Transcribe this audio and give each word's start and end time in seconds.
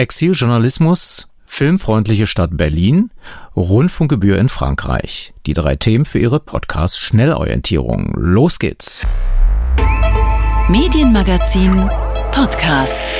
Exiljournalismus, 0.00 1.28
filmfreundliche 1.44 2.26
Stadt 2.26 2.56
Berlin, 2.56 3.10
Rundfunkgebühr 3.54 4.38
in 4.38 4.48
Frankreich. 4.48 5.34
Die 5.44 5.52
drei 5.52 5.76
Themen 5.76 6.06
für 6.06 6.18
Ihre 6.18 6.40
Podcast-Schnellorientierung. 6.40 8.14
Los 8.16 8.58
geht's! 8.58 9.06
Medienmagazin 10.70 11.90
Podcast 12.32 13.14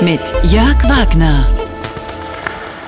mit 0.00 0.22
Jörg 0.50 0.82
Wagner. 0.84 1.46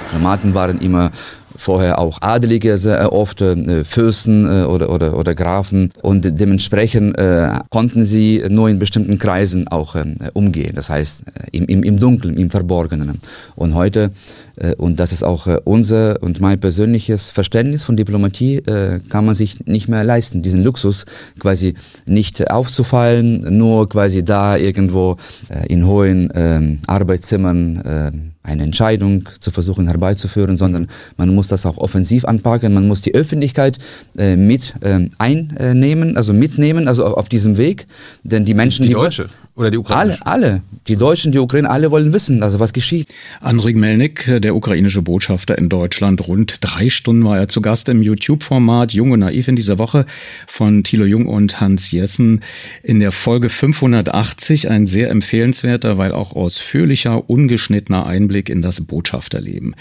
Diplomaten 0.07 0.55
waren 0.55 0.81
immer 0.81 1.11
vorher 1.57 1.99
auch 1.99 2.23
Adelige 2.23 2.79
sehr 2.79 3.13
oft, 3.13 3.41
äh, 3.41 3.85
Fürsten 3.85 4.47
äh, 4.47 4.65
oder, 4.65 4.91
oder, 4.91 5.17
oder 5.19 5.35
Grafen 5.35 5.91
und 6.03 6.41
dementsprechend 6.41 7.19
äh, 7.19 7.51
konnten 7.71 8.05
sie 8.05 8.43
nur 8.49 8.69
in 8.69 8.79
bestimmten 8.79 9.19
Kreisen 9.19 9.69
auch 9.69 9.95
äh, 9.95 10.05
umgehen, 10.35 10.75
das 10.75 10.91
heißt 10.91 11.23
äh, 11.27 11.57
im, 11.57 11.67
im, 11.67 11.83
im 11.83 11.99
Dunkeln, 11.99 12.37
im 12.37 12.51
Verborgenen. 12.51 13.21
Und 13.55 13.75
heute, 13.75 14.11
äh, 14.57 14.75
und 14.77 15.01
das 15.01 15.13
ist 15.13 15.23
auch 15.23 15.47
äh, 15.47 15.59
unser 15.65 16.23
und 16.23 16.41
mein 16.41 16.61
persönliches 16.61 17.31
Verständnis 17.31 17.85
von 17.85 17.97
Diplomatie, 17.97 18.57
äh, 18.59 19.01
kann 19.09 19.25
man 19.25 19.35
sich 19.35 19.67
nicht 19.67 19.89
mehr 19.89 20.05
leisten, 20.05 20.43
diesen 20.43 20.63
Luxus 20.63 21.05
quasi 21.39 21.75
nicht 22.07 22.51
aufzufallen, 22.51 23.57
nur 23.57 23.89
quasi 23.89 24.25
da 24.25 24.57
irgendwo 24.57 25.17
äh, 25.49 25.67
in 25.73 25.87
hohen 25.87 26.31
äh, 26.31 26.79
Arbeitszimmern 26.87 27.77
äh, 27.81 28.13
eine 28.47 28.63
Entscheidung 28.63 29.29
zu 29.41 29.51
versuchen 29.51 29.89
herbeizuführen, 29.89 30.57
sondern 30.57 30.89
man 31.17 31.35
muss 31.35 31.49
das 31.49 31.67
auch 31.67 31.79
offensiv 31.79 32.25
anpacken, 32.25 32.73
man 32.73 32.87
muss 32.89 33.01
die 33.01 33.15
Öffentlichkeit 33.15 33.79
äh, 34.17 34.37
mit 34.37 34.75
äh, 34.81 35.09
einnehmen, 35.19 36.17
also 36.17 36.33
mitnehmen, 36.33 36.89
also 36.89 37.05
auf, 37.07 37.29
diesem 37.29 37.57
Weg, 37.57 37.87
denn 38.23 38.45
die 38.45 38.55
Menschen... 38.55 38.83
Die, 38.83 38.89
die 38.89 38.95
Deutsche 38.95 39.27
oder 39.57 39.71
die 39.71 39.79
Ukraine? 39.79 40.19
Alle, 40.23 40.27
alle. 40.27 40.63
Die 40.87 40.97
Deutschen, 40.97 41.33
die 41.33 41.39
Ukraine, 41.39 41.69
alle 41.69 41.91
wollen 41.91 42.13
wissen, 42.13 42.43
also 42.43 42.61
was 42.61 42.73
geschieht. 42.73 43.09
Andriy 43.41 43.75
Melnik, 43.75 44.31
der 44.41 44.55
ukrainische 44.55 45.03
Botschafter 45.03 45.59
in 45.59 45.69
Deutschland, 45.69 46.29
rund 46.29 46.59
drei 46.61 46.91
Stunden 46.91 47.25
war 47.25 47.39
er 47.39 47.49
zu 47.49 47.61
Gast 47.61 47.89
im 47.89 48.03
YouTube-Format 48.03 48.93
Jung 48.93 49.11
und 49.11 49.21
Naiv 49.21 49.49
in 49.49 49.57
dieser 49.57 49.79
Woche 49.79 50.07
von 50.47 50.85
Thilo 50.85 51.05
Jung 51.05 51.27
und 51.27 51.61
Hans 51.61 51.91
Jessen 51.91 52.43
in 52.83 53.01
der 53.01 53.11
Folge 53.11 53.49
580, 53.49 54.71
ein 54.71 54.87
sehr 54.87 55.11
empfehlenswerter, 55.11 55.99
weil 55.99 56.13
auch 56.13 56.37
ausführlicher, 56.37 57.29
ungeschnittener 57.29 58.07
Einblick 58.07 58.49
in 58.49 58.63
das 58.63 58.83
Botschafterleben. 58.83 59.75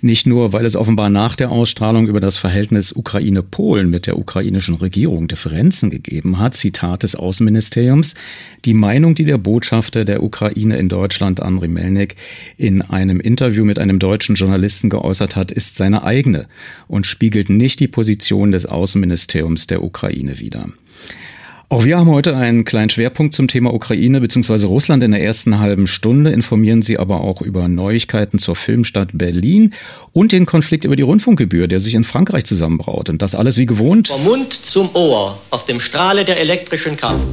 Nicht 0.00 0.26
nur, 0.26 0.52
weil 0.52 0.64
es 0.64 0.76
offenbar 0.76 1.08
nach 1.08 1.34
der 1.34 1.50
Ausstrahlung 1.50 2.06
über 2.06 2.20
das 2.20 2.36
Verhältnis 2.36 2.92
Ukraine-Polen 2.92 3.90
mit 3.90 4.06
der 4.06 4.18
ukrainischen 4.18 4.76
Regierung 4.76 5.26
Differenzen 5.26 5.90
gegeben 5.90 6.38
hat, 6.38 6.54
Zitat 6.54 7.02
des 7.02 7.16
Außenministeriums, 7.16 8.14
die 8.64 8.74
Meinung, 8.74 9.14
die 9.14 9.21
der 9.24 9.38
Botschafter 9.38 10.04
der 10.04 10.22
Ukraine 10.22 10.76
in 10.76 10.88
Deutschland, 10.88 11.40
Andriy 11.40 11.68
Melnik, 11.68 12.16
in 12.56 12.82
einem 12.82 13.20
Interview 13.20 13.64
mit 13.64 13.78
einem 13.78 13.98
deutschen 13.98 14.34
Journalisten 14.34 14.90
geäußert 14.90 15.36
hat, 15.36 15.50
ist 15.50 15.76
seine 15.76 16.04
eigene 16.04 16.46
und 16.88 17.06
spiegelt 17.06 17.50
nicht 17.50 17.80
die 17.80 17.88
Position 17.88 18.52
des 18.52 18.66
Außenministeriums 18.66 19.66
der 19.66 19.82
Ukraine 19.82 20.38
wider. 20.38 20.66
Auch 21.72 21.86
wir 21.86 21.96
haben 21.96 22.10
heute 22.10 22.36
einen 22.36 22.66
kleinen 22.66 22.90
Schwerpunkt 22.90 23.32
zum 23.32 23.48
Thema 23.48 23.72
Ukraine 23.72 24.20
bzw. 24.20 24.66
Russland 24.66 25.02
in 25.02 25.12
der 25.12 25.22
ersten 25.22 25.58
halben 25.58 25.86
Stunde, 25.86 26.30
informieren 26.30 26.82
Sie 26.82 26.98
aber 26.98 27.22
auch 27.22 27.40
über 27.40 27.66
Neuigkeiten 27.66 28.38
zur 28.38 28.56
Filmstadt 28.56 29.08
Berlin 29.14 29.72
und 30.12 30.32
den 30.32 30.44
Konflikt 30.44 30.84
über 30.84 30.96
die 30.96 31.02
Rundfunkgebühr, 31.02 31.68
der 31.68 31.80
sich 31.80 31.94
in 31.94 32.04
Frankreich 32.04 32.44
zusammenbraut. 32.44 33.08
Und 33.08 33.22
das 33.22 33.34
alles 33.34 33.56
wie 33.56 33.64
gewohnt. 33.64 34.08
Vom 34.08 34.22
Mund 34.22 34.52
zum 34.52 34.90
Ohr, 34.92 35.40
auf 35.48 35.64
dem 35.64 35.80
Strahle 35.80 36.26
der 36.26 36.38
elektrischen 36.40 36.98
Kraft. 36.98 37.26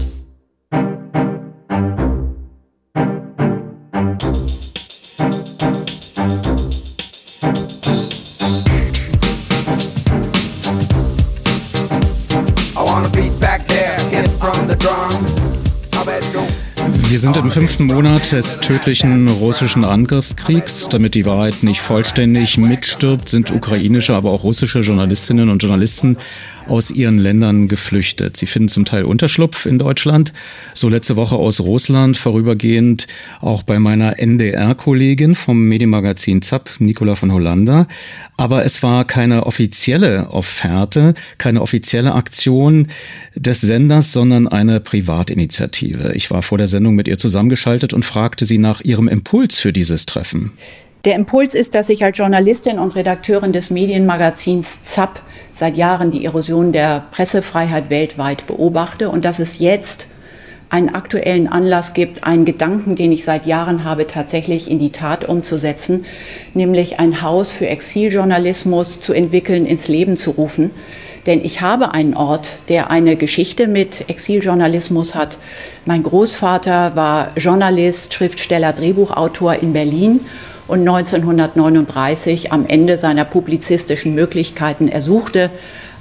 Wir 17.10 17.18
sind 17.18 17.38
im 17.38 17.50
fünften 17.50 17.88
Monat 17.88 18.32
des 18.34 18.60
tödlichen 18.60 19.28
russischen 19.30 19.84
Angriffskriegs. 19.84 20.90
Damit 20.90 21.16
die 21.16 21.26
Wahrheit 21.26 21.64
nicht 21.64 21.82
vollständig 21.82 22.60
mitstirbt, 22.60 23.28
sind 23.28 23.50
ukrainische, 23.50 24.14
aber 24.14 24.32
auch 24.32 24.44
russische 24.44 24.82
Journalistinnen 24.82 25.50
und 25.50 25.64
Journalisten 25.64 26.18
aus 26.70 26.92
ihren 26.92 27.18
Ländern 27.18 27.68
geflüchtet. 27.68 28.38
Sie 28.38 28.46
finden 28.46 28.70
zum 28.70 28.86
Teil 28.86 29.04
Unterschlupf 29.04 29.66
in 29.66 29.80
Deutschland, 29.80 30.34
so 30.74 30.90
letzte 30.90 31.16
Woche 31.16 31.36
aus 31.36 31.60
Russland, 31.60 32.18
vorübergehend 32.18 33.08
auch 33.42 33.64
bei 33.64 33.80
meiner 33.80 34.20
NDR-Kollegin 34.20 35.36
vom 35.36 35.68
Medienmagazin 35.68 36.42
ZAP, 36.42 36.70
Nicola 36.80 37.16
von 37.16 37.34
Hollander. 37.34 37.88
Aber 38.38 38.66
es 38.66 38.84
war 38.84 39.06
keine 39.06 39.46
offizielle 39.46 40.30
Offerte, 40.30 41.14
keine 41.38 41.62
offizielle 41.62 42.14
Aktion 42.14 42.88
des 43.36 43.62
Senders, 43.62 44.14
sondern 44.14 44.48
eine 44.48 44.80
Privatinitiative. 44.80 46.14
Ich 46.14 46.32
war 46.32 46.44
vor 46.44 46.58
der 46.58 46.68
Sendung 46.68 46.96
mit 46.96 47.08
ihr 47.08 47.18
zusammengeschaltet 47.18 47.94
und 47.94 48.06
fragte 48.06 48.46
sie 48.46 48.58
nach 48.58 48.82
ihrem 48.82 49.08
Impuls 49.08 49.60
für 49.60 49.74
dieses 49.74 50.06
Treffen. 50.06 50.54
Der 51.06 51.16
Impuls 51.16 51.56
ist, 51.56 51.76
dass 51.76 51.88
ich 51.88 52.04
als 52.04 52.18
Journalistin 52.18 52.78
und 52.78 52.94
Redakteurin 52.94 53.54
des 53.54 53.70
Medienmagazins 53.70 54.84
ZAP 54.84 55.22
seit 55.54 55.78
Jahren 55.78 56.12
die 56.12 56.26
Erosion 56.26 56.74
der 56.74 57.06
Pressefreiheit 57.12 57.90
weltweit 57.90 58.46
beobachte 58.48 59.10
und 59.10 59.24
dass 59.24 59.40
es 59.40 59.60
jetzt 59.60 60.08
einen 60.70 60.94
aktuellen 60.94 61.48
Anlass 61.48 61.94
gibt, 61.94 62.26
einen 62.26 62.44
Gedanken, 62.44 62.96
den 62.96 63.14
ich 63.14 63.24
seit 63.24 63.46
Jahren 63.46 63.86
habe, 63.86 64.08
tatsächlich 64.08 64.70
in 64.70 64.78
die 64.78 64.92
Tat 64.92 65.24
umzusetzen, 65.24 66.04
nämlich 66.54 67.00
ein 67.00 67.22
Haus 67.22 67.54
für 67.54 67.68
Exiljournalismus 67.68 69.00
zu 69.00 69.14
entwickeln, 69.14 69.66
ins 69.66 69.88
Leben 69.88 70.18
zu 70.18 70.32
rufen. 70.32 70.70
Denn 71.26 71.44
ich 71.46 71.62
habe 71.62 71.94
einen 71.94 72.14
Ort, 72.14 72.58
der 72.68 72.92
eine 72.92 73.16
Geschichte 73.16 73.68
mit 73.68 74.10
Exiljournalismus 74.10 75.16
hat. 75.16 75.38
Mein 75.86 76.04
Großvater 76.04 76.98
war 76.98 77.32
Journalist, 77.38 78.14
Schriftsteller, 78.14 78.74
Drehbuchautor 78.74 79.56
in 79.56 79.72
Berlin 79.72 80.20
und 80.70 80.88
1939 80.88 82.52
am 82.52 82.66
Ende 82.68 82.98
seiner 82.98 83.26
publizistischen 83.26 84.14
Möglichkeiten 84.14 84.88
ersuchte, 84.88 85.50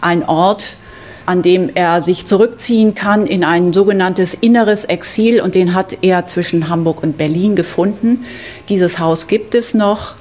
ein 0.01 0.29
Ort, 0.29 0.77
an 1.25 1.43
dem 1.43 1.71
er 1.75 2.01
sich 2.03 2.27
zurückziehen 2.27 2.95
kann 2.95 3.27
in 3.27 3.45
ein 3.45 3.73
sogenanntes 3.73 4.34
inneres 4.34 4.84
Exil 4.84 5.41
und 5.41 5.55
den 5.55 5.75
hat 5.75 5.99
er 6.03 6.27
zwischen 6.27 6.69
Hamburg 6.69 7.03
und 7.03 7.19
Berlin 7.19 7.57
gefunden. 7.57 8.25
Dieses 8.69 8.99
Haus 8.99 9.27
gibt 9.27 9.55
es 9.55 9.75
noch. 9.75 10.15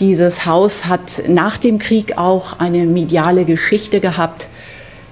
Dieses 0.00 0.44
Haus 0.44 0.86
hat 0.86 1.22
nach 1.28 1.56
dem 1.56 1.78
Krieg 1.78 2.18
auch 2.18 2.58
eine 2.58 2.86
mediale 2.86 3.44
Geschichte 3.44 4.00
gehabt. 4.00 4.48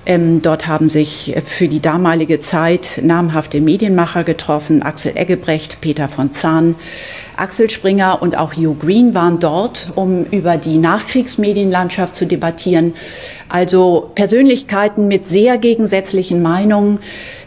Ähm, 0.04 0.42
dort 0.42 0.66
haben 0.66 0.88
sich 0.88 1.34
für 1.44 1.68
die 1.68 1.80
damalige 1.80 2.40
Zeit 2.40 3.00
namhafte 3.02 3.60
Medienmacher 3.60 4.24
getroffen. 4.24 4.82
Axel 4.82 5.16
Eggebrecht, 5.16 5.80
Peter 5.80 6.08
von 6.08 6.32
Zahn, 6.32 6.74
Axel 7.36 7.70
Springer 7.70 8.20
und 8.20 8.36
auch 8.36 8.54
Hugh 8.54 8.74
Green 8.74 9.14
waren 9.14 9.38
dort, 9.38 9.92
um 9.94 10.24
über 10.24 10.56
die 10.56 10.78
Nachkriegsmedienlandschaft 10.78 12.16
zu 12.16 12.26
debattieren. 12.26 12.94
Also 13.48 14.10
Persönlichkeiten 14.14 15.06
mit 15.06 15.28
sehr 15.28 15.56
gegensätzlichen 15.58 16.42
Meinungen. 16.42 16.98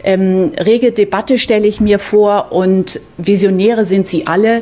Ähm, 0.04 0.52
rege 0.58 0.94
Debatte 0.94 1.38
stelle 1.38 1.68
ich 1.68 1.82
mir 1.82 2.00
vor 2.00 2.52
und 2.54 3.02
Visionäre 3.18 3.84
sind 3.84 4.08
sie 4.08 4.28
alle. 4.28 4.62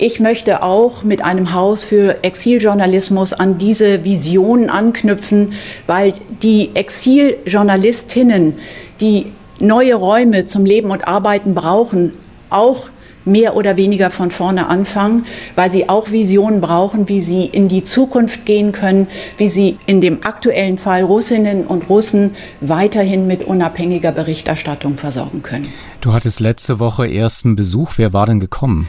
Ich 0.00 0.20
möchte 0.20 0.62
auch 0.62 1.02
mit 1.02 1.24
einem 1.24 1.52
Haus 1.54 1.84
für 1.84 2.22
Exiljournalismus 2.22 3.32
an 3.32 3.58
diese 3.58 4.04
Visionen 4.04 4.70
anknüpfen, 4.70 5.54
weil 5.88 6.12
die 6.40 6.70
Exiljournalistinnen, 6.74 8.54
die 9.00 9.26
neue 9.58 9.96
Räume 9.96 10.44
zum 10.44 10.64
Leben 10.64 10.92
und 10.92 11.08
Arbeiten 11.08 11.56
brauchen, 11.56 12.12
auch 12.48 12.90
mehr 13.24 13.56
oder 13.56 13.76
weniger 13.76 14.12
von 14.12 14.30
vorne 14.30 14.68
anfangen, 14.68 15.26
weil 15.56 15.68
sie 15.72 15.88
auch 15.88 16.12
Visionen 16.12 16.60
brauchen, 16.60 17.08
wie 17.08 17.20
sie 17.20 17.46
in 17.46 17.66
die 17.66 17.82
Zukunft 17.82 18.46
gehen 18.46 18.70
können, 18.70 19.08
wie 19.36 19.48
sie 19.48 19.78
in 19.86 20.00
dem 20.00 20.24
aktuellen 20.24 20.78
Fall 20.78 21.02
Russinnen 21.02 21.66
und 21.66 21.88
Russen 21.88 22.36
weiterhin 22.60 23.26
mit 23.26 23.42
unabhängiger 23.42 24.12
Berichterstattung 24.12 24.96
versorgen 24.96 25.42
können. 25.42 25.72
Du 26.00 26.12
hattest 26.12 26.38
letzte 26.38 26.78
Woche 26.78 27.12
ersten 27.12 27.56
Besuch. 27.56 27.94
Wer 27.96 28.12
war 28.12 28.26
denn 28.26 28.38
gekommen? 28.38 28.88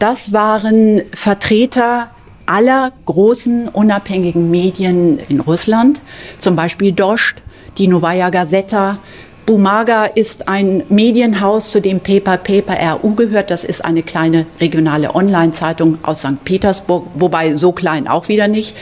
Das 0.00 0.32
waren 0.32 1.02
Vertreter 1.12 2.08
aller 2.46 2.90
großen 3.04 3.68
unabhängigen 3.68 4.50
Medien 4.50 5.18
in 5.28 5.40
Russland, 5.40 6.00
zum 6.38 6.56
Beispiel 6.56 6.92
Dost, 6.92 7.34
die 7.76 7.86
Novaya 7.86 8.30
Gazeta, 8.30 8.98
Bumaga 9.44 10.04
ist 10.04 10.48
ein 10.48 10.84
Medienhaus, 10.88 11.70
zu 11.70 11.80
dem 11.80 12.00
Paper 12.00 12.36
Paper 12.36 12.76
RU 12.94 13.14
gehört. 13.14 13.50
Das 13.50 13.64
ist 13.64 13.84
eine 13.84 14.02
kleine 14.02 14.46
regionale 14.60 15.14
Online-Zeitung 15.14 15.98
aus 16.02 16.20
St. 16.20 16.44
Petersburg, 16.44 17.06
wobei 17.14 17.54
so 17.54 17.72
klein 17.72 18.06
auch 18.06 18.28
wieder 18.28 18.46
nicht. 18.46 18.76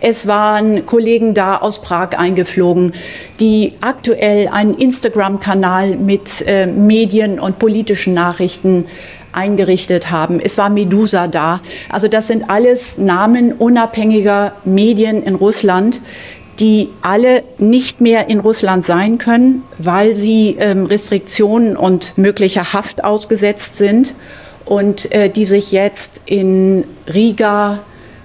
Es 0.00 0.26
waren 0.26 0.86
Kollegen 0.86 1.34
da 1.34 1.56
aus 1.58 1.82
Prag 1.82 2.18
eingeflogen, 2.18 2.94
die 3.40 3.74
aktuell 3.80 4.48
einen 4.48 4.76
Instagram-Kanal 4.76 5.96
mit 5.96 6.44
äh, 6.46 6.66
Medien 6.66 7.38
und 7.38 7.58
politischen 7.58 8.14
Nachrichten 8.14 8.86
eingerichtet 9.32 10.10
haben. 10.10 10.40
Es 10.40 10.58
war 10.58 10.70
Medusa 10.70 11.28
da. 11.28 11.60
Also 11.90 12.08
das 12.08 12.26
sind 12.26 12.48
alles 12.50 12.98
Namen 12.98 13.52
unabhängiger 13.52 14.52
Medien 14.64 15.22
in 15.22 15.34
Russland, 15.34 16.00
die 16.60 16.88
alle 17.02 17.44
nicht 17.58 18.00
mehr 18.00 18.28
in 18.28 18.40
Russland 18.40 18.84
sein 18.84 19.18
können, 19.18 19.62
weil 19.78 20.14
sie 20.14 20.56
ähm, 20.58 20.86
Restriktionen 20.86 21.76
und 21.76 22.18
möglicher 22.18 22.72
Haft 22.72 23.04
ausgesetzt 23.04 23.76
sind 23.76 24.14
und 24.64 25.12
äh, 25.12 25.30
die 25.30 25.46
sich 25.46 25.72
jetzt 25.72 26.22
in 26.26 26.84
Riga, 27.12 27.80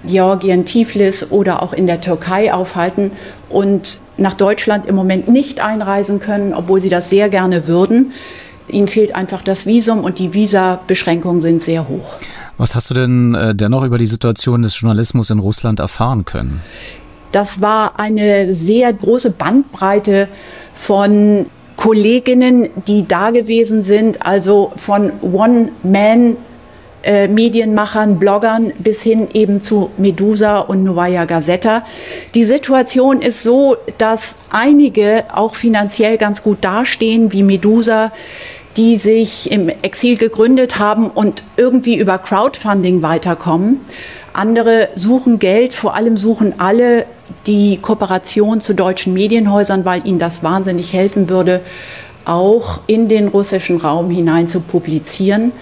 Georgien, 0.06 0.64
Tiflis 0.64 1.30
oder 1.30 1.62
auch 1.62 1.72
in 1.72 1.86
der 1.86 2.00
Türkei 2.00 2.52
aufhalten 2.52 3.12
und 3.48 4.00
nach 4.16 4.34
Deutschland 4.34 4.86
im 4.86 4.94
Moment 4.94 5.28
nicht 5.28 5.60
einreisen 5.60 6.20
können, 6.20 6.52
obwohl 6.52 6.82
sie 6.82 6.88
das 6.88 7.08
sehr 7.08 7.28
gerne 7.28 7.66
würden. 7.66 8.12
Ihnen 8.68 8.88
fehlt 8.88 9.14
einfach 9.14 9.42
das 9.42 9.66
Visum 9.66 10.04
und 10.04 10.18
die 10.18 10.32
Visabeschränkungen 10.32 11.42
sind 11.42 11.62
sehr 11.62 11.88
hoch. 11.88 12.16
Was 12.56 12.74
hast 12.74 12.90
du 12.90 12.94
denn 12.94 13.34
äh, 13.34 13.54
dennoch 13.54 13.84
über 13.84 13.98
die 13.98 14.06
Situation 14.06 14.62
des 14.62 14.80
Journalismus 14.80 15.30
in 15.30 15.38
Russland 15.38 15.80
erfahren 15.80 16.24
können? 16.24 16.62
Das 17.32 17.60
war 17.60 17.98
eine 17.98 18.54
sehr 18.54 18.92
große 18.92 19.30
Bandbreite 19.30 20.28
von 20.72 21.46
Kolleginnen, 21.76 22.68
die 22.86 23.06
da 23.06 23.30
gewesen 23.30 23.82
sind, 23.82 24.24
also 24.24 24.72
von 24.76 25.10
One-Man 25.20 26.36
äh, 27.04 27.28
Medienmachern, 27.28 28.18
Bloggern 28.18 28.72
bis 28.78 29.02
hin 29.02 29.28
eben 29.32 29.60
zu 29.60 29.90
Medusa 29.96 30.58
und 30.58 30.84
Novaya 30.84 31.24
Gazeta. 31.24 31.84
Die 32.34 32.44
Situation 32.44 33.20
ist 33.22 33.42
so, 33.42 33.76
dass 33.98 34.36
einige 34.50 35.24
auch 35.32 35.54
finanziell 35.54 36.16
ganz 36.18 36.42
gut 36.42 36.58
dastehen, 36.62 37.32
wie 37.32 37.42
Medusa, 37.42 38.12
die 38.76 38.96
sich 38.96 39.52
im 39.52 39.68
Exil 39.68 40.16
gegründet 40.16 40.78
haben 40.78 41.08
und 41.08 41.44
irgendwie 41.56 41.96
über 41.96 42.18
Crowdfunding 42.18 43.02
weiterkommen. 43.02 43.80
Andere 44.32 44.88
suchen 44.96 45.38
Geld, 45.38 45.72
vor 45.72 45.94
allem 45.94 46.16
suchen 46.16 46.54
alle 46.58 47.06
die 47.46 47.78
Kooperation 47.80 48.60
zu 48.60 48.74
deutschen 48.74 49.14
Medienhäusern, 49.14 49.84
weil 49.84 50.06
ihnen 50.06 50.18
das 50.18 50.42
wahnsinnig 50.42 50.92
helfen 50.92 51.28
würde, 51.28 51.60
auch 52.24 52.80
in 52.86 53.08
den 53.08 53.28
russischen 53.28 53.76
Raum 53.76 54.10
hinein 54.10 54.48
zu 54.48 54.60
publizieren. 54.60 55.52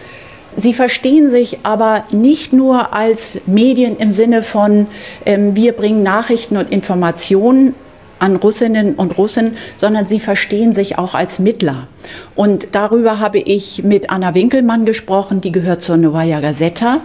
Sie 0.57 0.75
verstehen 0.75 1.31
sich 1.31 1.61
aber 1.63 2.05
nicht 2.11 2.53
nur 2.53 2.93
als 2.93 3.41
Medien 3.47 3.97
im 3.97 4.13
Sinne 4.13 4.43
von, 4.43 4.87
ähm, 5.25 5.57
wir 5.57 5.73
bringen 5.73 6.03
Nachrichten 6.03 6.57
und 6.57 6.71
Informationen 6.71 7.75
an 8.19 8.37
Russinnen 8.37 8.95
und 8.95 9.19
Russen, 9.19 9.57
sondern 9.77 10.07
sie 10.07 10.21
verstehen 10.21 10.73
sich 10.73 10.97
auch 10.99 11.15
als 11.15 11.39
Mittler. 11.39 11.89
Und 12.37 12.69
darüber 12.73 13.19
habe 13.19 13.39
ich 13.39 13.83
mit 13.83 14.11
Anna 14.11 14.35
Winkelmann 14.35 14.85
gesprochen, 14.85 15.41
die 15.41 15.51
gehört 15.51 15.83
zur 15.83 15.97
Novaya 15.97 16.41
Gazeta. 16.41 17.01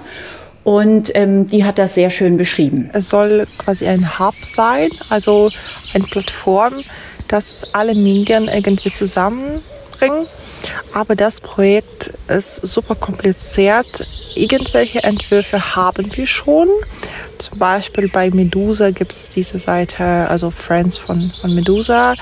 Und 0.64 1.16
ähm, 1.16 1.48
die 1.48 1.64
hat 1.64 1.80
das 1.80 1.94
sehr 1.94 2.10
schön 2.10 2.36
beschrieben. 2.36 2.90
Es 2.92 3.08
soll 3.10 3.48
quasi 3.58 3.88
ein 3.88 4.20
Hub 4.20 4.36
sein, 4.42 4.90
also 5.10 5.50
eine 5.94 6.04
Plattform, 6.04 6.84
das 7.30 7.74
alle 7.74 7.96
Medien 7.96 8.50
irgendwie 8.50 8.92
zusammenbringt 8.92 10.28
aber 10.94 11.16
das 11.16 11.42
Projekt 11.42 12.14
ist 12.28 12.66
super 12.66 12.96
kompliziert. 12.96 14.08
Irgendwelche 14.36 15.04
Entwürfe 15.04 15.76
haben 15.76 16.16
wir 16.16 16.28
schon. 16.28 16.70
Zum 17.38 17.60
Beispiel 17.60 18.08
bei 18.10 18.30
Medusa 18.30 18.92
gibt 18.92 19.12
es 19.12 19.30
diese 19.30 19.58
Seite, 19.58 20.04
also 20.04 20.52
Friends 20.52 20.98
von, 20.98 21.32
von 21.42 21.54
Medusa. 21.56 22.16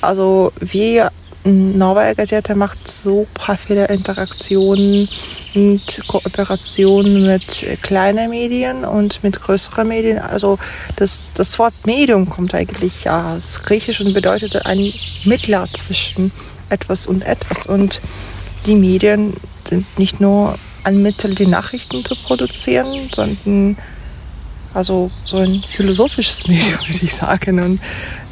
Also 0.00 0.52
wir 0.60 1.10
Neue 1.44 2.14
Gazette 2.14 2.54
macht 2.54 2.86
super 2.86 3.56
viele 3.56 3.86
Interaktionen 3.86 5.08
und 5.54 6.02
Kooperationen 6.06 7.26
mit 7.26 7.64
kleinen 7.80 8.30
Medien 8.30 8.84
und 8.84 9.22
mit 9.22 9.40
größeren 9.40 9.88
Medien. 9.88 10.18
Also 10.18 10.58
das, 10.96 11.32
das 11.34 11.58
Wort 11.58 11.74
Medium 11.86 12.28
kommt 12.28 12.54
eigentlich 12.54 13.08
aus 13.08 13.62
Griechisch 13.62 14.00
und 14.00 14.12
bedeutet 14.12 14.66
ein 14.66 14.92
Mittler 15.24 15.66
zwischen 15.72 16.32
etwas 16.70 17.06
und 17.06 17.22
etwas. 17.22 17.66
Und 17.66 18.00
die 18.66 18.74
Medien 18.74 19.34
sind 19.66 19.98
nicht 19.98 20.20
nur 20.20 20.58
ein 20.84 21.02
Mittel, 21.02 21.34
die 21.34 21.46
Nachrichten 21.46 22.04
zu 22.04 22.14
produzieren, 22.16 23.10
sondern 23.14 23.76
also 24.74 25.10
so 25.24 25.38
ein 25.38 25.62
philosophisches 25.66 26.46
Medium, 26.48 26.78
würde 26.86 27.04
ich 27.04 27.14
sagen. 27.14 27.60
Und 27.60 27.80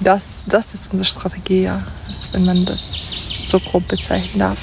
das, 0.01 0.45
das 0.49 0.75
ist 0.75 0.93
unsere 0.93 1.05
Strategie, 1.05 1.63
ja, 1.63 1.85
wenn 2.33 2.45
man 2.45 2.65
das 2.65 2.99
so 3.45 3.61
grob 3.61 3.87
bezeichnen 3.89 4.39
darf. 4.39 4.59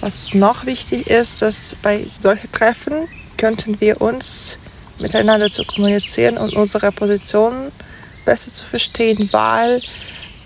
Was 0.00 0.34
noch 0.34 0.66
wichtig 0.66 1.06
ist, 1.06 1.42
dass 1.42 1.74
bei 1.82 2.06
solchen 2.20 2.52
Treffen 2.52 3.08
könnten 3.36 3.80
wir 3.80 4.00
uns 4.00 4.58
miteinander 5.00 5.50
zu 5.50 5.64
kommunizieren 5.64 6.36
und 6.36 6.54
unsere 6.54 6.92
Positionen 6.92 7.72
besser 8.24 8.52
zu 8.52 8.64
verstehen, 8.64 9.28
weil 9.32 9.82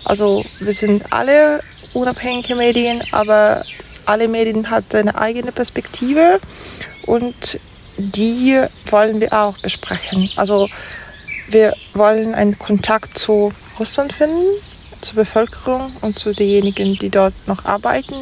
also 0.05 0.43
wir 0.59 0.73
sind 0.73 1.11
alle 1.11 1.59
unabhängige 1.93 2.55
Medien, 2.55 3.03
aber 3.11 3.63
alle 4.05 4.27
Medien 4.27 4.69
hat 4.69 4.93
eine 4.95 5.15
eigene 5.15 5.51
Perspektive 5.51 6.39
und 7.05 7.59
die 7.97 8.59
wollen 8.89 9.19
wir 9.19 9.33
auch 9.33 9.57
besprechen. 9.59 10.29
Also 10.35 10.69
wir 11.49 11.75
wollen 11.93 12.33
einen 12.33 12.57
Kontakt 12.57 13.17
zu 13.17 13.51
Russland 13.79 14.13
finden, 14.13 14.45
zur 15.01 15.15
Bevölkerung 15.15 15.91
und 16.01 16.15
zu 16.15 16.33
denjenigen, 16.33 16.95
die 16.95 17.09
dort 17.09 17.33
noch 17.47 17.65
arbeiten. 17.65 18.15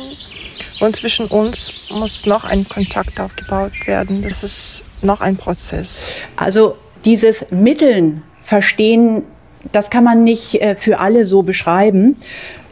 Und 0.80 0.96
zwischen 0.96 1.28
uns 1.28 1.72
muss 1.90 2.26
noch 2.26 2.44
ein 2.44 2.68
Kontakt 2.68 3.20
aufgebaut 3.20 3.74
werden. 3.86 4.22
Das 4.22 4.44
ist 4.44 4.84
noch 5.02 5.22
ein 5.22 5.38
Prozess. 5.38 6.06
Also 6.36 6.78
dieses 7.06 7.46
Mitteln 7.50 8.24
verstehen, 8.42 9.24
das 9.72 9.90
kann 9.90 10.04
man 10.04 10.24
nicht 10.24 10.62
äh, 10.62 10.76
für 10.76 11.00
alle 11.00 11.26
so 11.26 11.44
beschreiben. 11.44 12.16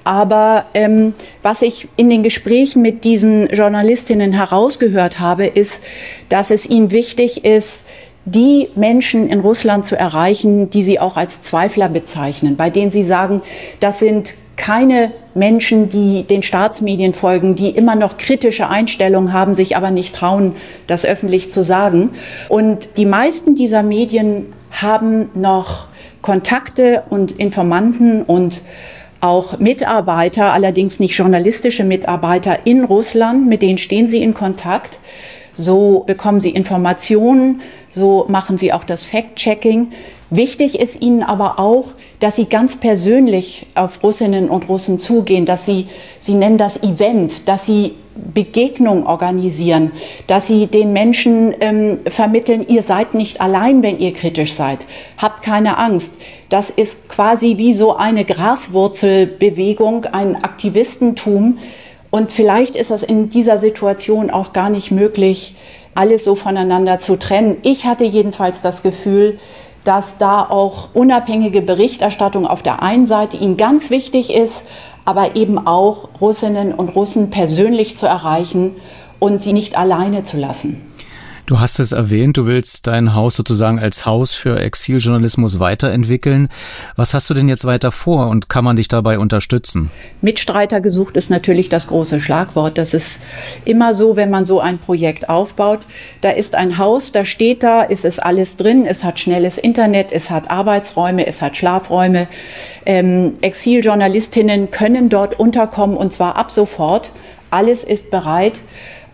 Aber 0.06 0.68
ähm, 0.76 1.14
was 1.42 1.64
ich 1.64 1.90
in 1.98 2.10
den 2.10 2.22
Gesprächen 2.24 2.82
mit 2.82 3.04
diesen 3.04 3.48
Journalistinnen 3.48 4.32
herausgehört 4.32 5.20
habe, 5.20 5.48
ist, 5.48 5.82
dass 6.30 6.52
es 6.52 6.70
ihnen 6.70 6.92
wichtig 6.92 7.44
ist, 7.44 7.84
die 8.24 8.70
Menschen 8.76 9.28
in 9.28 9.40
Russland 9.40 9.86
zu 9.86 9.98
erreichen, 9.98 10.70
die 10.70 10.84
sie 10.84 11.00
auch 11.00 11.18
als 11.18 11.42
Zweifler 11.42 11.90
bezeichnen, 11.90 12.56
bei 12.56 12.70
denen 12.70 12.92
sie 12.92 13.04
sagen, 13.04 13.42
das 13.80 14.00
sind 14.00 14.36
keine 14.56 15.12
Menschen, 15.34 15.90
die 15.90 16.24
den 16.24 16.44
Staatsmedien 16.44 17.14
folgen, 17.14 17.56
die 17.56 17.70
immer 17.70 17.96
noch 17.96 18.18
kritische 18.18 18.70
Einstellungen 18.70 19.34
haben, 19.34 19.56
sich 19.56 19.76
aber 19.76 19.90
nicht 19.90 20.16
trauen, 20.16 20.56
das 20.86 21.04
öffentlich 21.04 21.50
zu 21.50 21.64
sagen. 21.64 22.12
Und 22.48 22.98
die 22.98 23.06
meisten 23.06 23.56
dieser 23.56 23.82
Medien 23.82 24.54
haben 24.72 25.30
noch 25.34 25.88
Kontakte 26.22 27.04
und 27.10 27.32
Informanten 27.34 28.22
und 28.22 28.64
auch 29.22 29.60
Mitarbeiter, 29.60 30.54
allerdings 30.54 31.00
nicht 31.00 31.18
journalistische 31.18 31.84
Mitarbeiter 31.84 32.66
in 32.66 32.84
Russland, 32.84 33.48
mit 33.48 33.62
denen 33.62 33.78
stehen 33.78 34.08
sie 34.10 34.22
in 34.22 34.34
Kontakt. 34.34 35.00
So 35.54 36.04
bekommen 36.06 36.42
sie 36.42 36.50
Informationen, 36.50 37.62
so 37.90 38.26
machen 38.28 38.58
sie 38.58 38.74
auch 38.74 38.84
das 38.84 39.06
Fact-Checking. 39.06 39.92
Wichtig 40.30 40.80
ist 40.80 41.02
ihnen 41.02 41.24
aber 41.24 41.60
auch, 41.60 41.94
dass 42.20 42.36
sie 42.36 42.46
ganz 42.46 42.76
persönlich 42.76 43.68
auf 43.76 44.04
Russinnen 44.04 44.50
und 44.50 44.68
Russen 44.68 45.00
zugehen, 45.00 45.46
dass 45.46 45.66
sie, 45.66 45.88
sie 46.20 46.34
nennen 46.34 46.58
das 46.58 46.82
Event, 46.84 47.48
dass 47.48 47.66
sie 47.66 47.94
Begegnung 48.16 49.06
organisieren, 49.08 49.92
dass 50.28 50.48
sie 50.48 50.68
den 50.68 50.94
Menschen 50.94 51.54
ähm, 51.60 52.00
vermitteln, 52.08 52.66
ihr 52.68 52.82
seid 52.82 53.14
nicht 53.14 53.42
allein, 53.42 53.84
wenn 53.84 54.00
ihr 54.00 54.14
kritisch 54.14 54.54
seid. 54.54 54.88
Habt 55.18 55.35
keine 55.46 55.78
Angst. 55.78 56.14
Das 56.50 56.72
ist 56.72 57.08
quasi 57.08 57.58
wie 57.58 57.76
so 57.76 57.96
eine 57.96 58.26
Graswurzelbewegung, 58.26 60.06
ein 60.06 60.44
Aktivistentum. 60.44 61.60
Und 62.10 62.32
vielleicht 62.32 62.76
ist 62.76 62.90
das 62.90 63.04
in 63.04 63.30
dieser 63.30 63.60
Situation 63.60 64.32
auch 64.32 64.54
gar 64.54 64.72
nicht 64.72 64.90
möglich, 64.90 65.56
alles 65.94 66.24
so 66.24 66.34
voneinander 66.34 67.00
zu 67.00 67.18
trennen. 67.18 67.58
Ich 67.62 67.86
hatte 67.86 68.06
jedenfalls 68.06 68.62
das 68.62 68.82
Gefühl, 68.82 69.38
dass 69.84 70.18
da 70.18 70.42
auch 70.42 70.90
unabhängige 70.96 71.62
Berichterstattung 71.62 72.48
auf 72.48 72.64
der 72.64 72.82
einen 72.82 73.06
Seite 73.06 73.38
ihnen 73.38 73.56
ganz 73.56 73.92
wichtig 73.92 74.34
ist, 74.34 74.64
aber 75.06 75.36
eben 75.36 75.68
auch 75.68 76.10
Russinnen 76.20 76.74
und 76.74 76.90
Russen 76.90 77.30
persönlich 77.30 77.96
zu 77.96 78.08
erreichen 78.08 78.76
und 79.20 79.40
sie 79.40 79.54
nicht 79.54 79.78
alleine 79.78 80.24
zu 80.24 80.38
lassen. 80.38 80.82
Du 81.48 81.60
hast 81.60 81.78
es 81.78 81.92
erwähnt, 81.92 82.38
du 82.38 82.48
willst 82.48 82.88
dein 82.88 83.14
Haus 83.14 83.36
sozusagen 83.36 83.78
als 83.78 84.08
Haus 84.08 84.34
für 84.34 84.60
Exiljournalismus 84.60 85.60
weiterentwickeln. 85.60 86.50
Was 86.96 87.14
hast 87.14 87.30
du 87.30 87.36
denn 87.36 87.48
jetzt 87.48 87.66
weiter 87.66 87.92
vor 87.92 88.30
und 88.30 88.50
kann 88.50 88.66
man 88.66 88.78
dich 88.78 88.88
dabei 88.88 89.20
unterstützen? 89.20 89.92
Mitstreiter 90.22 90.82
gesucht 90.82 91.16
ist 91.16 91.30
natürlich 91.30 91.70
das 91.70 91.86
große 91.86 92.20
Schlagwort. 92.20 92.80
Das 92.80 92.96
ist 92.96 93.20
immer 93.64 93.94
so, 93.94 94.16
wenn 94.16 94.32
man 94.32 94.48
so 94.48 94.60
ein 94.60 94.80
Projekt 94.80 95.30
aufbaut. 95.30 95.82
Da 96.22 96.32
ist 96.32 96.56
ein 96.56 96.80
Haus, 96.80 97.12
da 97.12 97.26
steht 97.26 97.62
da, 97.62 97.84
ist 97.84 98.06
es 98.06 98.18
alles 98.18 98.58
drin, 98.58 98.88
es 98.88 99.04
hat 99.04 99.20
schnelles 99.20 99.60
Internet, 99.60 100.08
es 100.12 100.32
hat 100.32 100.50
Arbeitsräume, 100.50 101.28
es 101.28 101.44
hat 101.44 101.56
Schlafräume. 101.56 102.28
Ähm, 102.88 103.34
Exiljournalistinnen 103.42 104.72
können 104.72 105.10
dort 105.10 105.40
unterkommen 105.40 105.96
und 105.96 106.12
zwar 106.12 106.38
ab 106.38 106.50
sofort. 106.50 107.12
Alles 107.52 107.84
ist 107.84 108.10
bereit. 108.10 108.62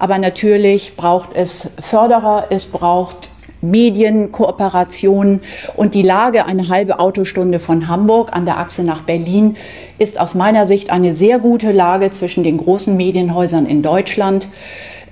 Aber 0.02 0.18
natürlich 0.18 0.96
braucht 0.98 1.36
es 1.36 1.70
Förderer, 1.80 2.48
es 2.50 2.66
braucht 2.66 3.34
Medienkooperation 3.62 5.42
und 5.76 5.94
die 5.94 6.02
Lage 6.02 6.48
eine 6.48 6.70
halbe 6.70 6.98
Autostunde 6.98 7.60
von 7.60 7.88
Hamburg 7.88 8.34
an 8.34 8.48
der 8.48 8.58
Achse 8.58 8.84
nach 8.84 9.04
Berlin 9.04 9.58
ist 10.00 10.20
aus 10.20 10.34
meiner 10.34 10.66
Sicht 10.66 10.90
eine 10.90 11.14
sehr 11.14 11.38
gute 11.38 11.72
Lage 11.72 12.10
zwischen 12.10 12.44
den 12.44 12.58
großen 12.58 12.98
Medienhäusern 12.98 13.68
in 13.68 13.84
Deutschland. 13.84 14.50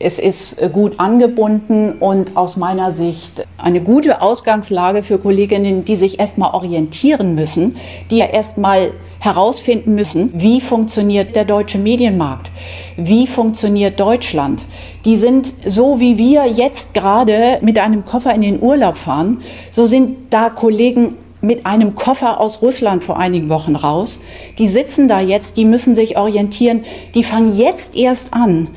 Es 0.02 0.18
ist 0.18 0.62
äh, 0.62 0.70
gut 0.72 0.98
angebunden 0.98 1.92
und 2.00 2.38
aus 2.38 2.56
meiner 2.56 2.94
Sicht 2.94 3.46
eine 3.58 3.82
gute 3.82 4.22
Ausgangslage 4.22 5.04
für 5.04 5.20
Kolleginnen, 5.20 5.84
die 5.84 5.98
sich 5.98 6.20
erstmal 6.20 6.54
orientieren 6.54 7.36
müssen, 7.36 7.76
die 8.10 8.20
ja 8.20 8.28
erstmal 8.28 8.94
herausfinden 9.20 9.96
müssen, 9.96 10.32
wie 10.34 10.62
funktioniert 10.62 11.36
der 11.36 11.44
deutsche 11.44 11.78
Medienmarkt, 11.78 12.50
wie 12.96 13.28
funktioniert 13.28 14.00
Deutschland. 14.00 14.66
Die 15.04 15.18
sind 15.18 15.54
so 15.66 16.00
wie 16.00 16.18
wir 16.18 16.46
jetzt 16.46 16.94
gerade 16.94 17.58
mit 17.60 17.78
einem 17.78 18.06
Koffer 18.06 18.34
in 18.34 18.42
den 18.42 18.62
Urlaub 18.62 18.98
fahren, 18.98 19.42
so 19.70 19.86
sind 19.86 20.34
da 20.34 20.50
Kollegen 20.50 21.18
mit 21.42 21.66
einem 21.66 21.96
Koffer 21.96 22.40
aus 22.40 22.62
Russland 22.62 23.04
vor 23.04 23.18
einigen 23.18 23.50
Wochen 23.50 23.76
raus. 23.76 24.20
Die 24.58 24.68
sitzen 24.68 25.08
da 25.08 25.20
jetzt, 25.20 25.58
die 25.58 25.66
müssen 25.66 25.96
sich 25.96 26.18
orientieren, 26.18 26.84
die 27.16 27.24
fangen 27.24 27.56
jetzt 27.56 27.96
erst 27.96 28.34
an, 28.34 28.70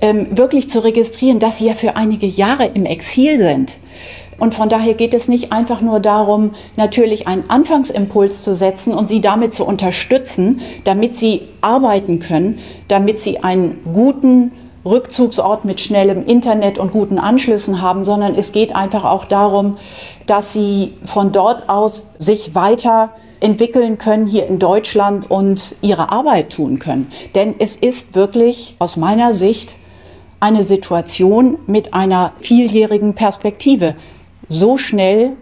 ähm, 0.00 0.36
wirklich 0.36 0.70
zu 0.70 0.82
registrieren, 0.82 1.38
dass 1.38 1.58
sie 1.58 1.66
ja 1.66 1.74
für 1.74 1.96
einige 1.96 2.26
Jahre 2.26 2.66
im 2.66 2.86
Exil 2.86 3.38
sind. 3.38 3.78
Und 4.38 4.54
von 4.54 4.68
daher 4.68 4.94
geht 4.94 5.14
es 5.14 5.26
nicht 5.26 5.52
einfach 5.52 5.80
nur 5.80 5.98
darum, 5.98 6.52
natürlich 6.76 7.26
einen 7.26 7.50
Anfangsimpuls 7.50 8.42
zu 8.42 8.54
setzen 8.54 8.94
und 8.94 9.08
sie 9.08 9.20
damit 9.20 9.52
zu 9.52 9.64
unterstützen, 9.64 10.60
damit 10.84 11.18
sie 11.18 11.48
arbeiten 11.60 12.20
können, 12.20 12.60
damit 12.86 13.18
sie 13.18 13.42
einen 13.42 13.80
guten 13.92 14.52
Rückzugsort 14.84 15.64
mit 15.64 15.80
schnellem 15.80 16.24
Internet 16.24 16.78
und 16.78 16.92
guten 16.92 17.18
Anschlüssen 17.18 17.82
haben, 17.82 18.04
sondern 18.04 18.36
es 18.36 18.52
geht 18.52 18.76
einfach 18.76 19.04
auch 19.04 19.24
darum, 19.24 19.76
dass 20.26 20.52
sie 20.52 20.94
von 21.04 21.32
dort 21.32 21.68
aus 21.68 22.06
sich 22.18 22.54
weiter 22.54 23.10
entwickeln 23.40 23.98
können 23.98 24.26
hier 24.26 24.46
in 24.46 24.58
Deutschland 24.58 25.30
und 25.30 25.76
ihre 25.82 26.10
Arbeit 26.10 26.50
tun 26.50 26.78
können. 26.78 27.10
Denn 27.34 27.54
es 27.58 27.76
ist 27.76 28.14
wirklich 28.14 28.76
aus 28.78 28.96
meiner 28.96 29.34
Sicht 29.34 29.76
eine 30.40 30.64
Situation 30.64 31.58
mit 31.66 31.94
einer 31.94 32.32
vieljährigen 32.40 33.14
Perspektive. 33.14 33.94
So 34.48 34.76
schnell 34.76 35.36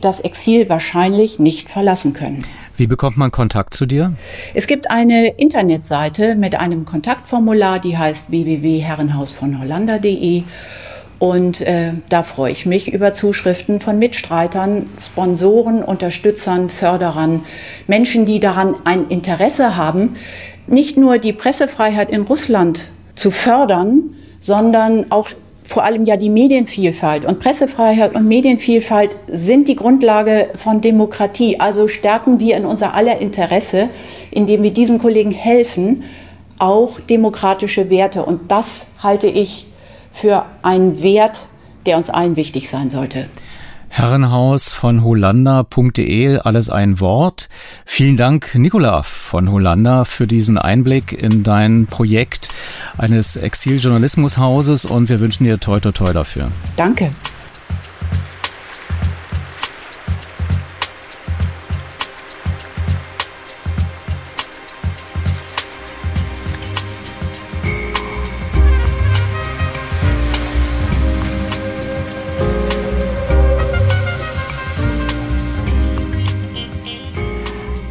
das 0.00 0.20
Exil 0.20 0.68
wahrscheinlich 0.68 1.38
nicht 1.38 1.70
verlassen 1.70 2.12
können. 2.12 2.44
Wie 2.76 2.86
bekommt 2.86 3.16
man 3.16 3.30
Kontakt 3.30 3.72
zu 3.74 3.86
dir? 3.86 4.12
Es 4.54 4.66
gibt 4.66 4.90
eine 4.90 5.28
Internetseite 5.28 6.34
mit 6.34 6.60
einem 6.60 6.84
Kontaktformular, 6.84 7.78
die 7.78 7.96
heißt 7.96 8.30
www.herrenhausvonhollander.de. 8.30 10.42
Und 11.18 11.62
äh, 11.62 11.94
da 12.08 12.22
freue 12.22 12.52
ich 12.52 12.66
mich 12.66 12.92
über 12.92 13.12
Zuschriften 13.12 13.80
von 13.80 13.98
Mitstreitern, 13.98 14.86
Sponsoren, 14.98 15.82
Unterstützern, 15.82 16.68
Förderern, 16.68 17.42
Menschen, 17.88 18.24
die 18.24 18.38
daran 18.38 18.76
ein 18.84 19.08
Interesse 19.08 19.76
haben, 19.76 20.14
nicht 20.68 20.96
nur 20.96 21.18
die 21.18 21.32
Pressefreiheit 21.32 22.10
in 22.10 22.22
Russland 22.22 22.92
zu 23.16 23.32
fördern, 23.32 24.14
sondern 24.40 25.10
auch 25.10 25.30
vor 25.68 25.84
allem 25.84 26.06
ja 26.06 26.16
die 26.16 26.30
Medienvielfalt 26.30 27.26
und 27.26 27.40
Pressefreiheit 27.40 28.14
und 28.14 28.26
Medienvielfalt 28.26 29.16
sind 29.30 29.68
die 29.68 29.76
Grundlage 29.76 30.48
von 30.54 30.80
Demokratie. 30.80 31.60
Also 31.60 31.88
stärken 31.88 32.40
wir 32.40 32.56
in 32.56 32.64
unser 32.64 32.94
aller 32.94 33.18
Interesse, 33.18 33.90
indem 34.30 34.62
wir 34.62 34.72
diesen 34.72 34.98
Kollegen 34.98 35.30
helfen, 35.30 36.04
auch 36.58 36.98
demokratische 37.00 37.90
Werte. 37.90 38.24
Und 38.24 38.50
das 38.50 38.86
halte 39.02 39.26
ich 39.26 39.66
für 40.10 40.46
einen 40.62 41.02
Wert, 41.02 41.48
der 41.84 41.98
uns 41.98 42.08
allen 42.08 42.36
wichtig 42.36 42.70
sein 42.70 42.88
sollte. 42.88 43.28
Herrenhaus 43.88 44.72
von 44.72 45.02
Hollander.de, 45.02 46.38
alles 46.38 46.70
ein 46.70 47.00
Wort. 47.00 47.48
Vielen 47.84 48.16
Dank, 48.16 48.54
Nicola 48.54 49.02
von 49.02 49.50
Hollander, 49.50 50.04
für 50.04 50.26
diesen 50.26 50.58
Einblick 50.58 51.12
in 51.12 51.42
dein 51.42 51.86
Projekt 51.86 52.50
eines 52.96 53.36
Exiljournalismushauses 53.36 54.84
und 54.84 55.08
wir 55.08 55.20
wünschen 55.20 55.44
dir 55.44 55.58
toi 55.58 55.80
toi 55.80 55.92
toi 55.92 56.12
dafür. 56.12 56.50
Danke. 56.76 57.10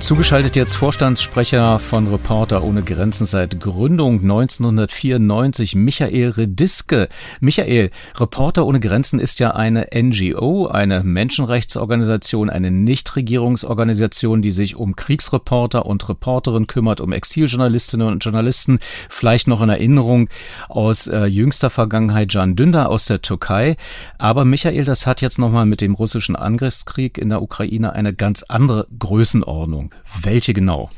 Zugeschaltet 0.07 0.55
jetzt 0.55 0.75
Vorstandssprecher 0.75 1.79
von 1.79 2.07
Reporter 2.07 2.63
ohne 2.63 2.81
Grenzen 2.81 3.25
seit 3.25 3.59
Gründung 3.59 4.21
1994, 4.21 5.75
Michael 5.75 6.29
Rediske. 6.29 7.09
Michael, 7.41 7.91
Reporter 8.15 8.65
ohne 8.65 8.79
Grenzen 8.79 9.19
ist 9.19 9.41
ja 9.41 9.51
eine 9.51 9.89
NGO, 9.93 10.67
eine 10.67 11.03
Menschenrechtsorganisation, 11.03 12.49
eine 12.49 12.71
Nichtregierungsorganisation, 12.71 14.41
die 14.41 14.53
sich 14.53 14.77
um 14.77 14.95
Kriegsreporter 14.95 15.85
und 15.85 16.07
Reporterinnen 16.07 16.67
kümmert, 16.67 17.01
um 17.01 17.11
Exiljournalistinnen 17.11 18.07
und 18.07 18.23
Journalisten. 18.23 18.79
Vielleicht 19.09 19.49
noch 19.49 19.61
in 19.61 19.67
Erinnerung 19.67 20.29
aus 20.69 21.07
äh, 21.07 21.25
jüngster 21.25 21.69
Vergangenheit 21.69 22.31
Can 22.31 22.55
Dündar 22.55 22.87
aus 22.87 23.07
der 23.07 23.21
Türkei. 23.21 23.75
Aber 24.17 24.45
Michael, 24.45 24.85
das 24.85 25.05
hat 25.05 25.19
jetzt 25.19 25.37
nochmal 25.37 25.65
mit 25.65 25.81
dem 25.81 25.95
russischen 25.95 26.37
Angriffskrieg 26.37 27.17
in 27.17 27.27
der 27.27 27.41
Ukraine 27.41 27.91
eine 27.91 28.13
ganz 28.13 28.43
andere 28.43 28.87
Größenordnung. 28.97 29.91
Welche 30.21 30.53
genau? 30.53 30.89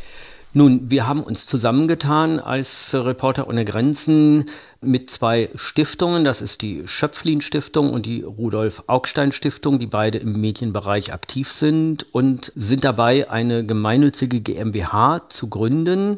Nun, 0.51 0.89
wir 0.89 1.07
haben 1.07 1.21
uns 1.21 1.45
zusammengetan 1.45 2.39
als 2.39 2.95
Reporter 2.95 3.47
ohne 3.47 3.65
Grenzen 3.65 4.45
mit 4.81 5.11
zwei 5.11 5.49
Stiftungen. 5.53 6.23
Das 6.23 6.41
ist 6.41 6.63
die 6.63 6.87
Schöpflin 6.87 7.41
Stiftung 7.41 7.93
und 7.93 8.07
die 8.07 8.23
Rudolf 8.23 8.83
Augstein 8.87 9.31
Stiftung, 9.31 9.77
die 9.77 9.85
beide 9.85 10.17
im 10.17 10.41
Medienbereich 10.41 11.13
aktiv 11.13 11.51
sind 11.51 12.07
und 12.15 12.51
sind 12.55 12.83
dabei, 12.83 13.29
eine 13.29 13.63
gemeinnützige 13.63 14.41
GmbH 14.41 15.29
zu 15.29 15.49
gründen. 15.49 16.17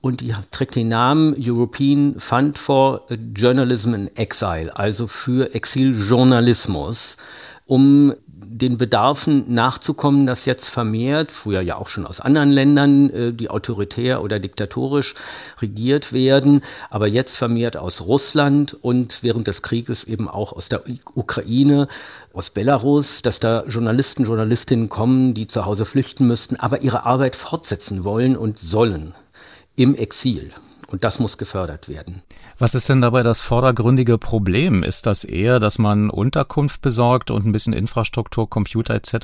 Und 0.00 0.20
die 0.20 0.34
trägt 0.52 0.76
den 0.76 0.88
Namen 0.88 1.34
European 1.36 2.14
Fund 2.18 2.58
for 2.58 3.06
Journalism 3.34 3.92
in 3.94 4.16
Exile, 4.16 4.76
also 4.76 5.08
für 5.08 5.52
Exiljournalismus, 5.52 7.16
um 7.66 8.14
den 8.46 8.76
Bedarfen 8.76 9.52
nachzukommen, 9.52 10.26
dass 10.26 10.44
jetzt 10.44 10.68
vermehrt, 10.68 11.30
früher 11.30 11.60
ja 11.60 11.76
auch 11.76 11.88
schon 11.88 12.06
aus 12.06 12.20
anderen 12.20 12.50
Ländern, 12.50 13.10
äh, 13.10 13.32
die 13.32 13.50
autoritär 13.50 14.22
oder 14.22 14.38
diktatorisch 14.38 15.14
regiert 15.60 16.12
werden, 16.12 16.62
aber 16.90 17.06
jetzt 17.06 17.36
vermehrt 17.36 17.76
aus 17.76 18.02
Russland 18.02 18.74
und 18.74 19.22
während 19.22 19.46
des 19.46 19.62
Krieges 19.62 20.04
eben 20.04 20.28
auch 20.28 20.52
aus 20.52 20.68
der 20.68 20.82
Ukraine, 21.14 21.88
aus 22.32 22.50
Belarus, 22.50 23.22
dass 23.22 23.40
da 23.40 23.64
Journalisten, 23.68 24.24
Journalistinnen 24.24 24.88
kommen, 24.88 25.34
die 25.34 25.46
zu 25.46 25.64
Hause 25.64 25.84
flüchten 25.84 26.26
müssten, 26.26 26.56
aber 26.56 26.82
ihre 26.82 27.04
Arbeit 27.06 27.36
fortsetzen 27.36 28.04
wollen 28.04 28.36
und 28.36 28.58
sollen 28.58 29.14
im 29.76 29.94
Exil. 29.94 30.50
Und 30.88 31.04
das 31.04 31.18
muss 31.18 31.38
gefördert 31.38 31.88
werden. 31.88 32.22
Was 32.58 32.74
ist 32.74 32.88
denn 32.88 33.00
dabei 33.00 33.22
das 33.22 33.40
vordergründige 33.40 34.18
Problem? 34.18 34.82
Ist 34.82 35.06
das 35.06 35.24
eher, 35.24 35.60
dass 35.60 35.78
man 35.78 36.10
Unterkunft 36.10 36.82
besorgt 36.82 37.30
und 37.30 37.46
ein 37.46 37.52
bisschen 37.52 37.72
Infrastruktur, 37.72 38.48
Computer 38.48 38.94
etc.? 38.94 39.14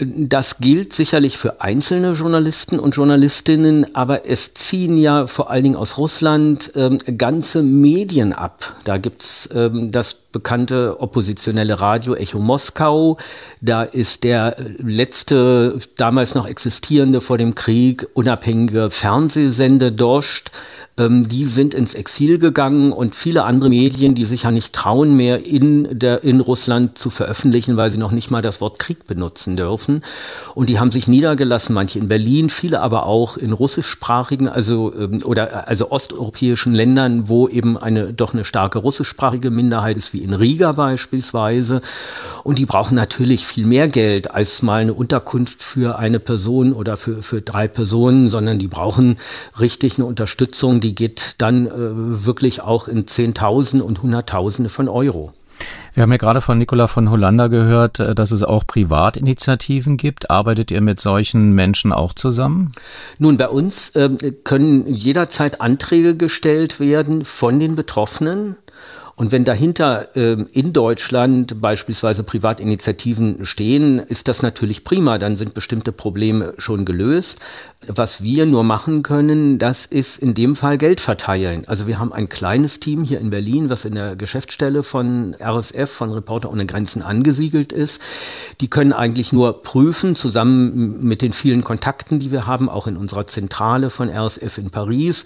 Das 0.00 0.58
gilt 0.58 0.92
sicherlich 0.92 1.38
für 1.38 1.60
einzelne 1.60 2.12
Journalisten 2.12 2.78
und 2.78 2.94
Journalistinnen, 2.94 3.94
aber 3.94 4.28
es 4.28 4.54
ziehen 4.54 4.96
ja 4.96 5.26
vor 5.26 5.50
allen 5.50 5.64
Dingen 5.64 5.76
aus 5.76 5.98
Russland 5.98 6.72
ähm, 6.76 6.98
ganze 7.16 7.62
Medien 7.62 8.32
ab. 8.32 8.76
Da 8.84 8.98
gibt's 8.98 9.48
ähm, 9.52 9.90
das 9.90 10.14
bekannte 10.14 11.00
oppositionelle 11.00 11.80
Radio 11.80 12.14
Echo 12.14 12.38
Moskau. 12.38 13.18
Da 13.60 13.82
ist 13.82 14.24
der 14.24 14.56
letzte, 14.78 15.78
damals 15.96 16.34
noch 16.34 16.46
existierende 16.46 17.20
vor 17.20 17.38
dem 17.38 17.54
Krieg, 17.54 18.06
unabhängige 18.14 18.90
Fernsehsender 18.90 19.90
Dost 19.90 20.52
ähm, 20.98 21.28
die 21.28 21.44
sind 21.44 21.74
ins 21.74 21.94
Exil 21.94 22.38
gegangen 22.38 22.92
und 22.92 23.14
viele 23.14 23.44
andere 23.44 23.68
Medien, 23.68 24.14
die 24.14 24.24
sich 24.24 24.42
ja 24.42 24.50
nicht 24.50 24.74
trauen 24.74 25.16
mehr 25.16 25.46
in, 25.46 25.98
der, 25.98 26.24
in 26.24 26.40
Russland 26.40 26.98
zu 26.98 27.08
veröffentlichen, 27.08 27.76
weil 27.76 27.90
sie 27.90 27.98
noch 27.98 28.10
nicht 28.10 28.30
mal 28.30 28.42
das 28.42 28.60
Wort 28.60 28.78
Krieg 28.78 29.06
benutzen 29.06 29.56
dürfen. 29.56 30.02
Und 30.54 30.68
die 30.68 30.80
haben 30.80 30.90
sich 30.90 31.06
niedergelassen, 31.06 31.74
manche 31.74 31.98
in 31.98 32.08
Berlin, 32.08 32.50
viele 32.50 32.80
aber 32.80 33.06
auch 33.06 33.36
in 33.36 33.52
russischsprachigen, 33.52 34.48
also 34.48 34.92
ähm, 34.98 35.22
oder 35.24 35.68
also 35.68 35.90
osteuropäischen 35.90 36.74
Ländern, 36.74 37.28
wo 37.28 37.48
eben 37.48 37.78
eine 37.78 38.12
doch 38.12 38.34
eine 38.34 38.44
starke 38.44 38.78
russischsprachige 38.78 39.50
Minderheit 39.50 39.96
ist, 39.96 40.12
wie 40.12 40.22
in 40.22 40.34
Riga 40.34 40.72
beispielsweise. 40.72 41.80
Und 42.42 42.58
die 42.58 42.66
brauchen 42.66 42.94
natürlich 42.94 43.46
viel 43.46 43.66
mehr 43.66 43.88
Geld 43.88 44.30
als 44.32 44.62
mal 44.62 44.80
eine 44.80 44.94
Unterkunft 44.94 45.62
für 45.62 45.98
eine 45.98 46.18
Person 46.18 46.72
oder 46.72 46.96
für, 46.96 47.22
für 47.22 47.40
drei 47.40 47.68
Personen, 47.68 48.30
sondern 48.30 48.58
die 48.58 48.68
brauchen 48.68 49.16
richtig 49.60 49.96
eine 49.96 50.06
Unterstützung, 50.06 50.80
die 50.80 50.87
geht 50.94 51.36
dann 51.38 51.66
äh, 51.66 51.70
wirklich 51.72 52.62
auch 52.62 52.88
in 52.88 53.06
Zehntausende 53.06 53.84
und 53.84 54.02
Hunderttausende 54.02 54.68
von 54.68 54.88
Euro. 54.88 55.32
Wir 55.94 56.02
haben 56.02 56.12
ja 56.12 56.18
gerade 56.18 56.40
von 56.40 56.58
Nicola 56.58 56.86
von 56.86 57.10
Hollander 57.10 57.48
gehört, 57.48 57.98
äh, 58.00 58.14
dass 58.14 58.30
es 58.30 58.42
auch 58.42 58.66
Privatinitiativen 58.66 59.96
gibt. 59.96 60.30
Arbeitet 60.30 60.70
ihr 60.70 60.80
mit 60.80 61.00
solchen 61.00 61.52
Menschen 61.52 61.92
auch 61.92 62.12
zusammen? 62.12 62.72
Nun, 63.18 63.36
bei 63.36 63.48
uns 63.48 63.90
äh, 63.90 64.10
können 64.44 64.86
jederzeit 64.86 65.60
Anträge 65.60 66.16
gestellt 66.16 66.80
werden 66.80 67.24
von 67.24 67.58
den 67.58 67.74
Betroffenen 67.74 68.56
und 69.18 69.32
wenn 69.32 69.42
dahinter 69.42 70.06
ähm, 70.14 70.46
in 70.52 70.72
Deutschland 70.72 71.60
beispielsweise 71.60 72.22
Privatinitiativen 72.22 73.44
stehen, 73.44 73.98
ist 73.98 74.28
das 74.28 74.42
natürlich 74.42 74.84
prima, 74.84 75.18
dann 75.18 75.34
sind 75.34 75.54
bestimmte 75.54 75.90
Probleme 75.90 76.54
schon 76.56 76.84
gelöst. 76.84 77.40
Was 77.88 78.22
wir 78.22 78.46
nur 78.46 78.62
machen 78.62 79.02
können, 79.02 79.58
das 79.58 79.86
ist 79.86 80.18
in 80.18 80.34
dem 80.34 80.54
Fall 80.54 80.78
Geld 80.78 81.00
verteilen. 81.00 81.64
Also 81.66 81.88
wir 81.88 81.98
haben 81.98 82.12
ein 82.12 82.28
kleines 82.28 82.78
Team 82.78 83.02
hier 83.02 83.18
in 83.18 83.30
Berlin, 83.30 83.70
was 83.70 83.84
in 83.84 83.96
der 83.96 84.14
Geschäftsstelle 84.14 84.84
von 84.84 85.34
RSF, 85.40 85.90
von 85.90 86.12
Reporter 86.12 86.52
ohne 86.52 86.66
Grenzen 86.66 87.02
angesiedelt 87.02 87.72
ist. 87.72 88.00
Die 88.60 88.70
können 88.70 88.92
eigentlich 88.92 89.32
nur 89.32 89.64
prüfen, 89.64 90.14
zusammen 90.14 91.02
mit 91.02 91.22
den 91.22 91.32
vielen 91.32 91.64
Kontakten, 91.64 92.20
die 92.20 92.30
wir 92.30 92.46
haben, 92.46 92.68
auch 92.68 92.86
in 92.86 92.96
unserer 92.96 93.26
Zentrale 93.26 93.90
von 93.90 94.10
RSF 94.10 94.58
in 94.58 94.70
Paris, 94.70 95.24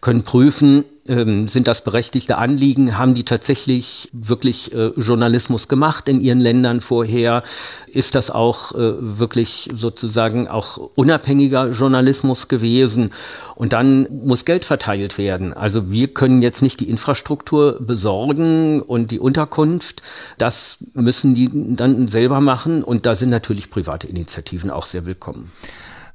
können 0.00 0.22
prüfen, 0.22 0.86
ähm, 1.06 1.48
sind 1.48 1.68
das 1.68 1.84
berechtigte 1.84 2.38
Anliegen? 2.38 2.98
Haben 2.98 3.14
die 3.14 3.24
tatsächlich 3.24 4.08
wirklich 4.12 4.72
äh, 4.72 4.88
Journalismus 4.96 5.68
gemacht 5.68 6.08
in 6.08 6.20
ihren 6.20 6.40
Ländern 6.40 6.80
vorher? 6.80 7.42
Ist 7.86 8.14
das 8.14 8.30
auch 8.30 8.72
äh, 8.72 8.94
wirklich 8.98 9.70
sozusagen 9.74 10.48
auch 10.48 10.78
unabhängiger 10.94 11.70
Journalismus 11.70 12.48
gewesen? 12.48 13.10
Und 13.54 13.72
dann 13.72 14.08
muss 14.10 14.44
Geld 14.44 14.64
verteilt 14.64 15.18
werden. 15.18 15.52
Also 15.52 15.90
wir 15.90 16.08
können 16.08 16.42
jetzt 16.42 16.62
nicht 16.62 16.80
die 16.80 16.88
Infrastruktur 16.88 17.78
besorgen 17.80 18.80
und 18.80 19.10
die 19.10 19.20
Unterkunft. 19.20 20.02
Das 20.38 20.78
müssen 20.94 21.34
die 21.34 21.50
dann 21.76 22.08
selber 22.08 22.40
machen. 22.40 22.82
Und 22.82 23.06
da 23.06 23.14
sind 23.14 23.30
natürlich 23.30 23.70
private 23.70 24.06
Initiativen 24.06 24.70
auch 24.70 24.86
sehr 24.86 25.06
willkommen. 25.06 25.52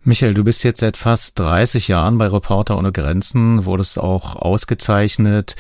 Michael, 0.04 0.34
du 0.34 0.46
bist 0.46 0.64
jetzt 0.64 0.80
seit 0.80 0.96
fast 0.96 1.38
30 1.40 1.90
Jahren 1.90 2.18
bei 2.18 2.28
Reporter 2.28 2.78
ohne 2.78 2.94
Grenzen, 2.94 3.66
wurdest 3.66 4.00
auch 4.00 4.38
ausgezeichnet. 4.38 5.58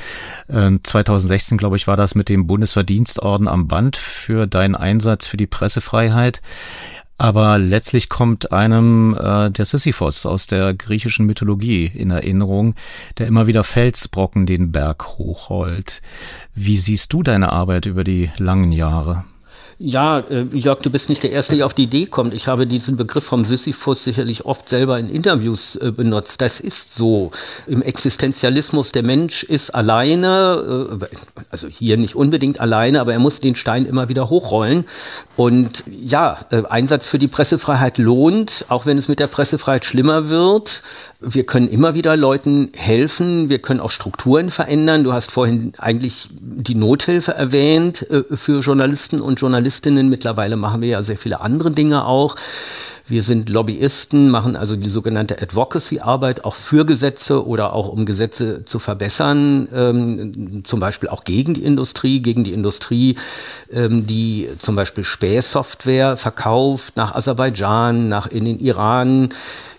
2016, 0.47 1.55
ähm, 1.55 1.57
glaube 1.57 1.75
ich, 1.75 1.87
war 1.87 1.97
das 1.97 2.15
mit 2.15 2.29
dem 2.29 2.47
Bundesverdienstorden 2.47 3.49
am 3.49 3.67
Band 3.67 3.97
für 3.97 4.47
deinen 4.47 4.75
Einsatz 4.75 5.27
für 5.27 5.37
die 5.37 5.47
Pressefreiheit. 5.47 6.41
Aber 7.17 7.57
letztlich 7.57 8.07
kommt 8.07 8.53
einem 8.53 9.13
äh, 9.13 9.51
der 9.51 9.65
Sisyphos 9.65 10.25
aus 10.25 10.47
der 10.47 10.73
griechischen 10.73 11.25
Mythologie 11.25 11.91
in 11.93 12.09
Erinnerung, 12.09 12.75
der 13.17 13.27
immer 13.27 13.45
wieder 13.45 13.65
Felsbrocken 13.65 14.45
den 14.45 14.71
Berg 14.71 15.05
hochrollt. 15.17 16.01
Wie 16.55 16.77
siehst 16.77 17.11
du 17.11 17.21
deine 17.21 17.51
Arbeit 17.51 17.87
über 17.87 18.05
die 18.05 18.31
langen 18.37 18.71
Jahre? 18.71 19.25
Ja, 19.81 20.19
äh, 20.19 20.43
Jörg, 20.51 20.81
du 20.81 20.89
bist 20.89 21.07
nicht 21.07 21.23
der 21.23 21.31
Erste, 21.31 21.55
der 21.55 21.65
auf 21.65 21.73
die 21.73 21.83
Idee 21.83 22.05
kommt. 22.05 22.33
Ich 22.33 22.49
habe 22.49 22.67
diesen 22.67 22.97
Begriff 22.97 23.23
vom 23.23 23.45
Sisyphus 23.45 24.03
sicherlich 24.03 24.45
oft 24.45 24.67
selber 24.67 24.99
in 24.99 25.09
Interviews 25.09 25.77
äh, 25.77 25.93
benutzt. 25.93 26.41
Das 26.41 26.59
ist 26.59 26.95
so. 26.95 27.31
Im 27.65 27.81
Existenzialismus, 27.81 28.91
der 28.91 29.03
Mensch 29.03 29.43
ist 29.43 29.73
alleine, 29.73 30.99
äh, 30.99 31.05
also 31.49 31.69
hier 31.69 31.95
nicht 31.95 32.15
unbedingt 32.17 32.59
alleine, 32.59 32.99
aber 32.99 33.13
er 33.13 33.19
muss 33.19 33.39
den 33.39 33.55
Stein 33.55 33.85
immer 33.85 34.09
wieder 34.09 34.29
hochrollen. 34.29 34.83
Und 35.37 35.85
ja, 35.89 36.39
äh, 36.51 36.63
Einsatz 36.67 37.05
für 37.05 37.17
die 37.17 37.29
Pressefreiheit 37.29 37.99
lohnt, 37.99 38.65
auch 38.67 38.85
wenn 38.85 38.97
es 38.97 39.07
mit 39.07 39.21
der 39.21 39.27
Pressefreiheit 39.27 39.85
schlimmer 39.85 40.27
wird. 40.27 40.83
Wir 41.21 41.45
können 41.45 41.67
immer 41.67 41.95
wieder 41.95 42.15
Leuten 42.15 42.69
helfen. 42.75 43.49
Wir 43.49 43.59
können 43.59 43.81
auch 43.81 43.91
Strukturen 43.91 44.49
verändern. 44.49 45.03
Du 45.03 45.11
hast 45.11 45.31
vorhin 45.31 45.73
eigentlich 45.77 46.29
die 46.31 46.75
Nothilfe 46.75 47.33
erwähnt 47.33 48.09
äh, 48.09 48.23
für 48.35 48.59
Journalisten 48.59 49.21
und 49.21 49.39
Journalistinnen. 49.69 50.09
Mittlerweile 50.09 50.55
machen 50.55 50.81
wir 50.81 50.89
ja 50.89 51.03
sehr 51.03 51.17
viele 51.17 51.41
andere 51.41 51.71
Dinge 51.71 52.05
auch. 52.05 52.35
Wir 53.05 53.23
sind 53.23 53.49
Lobbyisten, 53.49 54.29
machen 54.29 54.55
also 54.55 54.75
die 54.75 54.89
sogenannte 54.89 55.41
Advocacy-Arbeit 55.41 56.45
auch 56.45 56.53
für 56.53 56.85
Gesetze 56.85 57.45
oder 57.45 57.73
auch 57.73 57.89
um 57.89 58.05
Gesetze 58.05 58.65
zu 58.65 58.77
verbessern, 58.77 59.67
ähm, 59.73 60.63
zum 60.63 60.79
Beispiel 60.79 61.09
auch 61.09 61.23
gegen 61.23 61.55
die 61.55 61.63
Industrie, 61.63 62.21
gegen 62.21 62.43
die 62.43 62.53
Industrie, 62.53 63.15
ähm, 63.71 64.05
die 64.05 64.49
zum 64.59 64.75
Beispiel 64.75 65.03
Spähsoftware 65.03 66.17
verkauft 66.17 66.97
nach 66.97 67.15
Aserbaidschan, 67.15 68.09
nach 68.09 68.27
in 68.27 68.45
den 68.45 68.59
Iran, 68.59 69.29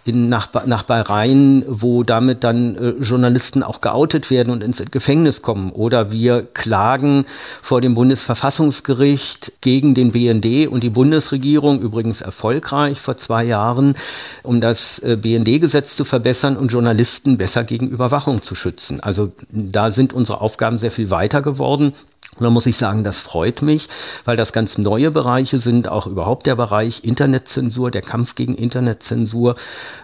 in, 0.04 0.28
nach, 0.28 0.48
nach 0.66 0.84
Bahrain, 0.84 1.62
wo 1.66 2.02
damit 2.02 2.42
dann 2.42 2.76
äh, 2.76 2.88
Journalisten 3.02 3.62
auch 3.62 3.80
geoutet 3.80 4.30
werden 4.30 4.52
und 4.52 4.62
ins 4.62 4.82
Gefängnis 4.90 5.42
kommen. 5.42 5.72
Oder 5.72 6.10
wir 6.10 6.42
klagen 6.42 7.26
vor 7.60 7.80
dem 7.80 7.94
Bundesverfassungsgericht 7.94 9.52
gegen 9.60 9.94
den 9.94 10.12
BND 10.12 10.68
und 10.68 10.82
die 10.82 10.90
Bundesregierung, 10.90 11.80
übrigens 11.80 12.22
erfolgreich 12.22 13.00
vor 13.00 13.16
zwei 13.18 13.44
Jahren, 13.44 13.94
um 14.42 14.60
das 14.60 15.00
äh, 15.00 15.16
BND-Gesetz 15.16 15.96
zu 15.96 16.04
verbessern 16.04 16.56
und 16.56 16.72
Journalisten 16.72 17.36
besser 17.36 17.64
gegen 17.64 17.88
Überwachung 17.88 18.42
zu 18.42 18.54
schützen. 18.54 19.00
Also 19.00 19.32
da 19.50 19.90
sind 19.90 20.14
unsere 20.14 20.40
Aufgaben 20.40 20.78
sehr 20.78 20.90
viel 20.90 21.10
weiter 21.10 21.42
geworden. 21.42 21.92
Und 22.40 22.44
da 22.44 22.50
muss 22.50 22.64
ich 22.64 22.78
sagen, 22.78 23.04
das 23.04 23.18
freut 23.18 23.60
mich, 23.60 23.90
weil 24.24 24.38
das 24.38 24.54
ganz 24.54 24.78
neue 24.78 25.10
Bereiche 25.10 25.58
sind, 25.58 25.88
auch 25.88 26.06
überhaupt 26.06 26.46
der 26.46 26.56
Bereich 26.56 27.04
Internetzensur, 27.04 27.90
der 27.90 28.00
Kampf 28.00 28.34
gegen 28.34 28.54
Internetzensur. 28.54 29.56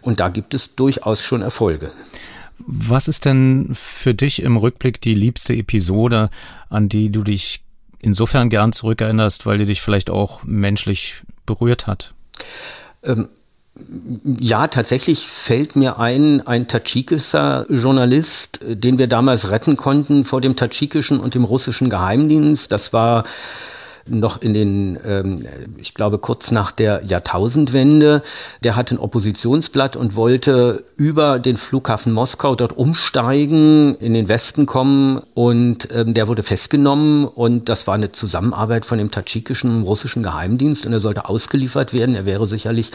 Und 0.03 0.21
da 0.21 0.29
gibt 0.29 0.53
es 0.53 0.77
durchaus 0.77 1.23
schon 1.23 1.41
Erfolge. 1.41 1.91
Was 2.59 3.09
ist 3.09 3.25
denn 3.25 3.71
für 3.73 4.15
dich 4.15 4.43
im 4.43 4.59
Rückblick 4.59 5.01
die 5.01 5.15
liebste 5.15 5.55
Episode, 5.55 6.29
an 6.69 6.91
die 6.91 7.11
du 7.11 7.23
dich 7.23 7.63
insofern 8.01 8.51
gern 8.51 8.73
zurückerinnerst, 8.73 9.47
weil 9.47 9.57
die 9.57 9.67
dich 9.67 9.81
vielleicht 9.81 10.11
auch 10.11 10.43
menschlich 10.45 11.23
berührt 11.47 11.87
hat? 11.87 12.13
Ähm, 13.03 13.29
ja, 14.25 14.69
tatsächlich 14.69 15.27
fällt 15.27 15.77
mir 15.77 15.99
ein, 15.99 16.47
ein 16.47 16.67
tadschikischer 16.67 17.67
Journalist, 17.69 18.61
den 18.63 18.99
wir 18.99 19.07
damals 19.07 19.51
retten 19.51 19.77
konnten 19.77 20.25
vor 20.25 20.41
dem 20.41 20.57
tadschikischen 20.57 21.21
und 21.21 21.35
dem 21.35 21.45
russischen 21.45 21.91
Geheimdienst. 21.91 22.73
Das 22.73 22.93
war 22.93 23.25
noch 24.09 24.41
in 24.41 24.55
den, 24.55 24.99
ähm, 25.05 25.47
ich 25.79 25.95
glaube, 25.95 26.19
kurz 26.19 26.51
nach 26.51 26.73
der 26.73 27.03
Jahrtausendwende. 27.05 28.23
Der 28.63 28.77
hatte 28.77 28.95
ein 28.95 28.99
Oppositionsblatt 28.99 29.97
und 29.97 30.17
wollte 30.17 30.85
über 30.97 31.39
den 31.39 31.57
Flughafen 31.57 32.13
Moskau 32.13 32.55
dort 32.55 32.77
umsteigen, 32.77 33.97
in 33.97 34.15
den 34.15 34.29
Westen 34.29 34.67
kommen 34.67 35.21
und 35.35 35.89
ähm, 35.93 36.15
der 36.15 36.29
wurde 36.29 36.43
festgenommen 36.43 37.27
und 37.27 37.69
das 37.69 37.87
war 37.87 37.95
eine 37.95 38.13
Zusammenarbeit 38.13 38.87
von 38.87 38.99
dem 38.99 39.11
tadschikischen 39.11 39.83
russischen 39.83 40.23
Geheimdienst 40.23 40.87
und 40.87 40.93
er 40.93 41.01
sollte 41.01 41.29
ausgeliefert 41.29 41.93
werden. 41.93 42.15
Er 42.15 42.27
wäre 42.27 42.47
sicherlich 42.47 42.93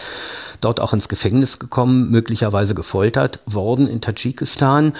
dort 0.62 0.80
auch 0.80 0.94
ins 0.94 1.10
Gefängnis 1.10 1.60
gekommen, 1.60 2.10
möglicherweise 2.10 2.76
gefoltert 2.76 3.40
worden 3.46 3.88
in 3.88 4.02
Tadschikistan. 4.02 4.94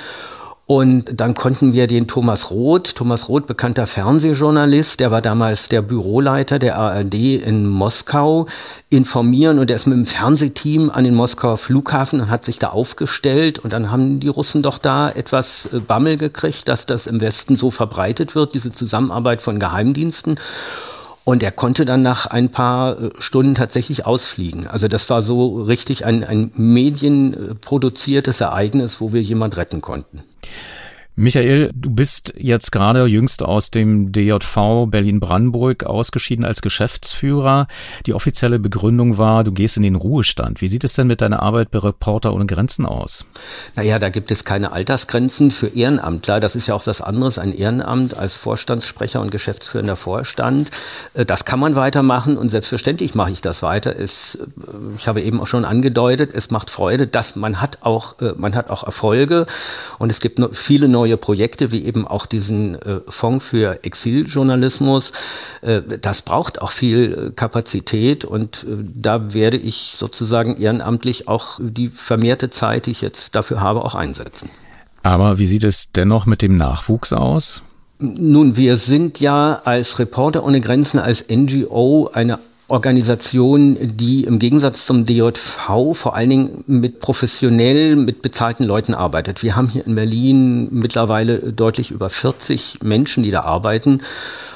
Und 0.72 1.20
dann 1.20 1.36
konnten 1.36 1.74
wir 1.74 1.86
den 1.86 2.08
Thomas 2.08 2.50
Roth, 2.50 2.96
Thomas 2.96 3.28
Roth, 3.28 3.46
bekannter 3.46 3.88
Fernsehjournalist, 3.88 5.02
der 5.02 5.12
war 5.12 5.22
damals 5.22 5.68
der 5.68 5.82
Büroleiter 5.82 6.60
der 6.60 6.78
ARD 6.78 7.14
in 7.14 7.68
Moskau, 7.68 8.48
informieren 8.90 9.60
und 9.60 9.70
er 9.70 9.76
ist 9.76 9.88
mit 9.88 9.98
dem 9.98 10.06
Fernsehteam 10.06 10.90
an 10.90 11.04
den 11.04 11.14
Moskauer 11.14 11.58
Flughafen 11.58 12.22
und 12.22 12.30
hat 12.30 12.46
sich 12.46 12.58
da 12.58 12.70
aufgestellt 12.70 13.60
und 13.60 13.74
dann 13.74 13.92
haben 13.92 14.22
die 14.22 14.30
Russen 14.30 14.62
doch 14.64 14.78
da 14.78 15.10
etwas 15.10 15.68
äh, 15.74 15.80
Bammel 15.80 16.16
gekriegt, 16.16 16.70
dass 16.70 16.86
das 16.86 17.06
im 17.06 17.20
Westen 17.20 17.58
so 17.58 17.70
verbreitet 17.70 18.34
wird, 18.34 18.54
diese 18.54 18.72
Zusammenarbeit 18.72 19.42
von 19.42 19.60
Geheimdiensten. 19.60 20.40
Und 21.26 21.44
er 21.44 21.52
konnte 21.52 21.84
dann 21.84 22.02
nach 22.02 22.28
ein 22.28 22.48
paar 22.48 22.98
äh, 22.98 23.10
Stunden 23.20 23.56
tatsächlich 23.56 24.06
ausfliegen. 24.06 24.68
Also 24.68 24.88
das 24.88 25.10
war 25.10 25.22
so 25.22 25.64
richtig 25.64 26.06
ein, 26.06 26.24
ein 26.24 26.54
medienproduziertes 26.56 28.40
Ereignis, 28.40 29.02
wo 29.02 29.12
wir 29.12 29.22
jemand 29.22 29.58
retten 29.58 29.82
konnten. 29.82 30.24
Michael, 31.22 31.70
du 31.76 31.92
bist 31.92 32.34
jetzt 32.36 32.72
gerade 32.72 33.06
jüngst 33.06 33.44
aus 33.44 33.70
dem 33.70 34.12
DJV 34.12 34.88
Berlin-Brandenburg 34.88 35.84
ausgeschieden 35.84 36.44
als 36.44 36.64
Geschäftsführer. 36.64 37.68
Die 38.08 38.16
offizielle 38.16 38.58
Begründung 38.58 39.20
war, 39.20 39.44
du 39.44 39.52
gehst 39.52 39.78
in 39.78 39.84
den 39.84 39.94
Ruhestand. 39.94 40.62
Wie 40.62 40.68
sieht 40.68 40.84
es 40.84 40.94
denn 40.94 41.06
mit 41.06 41.22
deiner 41.22 41.44
Arbeit 41.44 41.70
bei 41.70 41.78
Reporter 41.78 42.34
ohne 42.34 42.48
Grenzen 42.48 42.88
aus? 42.88 43.28
Naja, 43.76 44.00
da 44.00 44.10
gibt 44.10 44.32
es 44.32 44.46
keine 44.46 44.72
Altersgrenzen 44.72 45.52
für 45.52 45.68
Ehrenamtler. 45.68 46.40
Das 46.40 46.56
ist 46.56 46.66
ja 46.66 46.74
auch 46.74 46.88
was 46.88 47.02
anderes, 47.02 47.38
ein 47.38 47.56
Ehrenamt 47.56 48.18
als 48.18 48.36
Vorstandssprecher 48.36 49.22
und 49.22 49.30
geschäftsführender 49.30 49.98
Vorstand. 49.98 50.72
Äh, 51.14 51.28
das 51.28 51.46
kann 51.46 51.60
man 51.60 51.76
weitermachen 51.76 52.36
und 52.36 52.50
selbstverständlich 52.50 53.14
mache 53.14 53.30
ich 53.30 53.42
das 53.42 53.62
weiter. 53.62 53.96
Es, 53.96 54.40
äh, 54.40 54.48
ich 54.98 55.08
habe 55.08 55.22
eben 55.22 55.40
auch 55.40 55.46
schon 55.46 55.66
angedeutet, 55.66 56.34
es 56.34 56.50
macht 56.50 56.72
Freude, 56.72 57.06
dass 57.06 57.36
man 57.36 57.62
hat 57.62 57.78
auch, 57.82 58.20
äh, 58.22 58.34
man 58.38 58.56
hat 58.56 58.72
auch 58.72 58.84
Erfolge 58.84 59.46
und 60.00 60.10
es 60.10 60.20
gibt 60.20 60.42
viele 60.54 60.88
neue 60.88 61.11
neue 61.12 61.18
Projekte 61.18 61.72
wie 61.72 61.84
eben 61.86 62.08
auch 62.08 62.26
diesen 62.26 62.76
äh, 62.76 63.02
Fonds 63.08 63.46
für 63.46 63.84
Exiljournalismus. 63.84 65.12
Äh, 65.62 65.82
das 66.02 66.22
braucht 66.22 66.62
auch 66.62 66.72
viel 66.72 67.28
äh, 67.30 67.32
Kapazität 67.32 68.24
und 68.24 68.66
da 68.68 69.34
werde 69.34 69.58
ich 69.58 69.96
sozusagen 69.98 70.58
ehrenamtlich 70.58 71.28
auch 71.28 71.60
die 71.62 71.90
vermehrte 71.90 72.50
Zeit, 72.50 72.86
die 72.86 72.92
ich 72.92 73.02
jetzt 73.02 73.36
dafür 73.36 73.62
habe, 73.62 73.84
auch 73.84 73.96
einsetzen. 73.96 74.50
Aber 75.04 75.38
wie 75.38 75.48
sieht 75.48 75.64
es 75.64 75.92
dennoch 75.92 76.26
mit 76.26 76.42
dem 76.42 76.58
Nachwuchs 76.58 77.12
aus? 77.12 77.64
Nun, 78.00 78.56
wir 78.56 78.78
sind 78.78 79.20
ja 79.20 79.62
als 79.66 80.00
Reporter 80.00 80.44
ohne 80.44 80.62
Grenzen, 80.62 81.00
als 81.00 81.26
NGO 81.30 82.10
eine 82.14 82.40
Organisation, 82.72 83.78
die 83.82 84.24
im 84.24 84.40
Gegensatz 84.40 84.86
zum 84.86 85.06
DJV 85.06 85.94
vor 85.94 86.16
allen 86.16 86.30
Dingen 86.30 86.64
mit 86.68 87.00
professionell, 87.00 87.96
mit 87.96 88.22
bezahlten 88.22 88.64
Leuten 88.64 88.94
arbeitet. 88.94 89.44
Wir 89.44 89.56
haben 89.56 89.68
hier 89.68 89.86
in 89.86 89.96
Berlin 89.96 90.68
mittlerweile 90.72 91.54
deutlich 91.54 91.92
über 91.92 92.10
40 92.10 92.80
Menschen, 92.82 93.24
die 93.24 93.32
da 93.32 93.42
arbeiten. 93.42 94.02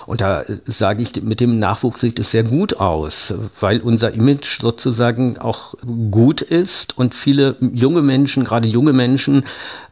Und 0.06 0.22
da 0.22 0.44
sage 0.66 1.02
ich, 1.02 1.22
mit 1.24 1.40
dem 1.40 1.58
Nachwuchs 1.60 2.02
sieht 2.02 2.20
es 2.20 2.32
sehr 2.32 2.44
gut 2.44 2.78
aus, 2.80 3.34
weil 3.60 3.80
unser 3.80 4.14
Image 4.14 4.62
sozusagen 4.62 5.38
auch 5.38 5.76
gut 6.12 6.42
ist 6.42 6.98
und 6.98 7.16
viele 7.16 7.56
junge 7.60 8.02
Menschen, 8.02 8.44
gerade 8.44 8.68
junge 8.68 8.94
Menschen, 8.94 9.44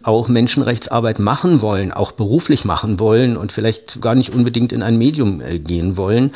auch 0.03 0.27
Menschenrechtsarbeit 0.27 1.19
machen 1.19 1.61
wollen, 1.61 1.91
auch 1.91 2.11
beruflich 2.11 2.65
machen 2.65 2.99
wollen 2.99 3.37
und 3.37 3.51
vielleicht 3.51 4.01
gar 4.01 4.15
nicht 4.15 4.33
unbedingt 4.33 4.73
in 4.73 4.83
ein 4.83 4.97
Medium 4.97 5.41
äh, 5.41 5.59
gehen 5.59 5.97
wollen. 5.97 6.31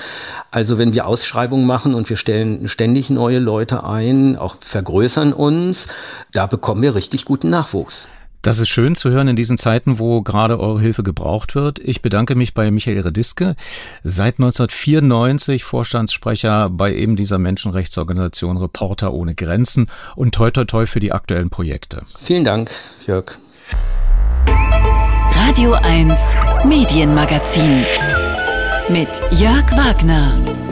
Also 0.52 0.78
wenn 0.78 0.94
wir 0.94 1.06
Ausschreibungen 1.06 1.66
machen 1.66 1.94
und 1.94 2.10
wir 2.10 2.18
stellen 2.18 2.68
ständig 2.68 3.10
neue 3.10 3.40
Leute 3.40 3.84
ein, 3.84 4.38
auch 4.38 4.56
vergrößern 4.62 5.34
uns, 5.34 5.88
da 6.32 6.48
bekommen 6.48 6.82
wir 6.82 6.96
richtig 6.96 7.26
guten 7.26 7.50
Nachwuchs. 7.50 8.08
Das 8.42 8.60
ist 8.60 8.70
schön 8.70 8.96
zu 8.96 9.10
hören 9.10 9.28
in 9.28 9.36
diesen 9.36 9.58
Zeiten, 9.58 10.00
wo 10.00 10.22
gerade 10.22 10.60
eure 10.60 10.80
Hilfe 10.80 11.04
gebraucht 11.04 11.56
wird. 11.56 11.80
Ich 11.80 12.02
bedanke 12.02 12.36
mich 12.36 12.54
bei 12.54 12.72
Michael 12.72 13.02
Rediske, 13.02 13.56
seit 14.04 14.36
1994 14.40 15.64
Vorstandssprecher 15.64 16.70
bei 16.70 16.94
eben 16.94 17.16
dieser 17.16 17.40
Menschenrechtsorganisation 17.40 18.58
Reporter 18.58 19.14
ohne 19.14 19.36
Grenzen 19.36 19.88
und 20.16 20.34
toi 20.34 20.52
toi 20.52 20.66
toi 20.66 20.86
für 20.86 21.00
die 21.00 21.12
aktuellen 21.12 21.50
Projekte. 21.50 22.04
Vielen 22.22 22.46
Dank, 22.46 22.72
Jörg. 23.06 23.38
Radio 25.34 25.74
1 25.74 26.36
Medienmagazin 26.66 27.86
mit 28.90 29.10
Jörg 29.32 29.66
Wagner. 29.76 30.67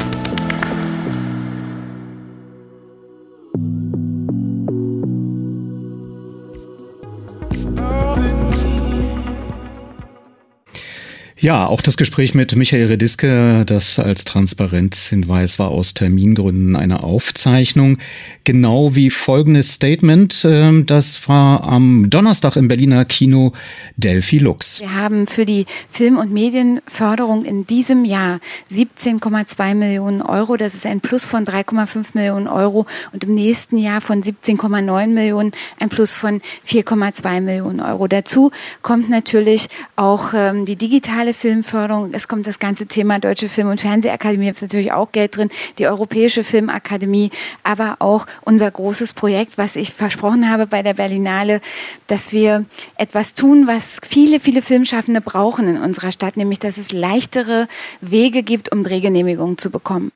Ja, 11.46 11.68
auch 11.68 11.82
das 11.82 11.96
Gespräch 11.96 12.34
mit 12.34 12.56
Michael 12.56 12.88
Rediske, 12.88 13.66
das 13.68 14.00
als 14.00 14.24
Transparenzhinweis 14.24 15.60
war 15.60 15.68
aus 15.68 15.94
Termingründen 15.94 16.76
eine 16.76 17.04
Aufzeichnung. 17.04 18.00
Genau 18.46 18.96
wie 18.96 19.12
folgendes 19.12 19.74
Statement, 19.74 20.44
ähm, 20.44 20.88
das 20.88 21.30
war 21.30 21.64
am 21.64 22.10
Donnerstag 22.10 22.56
im 22.56 22.68
Berliner 22.68 23.06
Kino 23.06 23.54
Delphi 23.96 24.40
Lux. 24.40 24.80
Wir 24.80 24.96
haben 24.96 25.28
für 25.28 25.46
die 25.46 25.68
Film- 25.92 26.18
und 26.18 26.34
Medienförderung 26.34 27.46
in 27.46 27.68
diesem 27.68 28.06
Jahr 28.06 28.40
17,2 28.74 29.76
Millionen 29.76 30.24
Euro. 30.24 30.58
Das 30.58 30.74
ist 30.74 30.88
ein 30.88 31.00
Plus 31.00 31.26
von 31.26 31.46
3,5 31.46 32.08
Millionen 32.16 32.48
Euro 32.48 32.88
und 33.14 33.24
im 33.24 33.36
nächsten 33.36 33.78
Jahr 33.78 34.02
von 34.02 34.24
17,9 34.24 35.08
Millionen 35.10 35.52
ein 35.80 35.90
Plus 35.90 36.12
von 36.12 36.42
4,2 36.68 37.42
Millionen 37.42 37.82
Euro. 37.82 38.08
Dazu 38.08 38.50
kommt 38.82 39.12
natürlich 39.12 39.68
auch 39.96 40.34
ähm, 40.34 40.66
die 40.66 40.76
digitale 40.76 41.35
Filmförderung, 41.36 42.10
es 42.14 42.28
kommt 42.28 42.48
das 42.48 42.60
ganze 42.60 42.88
Thema 42.88 43.20
Deutsche 43.20 43.50
Film- 43.50 43.70
und 43.70 43.82
Fernsehakademie, 43.82 44.50
ist 44.50 44.62
natürlich 44.62 44.92
auch 44.92 45.12
Geld 45.12 45.38
drin, 45.38 45.50
die 45.78 45.88
Europäische 45.88 46.44
Filmakademie, 46.44 47.30
aber 47.64 47.98
auch 48.00 48.26
unser 48.42 48.72
großes 48.72 49.14
Projekt, 49.14 49.58
was 49.58 49.76
ich 49.76 49.94
versprochen 49.94 50.50
habe 50.50 50.68
bei 50.68 50.82
der 50.82 50.94
Berlinale, 50.94 51.62
dass 52.08 52.32
wir 52.32 52.66
etwas 52.98 53.34
tun, 53.34 53.68
was 53.68 54.00
viele, 54.08 54.40
viele 54.40 54.62
Filmschaffende 54.62 55.22
brauchen 55.22 55.68
in 55.68 55.78
unserer 55.78 56.12
Stadt, 56.12 56.38
nämlich 56.38 56.60
dass 56.60 56.78
es 56.78 56.92
leichtere 56.92 57.68
Wege 58.02 58.44
gibt, 58.44 58.72
um 58.72 58.84
Drehgenehmigungen 58.84 59.58
zu 59.58 59.70
bekommen. 59.70 60.12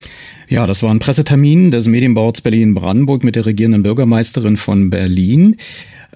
Ja, 0.48 0.66
das 0.66 0.82
war 0.84 0.92
ein 0.92 1.00
Pressetermin 1.00 1.72
des 1.72 1.88
Medienbauts 1.88 2.42
Berlin-Brandenburg 2.42 3.24
mit 3.24 3.36
der 3.36 3.46
regierenden 3.46 3.84
Bürgermeisterin 3.84 4.58
von 4.58 4.90
Berlin. 4.90 5.58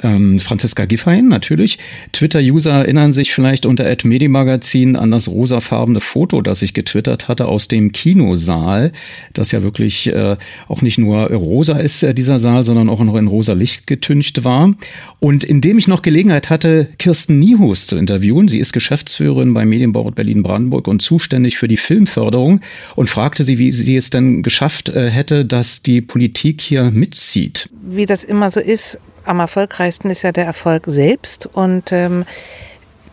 Ähm, 0.01 0.39
Franziska 0.39 0.85
Giffein 0.85 1.27
natürlich. 1.27 1.77
Twitter-User 2.13 2.71
erinnern 2.71 3.13
sich 3.13 3.33
vielleicht 3.33 3.65
unter 3.65 3.83
Medimagazin 4.03 4.95
an 4.95 5.11
das 5.11 5.27
rosafarbene 5.27 6.01
Foto, 6.01 6.41
das 6.41 6.63
ich 6.63 6.73
getwittert 6.73 7.27
hatte 7.27 7.45
aus 7.45 7.67
dem 7.67 7.91
Kinosaal, 7.91 8.91
das 9.33 9.51
ja 9.51 9.61
wirklich 9.61 10.07
äh, 10.07 10.35
auch 10.67 10.81
nicht 10.81 10.97
nur 10.97 11.31
rosa 11.31 11.77
ist, 11.77 12.01
äh, 12.01 12.15
dieser 12.15 12.39
Saal, 12.39 12.63
sondern 12.63 12.89
auch 12.89 13.01
noch 13.01 13.15
in 13.15 13.27
rosa 13.27 13.53
Licht 13.53 13.85
getüncht 13.85 14.43
war. 14.43 14.73
Und 15.19 15.43
indem 15.43 15.77
ich 15.77 15.87
noch 15.87 16.01
Gelegenheit 16.01 16.49
hatte, 16.49 16.89
Kirsten 16.97 17.39
Niehus 17.39 17.85
zu 17.85 17.95
interviewen, 17.95 18.47
sie 18.47 18.59
ist 18.59 18.73
Geschäftsführerin 18.73 19.53
beim 19.53 19.69
Medienbau 19.69 20.09
Berlin-Brandenburg 20.09 20.87
und 20.87 21.01
zuständig 21.01 21.57
für 21.57 21.67
die 21.67 21.77
Filmförderung 21.77 22.61
und 22.95 23.09
fragte 23.09 23.43
sie, 23.43 23.59
wie 23.59 23.71
sie 23.71 23.95
es 23.95 24.09
denn 24.09 24.41
geschafft 24.41 24.89
äh, 24.89 25.09
hätte, 25.09 25.45
dass 25.45 25.83
die 25.83 26.01
Politik 26.01 26.61
hier 26.61 26.89
mitzieht. 26.91 27.69
Wie 27.83 28.05
das 28.05 28.23
immer 28.23 28.49
so 28.49 28.59
ist, 28.59 28.97
am 29.25 29.39
erfolgreichsten 29.39 30.09
ist 30.09 30.21
ja 30.21 30.31
der 30.31 30.45
Erfolg 30.45 30.83
selbst 30.87 31.45
und 31.47 31.91
ähm, 31.91 32.25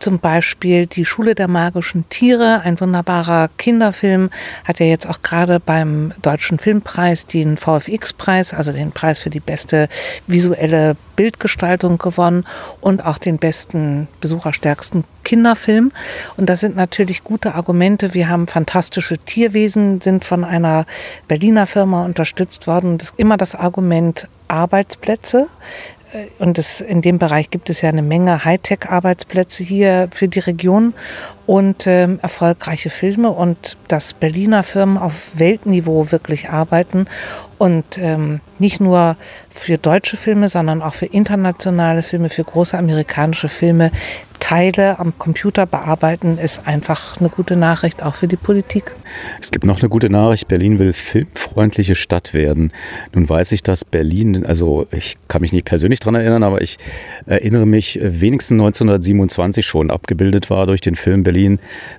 zum 0.00 0.18
Beispiel 0.18 0.86
die 0.86 1.04
Schule 1.04 1.34
der 1.34 1.46
magischen 1.46 2.08
Tiere, 2.08 2.62
ein 2.64 2.80
wunderbarer 2.80 3.50
Kinderfilm, 3.58 4.30
hat 4.64 4.80
ja 4.80 4.86
jetzt 4.86 5.06
auch 5.06 5.20
gerade 5.22 5.60
beim 5.60 6.12
Deutschen 6.22 6.58
Filmpreis 6.58 7.26
den 7.26 7.56
VFX-Preis, 7.56 8.54
also 8.54 8.72
den 8.72 8.92
Preis 8.92 9.18
für 9.18 9.30
die 9.30 9.40
beste 9.40 9.88
visuelle 10.26 10.96
Bildgestaltung 11.16 11.98
gewonnen 11.98 12.46
und 12.80 13.04
auch 13.04 13.18
den 13.18 13.36
besten 13.36 14.08
besucherstärksten 14.20 15.04
Kinderfilm. 15.22 15.92
Und 16.38 16.48
das 16.48 16.60
sind 16.60 16.76
natürlich 16.76 17.22
gute 17.22 17.54
Argumente. 17.54 18.14
Wir 18.14 18.30
haben 18.30 18.46
fantastische 18.46 19.18
Tierwesen, 19.18 20.00
sind 20.00 20.24
von 20.24 20.44
einer 20.44 20.86
Berliner 21.28 21.66
Firma 21.66 22.06
unterstützt 22.06 22.66
worden. 22.66 22.96
Das 22.96 23.10
ist 23.10 23.18
immer 23.18 23.36
das 23.36 23.54
Argument 23.54 24.28
Arbeitsplätze. 24.48 25.48
Und 26.38 26.58
das, 26.58 26.80
in 26.80 27.02
dem 27.02 27.18
Bereich 27.18 27.50
gibt 27.50 27.70
es 27.70 27.82
ja 27.82 27.88
eine 27.88 28.02
Menge 28.02 28.44
Hightech-Arbeitsplätze 28.44 29.62
hier 29.62 30.08
für 30.12 30.28
die 30.28 30.40
Region 30.40 30.94
und 31.50 31.88
ähm, 31.88 32.20
erfolgreiche 32.22 32.90
Filme 32.90 33.30
und 33.30 33.76
dass 33.88 34.12
Berliner 34.12 34.62
Firmen 34.62 34.96
auf 34.96 35.32
Weltniveau 35.34 36.12
wirklich 36.12 36.48
arbeiten 36.48 37.08
und 37.58 37.98
ähm, 37.98 38.38
nicht 38.60 38.80
nur 38.80 39.16
für 39.50 39.76
deutsche 39.76 40.16
Filme, 40.16 40.48
sondern 40.48 40.80
auch 40.80 40.94
für 40.94 41.06
internationale 41.06 42.04
Filme, 42.04 42.28
für 42.28 42.44
große 42.44 42.78
amerikanische 42.78 43.48
Filme 43.48 43.90
Teile 44.50 44.98
am 44.98 45.16
Computer 45.16 45.64
bearbeiten, 45.66 46.36
ist 46.36 46.66
einfach 46.66 47.20
eine 47.20 47.28
gute 47.28 47.54
Nachricht, 47.54 48.02
auch 48.02 48.16
für 48.16 48.26
die 48.26 48.36
Politik. 48.36 48.96
Es 49.40 49.52
gibt 49.52 49.64
noch 49.64 49.78
eine 49.80 49.88
gute 49.88 50.10
Nachricht. 50.10 50.48
Berlin 50.48 50.78
will 50.78 50.92
filmfreundliche 50.92 51.94
Stadt 51.94 52.34
werden. 52.34 52.72
Nun 53.14 53.28
weiß 53.28 53.52
ich, 53.52 53.62
dass 53.62 53.84
Berlin, 53.84 54.44
also 54.44 54.88
ich 54.90 55.18
kann 55.28 55.42
mich 55.42 55.52
nicht 55.52 55.66
persönlich 55.66 56.00
daran 56.00 56.16
erinnern, 56.16 56.42
aber 56.42 56.62
ich 56.62 56.78
erinnere 57.26 57.66
mich, 57.66 58.00
wenigstens 58.02 58.54
1927 58.54 59.64
schon 59.64 59.90
abgebildet 59.90 60.50
war 60.50 60.66
durch 60.66 60.80
den 60.80 60.96
Film 60.96 61.22
Berlin 61.22 61.39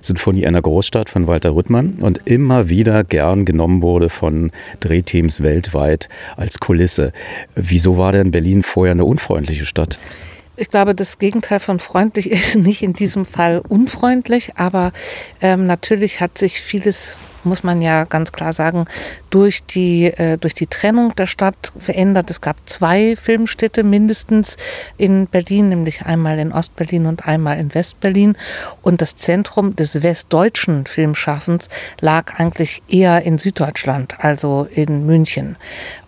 Sinfonie 0.00 0.46
einer 0.46 0.62
Großstadt 0.62 1.08
von 1.08 1.26
Walter 1.26 1.54
Rüttmann 1.54 1.94
und 2.00 2.20
immer 2.24 2.68
wieder 2.68 3.04
gern 3.04 3.44
genommen 3.44 3.82
wurde 3.82 4.08
von 4.08 4.50
Drehteams 4.80 5.42
weltweit 5.42 6.08
als 6.36 6.60
Kulisse. 6.60 7.12
Wieso 7.54 7.96
war 7.96 8.12
denn 8.12 8.30
Berlin 8.30 8.62
vorher 8.62 8.92
eine 8.92 9.04
unfreundliche 9.04 9.66
Stadt? 9.66 9.98
Ich 10.56 10.68
glaube, 10.68 10.94
das 10.94 11.18
Gegenteil 11.18 11.60
von 11.60 11.78
freundlich 11.78 12.30
ist 12.30 12.56
nicht 12.56 12.82
in 12.82 12.92
diesem 12.92 13.24
Fall 13.24 13.62
unfreundlich, 13.66 14.52
aber 14.56 14.92
ähm, 15.40 15.66
natürlich 15.66 16.20
hat 16.20 16.38
sich 16.38 16.60
vieles 16.60 17.16
muss 17.44 17.62
man 17.62 17.82
ja 17.82 18.04
ganz 18.04 18.32
klar 18.32 18.52
sagen, 18.52 18.86
durch 19.30 19.64
die, 19.64 20.06
äh, 20.06 20.38
durch 20.38 20.54
die 20.54 20.66
Trennung 20.66 21.14
der 21.16 21.26
Stadt 21.26 21.72
verändert. 21.78 22.30
Es 22.30 22.40
gab 22.40 22.56
zwei 22.68 23.16
Filmstädte 23.16 23.82
mindestens 23.82 24.56
in 24.96 25.26
Berlin, 25.26 25.68
nämlich 25.70 26.02
einmal 26.02 26.38
in 26.38 26.52
Ostberlin 26.52 27.06
und 27.06 27.26
einmal 27.26 27.58
in 27.58 27.74
Westberlin. 27.74 28.36
Und 28.82 29.00
das 29.00 29.16
Zentrum 29.16 29.76
des 29.76 30.02
westdeutschen 30.02 30.86
Filmschaffens 30.86 31.68
lag 32.00 32.38
eigentlich 32.38 32.82
eher 32.88 33.22
in 33.22 33.38
Süddeutschland, 33.38 34.16
also 34.20 34.66
in 34.70 35.06
München. 35.06 35.56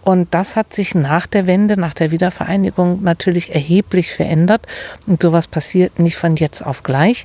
Und 0.05 0.35
das 0.35 0.55
hat 0.55 0.75
sich 0.75 0.95
nach 0.95 1.27
der 1.27 1.47
Wende, 1.47 1.81
nach 1.81 1.95
der 1.95 2.11
Wiedervereinigung 2.11 3.03
natürlich 3.03 3.55
erheblich 3.55 4.13
verändert. 4.13 4.67
Und 5.07 5.23
sowas 5.23 5.49
passiert 5.49 5.99
nicht 5.99 6.17
von 6.17 6.37
jetzt 6.37 6.61
auf 6.61 6.83
gleich, 6.83 7.25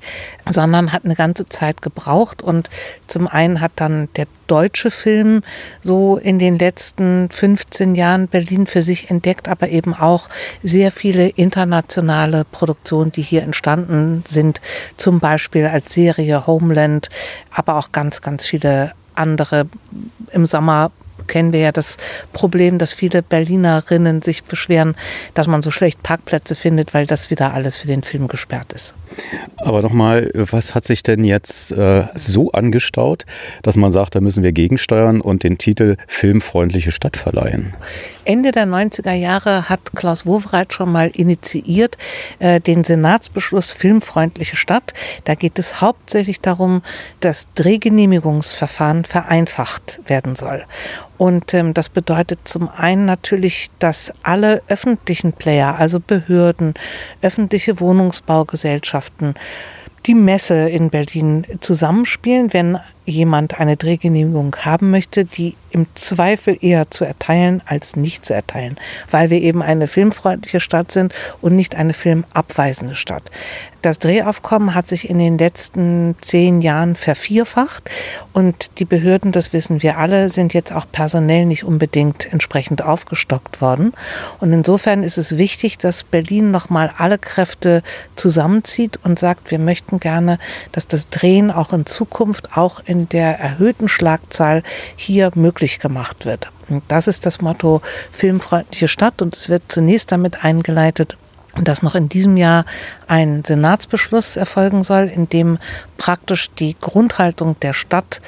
sondern 0.50 0.94
hat 0.94 1.04
eine 1.04 1.16
ganze 1.16 1.50
Zeit 1.50 1.82
gebraucht. 1.82 2.42
Und 2.42 2.70
zum 3.06 3.28
einen 3.28 3.60
hat 3.60 3.74
dann 3.76 3.99
der 4.16 4.28
deutsche 4.48 4.92
Film 4.92 5.44
so 5.82 6.18
in 6.18 6.40
den 6.40 6.58
letzten 6.58 7.30
15 7.30 7.96
Jahren 7.96 8.28
Berlin 8.28 8.68
für 8.68 8.82
sich 8.82 9.10
entdeckt, 9.10 9.48
aber 9.48 9.70
eben 9.70 9.94
auch 9.94 10.30
sehr 10.64 10.92
viele 10.92 11.28
internationale 11.28 12.46
Produktionen, 12.46 13.12
die 13.12 13.22
hier 13.22 13.44
entstanden 13.44 14.24
sind, 14.28 14.62
zum 14.96 15.20
Beispiel 15.20 15.66
als 15.66 15.94
Serie 15.94 16.48
Homeland, 16.48 17.10
aber 17.52 17.76
auch 17.76 17.92
ganz, 17.92 18.22
ganz 18.22 18.46
viele 18.46 18.94
andere. 19.16 19.68
Im 20.32 20.46
Sommer 20.46 20.92
kennen 21.30 21.54
wir 21.54 21.62
ja 21.62 21.72
das 21.72 21.96
Problem, 22.34 22.78
dass 22.78 22.92
viele 22.92 23.24
Berlinerinnen 23.24 24.22
sich 24.22 24.44
beschweren, 24.44 24.96
dass 25.34 25.48
man 25.48 25.62
so 25.62 25.72
schlecht 25.72 26.04
Parkplätze 26.04 26.56
findet, 26.56 26.94
weil 26.94 27.06
das 27.06 27.30
wieder 27.30 27.54
alles 27.54 27.78
für 27.78 27.88
den 27.88 28.04
Film 28.04 28.28
gesperrt 28.28 28.74
ist. 28.74 28.96
Aber 29.58 29.82
nochmal, 29.82 30.30
was 30.34 30.76
hat 30.76 30.84
sich 30.84 31.04
denn 31.04 31.24
jetzt 31.24 31.72
äh, 31.72 32.06
so 32.16 32.52
angestaut, 32.52 33.26
dass 33.64 33.78
man 33.78 33.92
sagt, 33.92 34.16
da 34.16 34.22
müssen 34.22 34.44
wir 34.44 34.52
gegensteuern 34.52 35.22
und 35.22 35.44
den 35.44 35.58
Titel 35.58 35.96
Filmfreundliche 36.08 36.92
Stadt 36.92 37.16
verleihen? 37.16 37.74
Ende 38.30 38.52
der 38.52 38.68
90er 38.68 39.14
Jahre 39.14 39.70
hat 39.70 39.80
Klaus 39.96 40.28
Wowereit 40.28 40.72
schon 40.72 40.92
mal 40.92 41.08
initiiert 41.08 41.98
äh, 42.38 42.62
den 42.62 42.84
Senatsbeschluss 42.84 43.72
Filmfreundliche 43.72 44.56
Stadt. 44.56 44.94
Da 45.24 45.34
geht 45.34 45.58
es 45.58 45.82
hauptsächlich 45.82 46.40
darum, 46.40 46.84
dass 47.22 47.48
Drehgenehmigungsverfahren 47.56 49.06
vereinfacht 49.06 50.00
werden 50.06 50.36
soll. 50.36 50.64
Und 51.18 51.56
ähm, 51.56 51.74
das 51.74 51.90
bedeutet 51.90 52.42
zum 52.44 52.70
einen 52.70 53.06
natürlich, 53.06 53.72
dass 53.80 54.14
alle 54.22 54.62
öffentlichen 54.68 55.34
Player, 55.34 55.80
also 55.80 56.00
Behörden, 56.00 56.76
öffentliche 57.24 57.80
Wohnungsbaugesellschaften, 57.80 59.34
die 60.06 60.14
Messe 60.14 60.70
in 60.70 60.92
Berlin 60.92 61.48
zusammenspielen, 61.62 62.54
wenn 62.54 62.78
jemand 63.10 63.60
eine 63.60 63.78
Drehgenehmigung 63.78 64.56
haben 64.64 64.92
möchte, 64.92 65.26
die 65.26 65.56
im 65.72 65.88
Zweifel 65.96 66.58
eher 66.60 66.90
zu 66.90 67.06
erteilen 67.06 67.62
als 67.66 67.96
nicht 67.96 68.26
zu 68.26 68.34
erteilen, 68.34 68.78
weil 69.12 69.30
wir 69.30 69.42
eben 69.42 69.62
eine 69.62 69.88
filmfreundliche 69.88 70.60
Stadt 70.60 70.92
sind 70.92 71.14
und 71.42 71.56
nicht 71.56 71.76
eine 71.76 71.94
filmabweisende 71.94 72.96
Stadt. 72.96 73.24
Das 73.82 73.98
Drehaufkommen 74.00 74.76
hat 74.76 74.88
sich 74.88 75.10
in 75.10 75.20
den 75.20 75.38
letzten 75.38 76.16
zehn 76.20 76.62
Jahren 76.62 76.96
vervierfacht 76.96 77.90
und 78.34 78.78
die 78.80 78.86
Behörden, 78.86 79.32
das 79.32 79.54
wissen 79.54 79.82
wir 79.82 79.98
alle, 79.98 80.28
sind 80.28 80.54
jetzt 80.54 80.74
auch 80.74 80.86
personell 80.92 81.46
nicht 81.46 81.64
unbedingt 81.64 82.32
entsprechend 82.32 82.82
aufgestockt 82.82 83.62
worden. 83.62 83.94
Und 84.42 84.52
insofern 84.52 85.02
ist 85.02 85.18
es 85.18 85.38
wichtig, 85.38 85.78
dass 85.78 86.04
Berlin 86.04 86.52
nochmal 86.52 86.92
alle 86.98 87.18
Kräfte 87.18 87.82
zusammenzieht 88.18 89.00
und 89.04 89.18
sagt, 89.18 89.50
wir 89.50 89.60
möchten 89.60 90.02
gerne, 90.02 90.40
dass 90.74 90.86
das 90.86 91.08
Drehen 91.08 91.50
auch 91.50 91.72
in 91.72 91.86
Zukunft 91.86 92.58
auch 92.58 92.82
in 92.86 92.99
der 93.08 93.40
erhöhten 93.40 93.88
Schlagzahl 93.88 94.64
hier 94.96 95.32
möglich 95.36 95.80
gemacht 95.80 96.26
wird. 96.26 96.50
Und 96.68 96.84
das 96.88 97.08
ist 97.08 97.26
das 97.26 97.42
Motto 97.42 97.82
Filmfreundliche 98.12 98.88
Stadt 98.88 99.22
und 99.22 99.36
es 99.36 99.50
wird 99.50 99.64
zunächst 99.70 100.12
damit 100.12 100.44
eingeleitet, 100.44 101.18
dass 101.56 101.82
noch 101.82 101.96
in 101.96 102.10
diesem 102.10 102.38
Jahr 102.38 102.66
ein 103.08 103.44
Senatsbeschluss 103.44 104.36
erfolgen 104.36 104.84
soll, 104.84 105.06
in 105.14 105.30
dem 105.30 105.58
praktisch 105.98 106.50
die 106.52 106.76
Grundhaltung 106.80 107.60
der 107.62 107.74
Stadt 107.74 108.22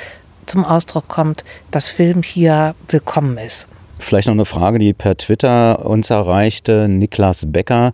zum 0.45 0.65
Ausdruck 0.65 1.07
kommt, 1.07 1.43
dass 1.71 1.89
Film 1.89 2.23
hier 2.23 2.75
willkommen 2.88 3.38
ist. 3.38 3.67
Vielleicht 3.99 4.27
noch 4.27 4.34
eine 4.34 4.45
Frage, 4.45 4.79
die 4.79 4.93
per 4.93 5.15
Twitter 5.15 5.86
uns 5.86 6.10
erreichte. 6.10 6.88
Niklas 6.89 7.45
Becker 7.47 7.93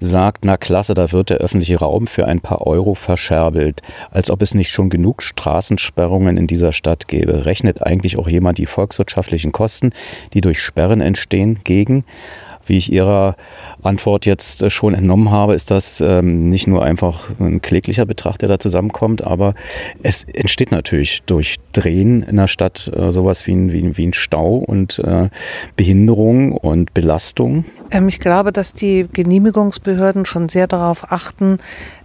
sagt, 0.00 0.44
na 0.44 0.56
klasse, 0.56 0.94
da 0.94 1.12
wird 1.12 1.30
der 1.30 1.38
öffentliche 1.38 1.78
Raum 1.78 2.06
für 2.06 2.26
ein 2.26 2.40
paar 2.40 2.66
Euro 2.66 2.94
verscherbelt, 2.94 3.82
als 4.10 4.30
ob 4.30 4.42
es 4.42 4.54
nicht 4.54 4.70
schon 4.70 4.90
genug 4.90 5.22
Straßensperrungen 5.22 6.36
in 6.36 6.46
dieser 6.46 6.72
Stadt 6.72 7.06
gäbe. 7.06 7.44
Rechnet 7.44 7.86
eigentlich 7.86 8.18
auch 8.18 8.28
jemand 8.28 8.58
die 8.58 8.66
volkswirtschaftlichen 8.66 9.52
Kosten, 9.52 9.92
die 10.32 10.40
durch 10.40 10.62
Sperren 10.62 11.00
entstehen, 11.00 11.60
gegen? 11.64 12.04
Wie 12.70 12.78
ich 12.78 12.90
Ihrer 12.90 13.36
Antwort 13.82 14.24
jetzt 14.24 14.62
äh, 14.62 14.70
schon 14.70 14.94
entnommen 14.94 15.30
habe, 15.30 15.54
ist 15.54 15.70
das 15.70 16.00
ähm, 16.00 16.48
nicht 16.48 16.66
nur 16.66 16.82
einfach 16.82 17.28
ein 17.38 17.60
kläglicher 17.60 18.06
Betracht, 18.06 18.40
der 18.40 18.48
da 18.48 18.58
zusammenkommt, 18.58 19.22
aber 19.22 19.54
es 20.02 20.24
entsteht 20.24 20.70
natürlich 20.70 21.22
durch 21.24 21.56
Drehen 21.72 22.22
in 22.22 22.36
der 22.36 22.46
Stadt 22.46 22.90
äh, 22.94 23.12
sowas 23.12 23.46
wie 23.46 23.52
ein, 23.52 23.72
wie, 23.72 23.96
wie 23.98 24.06
ein 24.06 24.14
Stau 24.14 24.56
und 24.56 25.00
äh, 25.00 25.28
Behinderung 25.76 26.52
und 26.52 26.94
Belastung. 26.94 27.64
Ähm, 27.90 28.08
ich 28.08 28.20
glaube, 28.20 28.52
dass 28.52 28.72
die 28.72 29.06
Genehmigungsbehörden 29.12 30.24
schon 30.24 30.48
sehr 30.48 30.66
darauf 30.66 31.12
achten, 31.12 31.58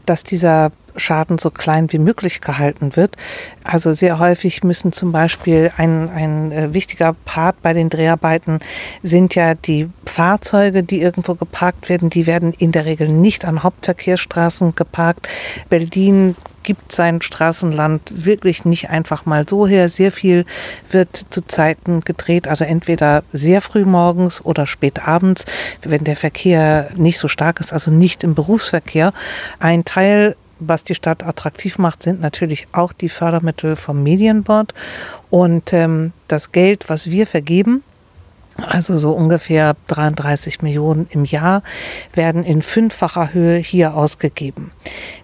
dass 0.06 0.24
dieser 0.24 0.72
Schaden 0.98 1.38
so 1.38 1.52
klein 1.52 1.92
wie 1.92 2.00
möglich 2.00 2.42
gehalten 2.42 2.96
wird. 2.96 3.18
Also 3.64 3.94
sehr 3.94 4.20
häufig 4.20 4.64
müssen 4.64 4.92
zum 4.92 5.12
Beispiel 5.12 5.72
ein, 5.78 6.10
ein 6.10 6.52
äh, 6.52 6.74
wichtiger 6.74 7.16
Part 7.26 7.62
bei 7.62 7.74
den 7.74 7.90
Dreharbeiten 7.90 8.60
sind 9.04 9.36
ja 9.36 9.54
die 9.54 9.90
Fahrzeuge, 10.06 10.84
die 10.84 11.02
irgendwo 11.02 11.36
geparkt 11.36 11.90
werden. 11.90 12.10
Die 12.10 12.28
werden 12.28 12.54
in 12.54 12.72
der 12.72 12.86
Regel 12.86 13.10
nicht 13.10 13.46
an 13.46 13.64
Hauptverkehrsstraßen 13.64 14.76
geparkt. 14.76 15.28
Berlin 15.70 16.36
gibt 16.66 16.92
sein 16.92 17.22
Straßenland 17.22 18.26
wirklich 18.26 18.66
nicht 18.66 18.90
einfach 18.90 19.26
mal 19.26 19.48
so 19.48 19.68
her. 19.68 19.88
Sehr 19.88 20.12
viel 20.12 20.46
wird 20.90 21.26
zu 21.30 21.46
Zeiten 21.46 22.02
gedreht, 22.02 22.48
also 22.48 22.66
entweder 22.66 23.24
sehr 23.32 23.62
früh 23.62 23.86
morgens 23.86 24.44
oder 24.44 24.66
spät 24.66 25.08
abends, 25.08 25.46
wenn 25.84 26.04
der 26.04 26.18
Verkehr 26.18 26.90
nicht 26.96 27.20
so 27.20 27.28
stark 27.28 27.60
ist, 27.60 27.72
also 27.72 27.92
nicht 27.92 28.24
im 28.24 28.36
Berufsverkehr. 28.36 29.14
Ein 29.60 29.86
Teil 29.86 30.36
was 30.60 30.84
die 30.84 30.96
Stadt 30.96 31.24
attraktiv 31.24 31.78
macht, 31.78 32.04
sind 32.04 32.22
natürlich 32.22 32.68
auch 32.72 32.94
die 32.94 33.10
Fördermittel 33.10 33.76
vom 33.76 34.04
Medienbord. 34.04 34.74
Und 35.30 35.74
ähm, 35.74 36.14
das 36.28 36.52
Geld, 36.52 36.90
was 36.90 37.12
wir 37.12 37.28
vergeben, 37.28 37.84
also 38.58 38.98
so 38.98 39.12
ungefähr 39.12 39.76
33 39.88 40.62
Millionen 40.62 41.08
im 41.10 41.26
Jahr, 41.26 41.62
werden 42.14 42.44
in 42.44 42.62
fünffacher 42.62 43.34
Höhe 43.34 43.58
hier 43.58 43.96
ausgegeben. 43.96 44.72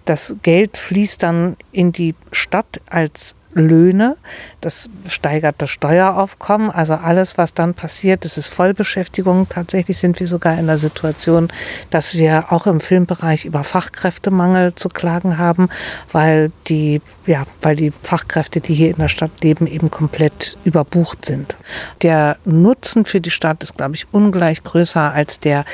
Das 0.05 0.35
Geld 0.43 0.77
fließt 0.77 1.23
dann 1.23 1.55
in 1.71 1.91
die 1.91 2.15
Stadt 2.31 2.81
als 2.89 3.35
Löhne. 3.53 4.17
Das 4.61 4.89
steigert 5.07 5.55
das 5.59 5.69
Steueraufkommen. 5.69 6.71
Also 6.71 6.95
alles, 6.95 7.37
was 7.37 7.53
dann 7.53 7.73
passiert, 7.73 8.25
das 8.25 8.37
ist 8.37 8.49
Vollbeschäftigung. 8.49 9.47
Tatsächlich 9.49 9.97
sind 9.97 10.19
wir 10.19 10.27
sogar 10.27 10.57
in 10.57 10.67
der 10.67 10.77
Situation, 10.77 11.49
dass 11.89 12.15
wir 12.15 12.51
auch 12.51 12.67
im 12.67 12.79
Filmbereich 12.79 13.45
über 13.45 13.63
Fachkräftemangel 13.63 14.75
zu 14.75 14.89
klagen 14.89 15.37
haben, 15.37 15.69
weil 16.11 16.51
die, 16.67 17.01
ja, 17.25 17.43
weil 17.61 17.75
die 17.75 17.93
Fachkräfte, 18.03 18.61
die 18.61 18.73
hier 18.73 18.91
in 18.91 18.97
der 18.97 19.09
Stadt 19.09 19.31
leben, 19.41 19.67
eben 19.67 19.91
komplett 19.91 20.57
überbucht 20.63 21.25
sind. 21.25 21.57
Der 22.01 22.37
Nutzen 22.45 23.05
für 23.05 23.21
die 23.21 23.31
Stadt 23.31 23.63
ist, 23.63 23.77
glaube 23.77 23.95
ich, 23.95 24.07
ungleich 24.11 24.63
größer 24.63 25.11
als 25.11 25.39
der 25.39 25.65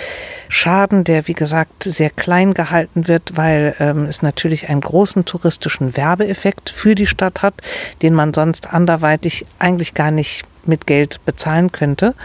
Schaden, 0.49 1.03
der, 1.03 1.27
wie 1.27 1.33
gesagt, 1.33 1.83
sehr 1.83 2.09
klein 2.09 2.53
gehalten 2.53 3.07
wird, 3.07 3.35
weil 3.35 3.75
ähm, 3.79 4.05
es 4.05 4.21
natürlich 4.21 4.69
einen 4.69 4.81
großen 4.81 5.25
touristischen 5.25 5.95
Werbeeffekt 5.97 6.69
für 6.69 6.95
die 6.95 7.07
Stadt 7.07 7.41
hat 7.41 7.55
den 8.01 8.13
man 8.13 8.33
sonst 8.33 8.73
anderweitig 8.73 9.45
eigentlich 9.59 9.93
gar 9.93 10.11
nicht 10.11 10.45
mit 10.67 10.87
Geld 10.87 11.19
bezahlen 11.25 11.71
könnte 11.71 12.15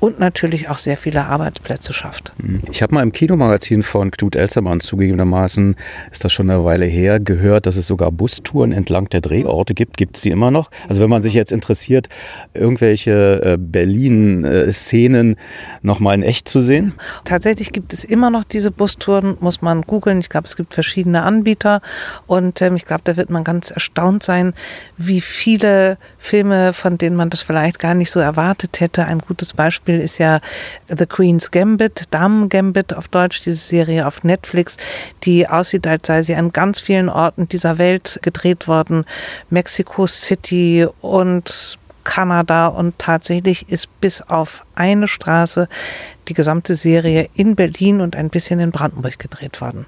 und 0.00 0.18
natürlich 0.18 0.68
auch 0.68 0.78
sehr 0.78 0.96
viele 0.96 1.26
Arbeitsplätze 1.26 1.92
schafft. 1.92 2.32
Mhm. 2.38 2.62
Ich 2.70 2.82
habe 2.82 2.94
mal 2.94 3.02
im 3.02 3.12
Kinomagazin 3.12 3.82
von 3.82 4.10
Knut 4.10 4.36
Elzermann 4.36 4.80
zugegebenermaßen, 4.80 5.76
ist 6.10 6.24
das 6.24 6.32
schon 6.32 6.50
eine 6.50 6.64
Weile 6.64 6.86
her, 6.86 7.20
gehört, 7.20 7.66
dass 7.66 7.76
es 7.76 7.86
sogar 7.86 8.10
Bustouren 8.10 8.72
entlang 8.72 9.08
der 9.08 9.20
Drehorte 9.20 9.74
gibt. 9.74 9.96
Gibt 9.96 10.16
es 10.16 10.22
die 10.22 10.30
immer 10.30 10.50
noch? 10.50 10.70
Also 10.88 11.02
wenn 11.02 11.10
man 11.10 11.22
sich 11.22 11.34
jetzt 11.34 11.52
interessiert, 11.52 12.08
irgendwelche 12.54 13.42
äh, 13.42 13.56
Berlin-Szenen 13.58 15.36
nochmal 15.82 16.16
in 16.16 16.22
echt 16.22 16.48
zu 16.48 16.60
sehen? 16.60 16.94
Tatsächlich 17.24 17.72
gibt 17.72 17.92
es 17.92 18.04
immer 18.04 18.30
noch 18.30 18.44
diese 18.44 18.70
Bustouren, 18.70 19.36
muss 19.40 19.62
man 19.62 19.82
googeln. 19.82 20.18
Ich 20.20 20.28
glaube, 20.28 20.46
es 20.46 20.56
gibt 20.56 20.74
verschiedene 20.74 21.22
Anbieter 21.22 21.80
und 22.26 22.60
ähm, 22.62 22.76
ich 22.76 22.84
glaube, 22.84 23.02
da 23.04 23.16
wird 23.16 23.30
man 23.30 23.44
ganz 23.44 23.70
erstaunt 23.70 24.22
sein, 24.22 24.54
wie 24.96 25.20
viele 25.20 25.98
Filme, 26.18 26.72
von 26.72 26.98
denen 26.98 27.16
man 27.16 27.30
das 27.30 27.42
vielleicht 27.42 27.78
gar 27.78 27.91
nicht 27.94 28.10
so 28.10 28.20
erwartet 28.20 28.80
hätte. 28.80 29.04
Ein 29.04 29.20
gutes 29.20 29.54
Beispiel 29.54 30.00
ist 30.00 30.18
ja 30.18 30.40
The 30.88 31.06
Queen's 31.06 31.50
Gambit, 31.50 32.04
Damen 32.10 32.48
Gambit 32.48 32.94
auf 32.94 33.08
Deutsch, 33.08 33.40
diese 33.42 33.56
Serie 33.56 34.06
auf 34.06 34.24
Netflix, 34.24 34.76
die 35.24 35.48
aussieht, 35.48 35.86
als 35.86 36.06
sei 36.06 36.22
sie 36.22 36.34
an 36.34 36.52
ganz 36.52 36.80
vielen 36.80 37.08
Orten 37.08 37.48
dieser 37.48 37.78
Welt 37.78 38.18
gedreht 38.22 38.68
worden. 38.68 39.04
Mexico 39.50 40.06
City 40.06 40.86
und 41.00 41.78
Kanada 42.04 42.66
und 42.66 42.98
tatsächlich 42.98 43.68
ist 43.68 43.88
bis 44.00 44.22
auf 44.22 44.64
eine 44.74 45.08
Straße 45.08 45.68
die 46.28 46.34
gesamte 46.34 46.74
Serie 46.74 47.28
in 47.34 47.54
Berlin 47.54 48.00
und 48.00 48.16
ein 48.16 48.30
bisschen 48.30 48.60
in 48.60 48.72
Brandenburg 48.72 49.18
gedreht 49.18 49.60
worden. 49.60 49.86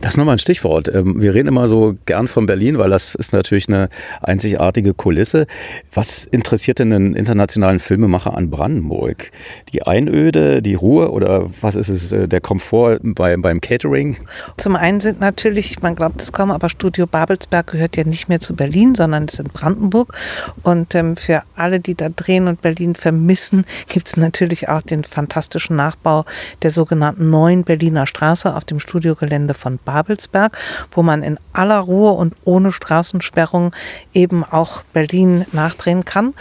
Das 0.00 0.14
ist 0.14 0.16
nochmal 0.16 0.36
ein 0.36 0.38
Stichwort. 0.38 0.88
Ähm, 0.92 1.20
wir 1.20 1.34
reden 1.34 1.48
immer 1.48 1.68
so 1.68 1.96
gern 2.06 2.28
von 2.28 2.46
Berlin, 2.46 2.78
weil 2.78 2.90
das 2.90 3.14
ist 3.14 3.32
natürlich 3.32 3.68
eine 3.68 3.88
einzigartige 4.22 4.94
Kulisse. 4.94 5.46
Was 5.92 6.24
interessiert 6.24 6.78
denn 6.78 6.92
einen 6.92 7.14
internationalen 7.14 7.80
Filmemacher 7.80 8.34
an 8.34 8.50
Brandenburg? 8.50 9.30
Die 9.72 9.82
Einöde, 9.82 10.62
die 10.62 10.74
Ruhe 10.74 11.10
oder 11.10 11.50
was 11.60 11.74
ist 11.74 11.88
es, 11.88 12.12
äh, 12.12 12.28
der 12.28 12.40
Komfort 12.40 13.00
bei, 13.02 13.36
beim 13.36 13.60
Catering? 13.60 14.16
Zum 14.56 14.76
einen 14.76 15.00
sind 15.00 15.20
natürlich, 15.20 15.82
man 15.82 15.94
glaubt 15.94 16.20
es 16.22 16.32
kaum, 16.32 16.50
aber 16.50 16.68
Studio 16.68 17.06
Babelsberg 17.06 17.68
gehört 17.68 17.96
ja 17.96 18.04
nicht 18.04 18.28
mehr 18.28 18.40
zu 18.40 18.54
Berlin, 18.54 18.94
sondern 18.94 19.26
ist 19.26 19.38
in 19.38 19.48
Brandenburg. 19.48 20.14
Und 20.62 20.94
ähm, 20.94 21.16
für 21.16 21.42
alle, 21.56 21.80
die 21.80 21.94
da 21.94 22.08
drehen 22.08 22.48
und 22.48 22.62
Berlin 22.62 22.94
vermissen, 22.94 23.64
gibt 23.88 24.08
es 24.08 24.16
natürlich 24.16 24.68
auch 24.68 24.82
den 24.82 25.04
fantastischen 25.04 25.76
Nachbau 25.76 26.24
der 26.62 26.70
sogenannten 26.70 27.30
neuen 27.30 27.64
Berliner 27.64 28.06
Straße 28.06 28.54
auf 28.54 28.64
dem 28.64 28.80
Studiogelände 28.80 29.54
von 29.58 29.78
Babelsberg, 29.84 30.56
wo 30.92 31.02
man 31.02 31.22
in 31.22 31.38
aller 31.52 31.80
Ruhe 31.80 32.12
und 32.12 32.34
ohne 32.44 32.72
Straßensperrung 32.72 33.74
eben 34.14 34.44
auch 34.44 34.82
Berlin 34.92 35.44
nachdrehen 35.52 36.04
kann. 36.04 36.34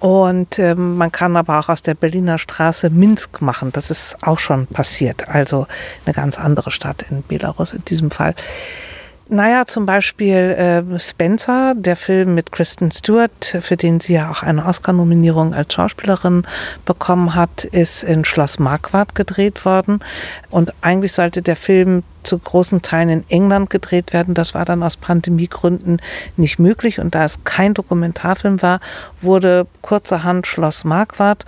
Und 0.00 0.58
ähm, 0.58 0.96
man 0.96 1.12
kann 1.12 1.36
aber 1.36 1.58
auch 1.58 1.68
aus 1.68 1.82
der 1.82 1.94
Berliner 1.94 2.38
Straße 2.38 2.90
Minsk 2.90 3.40
machen. 3.40 3.72
Das 3.72 3.90
ist 3.90 4.16
auch 4.22 4.38
schon 4.38 4.66
passiert. 4.66 5.28
Also 5.28 5.66
eine 6.04 6.14
ganz 6.14 6.38
andere 6.38 6.70
Stadt 6.70 7.04
in 7.10 7.22
Belarus 7.22 7.72
in 7.72 7.84
diesem 7.84 8.10
Fall. 8.10 8.34
Naja, 9.28 9.64
zum 9.64 9.86
Beispiel 9.86 10.34
äh, 10.34 10.98
Spencer, 10.98 11.74
der 11.74 11.96
Film 11.96 12.34
mit 12.34 12.52
Kristen 12.52 12.90
Stewart, 12.90 13.56
für 13.60 13.76
den 13.76 13.98
sie 13.98 14.14
ja 14.14 14.30
auch 14.30 14.42
eine 14.42 14.66
Oscar-Nominierung 14.66 15.54
als 15.54 15.72
Schauspielerin 15.72 16.46
bekommen 16.84 17.34
hat, 17.34 17.64
ist 17.64 18.04
in 18.04 18.26
Schloss 18.26 18.58
Marquardt 18.58 19.14
gedreht 19.14 19.64
worden. 19.64 20.00
Und 20.50 20.74
eigentlich 20.82 21.14
sollte 21.14 21.40
der 21.40 21.56
Film 21.56 22.02
zu 22.22 22.38
großen 22.38 22.82
Teilen 22.82 23.08
in 23.08 23.24
England 23.30 23.70
gedreht 23.70 24.12
werden. 24.12 24.34
Das 24.34 24.52
war 24.52 24.66
dann 24.66 24.82
aus 24.82 24.98
Pandemiegründen 24.98 26.02
nicht 26.36 26.58
möglich. 26.58 27.00
Und 27.00 27.14
da 27.14 27.24
es 27.24 27.42
kein 27.44 27.72
Dokumentarfilm 27.72 28.60
war, 28.60 28.80
wurde 29.22 29.66
kurzerhand 29.80 30.46
Schloss 30.46 30.84
Marquardt 30.84 31.46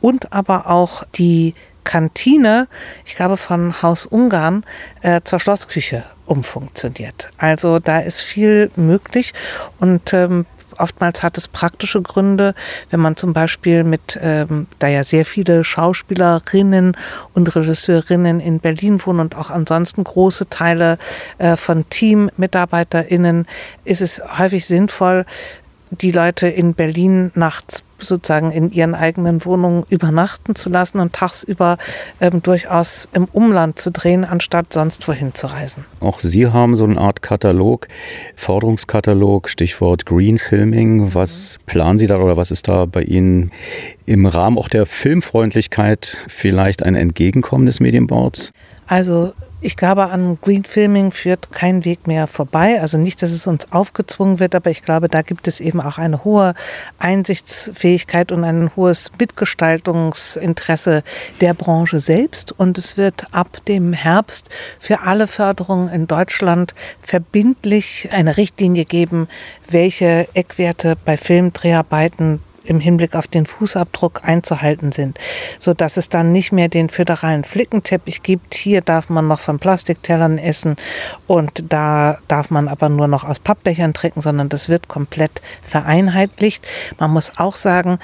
und 0.00 0.32
aber 0.32 0.68
auch 0.68 1.02
die 1.16 1.54
Kantine, 1.86 2.68
ich 3.06 3.14
glaube 3.14 3.38
von 3.38 3.80
Haus 3.80 4.04
Ungarn, 4.04 4.64
äh, 5.00 5.22
zur 5.24 5.40
Schlossküche 5.40 6.04
umfunktioniert. 6.26 7.30
Also 7.38 7.78
da 7.78 8.00
ist 8.00 8.20
viel 8.20 8.70
möglich 8.76 9.32
und 9.78 10.12
ähm, 10.12 10.44
oftmals 10.78 11.22
hat 11.22 11.38
es 11.38 11.48
praktische 11.48 12.02
Gründe, 12.02 12.54
wenn 12.90 13.00
man 13.00 13.16
zum 13.16 13.32
Beispiel 13.32 13.84
mit, 13.84 14.18
ähm, 14.20 14.66
da 14.78 14.88
ja 14.88 15.04
sehr 15.04 15.24
viele 15.24 15.64
Schauspielerinnen 15.64 16.96
und 17.32 17.56
Regisseurinnen 17.56 18.40
in 18.40 18.58
Berlin 18.58 19.00
wohnen 19.06 19.20
und 19.20 19.36
auch 19.36 19.50
ansonsten 19.50 20.04
große 20.04 20.50
Teile 20.50 20.98
äh, 21.38 21.56
von 21.56 21.88
TeammitarbeiterInnen, 21.88 23.46
ist 23.84 24.02
es 24.02 24.20
häufig 24.38 24.66
sinnvoll, 24.66 25.24
die 25.90 26.10
Leute 26.10 26.48
in 26.48 26.74
Berlin 26.74 27.30
nachts 27.34 27.85
sozusagen 27.98 28.50
in 28.50 28.70
ihren 28.70 28.94
eigenen 28.94 29.44
Wohnungen 29.44 29.84
übernachten 29.88 30.54
zu 30.54 30.68
lassen 30.68 31.00
und 31.00 31.12
tagsüber 31.12 31.78
ähm, 32.20 32.42
durchaus 32.42 33.08
im 33.12 33.26
Umland 33.26 33.78
zu 33.78 33.90
drehen, 33.90 34.24
anstatt 34.24 34.72
sonst 34.72 35.06
wohin 35.08 35.34
zu 35.34 35.46
reisen. 35.46 35.84
Auch 36.00 36.20
Sie 36.20 36.46
haben 36.46 36.76
so 36.76 36.84
eine 36.84 36.98
Art 36.98 37.22
Katalog, 37.22 37.88
Forderungskatalog, 38.36 39.48
Stichwort 39.48 40.06
Green 40.06 40.38
Filming. 40.38 41.14
Was 41.14 41.58
planen 41.66 41.98
Sie 41.98 42.06
da 42.06 42.18
oder 42.18 42.36
was 42.36 42.50
ist 42.50 42.68
da 42.68 42.84
bei 42.86 43.02
Ihnen 43.02 43.50
im 44.04 44.26
Rahmen 44.26 44.58
auch 44.58 44.68
der 44.68 44.86
Filmfreundlichkeit 44.86 46.16
vielleicht 46.28 46.82
ein 46.82 46.94
Entgegenkommen 46.94 47.66
des 47.66 47.80
Medienbaus? 47.80 48.52
Also 48.86 49.32
ich 49.60 49.76
glaube, 49.76 50.10
an 50.10 50.38
Green 50.42 50.64
Filming 50.64 51.12
führt 51.12 51.50
kein 51.50 51.84
Weg 51.84 52.06
mehr 52.06 52.26
vorbei. 52.26 52.80
Also 52.80 52.98
nicht, 52.98 53.22
dass 53.22 53.30
es 53.30 53.46
uns 53.46 53.72
aufgezwungen 53.72 54.38
wird, 54.38 54.54
aber 54.54 54.70
ich 54.70 54.82
glaube, 54.82 55.08
da 55.08 55.22
gibt 55.22 55.48
es 55.48 55.60
eben 55.60 55.80
auch 55.80 55.96
eine 55.96 56.24
hohe 56.24 56.54
Einsichtsfähigkeit 56.98 58.32
und 58.32 58.44
ein 58.44 58.70
hohes 58.76 59.12
Mitgestaltungsinteresse 59.18 61.02
der 61.40 61.54
Branche 61.54 62.00
selbst. 62.00 62.52
Und 62.52 62.76
es 62.76 62.96
wird 62.98 63.26
ab 63.32 63.64
dem 63.66 63.94
Herbst 63.94 64.50
für 64.78 65.00
alle 65.00 65.26
Förderungen 65.26 65.88
in 65.88 66.06
Deutschland 66.06 66.74
verbindlich 67.00 68.10
eine 68.12 68.36
Richtlinie 68.36 68.84
geben, 68.84 69.26
welche 69.70 70.28
Eckwerte 70.34 70.96
bei 71.02 71.16
Filmdreharbeiten 71.16 72.40
im 72.66 72.80
Hinblick 72.80 73.14
auf 73.14 73.26
den 73.26 73.46
Fußabdruck 73.46 74.20
einzuhalten 74.24 74.92
sind, 74.92 75.18
so 75.58 75.74
dass 75.74 75.96
es 75.96 76.08
dann 76.08 76.32
nicht 76.32 76.52
mehr 76.52 76.68
den 76.68 76.88
föderalen 76.88 77.44
Flickenteppich 77.44 78.22
gibt. 78.22 78.54
Hier 78.54 78.80
darf 78.80 79.08
man 79.08 79.28
noch 79.28 79.40
von 79.40 79.58
Plastiktellern 79.58 80.38
essen 80.38 80.76
und 81.26 81.64
da 81.68 82.18
darf 82.28 82.50
man 82.50 82.68
aber 82.68 82.88
nur 82.88 83.08
noch 83.08 83.24
aus 83.24 83.38
Pappbechern 83.38 83.94
trinken, 83.94 84.20
sondern 84.20 84.48
das 84.48 84.68
wird 84.68 84.88
komplett 84.88 85.42
vereinheitlicht. 85.62 86.66
Man 86.98 87.10
muss 87.10 87.32
auch 87.38 87.56
sagen, 87.56 87.98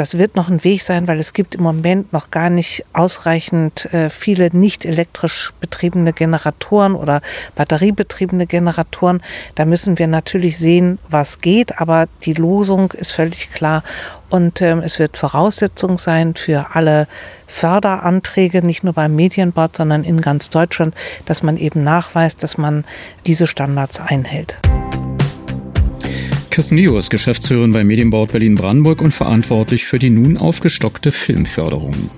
das 0.00 0.16
wird 0.16 0.34
noch 0.34 0.48
ein 0.48 0.64
Weg 0.64 0.82
sein, 0.82 1.08
weil 1.08 1.18
es 1.18 1.34
gibt 1.34 1.54
im 1.54 1.62
Moment 1.62 2.10
noch 2.14 2.30
gar 2.30 2.48
nicht 2.48 2.86
ausreichend 2.94 3.84
äh, 3.92 4.08
viele 4.08 4.48
nicht 4.50 4.86
elektrisch 4.86 5.52
betriebene 5.60 6.14
Generatoren 6.14 6.94
oder 6.94 7.20
batteriebetriebene 7.54 8.46
Generatoren. 8.46 9.22
Da 9.56 9.66
müssen 9.66 9.98
wir 9.98 10.06
natürlich 10.06 10.56
sehen, 10.56 10.98
was 11.10 11.40
geht, 11.40 11.82
aber 11.82 12.08
die 12.24 12.32
Losung 12.32 12.92
ist 12.92 13.10
völlig 13.10 13.50
klar 13.50 13.82
und 14.30 14.62
ähm, 14.62 14.80
es 14.80 14.98
wird 14.98 15.18
Voraussetzung 15.18 15.98
sein 15.98 16.34
für 16.34 16.68
alle 16.72 17.06
Förderanträge, 17.46 18.64
nicht 18.64 18.82
nur 18.82 18.94
beim 18.94 19.14
Medienbord, 19.14 19.76
sondern 19.76 20.04
in 20.04 20.22
ganz 20.22 20.48
Deutschland, 20.48 20.94
dass 21.26 21.42
man 21.42 21.58
eben 21.58 21.84
nachweist, 21.84 22.42
dass 22.42 22.56
man 22.56 22.86
diese 23.26 23.46
Standards 23.46 24.00
einhält. 24.00 24.60
Kirsten 26.50 26.76
Leo 26.76 26.98
ist 26.98 27.10
Geschäftsführerin 27.10 27.72
bei 27.72 27.84
Medienbord 27.84 28.32
Berlin-Brandenburg 28.32 29.02
und 29.02 29.12
verantwortlich 29.12 29.84
für 29.84 30.00
die 30.00 30.10
nun 30.10 30.36
aufgestockte 30.36 31.12
Filmförderung. 31.12 32.10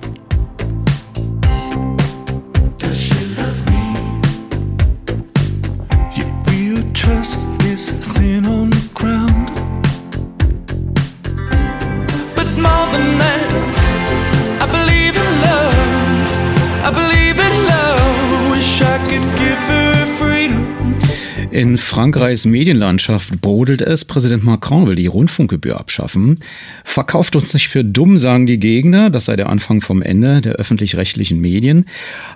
In 21.52 21.76
Frankreichs 21.76 22.46
Medienlandschaft 22.46 23.42
brodelt 23.42 23.82
es. 23.82 24.06
Präsident 24.06 24.42
Macron 24.42 24.86
will 24.86 24.94
die 24.94 25.06
Rundfunkgebühr 25.06 25.78
abschaffen. 25.78 26.40
Verkauft 26.82 27.36
uns 27.36 27.52
nicht 27.52 27.68
für 27.68 27.84
dumm, 27.84 28.16
sagen 28.16 28.46
die 28.46 28.58
Gegner. 28.58 29.10
Das 29.10 29.26
sei 29.26 29.36
der 29.36 29.50
Anfang 29.50 29.82
vom 29.82 30.00
Ende 30.00 30.40
der 30.40 30.54
öffentlich-rechtlichen 30.54 31.42
Medien. 31.42 31.84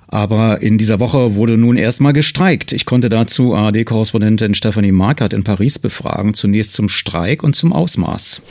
Aber 0.06 0.60
in 0.60 0.76
dieser 0.76 1.00
Woche 1.00 1.34
wurde 1.34 1.56
nun 1.56 1.78
erstmal 1.78 2.12
gestreikt. 2.12 2.74
Ich 2.74 2.84
konnte 2.84 3.08
dazu 3.08 3.54
ARD-Korrespondentin 3.54 4.52
Stephanie 4.52 4.92
Markert 4.92 5.32
in 5.32 5.44
Paris 5.44 5.78
befragen. 5.78 6.34
Zunächst 6.34 6.74
zum 6.74 6.90
Streik 6.90 7.42
und 7.42 7.56
zum 7.56 7.72
Ausmaß. 7.72 8.42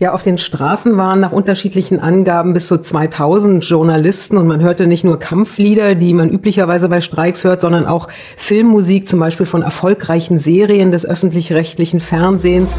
Ja, 0.00 0.14
auf 0.14 0.22
den 0.22 0.38
Straßen 0.38 0.96
waren 0.96 1.20
nach 1.20 1.32
unterschiedlichen 1.32 2.00
Angaben 2.00 2.54
bis 2.54 2.68
zu 2.68 2.80
2000 2.80 3.62
Journalisten 3.62 4.38
und 4.38 4.46
man 4.46 4.62
hörte 4.62 4.86
nicht 4.86 5.04
nur 5.04 5.18
Kampflieder, 5.18 5.94
die 5.94 6.14
man 6.14 6.30
üblicherweise 6.30 6.88
bei 6.88 7.02
Streiks 7.02 7.44
hört, 7.44 7.60
sondern 7.60 7.84
auch 7.84 8.08
Filmmusik, 8.38 9.06
zum 9.06 9.20
Beispiel 9.20 9.44
von 9.44 9.60
erfolgreichen 9.60 10.13
erfolgreichen 10.14 10.38
Serien 10.38 10.92
des 10.92 11.04
öffentlich-rechtlichen 11.04 11.98
Fernsehens. 11.98 12.76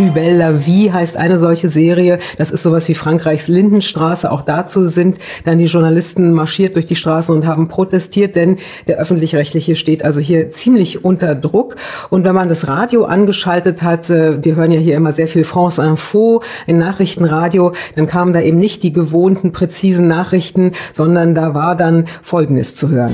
Plus 0.00 0.14
Belle 0.14 0.38
la 0.38 0.64
Vie 0.64 0.90
heißt 0.90 1.18
eine 1.18 1.38
solche 1.38 1.68
Serie. 1.68 2.20
Das 2.38 2.50
ist 2.50 2.62
sowas 2.62 2.88
wie 2.88 2.94
Frankreichs 2.94 3.48
Lindenstraße. 3.48 4.32
Auch 4.32 4.40
dazu 4.40 4.88
sind 4.88 5.18
dann 5.44 5.58
die 5.58 5.66
Journalisten 5.66 6.32
marschiert 6.32 6.76
durch 6.76 6.86
die 6.86 6.96
Straßen 6.96 7.34
und 7.34 7.46
haben 7.46 7.68
protestiert, 7.68 8.34
denn 8.34 8.56
der 8.88 8.96
öffentlich-rechtliche 8.96 9.76
steht 9.76 10.02
also 10.02 10.20
hier 10.20 10.48
ziemlich 10.48 11.04
unter 11.04 11.34
Druck. 11.34 11.76
Und 12.08 12.24
wenn 12.24 12.34
man 12.34 12.48
das 12.48 12.66
Radio 12.66 13.04
angeschaltet 13.04 13.82
hat, 13.82 14.08
äh, 14.08 14.42
wir 14.42 14.56
hören 14.56 14.72
ja 14.72 14.80
hier 14.80 14.96
immer 14.96 15.12
sehr 15.12 15.28
viel 15.28 15.44
France 15.44 15.82
Info, 15.82 16.40
ein 16.66 16.78
Nachrichtenradio, 16.78 17.72
dann 17.94 18.06
kamen 18.06 18.32
da 18.32 18.40
eben 18.40 18.58
nicht 18.58 18.82
die 18.82 18.94
gewohnten 18.94 19.52
präzisen 19.52 20.08
Nachrichten, 20.08 20.72
sondern 20.94 21.34
da 21.34 21.52
war 21.52 21.76
dann 21.76 22.06
Folgendes 22.22 22.74
zu 22.74 22.88
hören. 22.88 23.12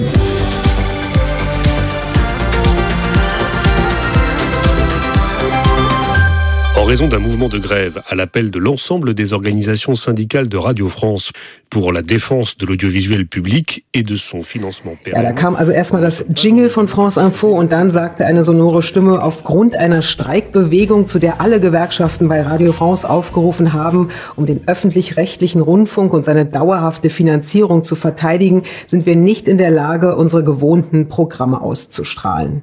Raison 6.86 7.08
d'un 7.08 7.18
mouvement 7.18 7.48
de 7.48 7.58
grève 7.58 8.00
à 8.06 8.14
l'appel 8.14 8.52
de 8.52 8.60
l'ensemble 8.60 9.12
des 9.12 9.32
organisations 9.32 9.96
syndicales 9.96 10.48
de 10.48 10.56
Radio 10.56 10.88
France 10.88 11.32
pour 11.68 11.92
la 11.92 12.00
défense 12.00 12.56
de 12.58 12.64
l'audiovisuel 12.64 13.26
public 13.26 13.84
et 13.92 14.04
de 14.04 14.14
son 14.14 14.44
financement 14.44 14.96
Ja, 15.06 15.22
da 15.22 15.32
kam 15.32 15.56
also 15.56 15.72
erstmal 15.72 16.00
das 16.00 16.24
Jingle 16.32 16.70
von 16.70 16.86
France 16.86 17.18
Info 17.20 17.48
und 17.48 17.72
dann 17.72 17.90
sagte 17.90 18.24
eine 18.24 18.44
sonore 18.44 18.82
Stimme, 18.82 19.20
aufgrund 19.20 19.74
einer 19.74 20.00
Streikbewegung, 20.00 21.08
zu 21.08 21.18
der 21.18 21.40
alle 21.40 21.58
Gewerkschaften 21.58 22.28
bei 22.28 22.40
Radio 22.42 22.72
France 22.72 23.08
aufgerufen 23.08 23.72
haben, 23.72 24.10
um 24.36 24.46
den 24.46 24.60
öffentlich-rechtlichen 24.68 25.62
Rundfunk 25.62 26.12
und 26.12 26.24
seine 26.24 26.46
dauerhafte 26.46 27.10
Finanzierung 27.10 27.82
zu 27.82 27.96
verteidigen, 27.96 28.62
sind 28.86 29.06
wir 29.06 29.16
nicht 29.16 29.48
in 29.48 29.58
der 29.58 29.70
Lage, 29.70 30.14
unsere 30.14 30.44
gewohnten 30.44 31.08
Programme 31.08 31.60
auszustrahlen. 31.60 32.62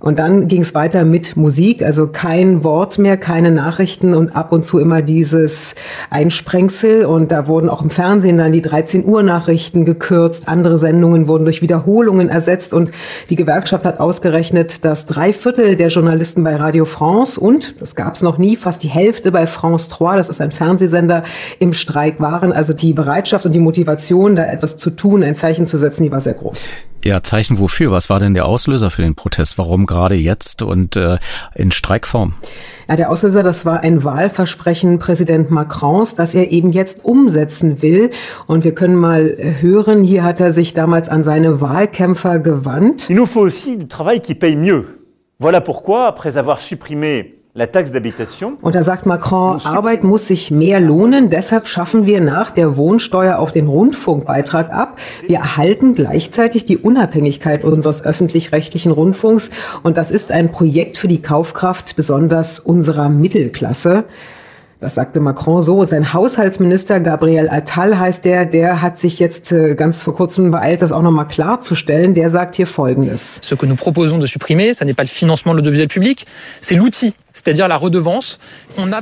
Und 0.00 0.18
dann 0.18 0.48
ging 0.48 0.62
es 0.62 0.74
weiter 0.74 1.04
mit 1.04 1.36
Musik, 1.36 1.82
also 1.82 2.06
kein 2.06 2.62
Wort 2.62 2.98
mehr, 2.98 3.16
keine 3.16 3.50
Nachrichten 3.50 4.14
und 4.14 4.36
ab 4.36 4.52
und 4.52 4.64
zu 4.64 4.78
immer 4.78 5.02
dieses 5.02 5.74
Einsprengsel. 6.10 7.04
Und 7.04 7.32
da 7.32 7.46
wurden 7.46 7.68
auch 7.68 7.82
im 7.82 7.90
Fernsehen 7.90 8.38
dann 8.38 8.52
die 8.52 8.62
13 8.62 9.04
Uhr 9.04 9.22
Nachrichten 9.22 9.84
gekürzt, 9.84 10.46
andere 10.46 10.78
Sendungen 10.78 11.26
wurden 11.26 11.44
durch 11.44 11.62
Wiederholungen 11.62 12.28
ersetzt. 12.28 12.72
Und 12.72 12.92
die 13.28 13.36
Gewerkschaft 13.36 13.84
hat 13.84 13.98
ausgerechnet, 14.00 14.84
dass 14.84 15.06
drei 15.06 15.32
Viertel 15.32 15.76
der 15.76 15.88
Journalisten 15.88 16.44
bei 16.44 16.56
Radio 16.56 16.84
France 16.84 17.40
und, 17.40 17.80
das 17.80 17.94
gab 17.94 18.14
es 18.14 18.22
noch 18.22 18.38
nie, 18.38 18.56
fast 18.56 18.82
die 18.82 18.88
Hälfte 18.88 19.32
bei 19.32 19.46
France 19.46 19.90
3, 19.90 20.16
das 20.16 20.28
ist 20.28 20.40
ein 20.40 20.50
Fernsehsender, 20.50 21.24
im 21.58 21.72
Streik 21.72 22.20
waren. 22.20 22.52
Also 22.52 22.72
die 22.72 22.92
Bereitschaft 22.92 23.46
und 23.46 23.52
die 23.52 23.58
Motivation, 23.58 24.36
da 24.36 24.44
etwas 24.44 24.76
zu 24.76 24.90
tun, 24.90 25.22
ein 25.22 25.34
Zeichen 25.34 25.66
zu 25.66 25.78
setzen, 25.78 26.04
die 26.04 26.12
war 26.12 26.20
sehr 26.20 26.34
groß. 26.34 26.68
Ja, 27.04 27.22
Zeichen 27.22 27.58
wofür? 27.60 27.92
Was 27.92 28.10
war 28.10 28.18
denn 28.18 28.34
der 28.34 28.46
Auslöser 28.46 28.90
für 28.90 29.02
den 29.02 29.14
Protest? 29.14 29.56
Warum 29.56 29.86
gerade 29.86 30.16
jetzt 30.16 30.62
und 30.62 30.96
äh, 30.96 31.18
in 31.54 31.70
Streikform? 31.70 32.34
Ja, 32.88 32.96
der 32.96 33.10
Auslöser, 33.10 33.42
das 33.42 33.64
war 33.64 33.80
ein 33.80 34.02
Wahlversprechen 34.02 34.98
Präsident 34.98 35.50
Macrons, 35.50 36.16
das 36.16 36.34
er 36.34 36.50
eben 36.50 36.72
jetzt 36.72 37.04
umsetzen 37.04 37.82
will. 37.82 38.10
Und 38.46 38.64
wir 38.64 38.74
können 38.74 38.96
mal 38.96 39.36
hören, 39.60 40.02
hier 40.02 40.24
hat 40.24 40.40
er 40.40 40.52
sich 40.52 40.74
damals 40.74 41.08
an 41.08 41.22
seine 41.22 41.60
Wahlkämpfer 41.60 42.40
gewandt. 42.40 43.08
Il 43.08 43.16
nous 43.16 43.26
faut 43.26 43.46
aussi 43.46 43.76
du 43.76 43.86
travail 43.86 44.20
qui 44.20 44.34
paye 44.34 44.56
mieux. 44.56 44.84
Voilà 45.38 45.60
pourquoi, 45.60 46.08
après 46.08 46.36
avoir 46.36 46.58
supprimé 46.58 47.37
und 48.62 48.74
da 48.74 48.82
sagt 48.84 49.04
Macron, 49.04 49.60
Arbeit 49.64 50.04
muss 50.04 50.28
sich 50.28 50.50
mehr 50.50 50.80
lohnen, 50.80 51.28
deshalb 51.28 51.66
schaffen 51.66 52.06
wir 52.06 52.20
nach 52.20 52.50
der 52.52 52.76
Wohnsteuer 52.76 53.38
auch 53.38 53.50
den 53.50 53.66
Rundfunkbeitrag 53.66 54.72
ab. 54.72 54.98
Wir 55.26 55.38
erhalten 55.38 55.94
gleichzeitig 55.94 56.66
die 56.66 56.78
Unabhängigkeit 56.78 57.64
unseres 57.64 58.04
öffentlich-rechtlichen 58.04 58.92
Rundfunks 58.92 59.50
und 59.82 59.98
das 59.98 60.10
ist 60.10 60.30
ein 60.30 60.50
Projekt 60.50 60.98
für 60.98 61.08
die 61.08 61.20
Kaufkraft 61.20 61.96
besonders 61.96 62.60
unserer 62.60 63.08
Mittelklasse. 63.08 64.04
Das 64.80 64.94
sagte 64.94 65.18
Macron 65.18 65.60
so. 65.64 65.84
Sein 65.84 66.12
Haushaltsminister 66.12 67.00
Gabriel 67.00 67.48
Attal 67.48 67.98
heißt 67.98 68.24
der, 68.24 68.46
der 68.46 68.80
hat 68.80 68.96
sich 68.96 69.18
jetzt 69.18 69.50
äh, 69.50 69.74
ganz 69.74 70.04
vor 70.04 70.14
kurzem 70.14 70.52
beeilt, 70.52 70.82
das 70.82 70.92
auch 70.92 71.02
nochmal 71.02 71.26
klarzustellen. 71.26 72.14
Der 72.14 72.30
sagt 72.30 72.54
hier 72.54 72.68
Folgendes. 72.68 73.40
Ce 73.42 73.56
que 73.56 73.66
nous 73.66 73.74
proposons 73.74 74.20
de 74.20 74.26
supprimer, 74.26 74.72
ce 74.74 74.84
n'est 74.84 74.94
pas 74.94 75.02
le 75.02 75.08
financement 75.08 75.52
de 75.54 75.58
l'audiovisuel 75.58 75.88
public, 75.88 76.26
c'est 76.60 76.76
l'outil 76.76 77.12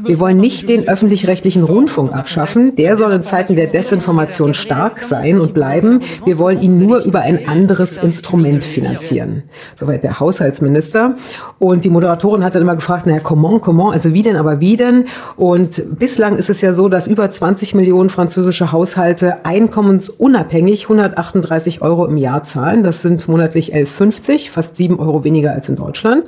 wir 0.05 0.19
wollen 0.19 0.39
nicht 0.39 0.69
den 0.69 0.89
öffentlich-rechtlichen 0.89 1.65
Rundfunk 1.65 2.15
abschaffen. 2.15 2.77
Der 2.77 2.97
soll 2.97 3.13
in 3.13 3.23
Zeiten 3.23 3.57
der 3.57 3.67
Desinformation 3.67 4.55
stark 4.55 5.03
sein 5.03 5.39
und 5.39 5.55
bleiben. 5.55 6.01
Wir 6.25 6.39
wollen 6.39 6.61
ihn 6.61 6.75
nur 6.75 6.99
über 7.05 7.21
ein 7.21 7.49
anderes 7.49 7.97
Instrument 7.97 8.63
finanzieren. 8.63 9.45
Soweit 9.75 10.05
der 10.05 10.21
Haushaltsminister. 10.21 11.17
Und 11.59 11.85
die 11.85 11.91
Moderatorin 11.91 12.45
hat 12.45 12.55
dann 12.55 12.63
immer 12.63 12.77
gefragt, 12.77 13.07
naja, 13.07 13.21
comment, 13.21 13.63
comment, 13.63 13.93
also 13.93 14.13
wie 14.13 14.23
denn, 14.23 14.37
aber 14.37 14.61
wie 14.61 14.77
denn? 14.77 15.07
Und 15.37 15.83
bislang 15.99 16.37
ist 16.37 16.51
es 16.51 16.61
ja 16.61 16.75
so, 16.75 16.89
dass 16.89 17.07
über 17.07 17.31
20 17.31 17.75
Millionen 17.75 18.11
französische 18.11 18.73
Haushalte 18.73 19.45
einkommensunabhängig 19.45 20.85
138 20.85 21.83
Euro 21.83 22.07
im 22.07 22.17
Jahr 22.17 22.43
zahlen. 22.43 22.83
Das 22.83 23.03
sind 23.03 23.29
monatlich 23.29 23.75
11,50, 23.75 24.51
fast 24.51 24.77
7 24.77 24.99
Euro 24.99 25.25
weniger 25.25 25.53
als 25.53 25.69
in 25.69 25.77
Deutschland. 25.77 26.25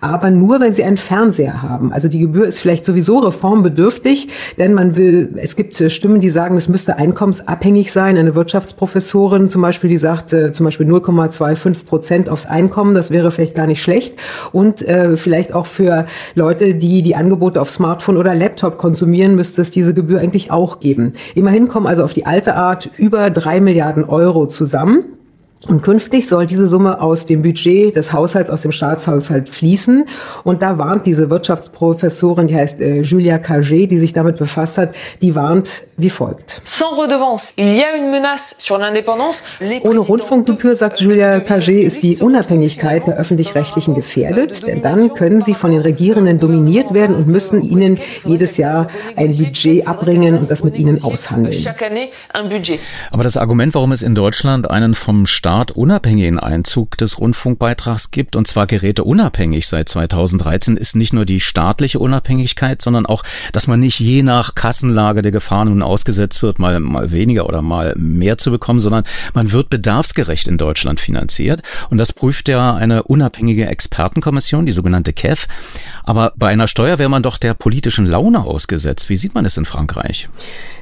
Aber 0.00 0.30
nur, 0.30 0.60
wenn 0.60 0.72
sie 0.72 0.84
einen 0.84 0.96
Fernseher 0.96 1.47
Fernseher 1.48 1.62
haben. 1.62 1.92
Also 1.92 2.08
die 2.08 2.18
Gebühr 2.18 2.46
ist 2.46 2.60
vielleicht 2.60 2.84
sowieso 2.84 3.18
reformbedürftig, 3.18 4.28
denn 4.58 4.74
man 4.74 4.96
will, 4.96 5.34
es 5.36 5.56
gibt 5.56 5.80
äh, 5.80 5.90
Stimmen, 5.90 6.20
die 6.20 6.30
sagen, 6.30 6.56
es 6.56 6.68
müsste 6.68 6.96
einkommensabhängig 6.96 7.92
sein. 7.92 8.16
Eine 8.16 8.34
Wirtschaftsprofessorin 8.34 9.48
zum 9.48 9.62
Beispiel, 9.62 9.90
die 9.90 9.98
sagt 9.98 10.32
äh, 10.32 10.52
zum 10.52 10.64
Beispiel 10.64 10.86
0,25 10.86 11.86
Prozent 11.86 12.28
aufs 12.28 12.46
Einkommen, 12.46 12.94
das 12.94 13.10
wäre 13.10 13.30
vielleicht 13.30 13.54
gar 13.54 13.66
nicht 13.66 13.82
schlecht. 13.82 14.16
Und 14.52 14.86
äh, 14.86 15.16
vielleicht 15.16 15.54
auch 15.54 15.66
für 15.66 16.06
Leute, 16.34 16.74
die 16.74 17.02
die 17.02 17.16
Angebote 17.16 17.60
auf 17.60 17.70
Smartphone 17.70 18.16
oder 18.16 18.34
Laptop 18.34 18.78
konsumieren, 18.78 19.34
müsste 19.34 19.62
es 19.62 19.70
diese 19.70 19.94
Gebühr 19.94 20.20
eigentlich 20.20 20.50
auch 20.50 20.80
geben. 20.80 21.14
Immerhin 21.34 21.68
kommen 21.68 21.86
also 21.86 22.04
auf 22.04 22.12
die 22.12 22.26
alte 22.26 22.54
Art 22.54 22.90
über 22.96 23.30
drei 23.30 23.60
Milliarden 23.60 24.04
Euro 24.04 24.46
zusammen. 24.46 25.17
Und 25.66 25.82
künftig 25.82 26.28
soll 26.28 26.46
diese 26.46 26.68
Summe 26.68 27.00
aus 27.00 27.26
dem 27.26 27.42
Budget 27.42 27.96
des 27.96 28.12
Haushalts, 28.12 28.48
aus 28.48 28.62
dem 28.62 28.70
Staatshaushalt 28.70 29.48
fließen. 29.48 30.06
Und 30.44 30.62
da 30.62 30.78
warnt 30.78 31.04
diese 31.04 31.30
Wirtschaftsprofessorin, 31.30 32.46
die 32.46 32.54
heißt 32.54 32.80
äh, 32.80 33.00
Julia 33.02 33.36
Cagé, 33.36 33.88
die 33.88 33.98
sich 33.98 34.12
damit 34.12 34.38
befasst 34.38 34.78
hat, 34.78 34.94
die 35.20 35.34
warnt 35.34 35.82
wie 35.96 36.10
folgt. 36.10 36.62
Ohne 39.82 39.98
Rundfunkgebühr, 39.98 40.76
sagt 40.76 41.00
Julia 41.00 41.38
Cagé, 41.38 41.80
ist 41.80 42.04
die 42.04 42.18
Unabhängigkeit 42.18 43.08
der 43.08 43.16
Öffentlich-Rechtlichen 43.16 43.96
gefährdet, 43.96 44.64
denn 44.64 44.82
dann 44.82 45.12
können 45.14 45.42
sie 45.42 45.54
von 45.54 45.72
den 45.72 45.80
Regierenden 45.80 46.38
dominiert 46.38 46.94
werden 46.94 47.16
und 47.16 47.26
müssen 47.26 47.62
ihnen 47.62 47.98
jedes 48.24 48.58
Jahr 48.58 48.86
ein 49.16 49.36
Budget 49.36 49.88
abbringen 49.88 50.38
und 50.38 50.52
das 50.52 50.62
mit 50.62 50.78
ihnen 50.78 51.02
aushandeln. 51.02 51.66
Aber 53.10 53.24
das 53.24 53.36
Argument, 53.36 53.74
warum 53.74 53.90
es 53.90 54.02
in 54.02 54.14
Deutschland 54.14 54.70
einen 54.70 54.94
vom 54.94 55.26
Staat 55.26 55.47
Staat 55.48 55.70
unabhängigen 55.70 56.38
Einzug 56.38 56.98
des 56.98 57.18
Rundfunkbeitrags 57.18 58.10
gibt, 58.10 58.36
und 58.36 58.46
zwar 58.46 58.66
Geräte 58.66 59.02
unabhängig 59.02 59.66
seit 59.66 59.88
2013, 59.88 60.76
ist 60.76 60.94
nicht 60.94 61.14
nur 61.14 61.24
die 61.24 61.40
staatliche 61.40 62.00
Unabhängigkeit, 62.00 62.82
sondern 62.82 63.06
auch, 63.06 63.22
dass 63.54 63.66
man 63.66 63.80
nicht 63.80 63.98
je 63.98 64.22
nach 64.22 64.54
Kassenlage 64.54 65.22
der 65.22 65.32
Gefahr 65.32 65.64
nun 65.64 65.80
ausgesetzt 65.80 66.42
wird, 66.42 66.58
mal, 66.58 66.78
mal 66.80 67.12
weniger 67.12 67.46
oder 67.46 67.62
mal 67.62 67.94
mehr 67.96 68.36
zu 68.36 68.50
bekommen, 68.50 68.78
sondern 68.78 69.04
man 69.32 69.50
wird 69.50 69.70
bedarfsgerecht 69.70 70.48
in 70.48 70.58
Deutschland 70.58 71.00
finanziert. 71.00 71.62
Und 71.88 71.96
das 71.96 72.12
prüft 72.12 72.50
ja 72.50 72.74
eine 72.74 73.04
unabhängige 73.04 73.68
Expertenkommission, 73.68 74.66
die 74.66 74.72
sogenannte 74.72 75.14
KEF. 75.14 75.48
Aber 76.04 76.34
bei 76.36 76.48
einer 76.48 76.68
Steuer 76.68 76.98
wäre 76.98 77.08
man 77.08 77.22
doch 77.22 77.38
der 77.38 77.54
politischen 77.54 78.04
Laune 78.04 78.40
ausgesetzt. 78.40 79.08
Wie 79.08 79.16
sieht 79.16 79.34
man 79.34 79.46
es 79.46 79.56
in 79.56 79.64
Frankreich? 79.64 80.28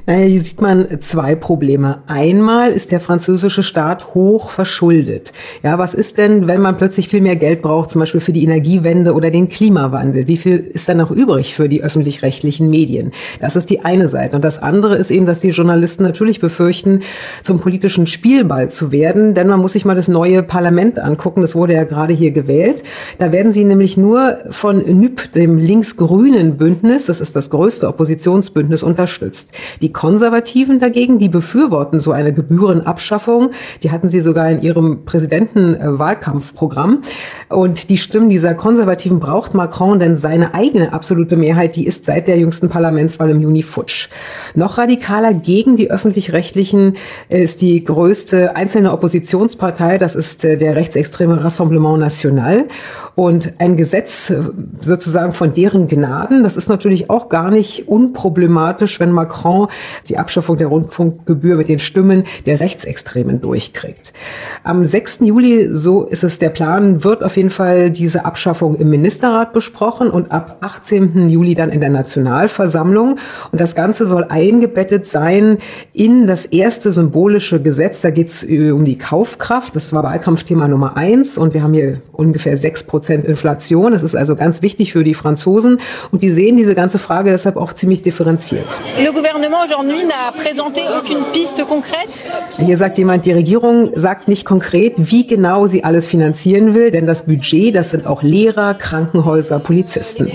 Naja, 0.07 0.25
hier 0.25 0.41
sieht 0.41 0.61
man 0.61 1.01
zwei 1.01 1.35
Probleme. 1.35 2.01
Einmal 2.07 2.71
ist 2.71 2.93
der 2.93 3.01
französische 3.01 3.61
Staat 3.61 4.13
hoch 4.13 4.56
verschuldet. 4.57 5.33
Ja, 5.61 5.77
was 5.77 5.93
ist 5.93 6.17
denn, 6.17 6.47
wenn 6.47 6.61
man 6.61 6.77
plötzlich 6.77 7.09
viel 7.09 7.21
mehr 7.21 7.35
Geld 7.35 7.61
braucht, 7.61 7.91
zum 7.91 7.99
Beispiel 7.99 8.21
für 8.21 8.33
die 8.33 8.43
Energiewende 8.43 9.13
oder 9.13 9.29
den 9.29 9.49
Klimawandel? 9.49 10.25
Wie 10.25 10.35
viel 10.35 10.57
ist 10.57 10.89
dann 10.89 10.97
noch 10.97 11.11
übrig 11.11 11.53
für 11.53 11.69
die 11.69 11.83
öffentlich-rechtlichen 11.83 12.67
Medien? 12.67 13.11
Das 13.39 13.55
ist 13.55 13.69
die 13.69 13.81
eine 13.81 14.09
Seite. 14.09 14.35
Und 14.35 14.43
das 14.43 14.57
andere 14.57 14.95
ist 14.95 15.11
eben, 15.11 15.27
dass 15.27 15.41
die 15.41 15.49
Journalisten 15.49 16.01
natürlich 16.01 16.39
befürchten, 16.39 17.01
zum 17.43 17.59
politischen 17.59 18.07
Spielball 18.07 18.71
zu 18.71 18.91
werden. 18.91 19.35
Denn 19.35 19.47
man 19.47 19.59
muss 19.59 19.73
sich 19.73 19.85
mal 19.85 19.93
das 19.93 20.07
neue 20.07 20.41
Parlament 20.41 20.97
angucken. 20.97 21.41
Das 21.41 21.53
wurde 21.53 21.73
ja 21.73 21.83
gerade 21.83 22.15
hier 22.15 22.31
gewählt. 22.31 22.81
Da 23.19 23.31
werden 23.31 23.51
sie 23.51 23.63
nämlich 23.63 23.95
nur 23.95 24.39
von 24.49 24.79
NÜP, 24.79 25.33
dem 25.33 25.59
links-grünen 25.59 26.57
Bündnis, 26.57 27.05
das 27.05 27.21
ist 27.21 27.35
das 27.35 27.51
größte 27.51 27.87
Oppositionsbündnis, 27.87 28.81
unterstützt. 28.81 29.51
Die 29.83 29.93
Konservativen 29.93 30.79
dagegen, 30.79 31.19
die 31.19 31.29
befürworten 31.29 31.99
so 31.99 32.11
eine 32.11 32.33
Gebührenabschaffung. 32.33 33.51
Die 33.83 33.91
hatten 33.91 34.09
sie 34.09 34.21
sogar 34.21 34.46
in 34.51 34.61
ihrem 34.61 35.05
Präsidentenwahlkampfprogramm. 35.05 37.03
Und 37.49 37.89
die 37.89 37.97
Stimmen 37.97 38.29
dieser 38.29 38.53
Konservativen 38.53 39.19
braucht 39.19 39.53
Macron, 39.53 39.99
denn 39.99 40.17
seine 40.17 40.53
eigene 40.53 40.93
absolute 40.93 41.37
Mehrheit, 41.37 41.75
die 41.75 41.87
ist 41.87 42.05
seit 42.05 42.27
der 42.27 42.37
jüngsten 42.37 42.69
Parlamentswahl 42.69 43.29
im 43.29 43.41
Juni 43.41 43.63
futsch. 43.63 44.09
Noch 44.55 44.77
radikaler 44.77 45.33
gegen 45.33 45.75
die 45.75 45.89
öffentlich-rechtlichen 45.91 46.97
ist 47.29 47.61
die 47.61 47.83
größte 47.83 48.55
einzelne 48.55 48.91
Oppositionspartei, 48.91 49.97
das 49.97 50.15
ist 50.15 50.43
äh, 50.43 50.57
der 50.57 50.75
rechtsextreme 50.75 51.43
Rassemblement 51.43 51.99
National. 51.99 52.65
Und 53.15 53.53
ein 53.59 53.77
Gesetz 53.77 54.29
äh, 54.29 54.41
sozusagen 54.81 55.33
von 55.33 55.53
deren 55.53 55.87
Gnaden, 55.87 56.43
das 56.43 56.57
ist 56.57 56.69
natürlich 56.69 57.09
auch 57.09 57.29
gar 57.29 57.49
nicht 57.49 57.87
unproblematisch, 57.87 58.99
wenn 58.99 59.11
Macron 59.11 59.67
die 60.07 60.17
Abschaffung 60.17 60.57
der 60.57 60.67
Rundfunkgebühr 60.67 61.57
mit 61.57 61.69
den 61.69 61.79
Stimmen 61.79 62.25
der 62.45 62.59
Rechtsextremen 62.59 63.41
durchkriegt. 63.41 64.13
Am 64.63 64.85
6. 64.85 65.19
Juli, 65.21 65.69
so 65.71 66.03
ist 66.03 66.23
es 66.23 66.39
der 66.39 66.49
Plan, 66.49 67.03
wird 67.03 67.23
auf 67.23 67.37
jeden 67.37 67.49
Fall 67.49 67.91
diese 67.91 68.25
Abschaffung 68.25 68.75
im 68.75 68.89
Ministerrat 68.89 69.53
besprochen 69.53 70.09
und 70.09 70.31
ab 70.31 70.57
18. 70.61 71.29
Juli 71.29 71.53
dann 71.53 71.69
in 71.69 71.81
der 71.81 71.89
Nationalversammlung. 71.89 73.17
Und 73.51 73.61
das 73.61 73.75
Ganze 73.75 74.05
soll 74.05 74.25
eingebettet 74.29 75.05
sein 75.05 75.57
in 75.93 76.27
das 76.27 76.45
erste 76.45 76.91
symbolische 76.91 77.61
Gesetz. 77.61 78.01
Da 78.01 78.09
geht 78.09 78.27
es 78.27 78.43
äh, 78.43 78.71
um 78.71 78.85
die 78.85 78.97
Kaufkraft. 78.97 79.75
Das 79.75 79.93
war 79.93 80.03
Wahlkampfthema 80.03 80.67
Nummer 80.67 80.97
eins. 80.97 81.37
Und 81.37 81.53
wir 81.53 81.63
haben 81.63 81.73
hier 81.73 82.01
ungefähr 82.11 82.57
sechs 82.57 82.83
Prozent 82.83 83.25
Inflation. 83.25 83.91
Das 83.91 84.03
ist 84.03 84.15
also 84.15 84.35
ganz 84.35 84.61
wichtig 84.61 84.93
für 84.93 85.03
die 85.03 85.13
Franzosen. 85.13 85.79
Und 86.11 86.23
die 86.23 86.31
sehen 86.31 86.57
diese 86.57 86.75
ganze 86.75 86.99
Frage 86.99 87.31
deshalb 87.31 87.57
auch 87.57 87.73
ziemlich 87.73 88.01
differenziert. 88.01 88.65
Hier 92.57 92.77
sagt 92.77 92.97
jemand, 92.97 93.25
die 93.25 93.31
Regierung 93.31 93.91
sagt 93.95 94.26
nicht 94.27 94.45
konkret, 94.45 94.93
wie 94.97 95.25
genau 95.25 95.67
sie 95.67 95.83
alles 95.83 96.07
finanzieren 96.07 96.73
will, 96.73 96.91
denn 96.91 97.05
das 97.07 97.23
Budget, 97.23 97.75
das 97.75 97.91
sind 97.91 98.05
auch 98.05 98.23
Lehrer, 98.23 98.73
Krankenhäuser, 98.73 99.59
Polizisten. 99.59 100.31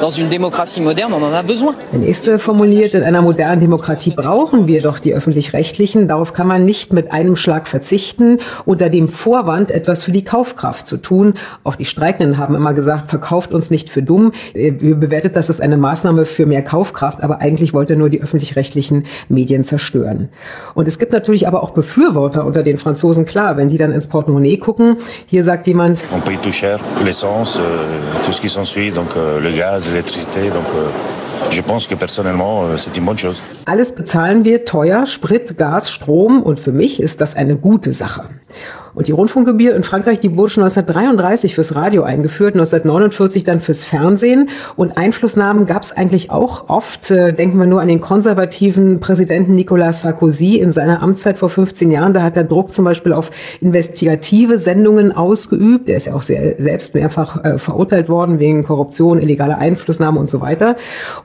Dans 0.00 0.10
une 0.10 0.28
démocratie 0.28 0.80
moderne, 0.80 1.14
on 1.14 1.22
en 1.22 1.32
a 1.32 1.42
besoin. 1.42 1.76
Der 1.92 2.00
nächste 2.00 2.40
formuliert, 2.40 2.94
in 2.94 3.04
einer 3.04 3.22
modernen 3.22 3.60
Demokratie 3.60 4.10
brauchen 4.10 4.66
wir 4.66 4.82
doch 4.82 4.98
die 4.98 5.14
öffentlich-rechtlichen. 5.14 6.08
Darauf 6.08 6.32
kann 6.32 6.48
man 6.48 6.64
nicht 6.64 6.92
mit 6.92 7.12
einem 7.12 7.36
Schlag 7.36 7.68
verzichten, 7.68 8.38
unter 8.64 8.90
dem 8.90 9.06
Vorwand, 9.06 9.70
etwas 9.70 10.02
für 10.02 10.10
die 10.10 10.24
Kaufkraft 10.24 10.88
zu 10.88 10.96
tun. 10.96 11.34
Auch 11.62 11.76
die 11.76 11.84
Streikenden 11.84 12.36
haben 12.36 12.56
immer 12.56 12.74
gesagt, 12.74 13.10
verkauft 13.10 13.54
uns 13.54 13.70
nicht 13.70 13.90
für 13.90 14.02
dumm. 14.02 14.32
Wir 14.54 14.96
bewertet 14.96 15.36
das 15.36 15.48
als 15.48 15.60
eine 15.60 15.76
Maßnahme 15.76 16.26
für 16.26 16.46
mehr 16.46 16.62
Kaufkraft, 16.62 17.22
aber 17.22 17.40
eigentlich 17.40 17.74
wollte 17.74 17.92
er 17.92 17.98
nur 18.00 18.10
die 18.10 18.20
öffentlich-rechtlichen 18.20 19.06
Medien 19.28 19.62
zerstören. 19.62 20.30
Und 20.74 20.88
es 20.88 20.98
gibt 20.98 21.12
natürlich 21.12 21.46
aber 21.46 21.62
auch 21.62 21.70
Befürworter 21.70 22.44
unter 22.44 22.64
den 22.64 22.76
Franzosen, 22.76 23.24
klar, 23.24 23.56
wenn 23.56 23.68
die 23.68 23.78
dann 23.78 23.92
ins 23.92 24.08
Portemonnaie 24.08 24.56
gucken. 24.56 24.96
Hier 25.26 25.44
sagt 25.44 25.68
jemand, 25.68 26.02
On 26.12 26.20
paye 26.20 26.38
tout 26.42 26.52
cher, 26.52 26.80
l'essence, 27.04 27.60
euh, 27.60 28.15
tout 28.24 28.32
ce 28.32 28.40
qui 28.40 28.48
s'ensuit, 28.48 28.90
donc 28.90 29.16
euh, 29.16 29.40
le 29.40 29.50
gaz, 29.50 29.88
l'électricité, 29.88 30.50
donc 30.50 30.66
euh 30.74 30.88
Je 31.50 31.60
pense 31.60 31.86
que 31.86 31.94
personnellement, 31.94 32.64
euh, 32.64 32.76
c'est 32.76 32.96
une 32.96 33.04
bonne 33.04 33.18
chose. 33.18 33.40
Alles 33.66 33.92
bezahlen 33.92 34.44
wir 34.44 34.64
teuer, 34.64 35.06
Sprit, 35.06 35.56
Gas, 35.56 35.90
Strom 35.90 36.42
und 36.42 36.58
für 36.58 36.72
mich 36.72 37.00
ist 37.00 37.20
das 37.20 37.36
eine 37.36 37.56
gute 37.56 37.92
Sache. 37.92 38.28
Und 38.96 39.08
die 39.08 39.12
Rundfunkgebühr 39.12 39.76
in 39.76 39.82
Frankreich, 39.82 40.20
die 40.20 40.38
wurde 40.38 40.48
schon 40.48 40.62
1933 40.64 41.54
fürs 41.54 41.74
Radio 41.74 42.02
eingeführt, 42.02 42.54
1949 42.54 43.44
dann 43.44 43.60
fürs 43.60 43.84
Fernsehen. 43.84 44.48
Und 44.74 44.96
Einflussnahmen 44.96 45.66
gab 45.66 45.82
es 45.82 45.92
eigentlich 45.92 46.30
auch 46.30 46.70
oft. 46.70 47.10
Äh, 47.10 47.34
denken 47.34 47.58
wir 47.58 47.66
nur 47.66 47.82
an 47.82 47.88
den 47.88 48.00
konservativen 48.00 48.98
Präsidenten 49.00 49.54
Nicolas 49.54 50.00
Sarkozy 50.00 50.56
in 50.56 50.72
seiner 50.72 51.02
Amtszeit 51.02 51.36
vor 51.36 51.50
15 51.50 51.90
Jahren. 51.90 52.14
Da 52.14 52.22
hat 52.22 52.38
er 52.38 52.44
Druck 52.44 52.72
zum 52.72 52.86
Beispiel 52.86 53.12
auf 53.12 53.30
investigative 53.60 54.58
Sendungen 54.58 55.12
ausgeübt. 55.12 55.90
Er 55.90 55.98
ist 55.98 56.06
ja 56.06 56.14
auch 56.14 56.22
sehr, 56.22 56.54
selbst 56.56 56.94
mehrfach 56.94 57.44
äh, 57.44 57.58
verurteilt 57.58 58.08
worden 58.08 58.38
wegen 58.38 58.64
Korruption, 58.64 59.20
illegaler 59.20 59.58
Einflussnahme 59.58 60.18
und 60.18 60.30
so 60.30 60.40
weiter. 60.40 60.74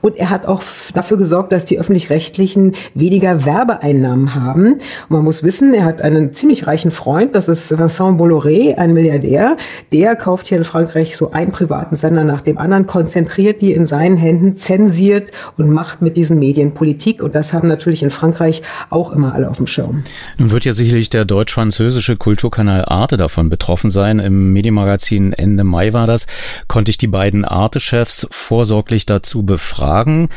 Und 0.02 0.18
er 0.18 0.28
hat 0.28 0.44
auch 0.44 0.62
dafür 0.92 1.16
gesorgt, 1.16 1.52
dass 1.52 1.64
die 1.64 1.80
öffentlich-rechtlichen 1.80 2.74
weniger 2.92 3.46
Werbeeinnahmen 3.46 4.34
haben. 4.34 4.74
Und 4.74 4.82
man 5.08 5.24
muss 5.24 5.42
wissen, 5.42 5.72
er 5.72 5.86
hat 5.86 6.02
einen 6.02 6.34
ziemlich 6.34 6.66
reichen 6.66 6.90
Freund, 6.90 7.34
das 7.34 7.48
ist 7.48 7.61
ist 7.70 7.78
Vincent 7.78 8.18
Bolloré, 8.18 8.76
ein 8.76 8.92
Milliardär. 8.92 9.56
Der 9.92 10.16
kauft 10.16 10.48
hier 10.48 10.58
in 10.58 10.64
Frankreich 10.64 11.16
so 11.16 11.32
einen 11.32 11.52
privaten 11.52 11.96
Sender 11.96 12.24
nach 12.24 12.40
dem 12.40 12.58
anderen, 12.58 12.86
konzentriert 12.86 13.60
die 13.60 13.72
in 13.72 13.86
seinen 13.86 14.16
Händen, 14.16 14.56
zensiert 14.56 15.30
und 15.56 15.70
macht 15.70 16.02
mit 16.02 16.16
diesen 16.16 16.38
Medien 16.38 16.72
Politik. 16.72 17.22
Und 17.22 17.34
das 17.34 17.52
haben 17.52 17.68
natürlich 17.68 18.02
in 18.02 18.10
Frankreich 18.10 18.62
auch 18.90 19.12
immer 19.12 19.34
alle 19.34 19.50
auf 19.50 19.58
dem 19.58 19.66
Schirm. 19.66 20.04
Nun 20.38 20.50
wird 20.50 20.64
ja 20.64 20.72
sicherlich 20.72 21.10
der 21.10 21.24
deutsch-französische 21.24 22.16
Kulturkanal 22.16 22.84
Arte 22.86 23.16
davon 23.16 23.48
betroffen 23.48 23.90
sein. 23.90 24.18
Im 24.18 24.52
Medienmagazin 24.52 25.32
Ende 25.32 25.64
Mai 25.64 25.92
war 25.92 26.06
das, 26.06 26.26
konnte 26.68 26.90
ich 26.90 26.98
die 26.98 27.06
beiden 27.06 27.44
Arte-Chefs 27.44 28.26
vorsorglich 28.30 29.06
dazu 29.06 29.42
befragen. 29.42 30.28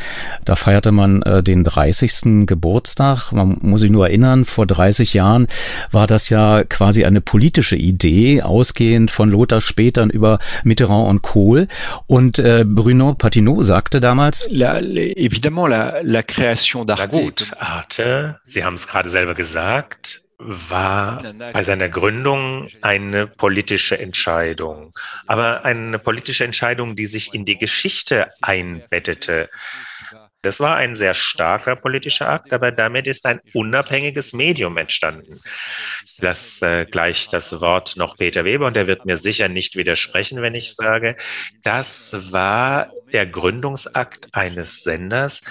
Da 0.44 0.56
feierte 0.56 0.92
man 0.92 1.22
äh, 1.24 1.42
den 1.42 1.64
30. 1.64 2.46
Geburtstag. 2.46 3.32
Man 3.32 3.58
muss 3.62 3.82
sich 3.82 3.92
nur 3.92 4.08
erinnern, 4.08 4.46
vor 4.46 4.66
30 4.66 5.14
Jahren 5.14 5.48
war 5.92 6.08
das 6.08 6.30
ja 6.30 6.64
quasi 6.64 7.06
ein 7.06 7.15
eine 7.16 7.22
politische 7.22 7.78
Idee, 7.78 8.42
ausgehend 8.42 9.10
von 9.10 9.30
Lothar 9.30 9.62
Spätern 9.62 10.10
über 10.10 10.40
Mitterrand 10.64 11.08
und 11.08 11.22
Kohl. 11.22 11.68
Und 12.08 12.40
äh, 12.40 12.66
Bruno 12.68 13.14
Patineau 13.14 13.62
sagte 13.62 14.02
damals, 14.02 14.48
la, 14.52 14.80
évidemment, 14.80 15.70
la, 15.70 16.02
la 16.04 16.24
création 16.24 16.86
d'Arte. 16.86 17.08
Gut, 17.08 17.52
Arte, 17.58 18.40
Sie 18.44 18.66
haben 18.66 18.76
es 18.76 18.88
gerade 18.88 19.08
selber 19.08 19.34
gesagt, 19.34 20.24
war 20.38 21.24
bei 21.54 21.64
seiner 21.64 21.88
Gründung 21.88 22.68
eine 22.82 23.26
politische 23.26 23.98
Entscheidung, 23.98 24.92
aber 25.28 25.64
eine 25.64 25.98
politische 25.98 26.44
Entscheidung, 26.44 26.98
die 26.98 27.06
sich 27.06 27.34
in 27.34 27.46
die 27.46 27.58
Geschichte 27.58 28.28
einbettete. 28.42 29.50
Das 30.46 30.60
war 30.60 30.76
ein 30.76 30.96
sehr 30.96 31.16
starker 31.16 31.76
politischer 31.76 32.30
Akt, 32.30 32.54
aber 32.54 32.72
damit 32.72 33.08
ist 33.08 33.26
ein 33.26 33.42
unabhängiges 33.54 34.34
Medium 34.34 34.78
entstanden. 34.78 35.40
Lasse 36.20 36.82
äh, 36.82 36.86
gleich 36.86 37.30
das 37.30 37.62
Wort 37.62 37.98
noch 37.98 38.16
Peter 38.16 38.46
Weber 38.46 38.68
und 38.68 38.78
er 38.78 38.86
wird 38.86 39.08
mir 39.08 39.18
sicher 39.18 39.50
nicht 39.50 39.76
widersprechen, 39.76 40.44
wenn 40.44 40.54
ich 40.54 40.76
sage, 40.76 41.18
das 41.64 42.32
war 42.32 42.92
der 43.12 43.26
Gründungsakt 43.26 44.28
eines 44.34 44.84
Senders, 44.84 45.42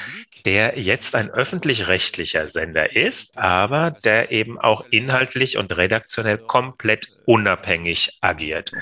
der 0.45 0.79
jetzt 0.79 1.17
ein 1.17 1.29
öffentlich-rechtlicher 1.29 2.47
Sender 2.47 2.95
ist, 2.95 3.37
aber 3.37 3.91
der 3.91 4.31
eben 4.31 4.61
auch 4.61 4.85
inhaltlich 4.91 5.57
und 5.57 5.77
redaktionell 5.77 6.39
komplett 6.39 7.09
unabhängig 7.27 8.19
agiert. 8.21 8.73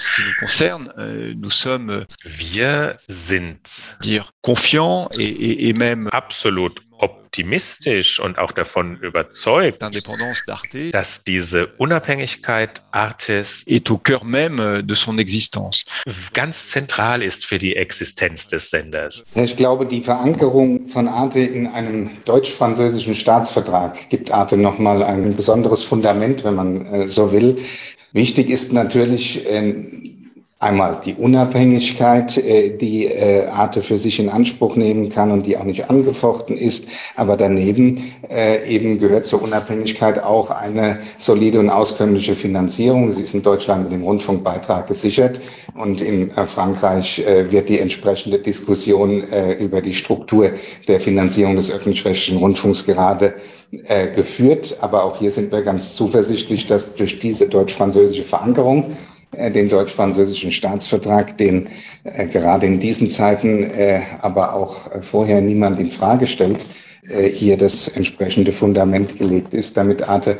Euh, 0.61 1.35
Wir 2.25 2.99
sind 3.07 3.97
absolut 6.11 6.83
optimistisch 7.03 8.21
und 8.21 8.39
auch 8.39 8.53
davon 8.53 8.97
überzeugt, 8.99 9.83
dass 10.93 11.25
diese 11.25 11.67
Unabhängigkeit 11.79 12.83
Artes 12.93 13.65
est 13.67 13.91
au 13.91 13.97
cœur 13.97 14.25
même 14.25 14.83
de 14.83 14.95
son 14.95 15.19
existence. 15.19 15.85
ganz 16.33 16.69
zentral 16.69 17.23
ist 17.23 17.45
für 17.47 17.59
die 17.59 17.75
Existenz 17.75 18.47
des 18.47 18.71
Senders. 18.71 19.25
Ich 19.35 19.57
glaube, 19.57 19.87
die 19.87 20.03
Verankerung 20.03 20.89
von 20.89 21.09
Arte 21.09 21.41
in 21.41 21.67
einem 21.67 22.11
deutsch-französischen 22.25 23.15
Staatsvertrag 23.15 24.09
gibt 24.09 24.31
Arte 24.31 24.57
nochmal 24.57 25.03
ein 25.03 25.35
besonderes 25.35 25.83
Fundament, 25.83 26.45
wenn 26.45 26.55
man 26.55 26.87
äh, 26.87 27.09
so 27.09 27.33
will. 27.33 27.59
Wichtig 28.13 28.51
ist 28.51 28.73
natürlich, 28.73 29.47
äh, 29.47 30.12
einmal 30.63 31.01
die 31.05 31.15
Unabhängigkeit, 31.15 32.39
äh, 32.39 32.77
die 32.77 33.07
äh, 33.07 33.47
Arte 33.49 33.83
für 33.83 33.99
sich 33.99 34.21
in 34.21 34.29
Anspruch 34.29 34.77
nehmen 34.77 35.09
kann 35.09 35.33
und 35.33 35.45
die 35.45 35.57
auch 35.57 35.65
nicht 35.65 35.91
angefochten 35.91 36.57
ist. 36.57 36.87
Aber 37.17 37.37
daneben 37.37 38.13
äh, 38.31 38.69
eben 38.69 38.99
gehört 38.99 39.27
zur 39.27 39.43
Unabhängigkeit 39.43 40.23
auch 40.23 40.51
eine 40.51 41.01
solide 41.19 41.59
und 41.59 41.69
auskömmliche 41.69 42.37
Finanzierung. 42.37 43.13
Sie 43.13 43.23
ist 43.23 43.35
in 43.35 43.43
Deutschland 43.43 43.85
mit 43.85 43.93
dem 43.93 44.05
Rundfunkbeitrag 44.05 44.87
gesichert 44.87 45.41
und 45.75 46.01
in 46.01 46.31
Frankreich 46.31 47.23
wird 47.51 47.69
die 47.69 47.79
entsprechende 47.79 48.39
Diskussion 48.39 49.25
über 49.59 49.81
die 49.81 49.95
Struktur 49.95 50.51
der 50.87 51.01
Finanzierung 51.01 51.57
des 51.57 51.71
öffentlich-rechtlichen 51.71 52.39
Rundfunks 52.39 52.85
gerade 52.85 53.35
geführt. 54.15 54.77
Aber 54.81 55.05
auch 55.05 55.19
hier 55.19 55.31
sind 55.31 55.51
wir 55.51 55.63
ganz 55.63 55.95
zuversichtlich, 55.95 56.67
dass 56.67 56.95
durch 56.95 57.21
diese 57.21 57.49
deutsch-französische 57.49 58.25
Verankerung 58.25 58.97
den 59.33 59.69
deutsch-französischen 59.69 60.51
Staatsvertrag, 60.51 61.39
den 61.39 61.69
äh, 62.05 62.27
gerade 62.27 62.67
in 62.67 62.81
diesen 62.81 63.09
Zeiten, 63.09 63.65
äh, 63.65 64.01
aber 64.21 64.55
auch 64.55 64.91
äh, 64.93 65.03
vorher 65.03 65.41
niemand 65.41 65.81
in 65.81 65.91
Frage 65.91 66.27
stellt, 66.27 66.67
äh, 67.09 67.29
hier 67.29 67.57
das 67.57 67.89
entsprechende 67.89 68.53
Fundament 68.53 69.19
gelegt 69.19 69.55
ist, 69.55 69.77
damit 69.77 70.09
Arte 70.09 70.37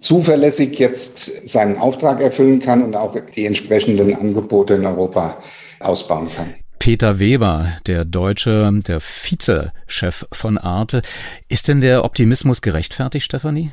zuverlässig 0.00 0.78
jetzt 0.78 1.48
seinen 1.48 1.76
Auftrag 1.78 2.20
erfüllen 2.20 2.60
kann 2.60 2.82
und 2.82 2.94
auch 2.96 3.16
die 3.34 3.46
entsprechenden 3.46 4.14
Angebote 4.14 4.74
in 4.74 4.86
Europa 4.86 5.38
ausbauen 5.80 6.28
kann. 6.34 6.54
Peter 6.78 7.20
Weber, 7.20 7.68
der 7.86 8.04
Deutsche, 8.04 8.68
der 8.88 9.00
Vizechef 9.00 10.26
von 10.32 10.58
Arte. 10.58 11.02
Ist 11.48 11.68
denn 11.68 11.80
der 11.80 12.04
Optimismus 12.04 12.60
gerechtfertigt, 12.60 13.24
Stefanie? 13.24 13.70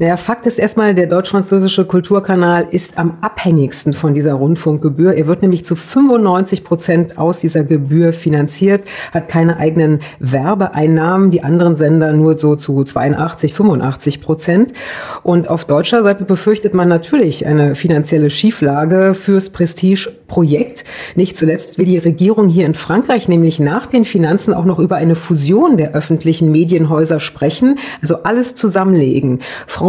Naja, 0.00 0.16
Fakt 0.16 0.46
ist 0.46 0.58
erstmal, 0.58 0.94
der 0.94 1.06
deutsch-französische 1.06 1.84
Kulturkanal 1.84 2.66
ist 2.70 2.96
am 2.96 3.18
abhängigsten 3.20 3.92
von 3.92 4.14
dieser 4.14 4.32
Rundfunkgebühr. 4.32 5.12
Er 5.12 5.26
wird 5.26 5.42
nämlich 5.42 5.66
zu 5.66 5.76
95 5.76 6.64
Prozent 6.64 7.18
aus 7.18 7.40
dieser 7.40 7.64
Gebühr 7.64 8.14
finanziert, 8.14 8.86
hat 9.12 9.28
keine 9.28 9.58
eigenen 9.58 10.00
Werbeeinnahmen, 10.18 11.30
die 11.30 11.42
anderen 11.42 11.76
Sender 11.76 12.14
nur 12.14 12.38
so 12.38 12.56
zu 12.56 12.82
82, 12.82 13.52
85 13.52 14.22
Prozent. 14.22 14.72
Und 15.22 15.50
auf 15.50 15.66
deutscher 15.66 16.02
Seite 16.02 16.24
befürchtet 16.24 16.72
man 16.72 16.88
natürlich 16.88 17.44
eine 17.44 17.74
finanzielle 17.74 18.30
Schieflage 18.30 19.12
fürs 19.12 19.50
Prestige-Projekt. 19.50 20.84
Nicht 21.14 21.36
zuletzt 21.36 21.76
will 21.76 21.84
die 21.84 21.98
Regierung 21.98 22.48
hier 22.48 22.64
in 22.64 22.72
Frankreich 22.72 23.28
nämlich 23.28 23.60
nach 23.60 23.84
den 23.84 24.06
Finanzen 24.06 24.54
auch 24.54 24.64
noch 24.64 24.78
über 24.78 24.96
eine 24.96 25.14
Fusion 25.14 25.76
der 25.76 25.92
öffentlichen 25.92 26.50
Medienhäuser 26.50 27.20
sprechen, 27.20 27.78
also 28.00 28.22
alles 28.22 28.54
zusammenlegen. 28.54 29.40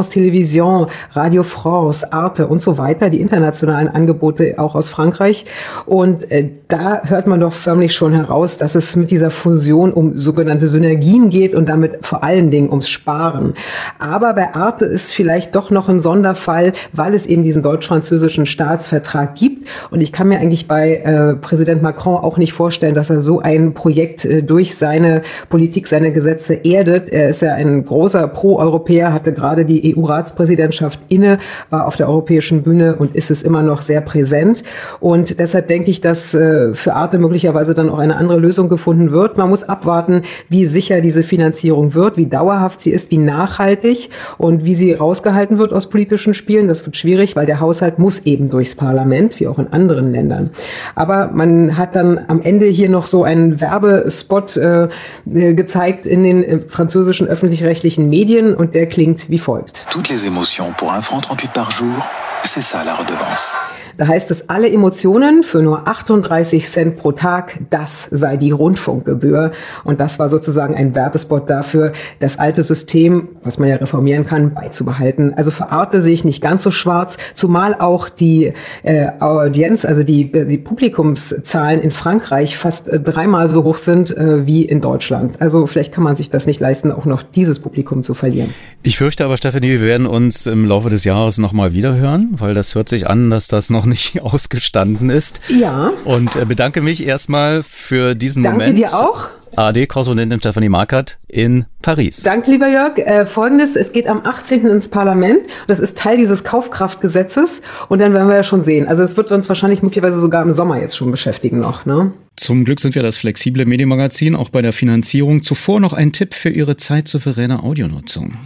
France 0.01 0.13
Television, 0.13 0.87
Radio 1.11 1.43
France, 1.43 2.11
Arte 2.11 2.47
und 2.47 2.59
so 2.59 2.79
weiter, 2.79 3.11
die 3.11 3.21
internationalen 3.21 3.87
Angebote 3.87 4.55
auch 4.57 4.73
aus 4.73 4.89
Frankreich. 4.89 5.45
Und 5.85 6.31
äh, 6.31 6.49
da 6.69 7.03
hört 7.03 7.27
man 7.27 7.39
doch 7.39 7.53
förmlich 7.53 7.93
schon 7.93 8.13
heraus, 8.13 8.57
dass 8.57 8.73
es 8.73 8.95
mit 8.95 9.11
dieser 9.11 9.29
Fusion 9.29 9.93
um 9.93 10.17
sogenannte 10.17 10.67
Synergien 10.67 11.29
geht 11.29 11.53
und 11.53 11.69
damit 11.69 11.99
vor 12.03 12.23
allen 12.23 12.49
Dingen 12.49 12.69
ums 12.69 12.89
Sparen. 12.89 13.53
Aber 13.99 14.33
bei 14.33 14.55
Arte 14.55 14.85
ist 14.85 15.13
vielleicht 15.13 15.55
doch 15.55 15.69
noch 15.69 15.87
ein 15.87 15.99
Sonderfall, 15.99 16.71
weil 16.93 17.13
es 17.13 17.27
eben 17.27 17.43
diesen 17.43 17.61
deutsch-französischen 17.61 18.47
Staatsvertrag 18.47 19.35
gibt. 19.35 19.67
Und 19.91 20.01
ich 20.01 20.11
kann 20.11 20.29
mir 20.29 20.39
eigentlich 20.39 20.67
bei 20.67 20.95
äh, 20.95 21.35
Präsident 21.35 21.83
Macron 21.83 22.15
auch 22.15 22.37
nicht 22.37 22.53
vorstellen, 22.53 22.95
dass 22.95 23.11
er 23.11 23.21
so 23.21 23.39
ein 23.41 23.75
Projekt 23.75 24.25
äh, 24.25 24.41
durch 24.41 24.75
seine 24.75 25.21
Politik, 25.49 25.85
seine 25.85 26.11
Gesetze 26.11 26.55
erdet. 26.55 27.09
Er 27.09 27.29
ist 27.29 27.43
ja 27.43 27.53
ein 27.53 27.85
großer 27.85 28.27
Pro-Europäer, 28.27 29.13
hatte 29.13 29.33
gerade 29.33 29.63
die 29.63 29.80
EU-Ratspräsidentschaft 29.83 30.99
inne, 31.09 31.39
war 31.69 31.87
auf 31.87 31.95
der 31.95 32.07
europäischen 32.07 32.63
Bühne 32.63 32.95
und 32.95 33.15
ist 33.15 33.31
es 33.31 33.41
immer 33.43 33.61
noch 33.63 33.81
sehr 33.81 34.01
präsent. 34.01 34.63
Und 34.99 35.39
deshalb 35.39 35.67
denke 35.67 35.91
ich, 35.91 36.01
dass 36.01 36.33
äh, 36.33 36.73
für 36.73 36.93
Arte 36.93 37.17
möglicherweise 37.19 37.73
dann 37.73 37.89
auch 37.89 37.99
eine 37.99 38.15
andere 38.15 38.39
Lösung 38.39 38.69
gefunden 38.69 39.11
wird. 39.11 39.37
Man 39.37 39.49
muss 39.49 39.63
abwarten, 39.63 40.23
wie 40.49 40.65
sicher 40.65 41.01
diese 41.01 41.23
Finanzierung 41.23 41.93
wird, 41.93 42.17
wie 42.17 42.27
dauerhaft 42.27 42.81
sie 42.81 42.91
ist, 42.91 43.11
wie 43.11 43.17
nachhaltig 43.17 44.09
und 44.37 44.65
wie 44.65 44.75
sie 44.75 44.93
rausgehalten 44.93 45.57
wird 45.57 45.73
aus 45.73 45.87
politischen 45.89 46.33
Spielen. 46.33 46.67
Das 46.67 46.85
wird 46.85 46.95
schwierig, 46.95 47.35
weil 47.35 47.45
der 47.45 47.59
Haushalt 47.59 47.99
muss 47.99 48.19
eben 48.19 48.49
durchs 48.49 48.75
Parlament, 48.75 49.39
wie 49.39 49.47
auch 49.47 49.59
in 49.59 49.67
anderen 49.67 50.11
Ländern. 50.11 50.51
Aber 50.95 51.31
man 51.33 51.77
hat 51.77 51.95
dann 51.95 52.19
am 52.27 52.41
Ende 52.41 52.65
hier 52.67 52.89
noch 52.89 53.05
so 53.05 53.23
einen 53.23 53.59
Werbespot 53.61 54.57
äh, 54.57 54.87
gezeigt 55.25 56.05
in 56.05 56.23
den 56.23 56.43
äh, 56.43 56.59
französischen 56.59 57.27
öffentlich-rechtlichen 57.27 58.09
Medien 58.09 58.53
und 58.53 58.75
der 58.75 58.87
klingt 58.87 59.29
wie 59.29 59.39
folgt. 59.39 59.70
Toutes 59.89 60.09
les 60.09 60.25
émotions 60.25 60.73
pour 60.73 60.93
un 60.93 61.01
franc 61.01 61.21
38 61.21 61.51
par 61.51 61.71
jour, 61.71 62.07
c'est 62.43 62.61
ça 62.61 62.83
la 62.83 62.93
redevance. 62.93 63.55
Da 63.97 64.07
heißt 64.07 64.31
es, 64.31 64.49
alle 64.49 64.69
Emotionen 64.69 65.43
für 65.43 65.61
nur 65.61 65.87
38 65.87 66.67
Cent 66.67 66.97
pro 66.97 67.11
Tag, 67.11 67.59
das 67.69 68.07
sei 68.11 68.37
die 68.37 68.51
Rundfunkgebühr. 68.51 69.51
Und 69.83 69.99
das 69.99 70.19
war 70.19 70.29
sozusagen 70.29 70.75
ein 70.75 70.95
Werbespot 70.95 71.49
dafür, 71.49 71.93
das 72.19 72.39
alte 72.39 72.63
System, 72.63 73.29
was 73.43 73.57
man 73.57 73.69
ja 73.69 73.75
reformieren 73.75 74.25
kann, 74.25 74.53
beizubehalten. 74.53 75.33
Also 75.35 75.51
für 75.51 75.69
Arte 75.69 76.01
sehe 76.01 76.13
ich 76.13 76.25
nicht 76.25 76.41
ganz 76.41 76.63
so 76.63 76.71
schwarz, 76.71 77.17
zumal 77.33 77.75
auch 77.75 78.09
die 78.09 78.53
äh, 78.83 79.07
Audienz, 79.19 79.85
also 79.85 80.03
die, 80.03 80.31
die 80.31 80.57
Publikumszahlen 80.57 81.81
in 81.81 81.91
Frankreich 81.91 82.57
fast 82.57 82.89
äh, 82.89 82.99
dreimal 82.99 83.49
so 83.49 83.63
hoch 83.63 83.77
sind 83.77 84.15
äh, 84.15 84.45
wie 84.45 84.63
in 84.63 84.81
Deutschland. 84.81 85.41
Also 85.41 85.67
vielleicht 85.67 85.91
kann 85.91 86.03
man 86.03 86.15
sich 86.15 86.29
das 86.29 86.45
nicht 86.45 86.59
leisten, 86.59 86.91
auch 86.91 87.05
noch 87.05 87.23
dieses 87.23 87.59
Publikum 87.59 88.03
zu 88.03 88.13
verlieren. 88.13 88.53
Ich 88.83 88.97
fürchte 88.97 89.25
aber, 89.25 89.37
Stephanie, 89.37 89.69
wir 89.69 89.81
werden 89.81 90.07
uns 90.07 90.45
im 90.45 90.65
Laufe 90.65 90.89
des 90.89 91.03
Jahres 91.03 91.37
nochmal 91.37 91.73
wiederhören, 91.73 92.29
weil 92.31 92.53
das 92.53 92.75
hört 92.75 92.89
sich 92.89 93.07
an, 93.07 93.29
dass 93.29 93.47
das 93.47 93.69
noch 93.69 93.80
nicht 93.85 94.21
ausgestanden 94.21 95.09
ist. 95.09 95.41
Ja. 95.49 95.91
Und 96.05 96.35
äh, 96.35 96.45
bedanke 96.45 96.81
mich 96.81 97.05
erstmal 97.05 97.63
für 97.63 98.15
diesen 98.15 98.43
Danke 98.43 98.59
Moment. 98.59 98.77
dir 98.77 98.93
auch. 98.93 99.29
AD-Korrespondentin 99.55 100.39
Stephanie 100.39 100.69
Markert 100.69 101.17
in 101.27 101.65
Paris. 101.81 102.23
Danke, 102.23 102.51
lieber 102.51 102.69
Jörg. 102.69 102.97
Äh, 102.97 103.25
Folgendes, 103.25 103.75
es 103.75 103.91
geht 103.91 104.07
am 104.07 104.25
18. 104.25 104.65
ins 104.65 104.87
Parlament. 104.87 105.47
Das 105.67 105.79
ist 105.79 105.97
Teil 105.97 106.17
dieses 106.17 106.43
Kaufkraftgesetzes. 106.43 107.61
Und 107.89 107.99
dann 107.99 108.13
werden 108.13 108.29
wir 108.29 108.35
ja 108.35 108.43
schon 108.43 108.61
sehen. 108.61 108.87
Also 108.87 109.03
es 109.03 109.17
wird 109.17 109.31
uns 109.31 109.49
wahrscheinlich 109.49 109.81
möglicherweise 109.81 110.19
sogar 110.19 110.43
im 110.43 110.51
Sommer 110.51 110.79
jetzt 110.79 110.95
schon 110.95 111.11
beschäftigen 111.11 111.59
noch. 111.59 111.85
Ne? 111.85 112.13
Zum 112.37 112.63
Glück 112.63 112.79
sind 112.79 112.95
wir 112.95 113.03
das 113.03 113.17
flexible 113.17 113.65
Medienmagazin, 113.65 114.35
auch 114.35 114.49
bei 114.49 114.61
der 114.61 114.73
Finanzierung. 114.73 115.41
Zuvor 115.41 115.79
noch 115.79 115.93
ein 115.93 116.13
Tipp 116.13 116.33
für 116.33 116.49
Ihre 116.49 116.77
zeitsouveräne 116.77 117.63
Audionutzung. 117.63 118.37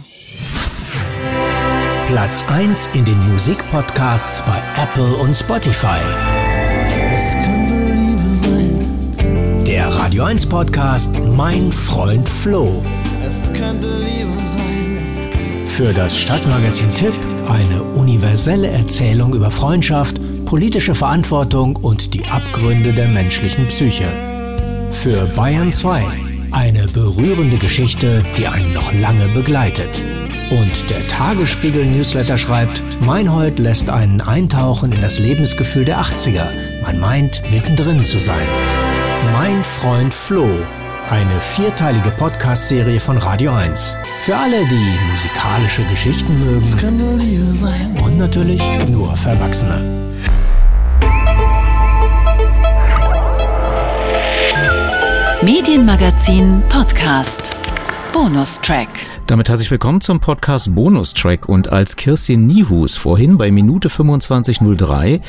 Platz 2.16 2.42
1 2.48 2.88
in 2.94 3.04
den 3.04 3.30
Musikpodcasts 3.30 4.42
bei 4.46 4.62
Apple 4.82 5.16
und 5.16 5.36
Spotify. 5.36 6.00
Der 9.66 9.88
Radio 9.88 10.24
1 10.24 10.46
Podcast 10.46 11.20
Mein 11.36 11.70
Freund 11.70 12.26
Flo. 12.26 12.82
Es 13.28 13.52
könnte 13.52 13.98
Liebe 13.98 14.32
sein. 14.56 15.66
Für 15.66 15.92
das 15.92 16.16
Stadtmagazin 16.16 16.94
Tipp 16.94 17.12
eine 17.50 17.82
universelle 17.82 18.68
Erzählung 18.68 19.34
über 19.34 19.50
Freundschaft, 19.50 20.18
politische 20.46 20.94
Verantwortung 20.94 21.76
und 21.76 22.14
die 22.14 22.24
Abgründe 22.24 22.94
der 22.94 23.08
menschlichen 23.08 23.68
Psyche. 23.68 24.08
Für 24.90 25.26
Bayern 25.26 25.70
2 25.70 26.02
eine 26.50 26.86
berührende 26.86 27.58
Geschichte, 27.58 28.24
die 28.38 28.48
einen 28.48 28.72
noch 28.72 28.90
lange 28.94 29.28
begleitet. 29.34 30.02
Und 30.50 30.90
der 30.90 31.06
Tagesspiegel-Newsletter 31.08 32.36
schreibt, 32.36 32.82
Meinhold 33.00 33.58
lässt 33.58 33.90
einen 33.90 34.20
eintauchen 34.20 34.92
in 34.92 35.00
das 35.00 35.18
Lebensgefühl 35.18 35.84
der 35.84 35.98
80er. 35.98 36.46
Man 36.82 37.00
meint, 37.00 37.42
mittendrin 37.50 38.04
zu 38.04 38.20
sein. 38.20 38.46
Mein 39.32 39.64
Freund 39.64 40.14
Flo. 40.14 40.48
Eine 41.10 41.40
vierteilige 41.40 42.10
Podcast-Serie 42.10 43.00
von 43.00 43.18
Radio 43.18 43.52
1. 43.52 43.96
Für 44.22 44.36
alle, 44.36 44.64
die 44.66 44.98
musikalische 45.10 45.82
Geschichten 45.84 46.38
mögen. 46.38 48.00
Und 48.04 48.18
natürlich 48.18 48.62
nur 48.88 49.16
für 49.16 49.30
Erwachsene. 49.30 49.96
Medienmagazin 55.42 56.62
Podcast. 56.68 57.56
Bonustrack. 58.12 59.15
Damit 59.26 59.48
herzlich 59.48 59.72
willkommen 59.72 60.00
zum 60.00 60.20
Podcast 60.20 60.72
Bonustrack 60.76 61.48
und 61.48 61.72
als 61.72 61.96
Kirstin 61.96 62.46
Niehus 62.46 62.96
vorhin 62.96 63.38
bei 63.38 63.50
Minute 63.50 63.88
2503 63.88 65.20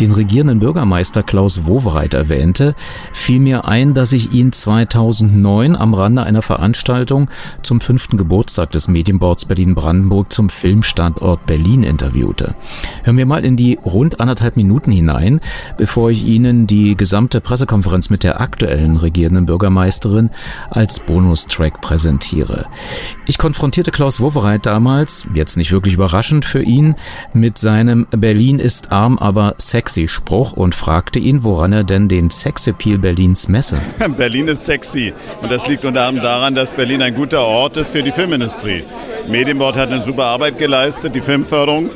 den 0.00 0.10
regierenden 0.10 0.58
Bürgermeister 0.58 1.22
Klaus 1.22 1.64
Wowereit 1.64 2.14
erwähnte, 2.14 2.74
fiel 3.12 3.38
mir 3.38 3.64
ein, 3.64 3.94
dass 3.94 4.10
ich 4.12 4.32
ihn 4.32 4.50
2009 4.50 5.76
am 5.76 5.94
Rande 5.94 6.24
einer 6.24 6.42
Veranstaltung 6.42 7.30
zum 7.62 7.80
fünften 7.80 8.16
Geburtstag 8.16 8.72
des 8.72 8.88
Medienboards 8.88 9.44
Berlin-Brandenburg 9.44 10.32
zum 10.32 10.48
Filmstandort 10.48 11.46
Berlin 11.46 11.84
interviewte. 11.84 12.56
Hören 13.04 13.18
wir 13.18 13.26
mal 13.26 13.44
in 13.44 13.56
die 13.56 13.78
rund 13.84 14.18
anderthalb 14.18 14.56
Minuten 14.56 14.90
hinein, 14.90 15.38
bevor 15.76 16.10
ich 16.10 16.24
Ihnen 16.24 16.66
die 16.66 16.96
gesamte 16.96 17.40
Pressekonferenz 17.40 18.10
mit 18.10 18.24
der 18.24 18.40
aktuellen 18.40 18.96
regierenden 18.96 19.46
Bürgermeisterin 19.46 20.30
als 20.70 20.98
Bonustrack 20.98 21.80
präsentiere. 21.80 22.66
Ich 23.26 23.38
konfrontierte 23.44 23.90
Klaus 23.90 24.20
Wowereit 24.20 24.64
damals, 24.64 25.26
jetzt 25.34 25.58
nicht 25.58 25.70
wirklich 25.70 25.92
überraschend 25.92 26.46
für 26.46 26.62
ihn, 26.62 26.94
mit 27.34 27.58
seinem 27.58 28.06
Berlin 28.10 28.58
ist 28.58 28.90
arm, 28.90 29.18
aber 29.18 29.54
sexy 29.58 30.08
Spruch 30.08 30.54
und 30.54 30.74
fragte 30.74 31.18
ihn, 31.18 31.44
woran 31.44 31.74
er 31.74 31.84
denn 31.84 32.08
den 32.08 32.30
Sexappeal 32.30 32.96
Berlins 32.96 33.48
messe. 33.48 33.82
Berlin 34.16 34.48
ist 34.48 34.64
sexy 34.64 35.12
und 35.42 35.52
das 35.52 35.68
liegt 35.68 35.84
unter 35.84 36.06
anderem 36.06 36.24
daran, 36.24 36.54
dass 36.54 36.72
Berlin 36.72 37.02
ein 37.02 37.14
guter 37.14 37.42
Ort 37.42 37.76
ist 37.76 37.90
für 37.90 38.02
die 38.02 38.12
Filmindustrie. 38.12 38.84
Medienboard 39.28 39.76
hat 39.76 39.90
eine 39.90 40.02
super 40.02 40.24
Arbeit 40.24 40.56
geleistet, 40.56 41.14
die 41.14 41.20
Filmförderung 41.20 41.90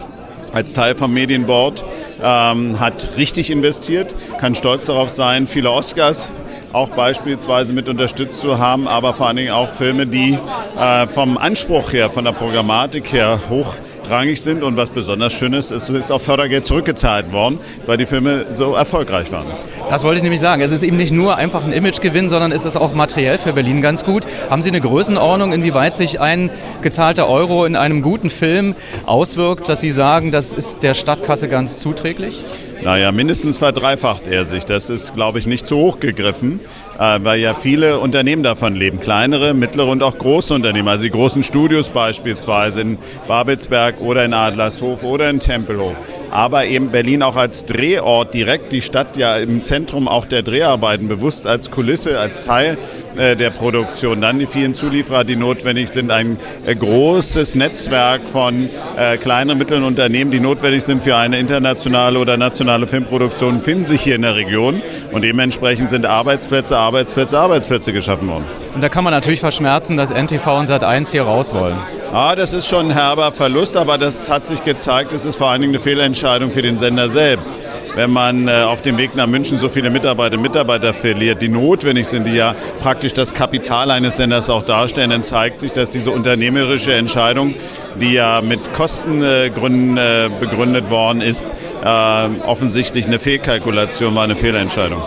als 0.53 0.75
Teil 0.75 0.97
vom 0.97 1.15
Medienboard 1.15 1.83
ähm, 2.23 2.79
hat 2.79 3.17
richtig 3.17 3.51
investiert, 3.51 4.15
kann 4.39 4.55
stolz 4.55 4.85
darauf 4.85 5.09
sein, 5.09 5.47
viele 5.47 5.71
Oscars 5.71 6.29
auch 6.73 6.91
beispielsweise 6.91 7.73
mit 7.73 7.89
unterstützt 7.89 8.41
zu 8.41 8.59
haben, 8.59 8.89
aber 8.89 9.15
vor 9.15 9.27
allen 9.29 9.37
Dingen 9.37 9.53
auch 9.53 9.69
Filme, 9.69 10.07
die 10.07 10.39
äh, 10.79 11.07
vom 11.07 11.39
Anspruch 11.39 11.93
her, 11.93 12.11
von 12.11 12.25
der 12.25 12.33
Programmatik 12.33 13.13
her 13.13 13.41
hochrangig 13.49 14.41
sind. 14.41 14.63
Und 14.63 14.77
was 14.77 14.91
besonders 14.91 15.33
schön 15.33 15.55
ist, 15.55 15.71
es 15.71 15.89
ist 15.89 16.11
auf 16.11 16.23
Fördergeld 16.23 16.67
zurückgezahlt 16.67 17.33
worden, 17.33 17.59
weil 17.87 17.97
die 17.97 18.07
Filme 18.07 18.47
so 18.55 18.75
erfolgreich 18.75 19.33
waren. 19.33 19.47
Das 19.89 20.05
wollte 20.05 20.19
ich 20.19 20.23
nämlich 20.23 20.41
sagen. 20.41 20.61
Es 20.61 20.71
ist 20.71 20.83
eben 20.83 20.97
nicht 20.97 21.13
nur 21.13 21.37
einfach 21.37 21.65
ein 21.65 21.73
Imagegewinn, 21.73 22.29
sondern 22.29 22.53
es 22.53 22.65
ist 22.65 22.77
auch 22.77 22.93
materiell 22.93 23.39
für 23.39 23.55
Berlin 23.55 23.81
ganz 23.81 24.05
gut. 24.05 24.25
Haben 24.51 24.63
Sie 24.63 24.69
eine 24.69 24.81
Größenordnung, 24.81 25.53
inwieweit 25.53 25.97
sich 25.97 26.21
ein 26.21 26.51
gezahlter 26.83 27.29
Euro 27.29 27.65
in 27.65 27.77
einem 27.77 28.03
guten 28.03 28.29
Film 28.31 28.75
auswirkt, 29.07 29.69
dass 29.69 29.81
Sie 29.81 29.91
sagen, 29.91 30.33
das 30.33 30.53
ist 30.53 30.83
der 30.83 30.95
Stadtkasse 30.95 31.49
ganz 31.49 31.81
zuträglich? 31.81 32.45
Naja, 32.83 33.11
mindestens 33.13 33.59
verdreifacht 33.59 34.27
er 34.27 34.47
sich. 34.47 34.65
Das 34.65 34.89
ist, 34.89 35.15
glaube 35.15 35.39
ich, 35.39 35.47
nicht 35.47 35.67
zu 35.67 35.77
hoch 35.77 36.01
gegriffen, 36.01 36.61
weil 36.99 37.41
ja 37.41 37.55
viele 37.55 37.99
Unternehmen 38.01 38.43
davon 38.43 38.75
leben. 38.75 39.01
Kleinere, 39.01 39.55
mittlere 39.55 39.87
und 39.87 40.03
auch 40.03 40.19
große 40.19 40.53
Unternehmen. 40.53 40.89
Also 40.89 41.05
die 41.05 41.11
großen 41.11 41.43
Studios 41.43 41.89
beispielsweise 41.91 42.81
in 42.81 42.99
Babelsberg 43.27 44.01
oder 44.01 44.25
in 44.25 44.35
Adlershof 44.35 45.05
oder 45.05 45.31
in 45.31 45.39
Tempelhof 45.39 45.97
aber 46.31 46.67
eben 46.67 46.91
Berlin 46.91 47.23
auch 47.23 47.37
als 47.37 47.65
Drehort 47.65 48.35
direkt, 48.35 48.73
die 48.73 48.83
Stadt 48.83 49.17
ja 49.17 49.37
im 49.37 49.65
Zentrum 49.65 50.09
auch 50.09 50.27
der 50.27 50.43
Dreharbeiten, 50.43 51.09
bewusst 51.09 51.47
als 51.47 51.71
Kulisse, 51.71 52.19
als 52.19 52.45
Teil 52.45 52.79
äh, 53.17 53.37
der 53.37 53.51
Produktion. 53.51 54.21
Dann 54.21 54.39
die 54.39 54.47
vielen 54.47 54.75
Zulieferer, 54.75 55.25
die 55.25 55.37
notwendig 55.37 55.89
sind, 55.89 56.11
ein 56.11 56.39
äh, 56.67 56.75
großes 56.75 57.55
Netzwerk 57.55 58.23
von 58.29 58.69
äh, 58.97 59.17
kleinen 59.17 59.53
und 59.53 59.59
mittleren 59.59 59.85
Unternehmen, 59.85 60.31
die 60.31 60.41
notwendig 60.41 60.85
sind 60.85 61.03
für 61.03 61.17
eine 61.17 61.39
internationale 61.39 62.19
oder 62.19 62.37
nationale 62.37 62.87
Filmproduktion, 62.87 63.61
finden 63.61 63.85
sich 63.85 64.03
hier 64.03 64.17
in 64.17 64.23
der 64.23 64.37
Region 64.37 64.83
und 65.13 65.23
dementsprechend 65.23 65.91
sind 65.91 66.07
Arbeitsplätze, 66.07 66.77
Arbeitsplätze, 66.89 67.39
Arbeitsplätze 67.39 67.93
geschaffen 67.93 68.29
worden. 68.29 68.45
Und 68.75 68.83
da 68.83 68.89
kann 68.89 69.05
man 69.05 69.13
natürlich 69.13 69.41
verschmerzen, 69.41 69.99
dass 69.99 70.09
NTV 70.11 70.59
und 70.59 70.71
Sat1 70.71 71.11
hier 71.11 71.25
raus 71.25 71.53
wollen. 71.53 71.77
Ah, 72.15 72.35
das 72.35 72.55
ist 72.55 72.67
schon 72.67 72.87
ein 72.87 72.93
herber 72.93 73.31
Verlust, 73.31 73.77
aber 73.77 73.99
das 73.99 74.31
hat 74.31 74.47
sich 74.47 74.65
gezeigt, 74.65 75.13
es 75.13 75.27
ist 75.27 75.37
vor 75.37 75.49
allen 75.49 75.61
Dingen 75.61 75.75
eine 75.75 75.81
Fehlentscheidung 75.81 76.51
für 76.51 76.63
den 76.63 76.79
Sender 76.79 77.11
selbst. 77.11 77.55
Wenn 77.95 78.11
man 78.11 78.49
äh, 78.49 78.63
auf 78.63 78.81
dem 78.81 78.97
Weg 78.97 79.15
nach 79.15 79.27
München 79.27 79.59
so 79.59 79.69
viele 79.69 79.91
Mitarbeiter 79.91 80.37
und 80.37 80.43
Mitarbeiter 80.43 80.95
verliert, 80.95 81.43
die 81.43 81.51
notwendig 81.51 82.07
sind, 82.07 82.25
die 82.25 82.35
ja 82.35 82.55
praktisch 82.81 83.13
das 83.13 83.35
Kapital 83.35 83.91
eines 83.91 84.17
Senders 84.17 84.49
auch 84.49 84.65
darstellen, 84.65 85.11
dann 85.11 85.23
zeigt 85.23 85.61
sich, 85.61 85.73
dass 85.73 85.91
diese 85.91 86.11
unternehmerische 86.11 86.95
Entscheidung, 86.95 87.55
die 88.01 88.15
ja 88.15 88.41
mit 88.41 88.73
Kostengründen 88.73 89.99
äh, 89.99 90.31
begründet 90.41 90.89
worden 90.89 91.21
ist, 91.21 91.45
äh, 91.85 92.41
offensichtlich 92.47 93.07
eine 93.07 93.19
Fehlkalkulation 93.19 94.15
war, 94.15 94.25
eine 94.25 94.37
Fehlentscheidung. 94.37 95.03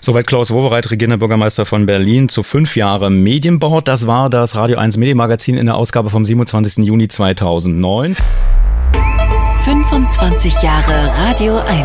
Soweit 0.00 0.26
Klaus 0.26 0.50
Wowereit, 0.50 0.90
Regierender 0.90 1.18
Bürgermeister 1.18 1.66
von 1.66 1.86
Berlin, 1.86 2.28
zu 2.28 2.42
fünf 2.42 2.76
Jahre 2.76 3.10
Medienbord. 3.10 3.88
Das 3.88 4.06
war 4.06 4.30
das 4.30 4.56
Radio 4.56 4.78
1 4.78 4.96
Medienmagazin 4.96 5.56
in 5.56 5.66
der 5.66 5.76
Ausgabe 5.76 6.10
vom 6.10 6.24
27. 6.24 6.84
Juni 6.84 7.08
2009. 7.08 8.16
25 9.64 10.62
Jahre 10.62 11.12
Radio 11.18 11.58
1. 11.58 11.82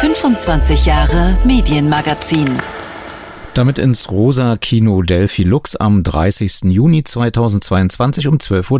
25 0.00 0.86
Jahre 0.86 1.36
Medienmagazin. 1.44 2.58
Damit 3.54 3.80
ins 3.80 4.12
Rosa 4.12 4.56
Kino 4.56 5.02
Delphi 5.02 5.42
Lux 5.42 5.74
am 5.74 6.04
30. 6.04 6.72
Juni 6.72 7.02
2022 7.02 8.28
um 8.28 8.36
12.30 8.36 8.70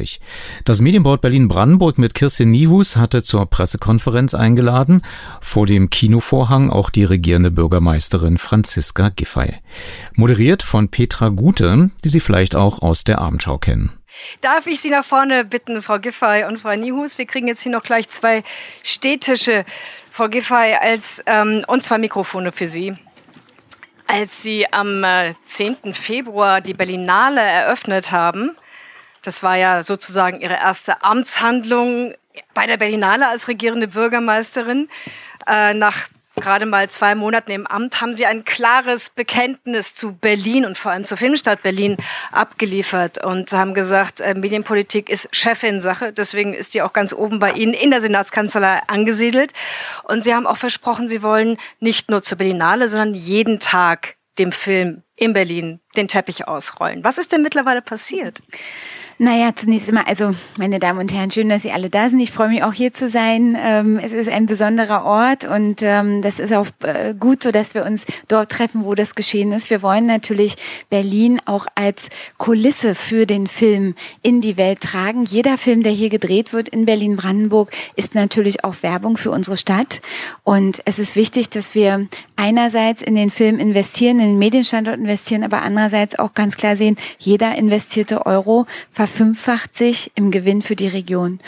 Uhr. 0.00 0.24
Das 0.64 0.82
Medienboard 0.82 1.22
Berlin-Brandenburg 1.22 1.96
mit 1.96 2.12
Kirsten 2.12 2.50
Nivus 2.50 2.96
hatte 2.96 3.22
zur 3.22 3.46
Pressekonferenz 3.46 4.34
eingeladen. 4.34 5.00
Vor 5.40 5.66
dem 5.66 5.88
Kinovorhang 5.88 6.68
auch 6.68 6.90
die 6.90 7.04
regierende 7.04 7.50
Bürgermeisterin 7.50 8.36
Franziska 8.36 9.08
Giffey. 9.08 9.54
Moderiert 10.14 10.62
von 10.62 10.88
Petra 10.88 11.30
Gute, 11.30 11.90
die 12.04 12.08
Sie 12.10 12.20
vielleicht 12.20 12.54
auch 12.54 12.82
aus 12.82 13.04
der 13.04 13.20
Abendschau 13.20 13.56
kennen. 13.56 13.98
Darf 14.42 14.66
ich 14.66 14.80
Sie 14.80 14.90
nach 14.90 15.04
vorne 15.04 15.46
bitten, 15.46 15.80
Frau 15.80 15.98
Giffey 15.98 16.44
und 16.46 16.58
Frau 16.58 16.76
Nihus? 16.76 17.16
Wir 17.16 17.26
kriegen 17.26 17.48
jetzt 17.48 17.62
hier 17.62 17.72
noch 17.72 17.82
gleich 17.82 18.08
zwei 18.08 18.42
Städtische, 18.82 19.64
Frau 20.10 20.28
Giffey, 20.28 20.74
als, 20.80 21.22
ähm, 21.26 21.64
und 21.66 21.82
zwei 21.82 21.98
Mikrofone 21.98 22.52
für 22.52 22.68
Sie. 22.68 22.94
Als 24.10 24.42
Sie 24.42 24.66
am 24.72 25.04
10. 25.44 25.76
Äh, 25.82 25.92
Februar 25.92 26.62
die 26.62 26.72
Berlinale 26.72 27.42
eröffnet 27.42 28.10
haben, 28.10 28.56
das 29.22 29.42
war 29.42 29.56
ja 29.56 29.82
sozusagen 29.82 30.40
Ihre 30.40 30.54
erste 30.54 31.02
Amtshandlung 31.02 32.14
bei 32.54 32.64
der 32.64 32.78
Berlinale 32.78 33.28
als 33.28 33.48
regierende 33.48 33.86
Bürgermeisterin, 33.86 34.88
äh, 35.46 35.74
nach 35.74 36.08
gerade 36.40 36.66
mal 36.66 36.88
zwei 36.90 37.14
Monaten 37.14 37.50
im 37.50 37.66
Amt 37.66 38.00
haben 38.00 38.14
Sie 38.14 38.26
ein 38.26 38.44
klares 38.44 39.10
Bekenntnis 39.10 39.94
zu 39.94 40.12
Berlin 40.12 40.64
und 40.64 40.78
vor 40.78 40.92
allem 40.92 41.04
zur 41.04 41.16
Filmstadt 41.16 41.62
Berlin 41.62 41.96
abgeliefert 42.32 43.24
und 43.24 43.52
haben 43.52 43.74
gesagt, 43.74 44.20
äh, 44.20 44.34
Medienpolitik 44.34 45.10
ist 45.10 45.28
Chefin-Sache. 45.32 46.12
Deswegen 46.12 46.54
ist 46.54 46.74
die 46.74 46.82
auch 46.82 46.92
ganz 46.92 47.12
oben 47.12 47.38
bei 47.38 47.52
Ihnen 47.52 47.74
in 47.74 47.90
der 47.90 48.00
Senatskanzlei 48.00 48.80
angesiedelt. 48.86 49.52
Und 50.04 50.24
Sie 50.24 50.34
haben 50.34 50.46
auch 50.46 50.56
versprochen, 50.56 51.08
Sie 51.08 51.22
wollen 51.22 51.58
nicht 51.80 52.10
nur 52.10 52.22
zur 52.22 52.38
Berlinale, 52.38 52.88
sondern 52.88 53.14
jeden 53.14 53.60
Tag 53.60 54.16
dem 54.38 54.52
Film 54.52 55.02
in 55.16 55.32
Berlin 55.32 55.80
den 55.96 56.08
Teppich 56.08 56.46
ausrollen. 56.46 57.02
Was 57.04 57.18
ist 57.18 57.32
denn 57.32 57.42
mittlerweile 57.42 57.82
passiert? 57.82 58.40
Naja, 59.20 59.50
zunächst 59.52 59.88
einmal, 59.88 60.04
also 60.04 60.30
meine 60.58 60.78
Damen 60.78 61.00
und 61.00 61.12
Herren, 61.12 61.32
schön, 61.32 61.48
dass 61.48 61.62
Sie 61.62 61.72
alle 61.72 61.90
da 61.90 62.08
sind. 62.08 62.20
Ich 62.20 62.30
freue 62.30 62.50
mich 62.50 62.62
auch 62.62 62.72
hier 62.72 62.92
zu 62.92 63.08
sein. 63.08 63.58
Ähm, 63.60 63.98
es 63.98 64.12
ist 64.12 64.28
ein 64.28 64.46
besonderer 64.46 65.04
Ort 65.04 65.44
und 65.44 65.82
ähm, 65.82 66.22
das 66.22 66.38
ist 66.38 66.52
auch 66.52 66.68
äh, 66.84 67.14
gut 67.18 67.42
so, 67.42 67.50
dass 67.50 67.74
wir 67.74 67.84
uns 67.84 68.06
dort 68.28 68.52
treffen, 68.52 68.84
wo 68.84 68.94
das 68.94 69.16
geschehen 69.16 69.50
ist. 69.50 69.70
Wir 69.70 69.82
wollen 69.82 70.06
natürlich 70.06 70.54
Berlin 70.88 71.40
auch 71.46 71.66
als 71.74 72.10
Kulisse 72.36 72.94
für 72.94 73.26
den 73.26 73.48
Film 73.48 73.96
in 74.22 74.40
die 74.40 74.56
Welt 74.56 74.82
tragen. 74.82 75.24
Jeder 75.24 75.58
Film, 75.58 75.82
der 75.82 75.90
hier 75.90 76.10
gedreht 76.10 76.52
wird 76.52 76.68
in 76.68 76.84
Berlin-Brandenburg, 76.84 77.72
ist 77.96 78.14
natürlich 78.14 78.62
auch 78.62 78.76
Werbung 78.82 79.16
für 79.16 79.32
unsere 79.32 79.56
Stadt. 79.56 80.00
Und 80.44 80.80
es 80.84 81.00
ist 81.00 81.16
wichtig, 81.16 81.50
dass 81.50 81.74
wir 81.74 82.06
einerseits 82.38 83.02
in 83.02 83.16
den 83.16 83.30
Film 83.30 83.58
investieren, 83.58 84.20
in 84.20 84.28
den 84.28 84.38
Medienstandort 84.38 84.96
investieren, 84.96 85.42
aber 85.42 85.62
andererseits 85.62 86.18
auch 86.18 86.34
ganz 86.34 86.56
klar 86.56 86.76
sehen, 86.76 86.96
jeder 87.18 87.56
investierte 87.56 88.26
Euro 88.26 88.66
verfünffacht 88.92 89.76
sich 89.76 90.12
im 90.14 90.30
Gewinn 90.30 90.62
für 90.62 90.76
die 90.76 90.86
Region. 90.86 91.40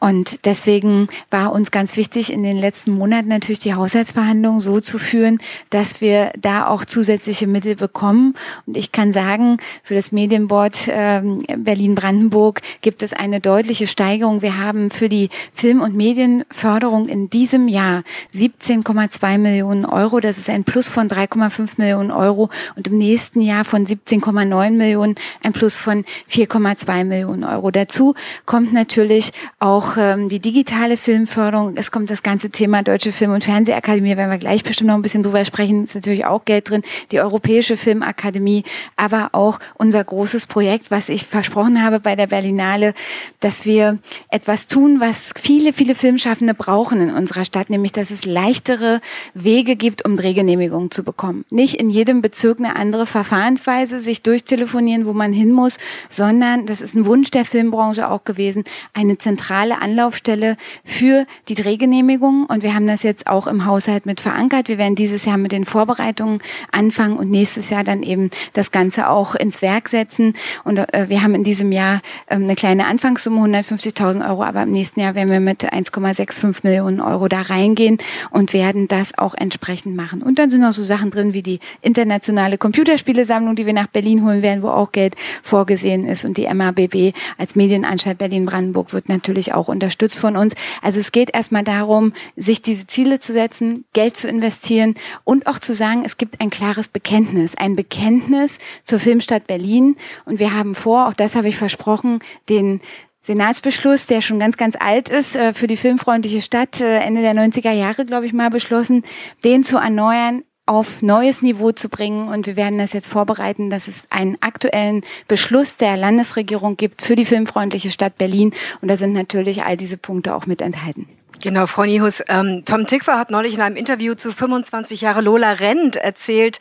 Und 0.00 0.46
deswegen 0.46 1.08
war 1.30 1.52
uns 1.52 1.70
ganz 1.70 1.96
wichtig, 1.96 2.32
in 2.32 2.42
den 2.42 2.56
letzten 2.56 2.92
Monaten 2.92 3.28
natürlich 3.28 3.58
die 3.58 3.74
Haushaltsverhandlungen 3.74 4.60
so 4.60 4.80
zu 4.80 4.98
führen, 4.98 5.38
dass 5.68 6.00
wir 6.00 6.32
da 6.40 6.66
auch 6.66 6.86
zusätzliche 6.86 7.46
Mittel 7.46 7.76
bekommen. 7.76 8.34
Und 8.66 8.78
ich 8.78 8.90
kann 8.90 9.12
sagen, 9.12 9.58
für 9.82 9.94
das 9.94 10.12
Medienboard 10.12 10.88
äh, 10.88 11.20
Berlin-Brandenburg 11.58 12.62
gibt 12.80 13.02
es 13.02 13.12
eine 13.12 13.40
deutliche 13.40 13.86
Steigerung. 13.86 14.40
Wir 14.40 14.56
haben 14.56 14.90
für 14.90 15.10
die 15.10 15.28
Film- 15.52 15.82
und 15.82 15.94
Medienförderung 15.94 17.06
in 17.06 17.28
diesem 17.28 17.68
Jahr 17.68 18.02
17,2 18.34 19.36
Millionen 19.36 19.84
Euro. 19.84 20.20
Das 20.20 20.37
ist 20.38 20.50
ein 20.50 20.64
Plus 20.64 20.88
von 20.88 21.08
3,5 21.08 21.72
Millionen 21.76 22.10
Euro 22.10 22.50
und 22.76 22.88
im 22.88 22.98
nächsten 22.98 23.40
Jahr 23.40 23.64
von 23.64 23.86
17,9 23.86 24.70
Millionen 24.72 25.14
ein 25.42 25.52
Plus 25.52 25.76
von 25.76 26.04
4,2 26.30 27.04
Millionen 27.04 27.44
Euro. 27.44 27.70
Dazu 27.70 28.14
kommt 28.46 28.72
natürlich 28.72 29.32
auch 29.58 29.96
ähm, 29.96 30.28
die 30.28 30.40
digitale 30.40 30.96
Filmförderung. 30.96 31.74
Es 31.76 31.90
kommt 31.90 32.10
das 32.10 32.22
ganze 32.22 32.50
Thema 32.50 32.82
Deutsche 32.82 33.12
Film- 33.12 33.32
und 33.32 33.44
Fernsehakademie, 33.44 34.16
werden 34.16 34.30
wir 34.30 34.38
gleich 34.38 34.64
bestimmt 34.64 34.88
noch 34.88 34.94
ein 34.94 35.02
bisschen 35.02 35.22
drüber 35.22 35.44
sprechen, 35.44 35.84
ist 35.84 35.94
natürlich 35.94 36.24
auch 36.24 36.44
Geld 36.44 36.70
drin. 36.70 36.82
Die 37.10 37.20
Europäische 37.20 37.76
Filmakademie, 37.76 38.64
aber 38.96 39.30
auch 39.32 39.58
unser 39.74 40.02
großes 40.04 40.46
Projekt, 40.46 40.90
was 40.90 41.08
ich 41.08 41.26
versprochen 41.26 41.82
habe 41.82 42.00
bei 42.00 42.16
der 42.16 42.26
Berlinale, 42.26 42.94
dass 43.40 43.64
wir 43.64 43.98
etwas 44.30 44.66
tun, 44.66 45.00
was 45.00 45.32
viele, 45.40 45.72
viele 45.72 45.94
Filmschaffende 45.94 46.54
brauchen 46.54 47.00
in 47.00 47.10
unserer 47.14 47.44
Stadt, 47.44 47.70
nämlich 47.70 47.92
dass 47.92 48.10
es 48.10 48.24
leichtere 48.24 49.00
Wege 49.34 49.76
gibt, 49.76 50.04
um 50.04 50.16
Drehgenehmigungen 50.28 50.90
zu 50.90 51.04
bekommen. 51.04 51.46
Nicht 51.48 51.76
in 51.76 51.88
jedem 51.88 52.20
Bezirk 52.20 52.58
eine 52.58 52.76
andere 52.76 53.06
Verfahrensweise, 53.06 53.98
sich 53.98 54.22
durchtelefonieren, 54.22 55.06
wo 55.06 55.14
man 55.14 55.32
hin 55.32 55.50
muss, 55.50 55.78
sondern 56.10 56.66
das 56.66 56.82
ist 56.82 56.94
ein 56.94 57.06
Wunsch 57.06 57.30
der 57.30 57.46
Filmbranche 57.46 58.10
auch 58.10 58.24
gewesen, 58.24 58.64
eine 58.92 59.16
zentrale 59.16 59.80
Anlaufstelle 59.80 60.58
für 60.84 61.24
die 61.48 61.54
Drehgenehmigung. 61.54 62.44
Und 62.44 62.62
wir 62.62 62.74
haben 62.74 62.86
das 62.86 63.02
jetzt 63.02 63.26
auch 63.26 63.46
im 63.46 63.64
Haushalt 63.64 64.04
mit 64.04 64.20
verankert. 64.20 64.68
Wir 64.68 64.76
werden 64.76 64.96
dieses 64.96 65.24
Jahr 65.24 65.38
mit 65.38 65.52
den 65.52 65.64
Vorbereitungen 65.64 66.40
anfangen 66.72 67.16
und 67.16 67.30
nächstes 67.30 67.70
Jahr 67.70 67.82
dann 67.82 68.02
eben 68.02 68.28
das 68.52 68.70
Ganze 68.70 69.08
auch 69.08 69.34
ins 69.34 69.62
Werk 69.62 69.88
setzen. 69.88 70.34
Und 70.64 70.76
äh, 70.76 71.06
wir 71.08 71.22
haben 71.22 71.34
in 71.34 71.44
diesem 71.44 71.72
Jahr 71.72 72.02
ähm, 72.28 72.42
eine 72.42 72.54
kleine 72.54 72.86
Anfangssumme, 72.86 73.40
150.000 73.40 74.28
Euro, 74.28 74.44
aber 74.44 74.64
im 74.64 74.72
nächsten 74.72 75.00
Jahr 75.00 75.14
werden 75.14 75.30
wir 75.30 75.40
mit 75.40 75.64
1,65 75.64 76.58
Millionen 76.64 77.00
Euro 77.00 77.28
da 77.28 77.40
reingehen 77.40 77.96
und 78.30 78.52
werden 78.52 78.88
das 78.88 79.16
auch 79.16 79.34
entsprechend 79.34 79.96
machen. 79.96 80.17
Und 80.22 80.38
dann 80.38 80.50
sind 80.50 80.60
noch 80.60 80.72
so 80.72 80.82
Sachen 80.82 81.10
drin 81.10 81.34
wie 81.34 81.42
die 81.42 81.60
internationale 81.82 82.58
Computerspielesammlung, 82.58 83.56
die 83.56 83.66
wir 83.66 83.72
nach 83.72 83.88
Berlin 83.88 84.24
holen 84.24 84.42
werden, 84.42 84.62
wo 84.62 84.68
auch 84.68 84.92
Geld 84.92 85.14
vorgesehen 85.42 86.06
ist. 86.06 86.24
Und 86.24 86.36
die 86.36 86.52
MABB 86.52 87.14
als 87.36 87.54
Medienanstalt 87.54 88.18
Berlin-Brandenburg 88.18 88.92
wird 88.92 89.08
natürlich 89.08 89.54
auch 89.54 89.68
unterstützt 89.68 90.18
von 90.18 90.36
uns. 90.36 90.54
Also 90.82 91.00
es 91.00 91.12
geht 91.12 91.34
erstmal 91.34 91.64
darum, 91.64 92.12
sich 92.36 92.62
diese 92.62 92.86
Ziele 92.86 93.18
zu 93.18 93.32
setzen, 93.32 93.84
Geld 93.92 94.16
zu 94.16 94.28
investieren 94.28 94.94
und 95.24 95.46
auch 95.46 95.58
zu 95.58 95.74
sagen, 95.74 96.02
es 96.04 96.16
gibt 96.16 96.40
ein 96.40 96.50
klares 96.50 96.88
Bekenntnis, 96.88 97.54
ein 97.56 97.76
Bekenntnis 97.76 98.58
zur 98.84 98.98
Filmstadt 98.98 99.46
Berlin. 99.46 99.96
Und 100.24 100.38
wir 100.38 100.54
haben 100.54 100.74
vor, 100.74 101.08
auch 101.08 101.14
das 101.14 101.34
habe 101.34 101.48
ich 101.48 101.56
versprochen, 101.56 102.18
den 102.48 102.80
Senatsbeschluss, 103.22 104.06
der 104.06 104.20
schon 104.20 104.38
ganz, 104.38 104.56
ganz 104.56 104.76
alt 104.78 105.08
ist, 105.08 105.36
äh, 105.36 105.52
für 105.52 105.66
die 105.66 105.76
filmfreundliche 105.76 106.40
Stadt 106.40 106.80
äh, 106.80 106.98
Ende 107.00 107.20
der 107.20 107.34
90er 107.34 107.72
Jahre, 107.72 108.06
glaube 108.06 108.26
ich, 108.26 108.32
mal 108.32 108.50
beschlossen, 108.50 109.02
den 109.44 109.64
zu 109.64 109.76
erneuern, 109.78 110.42
auf 110.66 111.02
neues 111.02 111.42
Niveau 111.42 111.72
zu 111.72 111.88
bringen. 111.88 112.28
Und 112.28 112.46
wir 112.46 112.56
werden 112.56 112.78
das 112.78 112.92
jetzt 112.92 113.08
vorbereiten, 113.08 113.70
dass 113.70 113.88
es 113.88 114.06
einen 114.10 114.36
aktuellen 114.40 115.02
Beschluss 115.26 115.78
der 115.78 115.96
Landesregierung 115.96 116.76
gibt 116.76 117.02
für 117.02 117.16
die 117.16 117.24
filmfreundliche 117.24 117.90
Stadt 117.90 118.18
Berlin. 118.18 118.52
Und 118.80 118.88
da 118.88 118.96
sind 118.96 119.14
natürlich 119.14 119.62
all 119.62 119.76
diese 119.76 119.96
Punkte 119.96 120.34
auch 120.34 120.46
mit 120.46 120.60
enthalten. 120.60 121.08
Genau, 121.40 121.66
Frau 121.68 121.84
Nihus. 121.84 122.22
Ähm, 122.28 122.64
Tom 122.64 122.86
Tickwer 122.86 123.16
hat 123.16 123.30
neulich 123.30 123.54
in 123.54 123.60
einem 123.60 123.76
Interview 123.76 124.14
zu 124.14 124.32
25 124.32 125.00
Jahre 125.02 125.20
Lola 125.20 125.52
Rent 125.52 125.94
erzählt, 125.94 126.58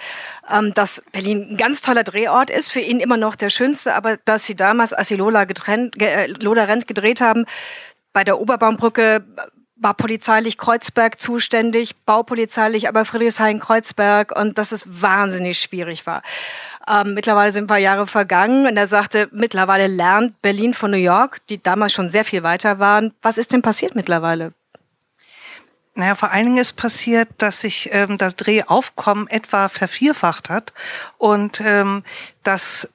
ähm, 0.51 0.73
dass 0.75 1.01
Berlin 1.11 1.47
ein 1.51 1.57
ganz 1.57 1.82
toller 1.82 2.03
Drehort 2.03 2.51
ist, 2.51 2.71
für 2.71 2.82
ihn 2.82 2.99
immer 2.99 3.17
noch 3.17 3.36
der 3.36 3.49
schönste, 3.49 3.95
aber 3.95 4.17
dass 4.25 4.45
sie 4.45 4.55
damals, 4.55 4.93
als 4.93 5.07
sie 5.07 5.15
Lola, 5.15 5.45
getrennt, 5.45 5.99
äh, 5.99 6.28
Lola 6.28 6.65
Rent 6.65 6.86
gedreht 6.86 7.21
haben, 7.21 7.45
bei 8.13 8.23
der 8.23 8.39
Oberbaumbrücke 8.39 9.25
war 9.80 9.93
polizeilich 9.93 10.57
Kreuzberg 10.57 11.19
zuständig, 11.19 11.95
baupolizeilich 12.05 12.88
aber 12.88 13.05
Friedrichshain-Kreuzberg 13.05 14.36
und 14.36 14.57
dass 14.57 14.71
es 14.71 14.86
wahnsinnig 14.88 15.59
schwierig 15.59 16.05
war. 16.05 16.21
Ähm, 16.88 17.13
mittlerweile 17.13 17.51
sind 17.51 17.65
ein 17.65 17.67
paar 17.67 17.78
Jahre 17.78 18.07
vergangen 18.07 18.67
und 18.67 18.78
er 18.78 18.88
sagte, 18.88 19.28
mittlerweile 19.32 19.88
lernt 19.88 20.41
Berlin 20.41 20.73
von 20.73 20.91
New 20.91 20.97
York, 20.97 21.41
die 21.49 21.61
damals 21.61 21.93
schon 21.93 22.09
sehr 22.09 22.25
viel 22.25 22.43
weiter 22.43 22.80
waren. 22.80 23.13
Was 23.21 23.38
ist 23.38 23.53
denn 23.53 23.61
passiert 23.61 23.95
mittlerweile? 23.95 24.53
Naja, 25.97 26.13
vor 26.13 26.29
allen 26.29 26.45
Dingen 26.45 26.57
ist 26.57 26.73
passiert, 26.73 27.27
dass 27.39 27.61
sich 27.61 27.89
ähm, 27.91 28.19
das 28.19 28.35
Drehaufkommen 28.35 29.27
etwa 29.29 29.67
vervierfacht 29.67 30.47
hat 30.47 30.71
und 31.17 31.59
ähm, 31.59 32.03
dass 32.43 32.87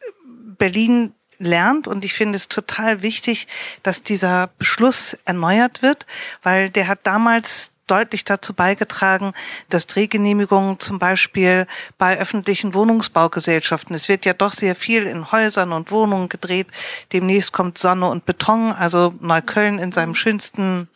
Berlin 0.57 1.13
lernt 1.39 1.89
und 1.89 2.05
ich 2.05 2.15
finde 2.15 2.37
es 2.37 2.47
total 2.47 3.03
wichtig, 3.03 3.49
dass 3.83 4.05
dieser 4.05 4.51
Beschluss 4.57 5.19
erneuert 5.25 5.83
wird, 5.83 6.07
weil 6.45 6.71
der 6.71 6.87
hat 6.87 7.01
damals 7.03 7.73
deutlich 7.89 8.23
dazu 8.23 8.55
beigetragen, 8.55 9.33
dass 9.69 9.89
Drehgenehmigungen 9.89 10.79
zum 10.79 11.01
Beispiel 11.01 11.67
bei 11.99 12.21
öffentlichen 12.21 12.73
Wohnungsbaugesellschaften, 12.73 13.97
es 13.97 14.09
wird 14.09 14.25
ja 14.25 14.33
doch 14.33 14.53
sehr 14.53 14.77
viel 14.77 15.09
in 15.09 15.33
Häusern 15.33 15.73
und 15.73 15.91
Wohnungen 15.91 16.29
gedreht, 16.29 16.69
demnächst 17.13 17.53
kommt 17.53 17.79
Sonne 17.79 18.09
und 18.09 18.27
Beton, 18.27 18.71
also 18.71 19.13
Neukölln 19.19 19.81
in 19.81 19.91
seinem 19.91 20.15
schönsten 20.15 20.89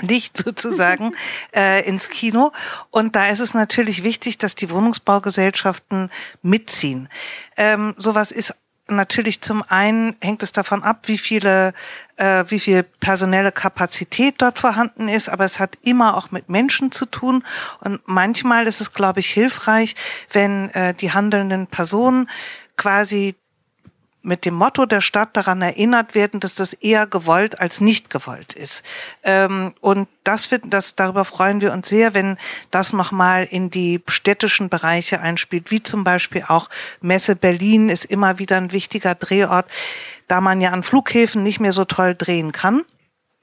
Licht 0.00 0.36
sozusagen 0.44 1.14
äh, 1.54 1.86
ins 1.86 2.08
Kino. 2.08 2.52
Und 2.90 3.16
da 3.16 3.28
ist 3.28 3.40
es 3.40 3.54
natürlich 3.54 4.02
wichtig, 4.02 4.38
dass 4.38 4.54
die 4.54 4.70
Wohnungsbaugesellschaften 4.70 6.10
mitziehen. 6.42 7.08
Ähm, 7.56 7.94
sowas 7.96 8.30
ist 8.30 8.54
natürlich 8.90 9.40
zum 9.40 9.62
einen 9.68 10.16
hängt 10.20 10.42
es 10.42 10.52
davon 10.52 10.82
ab, 10.82 11.02
wie 11.06 11.18
viele, 11.18 11.72
äh, 12.16 12.44
wie 12.48 12.60
viel 12.60 12.82
personelle 12.82 13.52
Kapazität 13.52 14.36
dort 14.38 14.58
vorhanden 14.58 15.08
ist, 15.08 15.28
aber 15.28 15.44
es 15.44 15.60
hat 15.60 15.78
immer 15.82 16.16
auch 16.16 16.30
mit 16.30 16.48
Menschen 16.48 16.92
zu 16.92 17.06
tun 17.06 17.44
und 17.80 18.00
manchmal 18.06 18.66
ist 18.66 18.80
es, 18.80 18.92
glaube 18.92 19.20
ich, 19.20 19.30
hilfreich, 19.30 19.94
wenn 20.32 20.70
äh, 20.70 20.94
die 20.94 21.12
handelnden 21.12 21.66
Personen 21.66 22.28
quasi 22.76 23.34
mit 24.22 24.44
dem 24.44 24.54
Motto 24.54 24.86
der 24.86 25.00
Stadt 25.00 25.36
daran 25.36 25.62
erinnert 25.62 26.14
werden, 26.14 26.40
dass 26.40 26.54
das 26.54 26.72
eher 26.72 27.06
gewollt 27.06 27.60
als 27.60 27.80
nicht 27.80 28.10
gewollt 28.10 28.52
ist. 28.52 28.82
Ähm, 29.22 29.74
und 29.80 30.08
das 30.24 30.50
wird, 30.50 30.62
das, 30.66 30.94
darüber 30.94 31.24
freuen 31.24 31.60
wir 31.60 31.72
uns 31.72 31.88
sehr, 31.88 32.14
wenn 32.14 32.36
das 32.70 32.92
nochmal 32.92 33.44
in 33.44 33.70
die 33.70 34.02
städtischen 34.08 34.68
Bereiche 34.68 35.20
einspielt, 35.20 35.70
wie 35.70 35.82
zum 35.82 36.04
Beispiel 36.04 36.44
auch 36.48 36.68
Messe 37.00 37.36
Berlin 37.36 37.88
ist 37.88 38.04
immer 38.04 38.38
wieder 38.38 38.56
ein 38.56 38.72
wichtiger 38.72 39.14
Drehort, 39.14 39.66
da 40.28 40.40
man 40.40 40.60
ja 40.60 40.70
an 40.70 40.82
Flughäfen 40.82 41.42
nicht 41.42 41.60
mehr 41.60 41.72
so 41.72 41.84
toll 41.84 42.14
drehen 42.14 42.52
kann. 42.52 42.82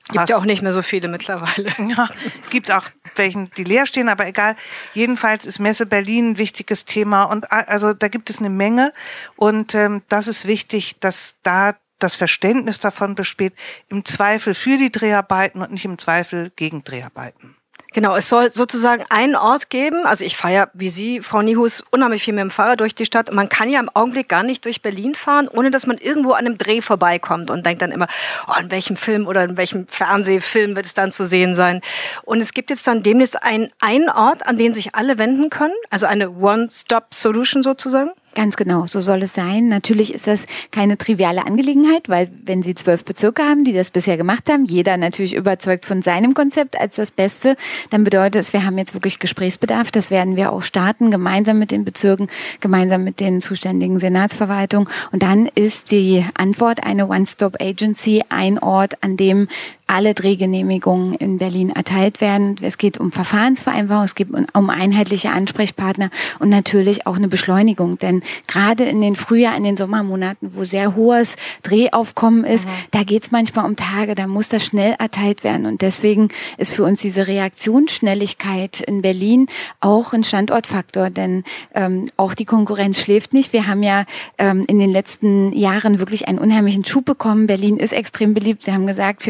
Gibt 0.10 0.30
ja 0.30 0.38
auch 0.38 0.46
nicht 0.46 0.62
mehr 0.62 0.74
so 0.74 0.82
viele 0.82 1.08
mittlerweile. 1.08 1.72
Ja, 1.88 2.10
gibt 2.50 2.72
auch 2.72 2.90
welchen, 3.16 3.52
die 3.58 3.64
leer 3.64 3.86
stehen, 3.86 4.10
aber 4.10 4.28
egal. 4.28 4.56
Jedenfalls 4.94 5.46
ist 5.46 5.60
Messe 5.60 5.86
Berlin 5.86 6.32
ein 6.32 6.38
wichtiges 6.38 6.86
Thema 6.86 7.24
und 7.24 7.52
also 7.52 7.94
da 7.94 8.08
gibt 8.08 8.30
es 8.30 8.40
eine 8.40 8.50
Menge 8.50 8.94
und 9.36 9.76
ähm, 9.76 10.02
das 10.10 10.28
ist 10.28 10.48
wichtig, 10.48 11.00
dass 11.00 11.38
da 11.44 11.76
das 12.00 12.16
Verständnis 12.16 12.80
davon 12.80 13.16
besteht, 13.16 13.54
im 13.90 14.06
Zweifel 14.06 14.54
für 14.54 14.78
die 14.78 14.92
Dreharbeiten 14.92 15.62
und 15.62 15.72
nicht 15.72 15.86
im 15.86 15.98
Zweifel 15.98 16.52
gegen 16.56 16.84
Dreharbeiten. 16.84 17.57
Genau, 17.94 18.16
es 18.16 18.30
soll 18.30 18.52
sozusagen 18.52 19.06
einen 19.10 19.36
Ort 19.36 19.70
geben. 19.70 20.06
Also 20.06 20.26
ich 20.26 20.38
fahre 20.38 20.54
ja, 20.54 20.68
wie 20.74 20.90
Sie, 20.90 21.22
Frau 21.22 21.42
Nihus, 21.42 21.84
unheimlich 21.90 22.24
viel 22.24 22.34
mit 22.34 22.42
dem 22.42 22.52
Fahrrad 22.52 22.80
durch 22.80 22.96
die 22.96 23.06
Stadt. 23.06 23.30
Und 23.30 23.36
man 23.36 23.50
kann 23.50 23.70
ja 23.70 23.80
im 23.80 23.90
Augenblick 23.90 24.28
gar 24.28 24.44
nicht 24.44 24.66
durch 24.66 24.82
Berlin 24.82 25.16
fahren, 25.16 25.48
ohne 25.48 25.72
dass 25.72 25.88
man 25.88 25.98
irgendwo 25.98 26.34
an 26.34 26.46
einem 26.46 26.58
Dreh 26.58 26.82
vorbeikommt 26.82 27.50
und 27.50 27.66
denkt 27.66 27.82
dann 27.82 27.92
immer, 27.92 28.08
oh, 28.48 28.60
in 28.60 28.70
welchem 28.72 28.98
Film 28.98 29.26
oder 29.26 29.44
in 29.44 29.58
welchem 29.58 29.88
Fernsehfilm 29.88 30.76
wird 30.76 30.86
es 30.86 30.94
dann 30.94 31.12
zu 31.12 31.26
sehen 31.26 31.56
sein. 31.56 31.82
Und 32.24 32.42
es 32.42 32.54
gibt 32.54 32.70
jetzt 32.70 32.86
dann 32.88 33.04
demnächst 33.04 33.42
einen, 33.42 33.72
einen 33.80 34.10
Ort, 34.10 34.46
an 34.46 34.58
den 34.58 34.74
sich 34.74 34.94
alle 34.94 35.18
wenden 35.18 35.50
können. 35.50 35.74
Also 35.90 36.06
eine 36.08 36.30
One-Stop-Solution 36.32 37.64
sozusagen. 37.64 38.12
Ganz 38.38 38.56
genau, 38.56 38.86
so 38.86 39.02
soll 39.02 39.24
es 39.24 39.34
sein. 39.34 39.68
Natürlich 39.68 40.14
ist 40.14 40.28
das 40.28 40.46
keine 40.70 41.00
triviale 41.00 41.48
Angelegenheit, 41.48 42.08
weil 42.08 42.30
wenn 42.46 42.62
Sie 42.62 42.76
zwölf 42.76 43.04
Bezirke 43.04 43.42
haben, 43.42 43.64
die 43.64 43.74
das 43.74 43.90
bisher 43.90 44.16
gemacht 44.16 44.48
haben, 44.52 44.64
jeder 44.64 44.96
natürlich 44.96 45.34
überzeugt 45.34 45.88
von 45.88 46.04
seinem 46.04 46.36
Konzept 46.36 46.80
als 46.80 46.98
das 46.98 47.10
Beste, 47.10 47.58
dann 47.90 48.04
bedeutet 48.04 48.36
es, 48.36 48.54
wir 48.54 48.64
haben 48.64 48.78
jetzt 48.78 48.94
wirklich 48.94 49.18
Gesprächsbedarf. 49.18 49.90
Das 49.90 50.12
werden 50.12 50.36
wir 50.36 50.52
auch 50.52 50.62
starten, 50.62 51.10
gemeinsam 51.10 51.58
mit 51.58 51.72
den 51.72 51.84
Bezirken, 51.84 52.30
gemeinsam 52.60 53.04
mit 53.04 53.20
den 53.20 53.42
zuständigen 53.42 53.98
Senatsverwaltungen. 53.98 54.88
Und 55.12 55.24
dann 55.24 55.50
ist 55.56 55.90
die 55.90 56.24
Antwort 56.36 56.84
eine 56.84 57.08
One-Stop-Agency, 57.08 58.24
ein 58.30 58.60
Ort, 58.60 59.04
an 59.04 59.18
dem 59.18 59.48
alle 59.88 60.14
Drehgenehmigungen 60.14 61.14
in 61.16 61.38
Berlin 61.38 61.70
erteilt 61.70 62.20
werden. 62.20 62.58
Es 62.62 62.78
geht 62.78 63.00
um 63.00 63.12
Verfahrensvereinbarung, 63.12 64.04
es 64.04 64.16
geht 64.16 64.28
um 64.54 64.70
einheitliche 64.70 65.32
Ansprechpartner 65.32 66.10
und 66.40 66.50
natürlich 66.50 67.08
auch 67.08 67.16
eine 67.16 67.30
Beschleunigung. 67.30 67.98
Denn 67.98 68.22
gerade 68.48 68.84
in 68.84 69.02
den 69.02 69.16
Frühjahr, 69.16 69.56
in 69.56 69.64
den 69.64 69.78
Sommermonaten, 69.78 70.56
wo 70.56 70.64
sehr 70.64 70.96
hohes 70.96 71.36
Drehaufkommen 71.64 72.44
ist, 72.44 72.66
mhm. 72.66 72.72
da 72.92 73.04
geht 73.04 73.24
es 73.24 73.32
manchmal 73.32 73.66
um 73.66 73.76
Tage, 73.76 74.16
da 74.16 74.28
muss 74.28 74.50
das 74.50 74.66
schnell 74.66 74.96
erteilt 75.00 75.44
werden. 75.44 75.66
Und 75.66 75.82
deswegen 75.82 76.30
ist 76.58 76.74
für 76.74 76.84
uns 76.84 77.02
diese 77.02 77.28
Reaktionsschnelligkeit 77.28 78.82
in 78.82 79.02
Berlin 79.02 79.48
auch 79.80 80.14
ein 80.14 80.24
Standortfaktor. 80.24 81.10
Denn 81.10 81.44
ähm, 81.74 82.10
auch 82.18 82.34
die 82.34 82.46
Konkurrenz 82.46 83.00
schläft 83.00 83.34
nicht. 83.34 83.54
Wir 83.54 83.68
haben 83.68 83.84
ja 83.84 84.06
ähm, 84.38 84.66
in 84.68 84.80
den 84.80 84.92
letzten 84.92 85.54
Jahren 85.54 86.00
wirklich 86.00 86.28
einen 86.28 86.40
unheimlichen 86.40 86.84
Schub 86.84 87.06
bekommen. 87.06 87.48
Berlin 87.48 87.78
ist 87.78 87.94
extrem 87.94 88.34
beliebt. 88.34 88.64
Sie 88.64 88.74
haben 88.74 88.88
gesagt, 88.88 89.24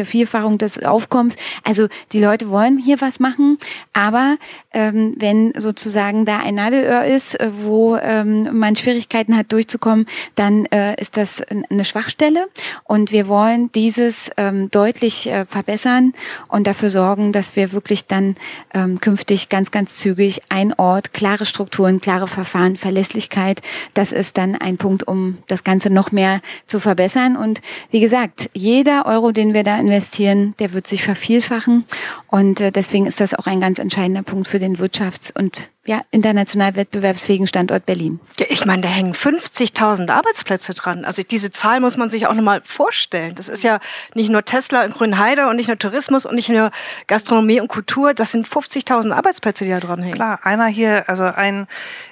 Steigerung 0.48 0.58
des 0.58 0.82
Aufkommens. 0.82 1.36
Also 1.64 1.88
die 2.12 2.20
Leute 2.20 2.50
wollen 2.50 2.78
hier 2.78 3.00
was 3.00 3.20
machen, 3.20 3.58
aber 3.92 4.36
ähm, 4.72 5.14
wenn 5.18 5.52
sozusagen 5.56 6.24
da 6.24 6.38
ein 6.38 6.54
Nadelöhr 6.54 7.04
ist, 7.04 7.38
äh, 7.38 7.50
wo 7.62 7.96
ähm, 7.96 8.58
man 8.58 8.76
Schwierigkeiten 8.78 9.36
hat 9.36 9.52
durchzukommen, 9.52 10.06
dann 10.34 10.66
äh, 10.66 11.00
ist 11.00 11.16
das 11.16 11.42
eine 11.42 11.84
Schwachstelle 11.84 12.48
und 12.84 13.12
wir 13.12 13.28
wollen 13.28 13.70
dieses 13.72 14.30
ähm, 14.36 14.70
deutlich 14.70 15.28
äh, 15.28 15.44
verbessern 15.44 16.14
und 16.48 16.66
dafür 16.66 16.90
sorgen, 16.90 17.32
dass 17.32 17.56
wir 17.56 17.72
wirklich 17.72 18.06
dann 18.06 18.36
ähm, 18.72 19.00
künftig 19.00 19.48
ganz, 19.48 19.70
ganz 19.70 19.96
zügig 19.96 20.42
ein 20.48 20.72
Ort, 20.74 21.12
klare 21.12 21.46
Strukturen, 21.46 22.00
klare 22.00 22.28
Verfahren, 22.28 22.76
Verlässlichkeit, 22.76 23.62
das 23.94 24.12
ist 24.12 24.38
dann 24.38 24.56
ein 24.56 24.78
Punkt, 24.78 25.06
um 25.06 25.38
das 25.48 25.64
Ganze 25.64 25.90
noch 25.90 26.12
mehr 26.12 26.40
zu 26.66 26.80
verbessern 26.80 27.36
und 27.36 27.60
wie 27.90 28.00
gesagt, 28.00 28.50
jeder 28.54 29.06
Euro, 29.06 29.32
den 29.32 29.54
wir 29.54 29.64
da 29.64 29.78
investieren, 29.78 30.54
der 30.58 30.72
wird 30.72 30.86
sich 30.86 31.02
vervielfachen. 31.02 31.84
Und 32.28 32.60
äh, 32.60 32.72
deswegen 32.72 33.06
ist 33.06 33.20
das 33.20 33.34
auch 33.34 33.46
ein 33.46 33.60
ganz 33.60 33.78
entscheidender 33.78 34.22
Punkt 34.22 34.48
für 34.48 34.58
den 34.58 34.76
Wirtschafts- 34.76 35.32
und 35.36 35.70
ja, 35.88 36.02
international 36.10 36.76
wettbewerbsfähigen 36.76 37.46
Standort 37.46 37.86
Berlin. 37.86 38.20
Ja, 38.38 38.44
ich 38.50 38.66
meine, 38.66 38.82
da 38.82 38.88
hängen 38.88 39.14
50.000 39.14 40.10
Arbeitsplätze 40.10 40.74
dran. 40.74 41.06
Also 41.06 41.22
diese 41.22 41.50
Zahl 41.50 41.80
muss 41.80 41.96
man 41.96 42.10
sich 42.10 42.26
auch 42.26 42.34
nochmal 42.34 42.60
vorstellen. 42.62 43.34
Das 43.34 43.48
ist 43.48 43.64
ja 43.64 43.80
nicht 44.14 44.28
nur 44.28 44.44
Tesla 44.44 44.84
in 44.84 44.92
Grünheide 44.92 45.48
und 45.48 45.56
nicht 45.56 45.68
nur 45.68 45.78
Tourismus 45.78 46.26
und 46.26 46.34
nicht 46.34 46.50
nur 46.50 46.70
Gastronomie 47.06 47.58
und 47.60 47.68
Kultur. 47.68 48.12
Das 48.12 48.32
sind 48.32 48.46
50.000 48.46 49.14
Arbeitsplätze, 49.14 49.64
die 49.64 49.70
da 49.70 49.80
dran 49.80 50.02
hängen. 50.02 50.14
Klar, 50.14 50.40
einer 50.42 50.66
hier, 50.66 51.08
also 51.08 51.24
ein, 51.24 51.66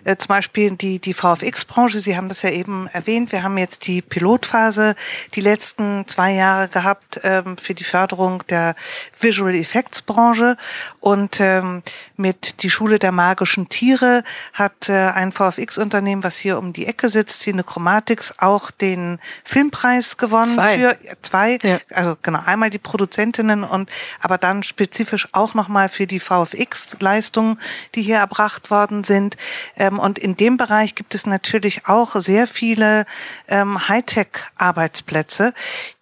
äh, 0.04 0.16
zum 0.16 0.28
Beispiel 0.28 0.70
die, 0.70 0.98
die 0.98 1.12
VFX-Branche, 1.12 2.00
Sie 2.00 2.16
haben 2.16 2.30
das 2.30 2.40
ja 2.40 2.50
eben 2.50 2.88
erwähnt. 2.94 3.30
Wir 3.30 3.42
haben 3.42 3.58
jetzt 3.58 3.86
die 3.86 4.00
Pilotphase 4.00 4.94
die 5.34 5.42
letzten 5.42 6.08
zwei 6.08 6.32
Jahre 6.32 6.68
gehabt 6.68 7.20
ähm, 7.24 7.58
für 7.58 7.74
die 7.74 7.84
Förderung 7.84 8.42
der 8.48 8.74
Visual 9.20 9.54
Effects 9.54 10.00
Branche 10.00 10.56
und 11.00 11.40
ähm, 11.40 11.82
mit 12.16 12.62
die 12.62 12.70
Schule 12.70 12.98
der 12.98 13.12
magischen 13.12 13.65
Tiere 13.68 14.22
hat 14.52 14.88
äh, 14.88 14.92
ein 14.92 15.32
VFX-Unternehmen, 15.32 16.24
was 16.24 16.36
hier 16.36 16.58
um 16.58 16.72
die 16.72 16.86
Ecke 16.86 17.08
sitzt, 17.08 17.40
Cinechromatics, 17.40 18.34
auch 18.38 18.70
den 18.70 19.18
Filmpreis 19.44 20.16
gewonnen 20.16 20.54
zwei. 20.54 20.78
für 20.78 20.98
zwei. 21.22 21.58
Ja. 21.62 21.78
Also 21.92 22.16
genau, 22.20 22.40
einmal 22.44 22.70
die 22.70 22.78
Produzentinnen 22.78 23.64
und 23.64 23.90
aber 24.20 24.38
dann 24.38 24.62
spezifisch 24.62 25.28
auch 25.32 25.54
nochmal 25.54 25.88
für 25.88 26.06
die 26.06 26.20
VFX-Leistungen, 26.20 27.58
die 27.94 28.02
hier 28.02 28.16
erbracht 28.16 28.70
worden 28.70 29.04
sind. 29.04 29.36
Ähm, 29.76 29.98
und 29.98 30.18
in 30.18 30.36
dem 30.36 30.56
Bereich 30.56 30.94
gibt 30.94 31.14
es 31.14 31.26
natürlich 31.26 31.86
auch 31.86 32.14
sehr 32.16 32.46
viele 32.46 33.04
ähm, 33.48 33.88
Hightech-Arbeitsplätze, 33.88 35.52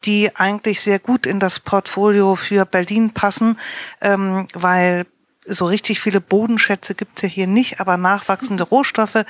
die 0.04 0.34
eigentlich 0.34 0.80
sehr 0.80 0.98
gut 0.98 1.26
in 1.26 1.40
das 1.40 1.60
Portfolio 1.60 2.36
für 2.36 2.64
Berlin 2.66 3.10
passen, 3.10 3.58
ähm, 4.00 4.48
weil 4.52 5.06
so 5.46 5.66
richtig 5.66 6.00
viele 6.00 6.20
Bodenschätze 6.20 6.94
gibt's 6.94 7.22
ja 7.22 7.28
hier 7.28 7.46
nicht, 7.46 7.80
aber 7.80 7.96
nachwachsende 7.96 8.64
Rohstoffe 8.64 9.24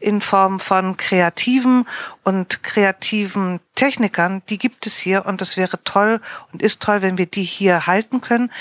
in 0.00 0.20
Form 0.20 0.60
von 0.60 0.96
kreativen 0.96 1.86
und 2.24 2.62
kreativen 2.62 3.60
Technikern, 3.80 4.42
die 4.50 4.58
gibt 4.58 4.86
es 4.86 4.98
hier 4.98 5.24
und 5.24 5.40
es 5.40 5.56
wäre 5.56 5.82
toll 5.84 6.20
und 6.52 6.60
ist 6.60 6.82
toll, 6.82 7.00
wenn 7.00 7.16
wir 7.16 7.24
die 7.24 7.44
hier 7.44 7.86
halten 7.86 8.20
können. 8.20 8.52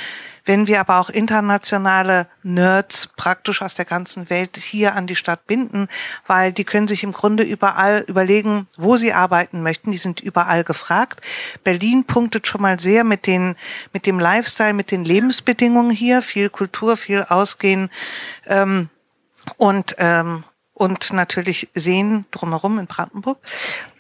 Wenn 0.45 0.65
wir 0.65 0.80
aber 0.80 0.97
auch 0.97 1.09
internationale 1.09 2.26
Nerds 2.41 3.09
praktisch 3.17 3.61
aus 3.61 3.76
der 3.76 3.84
ganzen 3.84 4.30
Welt 4.30 4.55
hier 4.55 4.95
an 4.95 5.07
die 5.07 5.17
Stadt 5.17 5.45
binden, 5.45 5.89
weil 6.26 6.53
die 6.53 6.63
können 6.63 6.88
sich 6.88 7.03
im 7.03 7.11
Grunde 7.11 7.43
überall 7.43 8.05
überlegen, 8.07 8.67
wo 8.78 8.95
sie 8.95 9.11
arbeiten 9.11 9.61
möchten. 9.61 9.91
Die 9.91 9.97
sind 9.97 10.22
überall 10.22 10.63
gefragt. 10.63 11.20
Berlin 11.65 12.05
punktet 12.05 12.47
schon 12.47 12.61
mal 12.61 12.80
sehr 12.80 13.03
mit 13.03 13.28
den, 13.28 13.57
mit 13.91 14.05
dem 14.05 14.22
Lifestyle, 14.22 14.74
mit 14.74 14.89
den 14.89 15.03
Lebensbedingungen 15.03 15.91
hier. 15.91 16.22
Viel 16.22 16.49
Kultur, 16.49 16.95
viel 16.95 17.24
Ausgehen, 17.24 17.89
ähm, 18.47 18.89
und, 19.57 19.97
ähm, 19.97 20.45
und 20.74 21.11
natürlich 21.11 21.67
Seen 21.74 22.24
drumherum 22.32 22.80
in 22.80 22.88
Brandenburg. 22.88 23.39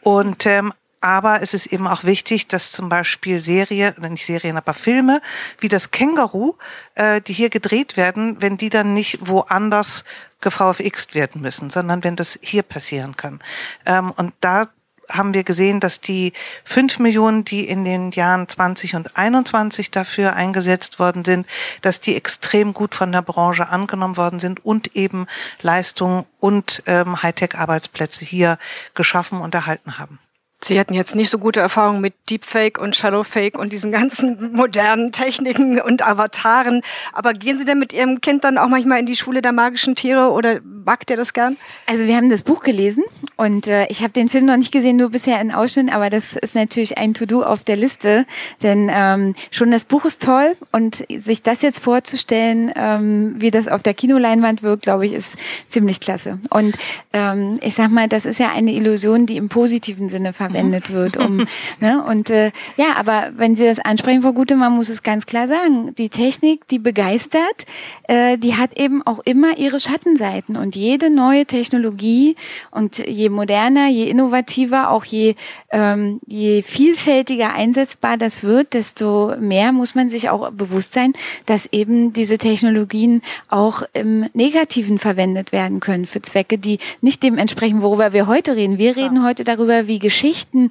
Und 0.01 0.45
ähm, 0.45 0.71
aber 1.01 1.41
es 1.41 1.53
ist 1.53 1.67
eben 1.67 1.87
auch 1.87 2.03
wichtig, 2.03 2.47
dass 2.47 2.71
zum 2.71 2.89
Beispiel 2.89 3.39
Serien, 3.39 3.95
nicht 4.09 4.25
Serien, 4.25 4.57
aber 4.57 4.73
Filme 4.73 5.21
wie 5.59 5.67
das 5.67 5.91
Känguru, 5.91 6.55
äh, 6.95 7.21
die 7.21 7.33
hier 7.33 7.49
gedreht 7.49 7.97
werden, 7.97 8.41
wenn 8.41 8.57
die 8.57 8.69
dann 8.69 8.93
nicht 8.93 9.27
woanders 9.27 10.03
gevfxt 10.41 11.15
werden 11.15 11.41
müssen, 11.41 11.69
sondern 11.69 12.03
wenn 12.03 12.15
das 12.15 12.39
hier 12.41 12.63
passieren 12.63 13.15
kann. 13.15 13.39
Ähm, 13.85 14.11
und 14.11 14.33
da 14.41 14.69
haben 15.11 15.33
wir 15.33 15.43
gesehen, 15.43 15.79
dass 15.79 16.01
die 16.01 16.33
fünf 16.63 16.99
Millionen, 16.99 17.43
die 17.43 17.67
in 17.67 17.83
den 17.83 18.11
Jahren 18.11 18.47
20 18.47 18.95
und 18.95 19.17
21 19.17 19.91
dafür 19.91 20.35
eingesetzt 20.35 20.99
worden 20.99 21.25
sind, 21.25 21.47
dass 21.81 21.99
die 21.99 22.15
extrem 22.15 22.73
gut 22.73 22.93
von 22.93 23.11
der 23.11 23.23
Branche 23.23 23.69
angenommen 23.69 24.17
worden 24.17 24.39
sind 24.39 24.63
und 24.63 24.95
eben 24.95 25.25
Leistungen 25.61 26.25
und 26.39 26.83
ähm, 26.85 27.21
Hightech-Arbeitsplätze 27.23 28.23
hier 28.23 28.57
geschaffen 28.93 29.41
und 29.41 29.55
erhalten 29.55 29.97
haben. 29.97 30.19
Sie 30.61 30.77
hatten 30.77 30.93
jetzt 30.93 31.15
nicht 31.15 31.29
so 31.29 31.37
gute 31.37 31.61
Erfahrungen 31.61 32.01
mit 32.01 32.13
Deepfake 32.29 32.79
und 32.79 32.95
Shadowfake 32.95 33.57
und 33.57 33.71
diesen 33.71 33.91
ganzen 33.91 34.53
modernen 34.55 35.11
Techniken 35.13 35.79
und 35.79 36.05
Avataren. 36.05 36.81
Aber 37.13 37.33
gehen 37.33 37.57
Sie 37.57 37.63
denn 37.63 37.79
mit 37.79 37.93
Ihrem 37.93 38.19
Kind 38.19 38.43
dann 38.43 38.57
auch 38.57 38.67
manchmal 38.67 38.99
in 38.99 39.05
die 39.05 39.15
Schule 39.15 39.41
der 39.41 39.53
magischen 39.53 39.95
Tiere 39.95 40.31
oder 40.31 40.59
wagt 40.63 41.09
ihr 41.11 41.17
das 41.17 41.33
gern? 41.33 41.55
Also 41.85 42.07
wir 42.07 42.15
haben 42.15 42.29
das 42.29 42.43
Buch 42.43 42.61
gelesen 42.61 43.03
und 43.37 43.67
äh, 43.67 43.85
ich 43.87 44.01
habe 44.01 44.11
den 44.11 44.27
Film 44.27 44.45
noch 44.45 44.57
nicht 44.57 44.71
gesehen, 44.71 44.97
nur 44.97 45.11
bisher 45.11 45.39
in 45.39 45.51
Ausschnitt, 45.51 45.93
aber 45.93 46.09
das 46.09 46.33
ist 46.33 46.55
natürlich 46.55 46.97
ein 46.97 47.13
To-Do 47.13 47.43
auf 47.43 47.63
der 47.63 47.75
Liste, 47.75 48.25
denn 48.61 48.89
ähm, 48.91 49.35
schon 49.51 49.71
das 49.71 49.85
Buch 49.85 50.05
ist 50.05 50.21
toll 50.21 50.57
und 50.71 51.05
sich 51.09 51.41
das 51.41 51.61
jetzt 51.61 51.79
vorzustellen, 51.79 52.71
ähm, 52.75 53.35
wie 53.37 53.51
das 53.51 53.67
auf 53.67 53.83
der 53.83 53.93
Kinoleinwand 53.93 54.63
wirkt, 54.63 54.83
glaube 54.83 55.05
ich, 55.05 55.13
ist 55.13 55.35
ziemlich 55.69 55.99
klasse. 55.99 56.39
Und 56.49 56.75
ähm, 57.13 57.59
ich 57.61 57.75
sag 57.75 57.91
mal, 57.91 58.07
das 58.07 58.25
ist 58.25 58.39
ja 58.39 58.51
eine 58.51 58.73
Illusion, 58.73 59.25
die 59.25 59.37
im 59.37 59.47
positiven 59.47 60.09
Sinne 60.09 60.33
verwendet 60.49 60.79
verwendet 60.79 60.91
wird. 60.91 61.17
Um, 61.17 61.47
ne? 61.79 62.03
Und 62.03 62.29
äh, 62.29 62.51
ja, 62.77 62.95
aber 62.95 63.31
wenn 63.35 63.55
Sie 63.55 63.65
das 63.65 63.79
ansprechen, 63.79 64.21
Frau 64.21 64.33
Gute, 64.33 64.55
man 64.55 64.73
muss 64.73 64.89
es 64.89 65.03
ganz 65.03 65.25
klar 65.25 65.47
sagen, 65.47 65.93
die 65.95 66.09
Technik, 66.09 66.67
die 66.67 66.79
begeistert, 66.79 67.65
äh, 68.03 68.37
die 68.37 68.55
hat 68.55 68.79
eben 68.79 69.05
auch 69.05 69.19
immer 69.19 69.57
ihre 69.57 69.79
Schattenseiten. 69.79 70.57
Und 70.57 70.75
jede 70.75 71.09
neue 71.09 71.45
Technologie 71.45 72.35
und 72.71 72.97
je 72.97 73.29
moderner, 73.29 73.87
je 73.87 74.09
innovativer, 74.09 74.91
auch 74.91 75.05
je, 75.05 75.35
ähm, 75.71 76.19
je 76.27 76.61
vielfältiger 76.61 77.53
einsetzbar 77.53 78.17
das 78.17 78.43
wird, 78.43 78.73
desto 78.73 79.35
mehr 79.39 79.71
muss 79.71 79.95
man 79.95 80.09
sich 80.09 80.29
auch 80.29 80.51
bewusst 80.51 80.93
sein, 80.93 81.13
dass 81.45 81.67
eben 81.71 82.13
diese 82.13 82.37
Technologien 82.37 83.21
auch 83.49 83.83
im 83.93 84.25
Negativen 84.33 84.99
verwendet 84.99 85.51
werden 85.51 85.79
können 85.79 86.05
für 86.05 86.21
Zwecke, 86.21 86.57
die 86.57 86.79
nicht 87.01 87.23
dem 87.23 87.37
entsprechen, 87.37 87.81
worüber 87.81 88.13
wir 88.13 88.27
heute 88.27 88.55
reden. 88.55 88.77
Wir 88.77 88.95
reden 88.95 89.23
heute 89.23 89.43
darüber, 89.43 89.87
wie 89.87 89.99
Geschichte 89.99 90.38
Geschichten 90.39 90.69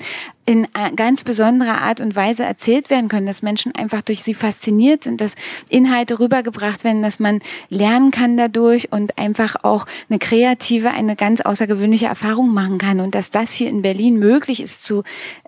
in 0.49 0.67
ganz 0.97 1.25
besonderer 1.25 1.83
Art 1.83 2.01
und 2.01 2.17
Weise 2.17 2.43
erzählt 2.43 2.89
werden 2.89 3.09
können, 3.09 3.27
dass 3.27 3.43
Menschen 3.43 3.75
einfach 3.75 4.01
durch 4.01 4.23
sie 4.23 4.33
fasziniert 4.33 5.05
sind, 5.05 5.21
dass 5.21 5.35
Inhalte 5.69 6.21
rübergebracht 6.21 6.85
werden, 6.85 7.03
dass 7.03 7.19
man 7.19 7.41
lernen 7.69 8.11
kann 8.11 8.39
dadurch 8.39 8.91
und 8.91 9.19
einfach 9.19 9.57
auch 9.63 9.85
eine 10.09 10.19
kreative, 10.19 10.91
eine 10.93 11.17
ganz 11.17 11.43
außergewöhnliche 11.43 12.07
Erfahrung 12.07 12.55
machen 12.55 12.79
kann 12.79 13.01
und 13.01 13.15
dass 13.15 13.29
das 13.29 13.53
hier 13.53 13.69
in 13.69 13.83
Berlin 13.83 14.19
möglich 14.19 14.63
ist 14.63 14.83
zu 14.83 15.03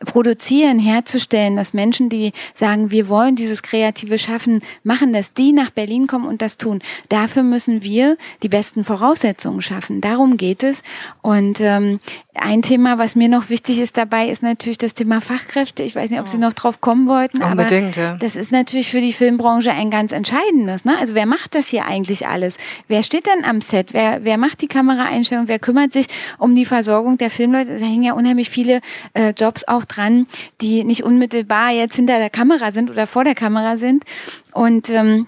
produzieren, 0.05 0.79
herzustellen, 0.79 1.57
dass 1.57 1.73
Menschen, 1.73 2.11
die 2.11 2.33
sagen, 2.53 2.91
wir 2.91 3.09
wollen 3.09 3.37
dieses 3.37 3.63
kreative 3.63 4.19
Schaffen 4.19 4.61
machen, 4.85 5.15
dass 5.15 5.33
die 5.33 5.53
nach 5.53 5.71
Berlin 5.71 6.09
kommen 6.09 6.27
und 6.27 6.43
das 6.43 6.59
tun. 6.59 6.83
Dafür 7.09 7.43
müssen 7.43 7.83
wir 7.83 8.19
die 8.43 8.51
besten 8.51 8.85
Voraussetzungen 8.85 9.63
schaffen. 9.63 10.03
Darum 10.03 10.37
geht 10.37 10.63
es 10.63 10.83
und 11.23 11.59
ähm, 11.63 12.01
ein 12.41 12.63
Thema, 12.63 12.99
was 12.99 13.15
mir 13.15 13.29
noch 13.29 13.49
wichtig 13.49 13.79
ist 13.81 13.97
dabei, 13.97 14.29
ist 14.29 14.43
natürlich 14.43 14.79
das 14.79 14.95
Thema 14.95 15.21
Fachkräfte. 15.21 15.83
Ich 15.83 15.95
weiß 15.95 16.11
nicht, 16.11 16.21
ob 16.21 16.29
Sie 16.29 16.39
noch 16.39 16.53
drauf 16.53 16.81
kommen 16.81 17.07
wollten, 17.07 17.43
Unbedingt, 17.43 17.97
aber 17.97 18.07
ja. 18.07 18.17
das 18.17 18.37
ist 18.37 18.51
natürlich 18.51 18.89
für 18.89 19.01
die 19.01 19.13
Filmbranche 19.13 19.73
ein 19.73 19.91
ganz 19.91 20.13
entscheidendes. 20.13 20.85
Ne? 20.85 20.97
Also 20.99 21.15
wer 21.15 21.27
macht 21.27 21.55
das 21.55 21.69
hier 21.69 21.85
eigentlich 21.85 22.27
alles? 22.27 22.57
Wer 22.89 23.03
steht 23.03 23.27
denn 23.27 23.45
am 23.45 23.61
Set? 23.61 23.93
Wer, 23.93 24.25
wer 24.25 24.39
macht 24.39 24.63
die 24.63 24.69
Kameraeinstellung? 24.69 25.49
Wer 25.49 25.59
kümmert 25.59 25.93
sich 25.93 26.07
um 26.39 26.55
die 26.55 26.65
Versorgung 26.65 27.19
der 27.19 27.31
Filmleute? 27.31 27.79
Da 27.79 27.85
hängen 27.85 28.03
ja 28.03 28.15
unheimlich 28.15 28.51
viele 28.51 28.81
äh, 29.15 29.33
Jobs 29.37 29.65
auch 29.69 29.85
dran, 29.85 30.27
die 30.61 30.85
nicht 30.85 31.05
unmittelbar 31.05 31.71
jetzt 31.71 31.97
hinter 31.97 32.19
der 32.19 32.31
Kamera 32.31 32.73
sind 32.73 32.91
oder 32.91 33.07
vor 33.07 33.25
der 33.25 33.35
Kamera 33.35 33.77
sind. 33.77 34.05
Und 34.53 34.89
ähm, 34.91 35.27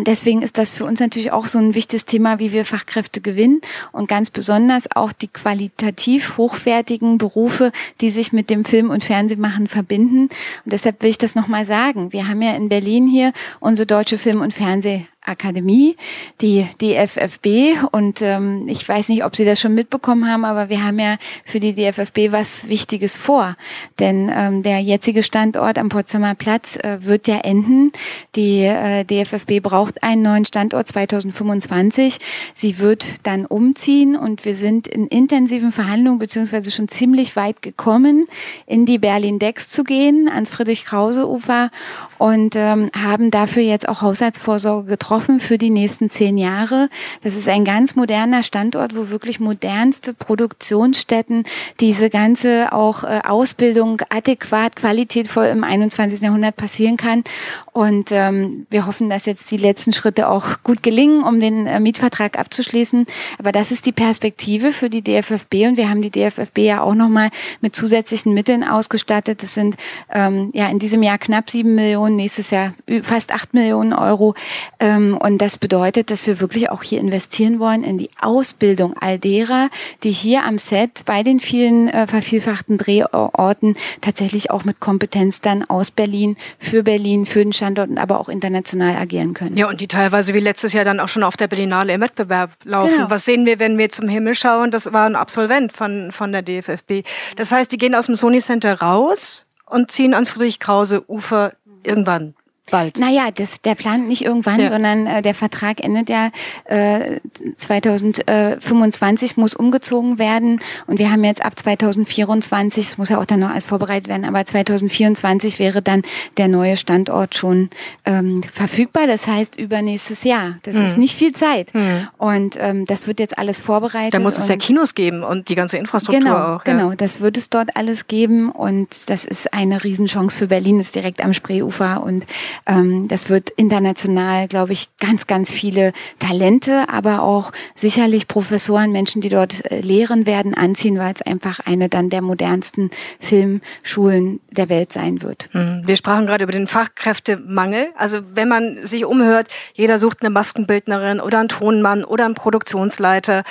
deswegen 0.00 0.42
ist 0.42 0.58
das 0.58 0.72
für 0.72 0.84
uns 0.84 1.00
natürlich 1.00 1.32
auch 1.32 1.46
so 1.46 1.58
ein 1.58 1.74
wichtiges 1.74 2.04
Thema, 2.04 2.38
wie 2.38 2.52
wir 2.52 2.64
Fachkräfte 2.64 3.20
gewinnen 3.20 3.60
und 3.92 4.08
ganz 4.08 4.30
besonders 4.30 4.88
auch 4.94 5.12
die 5.12 5.28
qualitativ 5.28 6.36
hochwertigen 6.36 7.18
Berufe, 7.18 7.72
die 8.00 8.10
sich 8.10 8.32
mit 8.32 8.50
dem 8.50 8.64
Film- 8.64 8.90
und 8.90 9.04
Fernsehmachen 9.04 9.68
verbinden. 9.68 10.28
Und 10.64 10.72
deshalb 10.72 11.02
will 11.02 11.10
ich 11.10 11.18
das 11.18 11.34
nochmal 11.34 11.66
sagen. 11.66 12.12
Wir 12.12 12.28
haben 12.28 12.42
ja 12.42 12.54
in 12.54 12.68
Berlin 12.68 13.06
hier 13.06 13.32
unsere 13.60 13.86
Deutsche 13.86 14.18
Film- 14.18 14.40
und 14.40 14.52
Fernseh 14.52 15.06
Akademie, 15.24 15.96
die 16.40 16.66
DFFB. 16.80 17.82
Und 17.90 18.20
ähm, 18.22 18.68
ich 18.68 18.86
weiß 18.86 19.08
nicht, 19.08 19.24
ob 19.24 19.34
Sie 19.34 19.44
das 19.44 19.60
schon 19.60 19.74
mitbekommen 19.74 20.30
haben, 20.30 20.44
aber 20.44 20.68
wir 20.68 20.84
haben 20.84 20.98
ja 20.98 21.16
für 21.44 21.60
die 21.60 21.72
DFFB 21.72 22.30
was 22.30 22.68
Wichtiges 22.68 23.16
vor. 23.16 23.56
Denn 23.98 24.30
ähm, 24.34 24.62
der 24.62 24.80
jetzige 24.80 25.22
Standort 25.22 25.78
am 25.78 25.88
Potsdamer 25.88 26.34
Platz 26.34 26.76
äh, 26.76 26.98
wird 27.00 27.26
ja 27.26 27.38
enden. 27.38 27.92
Die 28.36 28.60
äh, 28.60 29.04
DFFB 29.04 29.62
braucht 29.62 30.02
einen 30.02 30.22
neuen 30.22 30.44
Standort 30.44 30.88
2025. 30.88 32.18
Sie 32.54 32.78
wird 32.78 33.26
dann 33.26 33.46
umziehen 33.46 34.16
und 34.16 34.44
wir 34.44 34.54
sind 34.54 34.86
in 34.86 35.06
intensiven 35.06 35.72
Verhandlungen 35.72 36.18
beziehungsweise 36.18 36.70
schon 36.70 36.88
ziemlich 36.88 37.34
weit 37.34 37.62
gekommen, 37.62 38.26
in 38.66 38.84
die 38.84 38.98
Berlin-Dex 38.98 39.70
zu 39.70 39.84
gehen, 39.84 40.28
ans 40.28 40.50
Friedrich-Krause-Ufer 40.50 41.70
und 42.18 42.54
ähm, 42.56 42.90
haben 42.94 43.30
dafür 43.30 43.62
jetzt 43.62 43.88
auch 43.88 44.02
Haushaltsvorsorge 44.02 44.86
getroffen 44.86 45.13
für 45.20 45.58
die 45.58 45.70
nächsten 45.70 46.10
zehn 46.10 46.36
Jahre. 46.38 46.88
Das 47.22 47.36
ist 47.36 47.48
ein 47.48 47.64
ganz 47.64 47.94
moderner 47.94 48.42
Standort, 48.42 48.96
wo 48.96 49.10
wirklich 49.10 49.40
modernste 49.40 50.12
Produktionsstätten 50.12 51.44
diese 51.80 52.10
ganze 52.10 52.72
auch 52.72 53.04
äh, 53.04 53.20
Ausbildung 53.24 54.02
adäquat, 54.08 54.76
qualitätvoll 54.76 55.46
im 55.46 55.64
21. 55.64 56.20
Jahrhundert 56.20 56.56
passieren 56.56 56.96
kann. 56.96 57.24
Und 57.72 58.10
ähm, 58.12 58.66
wir 58.70 58.86
hoffen, 58.86 59.10
dass 59.10 59.26
jetzt 59.26 59.50
die 59.50 59.56
letzten 59.56 59.92
Schritte 59.92 60.28
auch 60.28 60.62
gut 60.62 60.82
gelingen, 60.82 61.22
um 61.22 61.40
den 61.40 61.66
äh, 61.66 61.80
Mietvertrag 61.80 62.38
abzuschließen. 62.38 63.06
Aber 63.38 63.52
das 63.52 63.70
ist 63.70 63.86
die 63.86 63.92
Perspektive 63.92 64.72
für 64.72 64.90
die 64.90 65.02
DFFB 65.02 65.54
und 65.68 65.76
wir 65.76 65.88
haben 65.88 66.02
die 66.02 66.10
DFFB 66.10 66.58
ja 66.58 66.82
auch 66.82 66.94
nochmal 66.94 67.30
mit 67.60 67.74
zusätzlichen 67.74 68.34
Mitteln 68.34 68.64
ausgestattet. 68.64 69.42
Das 69.42 69.54
sind 69.54 69.76
ähm, 70.10 70.50
ja 70.52 70.68
in 70.68 70.78
diesem 70.78 71.02
Jahr 71.02 71.18
knapp 71.18 71.50
sieben 71.50 71.74
Millionen, 71.74 72.16
nächstes 72.16 72.50
Jahr 72.50 72.74
fast 73.02 73.32
acht 73.32 73.54
Millionen 73.54 73.92
Euro. 73.92 74.34
Ähm, 74.80 75.03
und 75.12 75.38
das 75.38 75.58
bedeutet, 75.58 76.10
dass 76.10 76.26
wir 76.26 76.40
wirklich 76.40 76.70
auch 76.70 76.82
hier 76.82 77.00
investieren 77.00 77.58
wollen 77.58 77.84
in 77.84 77.98
die 77.98 78.10
Ausbildung 78.20 78.96
all 78.98 79.18
derer, 79.18 79.68
die 80.02 80.10
hier 80.10 80.44
am 80.44 80.58
Set 80.58 81.02
bei 81.04 81.22
den 81.22 81.40
vielen 81.40 81.88
äh, 81.88 82.06
vervielfachten 82.06 82.78
Drehorten 82.78 83.76
tatsächlich 84.00 84.50
auch 84.50 84.64
mit 84.64 84.80
Kompetenz 84.80 85.40
dann 85.40 85.64
aus 85.64 85.90
Berlin, 85.90 86.36
für 86.58 86.82
Berlin, 86.82 87.26
für 87.26 87.42
den 87.42 87.52
Standorten, 87.52 87.98
aber 87.98 88.20
auch 88.20 88.28
international 88.28 88.96
agieren 88.96 89.34
können. 89.34 89.56
Ja, 89.56 89.68
und 89.68 89.80
die 89.80 89.88
teilweise 89.88 90.34
wie 90.34 90.40
letztes 90.40 90.72
Jahr 90.72 90.84
dann 90.84 91.00
auch 91.00 91.08
schon 91.08 91.22
auf 91.22 91.36
der 91.36 91.48
Berlinale 91.48 91.92
im 91.92 92.00
Wettbewerb 92.00 92.50
laufen. 92.64 92.96
Genau. 92.96 93.10
Was 93.10 93.24
sehen 93.24 93.46
wir, 93.46 93.58
wenn 93.58 93.76
wir 93.78 93.90
zum 93.90 94.08
Himmel 94.08 94.34
schauen? 94.34 94.70
Das 94.70 94.92
war 94.92 95.06
ein 95.06 95.16
Absolvent 95.16 95.72
von, 95.72 96.12
von 96.12 96.32
der 96.32 96.42
DFFB. 96.42 97.06
Das 97.36 97.52
heißt, 97.52 97.70
die 97.70 97.76
gehen 97.76 97.94
aus 97.94 98.06
dem 98.06 98.16
Sony 98.16 98.40
Center 98.40 98.80
raus 98.80 99.44
und 99.66 99.90
ziehen 99.90 100.14
ans 100.14 100.30
Friedrich-Krause-Ufer 100.30 101.52
irgendwann 101.82 102.34
bald. 102.70 102.98
Naja, 102.98 103.30
das, 103.34 103.60
der 103.62 103.74
plant 103.74 104.08
nicht 104.08 104.24
irgendwann, 104.24 104.60
Ja. 104.60 104.68
sondern 104.68 105.06
äh, 105.06 105.22
der 105.22 105.34
Vertrag 105.34 105.82
endet 105.82 106.08
ja 106.10 106.30
äh, 106.64 107.18
2025, 107.56 109.36
muss 109.36 109.54
umgezogen 109.54 110.18
werden. 110.18 110.60
Und 110.86 110.98
wir 110.98 111.10
haben 111.10 111.24
jetzt 111.24 111.44
ab 111.44 111.58
2024, 111.58 112.86
es 112.86 112.98
muss 112.98 113.08
ja 113.08 113.18
auch 113.18 113.24
dann 113.24 113.40
noch 113.40 113.50
alles 113.50 113.64
vorbereitet 113.64 114.08
werden, 114.08 114.24
aber 114.24 114.44
2024 114.44 115.58
wäre 115.58 115.82
dann 115.82 116.02
der 116.36 116.48
neue 116.48 116.76
Standort 116.76 117.34
schon 117.34 117.70
ähm, 118.04 118.42
verfügbar. 118.52 119.06
Das 119.06 119.26
heißt 119.26 119.58
übernächstes 119.58 120.24
Jahr. 120.24 120.58
Das 120.62 120.74
ist 120.76 120.94
Mhm. 120.94 121.00
nicht 121.00 121.16
viel 121.16 121.32
Zeit. 121.32 121.74
Mhm. 121.74 122.08
Und 122.18 122.56
ähm, 122.58 122.86
das 122.86 123.06
wird 123.06 123.20
jetzt 123.20 123.38
alles 123.38 123.60
vorbereitet. 123.60 124.14
Da 124.14 124.18
muss 124.18 124.38
es 124.38 124.48
ja 124.48 124.56
Kinos 124.56 124.94
geben 124.94 125.22
und 125.22 125.48
die 125.48 125.54
ganze 125.54 125.76
Infrastruktur 125.78 126.20
Genau, 126.24 126.34
auch. 126.36 126.64
Ja. 126.66 126.72
genau. 126.72 126.92
Das 126.94 127.20
wird 127.20 127.36
es 127.36 127.50
dort 127.50 127.76
alles 127.76 128.06
geben 128.06 128.50
und 128.50 128.88
das 129.10 129.24
ist 129.24 129.52
eine 129.52 129.82
Riesenchance 129.84 130.36
für 130.36 130.46
Berlin, 130.46 130.80
ist 130.80 130.94
direkt 130.94 131.22
am 131.24 131.32
Spreeufer 131.32 132.02
und 132.02 132.26
ähm, 132.66 133.08
das 133.08 133.28
wird 133.28 133.50
international, 133.50 134.48
glaube 134.48 134.72
ich, 134.72 134.88
ganz, 134.98 135.26
ganz 135.26 135.50
viele 135.50 135.92
Talente, 136.18 136.88
aber 136.88 137.22
auch 137.22 137.52
sicherlich 137.74 138.28
Professoren, 138.28 138.92
Menschen, 138.92 139.20
die 139.20 139.28
dort 139.28 139.70
äh, 139.70 139.80
lehren 139.80 140.26
werden, 140.26 140.54
anziehen, 140.54 140.98
weil 140.98 141.14
es 141.14 141.22
einfach 141.22 141.60
eine 141.60 141.88
dann 141.88 142.10
der 142.10 142.22
modernsten 142.22 142.90
Filmschulen 143.20 144.40
der 144.50 144.68
Welt 144.68 144.92
sein 144.92 145.22
wird. 145.22 145.48
Mhm. 145.52 145.82
Wir 145.84 145.96
sprachen 145.96 146.26
gerade 146.26 146.44
über 146.44 146.52
den 146.52 146.66
Fachkräftemangel. 146.66 147.88
Also 147.96 148.20
wenn 148.32 148.48
man 148.48 148.86
sich 148.86 149.04
umhört, 149.04 149.48
jeder 149.74 149.98
sucht 149.98 150.18
eine 150.20 150.30
Maskenbildnerin 150.30 151.20
oder 151.20 151.38
einen 151.38 151.48
Tonmann 151.48 152.04
oder 152.04 152.24
einen 152.24 152.34
Produktionsleiter. 152.34 153.42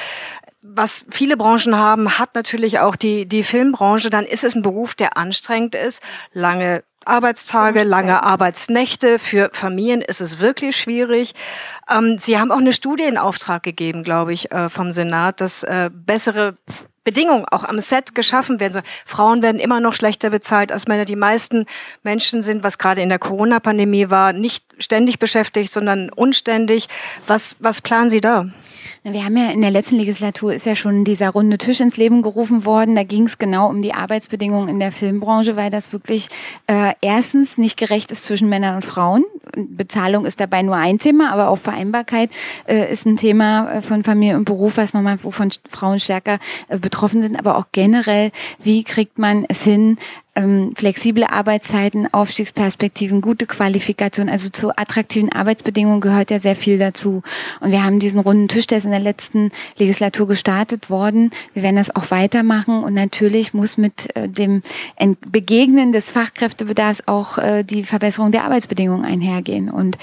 Was 0.62 1.06
viele 1.10 1.36
Branchen 1.36 1.76
haben, 1.76 2.18
hat 2.18 2.36
natürlich 2.36 2.80
auch 2.80 2.96
die, 2.96 3.26
die 3.26 3.44
Filmbranche. 3.44 4.10
Dann 4.10 4.26
ist 4.26 4.44
es 4.44 4.56
ein 4.56 4.62
Beruf, 4.62 4.96
der 4.96 5.18
anstrengend 5.18 5.76
ist. 5.76 6.02
Lange 6.32 6.84
Arbeitstage, 7.08 7.84
lange 7.84 8.24
Arbeitsnächte. 8.24 9.20
Für 9.20 9.50
Familien 9.54 10.02
ist 10.02 10.22
es 10.22 10.40
wirklich 10.40 10.76
schwierig. 10.78 11.34
Ähm, 11.90 12.18
Sie 12.20 12.40
haben 12.40 12.52
auch 12.52 12.58
eine 12.58 12.74
Studie 12.74 13.04
in 13.04 13.18
Auftrag 13.18 13.64
gegeben, 13.64 14.04
glaube 14.04 14.34
ich, 14.34 14.52
äh, 14.52 14.70
vom 14.70 14.92
Senat, 14.92 15.42
dass 15.42 15.64
äh, 15.64 15.90
bessere 15.94 16.58
Bedingungen 17.04 17.46
auch 17.46 17.64
am 17.64 17.80
Set 17.80 18.16
geschaffen 18.16 18.60
werden. 18.60 18.74
sollen. 18.74 18.86
Frauen 19.06 19.42
werden 19.42 19.60
immer 19.60 19.80
noch 19.80 19.94
schlechter 19.94 20.30
bezahlt 20.30 20.72
als 20.72 20.88
Männer. 20.88 21.06
Die 21.06 21.16
meisten 21.16 21.66
Menschen 22.04 22.42
sind, 22.42 22.64
was 22.64 22.78
gerade 22.78 23.02
in 23.02 23.10
der 23.10 23.20
Corona-Pandemie 23.20 24.10
war, 24.10 24.34
nicht 24.34 24.64
ständig 24.80 25.20
beschäftigt, 25.20 25.72
sondern 25.72 26.10
unständig. 26.10 26.88
Was, 27.28 27.56
was 27.60 27.82
planen 27.82 28.10
Sie 28.10 28.22
da? 28.22 28.48
Wir 29.04 29.26
haben 29.26 29.36
ja 29.36 29.52
in 29.52 29.62
der 29.62 29.72
letzten 29.72 29.98
Legislatur 29.98 30.54
ist 30.54 30.66
ja 30.66 30.76
schon 30.76 31.04
dieser 31.04 31.30
runde 31.30 31.58
Tisch 31.58 31.82
ins 31.82 31.98
Leben 31.98 32.22
gerufen 32.22 32.66
worden. 32.66 32.96
Da 32.96 33.04
ging 33.04 33.26
es 33.26 33.38
genau 33.38 33.68
um 33.68 33.82
die 33.82 33.94
Arbeitsbedingungen 33.94 34.70
in 34.70 34.80
der 34.80 34.92
Filmbranche, 34.92 35.56
weil 35.56 35.70
das 35.70 35.92
wirklich 35.92 36.30
äh, 36.68 36.94
erstens 37.02 37.58
nicht 37.58 37.78
gerecht 37.78 38.12
ist 38.12 38.24
zwischen 38.24 38.48
Männern 38.48 38.76
und 38.76 38.86
Frauen. 38.86 39.26
Bezahlung 39.56 40.26
ist 40.26 40.40
dabei 40.40 40.62
nur 40.62 40.76
ein 40.76 41.00
Thema, 41.00 41.32
aber 41.32 41.50
auch 41.50 41.58
Vereinbarkeit 41.58 42.30
äh, 42.66 42.92
ist 42.92 43.06
ein 43.06 43.18
Thema 43.18 43.74
äh, 43.74 43.82
von 43.82 44.04
Familie 44.04 44.38
und 44.38 44.46
Beruf, 44.46 44.78
was 44.78 44.94
nochmal 44.94 45.22
wovon 45.22 45.50
Frauen 45.70 46.00
stärker 46.00 46.40
äh, 46.70 46.80
betroffen 46.94 47.24
sind, 47.24 47.38
aber 47.38 47.58
auch 47.58 47.66
generell, 47.72 48.30
wie 48.60 48.84
kriegt 48.84 49.18
man 49.18 49.46
es 49.50 49.64
hin, 49.64 49.98
ähm, 50.36 50.74
flexible 50.76 51.26
Arbeitszeiten, 51.26 52.12
Aufstiegsperspektiven, 52.12 53.22
gute 53.22 53.46
Qualifikation, 53.46 54.30
also 54.30 54.50
zu 54.50 54.76
attraktiven 54.76 55.32
Arbeitsbedingungen 55.32 56.02
gehört 56.02 56.32
ja 56.32 56.40
sehr 56.40 56.56
viel 56.56 56.78
dazu. 56.78 57.22
Und 57.60 57.72
wir 57.72 57.84
haben 57.84 58.00
diesen 58.00 58.20
runden 58.20 58.48
Tisch, 58.48 58.68
der 58.68 58.80
ist 58.80 58.86
in 58.86 58.92
der 58.92 59.00
letzten 59.00 59.52
Legislatur 59.78 60.28
gestartet 60.28 60.90
worden. 60.90 61.32
Wir 61.54 61.64
werden 61.64 61.76
das 61.76 61.96
auch 61.96 62.12
weitermachen 62.12 62.84
und 62.84 62.94
natürlich 62.94 63.54
muss 63.54 63.78
mit 63.78 64.16
äh, 64.16 64.28
dem 64.28 64.62
Ent- 64.96 65.32
Begegnen 65.32 65.92
des 65.92 66.12
Fachkräftebedarfs 66.12 67.04
auch 67.08 67.38
äh, 67.38 67.64
die 67.64 67.84
Verbesserung 67.84 68.32
der 68.32 68.44
Arbeitsbedingungen 68.46 69.06
einhergehen. 69.06 69.70
Und 69.70 69.98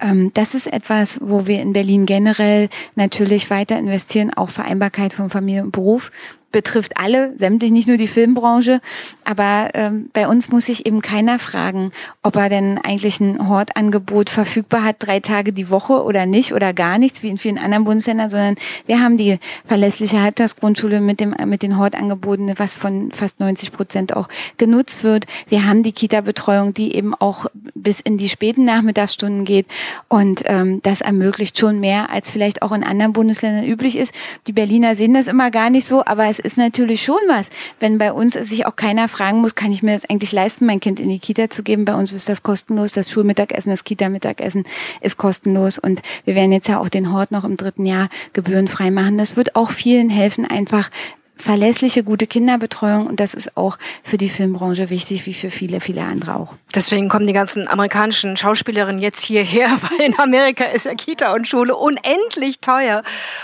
ähm, 0.00 0.30
das 0.34 0.54
ist 0.54 0.66
etwas, 0.66 1.20
wo 1.22 1.46
wir 1.46 1.62
in 1.62 1.72
Berlin 1.72 2.06
generell 2.06 2.68
natürlich 2.94 3.50
weiter 3.50 3.78
investieren, 3.78 4.32
auch 4.34 4.50
Vereinbarkeit 4.50 5.12
von 5.12 5.30
Familie 5.30 5.62
und 5.62 5.72
Beruf 5.72 6.10
betrifft 6.52 6.96
alle, 6.96 7.36
sämtlich 7.36 7.70
nicht 7.70 7.88
nur 7.88 7.96
die 7.96 8.06
Filmbranche. 8.06 8.80
Aber 9.24 9.70
ähm, 9.74 10.10
bei 10.12 10.28
uns 10.28 10.48
muss 10.48 10.66
sich 10.66 10.86
eben 10.86 11.02
keiner 11.02 11.38
fragen, 11.38 11.90
ob 12.22 12.36
er 12.36 12.48
denn 12.48 12.78
eigentlich 12.78 13.20
ein 13.20 13.48
Hortangebot 13.48 14.30
verfügbar 14.30 14.84
hat, 14.84 14.96
drei 14.98 15.20
Tage 15.20 15.52
die 15.52 15.70
Woche 15.70 16.02
oder 16.02 16.26
nicht 16.26 16.52
oder 16.54 16.72
gar 16.72 16.98
nichts, 16.98 17.22
wie 17.22 17.28
in 17.28 17.38
vielen 17.38 17.58
anderen 17.58 17.84
Bundesländern, 17.84 18.30
sondern 18.30 18.54
wir 18.86 19.00
haben 19.00 19.16
die 19.16 19.38
verlässliche 19.64 20.22
Halbtagsgrundschule 20.22 21.00
mit 21.00 21.20
dem 21.20 21.34
mit 21.46 21.62
den 21.62 21.78
Hortangeboten, 21.78 22.52
was 22.56 22.74
von 22.74 23.12
fast 23.12 23.40
90 23.40 23.72
Prozent 23.72 24.16
auch 24.16 24.28
genutzt 24.56 25.04
wird. 25.04 25.26
Wir 25.48 25.66
haben 25.66 25.82
die 25.82 25.92
Kita-Betreuung, 25.92 26.72
die 26.72 26.94
eben 26.94 27.14
auch 27.14 27.46
bis 27.74 28.00
in 28.00 28.18
die 28.18 28.28
späten 28.28 28.64
Nachmittagsstunden 28.64 29.44
geht 29.44 29.66
und 30.08 30.42
ähm, 30.46 30.80
das 30.82 31.00
ermöglicht 31.00 31.58
schon 31.58 31.80
mehr, 31.80 32.10
als 32.10 32.30
vielleicht 32.30 32.62
auch 32.62 32.72
in 32.72 32.84
anderen 32.84 33.12
Bundesländern 33.12 33.64
üblich 33.64 33.96
ist. 33.96 34.14
Die 34.46 34.52
Berliner 34.52 34.94
sehen 34.94 35.14
das 35.14 35.26
immer 35.26 35.50
gar 35.50 35.70
nicht 35.70 35.86
so, 35.86 36.04
aber 36.04 36.28
es 36.38 36.52
ist 36.52 36.58
natürlich 36.58 37.02
schon 37.02 37.20
was, 37.28 37.48
wenn 37.80 37.98
bei 37.98 38.12
uns 38.12 38.34
sich 38.34 38.66
auch 38.66 38.76
keiner 38.76 39.08
fragen 39.08 39.40
muss, 39.40 39.54
kann 39.54 39.72
ich 39.72 39.82
mir 39.82 39.92
das 39.92 40.08
eigentlich 40.08 40.32
leisten, 40.32 40.66
mein 40.66 40.80
Kind 40.80 41.00
in 41.00 41.08
die 41.08 41.18
Kita 41.18 41.48
zu 41.50 41.62
geben? 41.62 41.84
Bei 41.84 41.94
uns 41.94 42.12
ist 42.12 42.28
das 42.28 42.42
kostenlos, 42.42 42.92
das 42.92 43.10
Schulmittagessen, 43.10 43.70
das 43.70 43.84
Kita-Mittagessen 43.84 44.64
ist 45.00 45.16
kostenlos 45.16 45.78
und 45.78 46.02
wir 46.24 46.34
werden 46.34 46.52
jetzt 46.52 46.68
ja 46.68 46.78
auch 46.78 46.88
den 46.88 47.12
Hort 47.12 47.30
noch 47.30 47.44
im 47.44 47.56
dritten 47.56 47.86
Jahr 47.86 48.08
gebührenfrei 48.32 48.90
machen. 48.90 49.18
Das 49.18 49.36
wird 49.36 49.56
auch 49.56 49.70
vielen 49.70 50.10
helfen, 50.10 50.44
einfach 50.44 50.90
verlässliche, 51.36 52.02
gute 52.02 52.26
Kinderbetreuung 52.26 53.06
und 53.06 53.20
das 53.20 53.34
ist 53.34 53.56
auch 53.56 53.78
für 54.02 54.16
die 54.16 54.28
Filmbranche 54.28 54.90
wichtig, 54.90 55.26
wie 55.26 55.34
für 55.34 55.50
viele, 55.50 55.80
viele 55.80 56.02
andere 56.02 56.34
auch. 56.34 56.54
Deswegen 56.74 57.08
kommen 57.08 57.26
die 57.26 57.32
ganzen 57.32 57.68
amerikanischen 57.68 58.36
Schauspielerinnen 58.36 59.00
jetzt 59.00 59.20
hierher, 59.20 59.68
weil 59.82 60.06
in 60.06 60.18
Amerika 60.18 60.64
ist 60.64 60.86
ja 60.86 60.94
Kita 60.94 61.34
und 61.34 61.46
Schule 61.46 61.76
unendlich 61.76 62.60
teuer. 62.60 63.02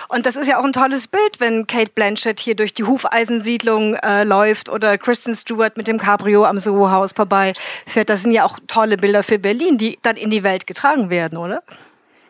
Und 0.09 0.27
das 0.27 0.37
ist 0.37 0.49
ja 0.49 0.59
auch 0.59 0.65
ein 0.65 0.73
tolles 0.73 1.07
Bild, 1.07 1.39
wenn 1.39 1.67
Kate 1.67 1.93
Blanchett 1.95 2.41
hier 2.41 2.57
durch 2.57 2.73
die 2.75 2.85
Hufeisensiedlung 2.85 3.95
äh, 3.97 4.25
läuft 4.25 4.69
oder 4.71 4.97
Kristen 4.97 5.35
Stewart 5.35 5.77
mit 5.77 5.87
dem 5.87 5.99
Cabrio 5.99 6.45
am 6.45 6.59
Soho-Haus 6.59 7.13
vorbei 7.13 7.53
fährt. 7.87 8.09
Das 8.09 8.23
sind 8.23 8.33
ja 8.33 8.45
auch 8.45 8.59
tolle 8.67 8.97
Bilder 8.97 9.23
für 9.23 9.39
Berlin, 9.39 9.77
die 9.77 9.99
dann 10.03 10.17
in 10.17 10.31
die 10.31 10.43
Welt 10.43 10.67
getragen 10.67 11.11
werden, 11.11 11.37
oder? 11.37 11.63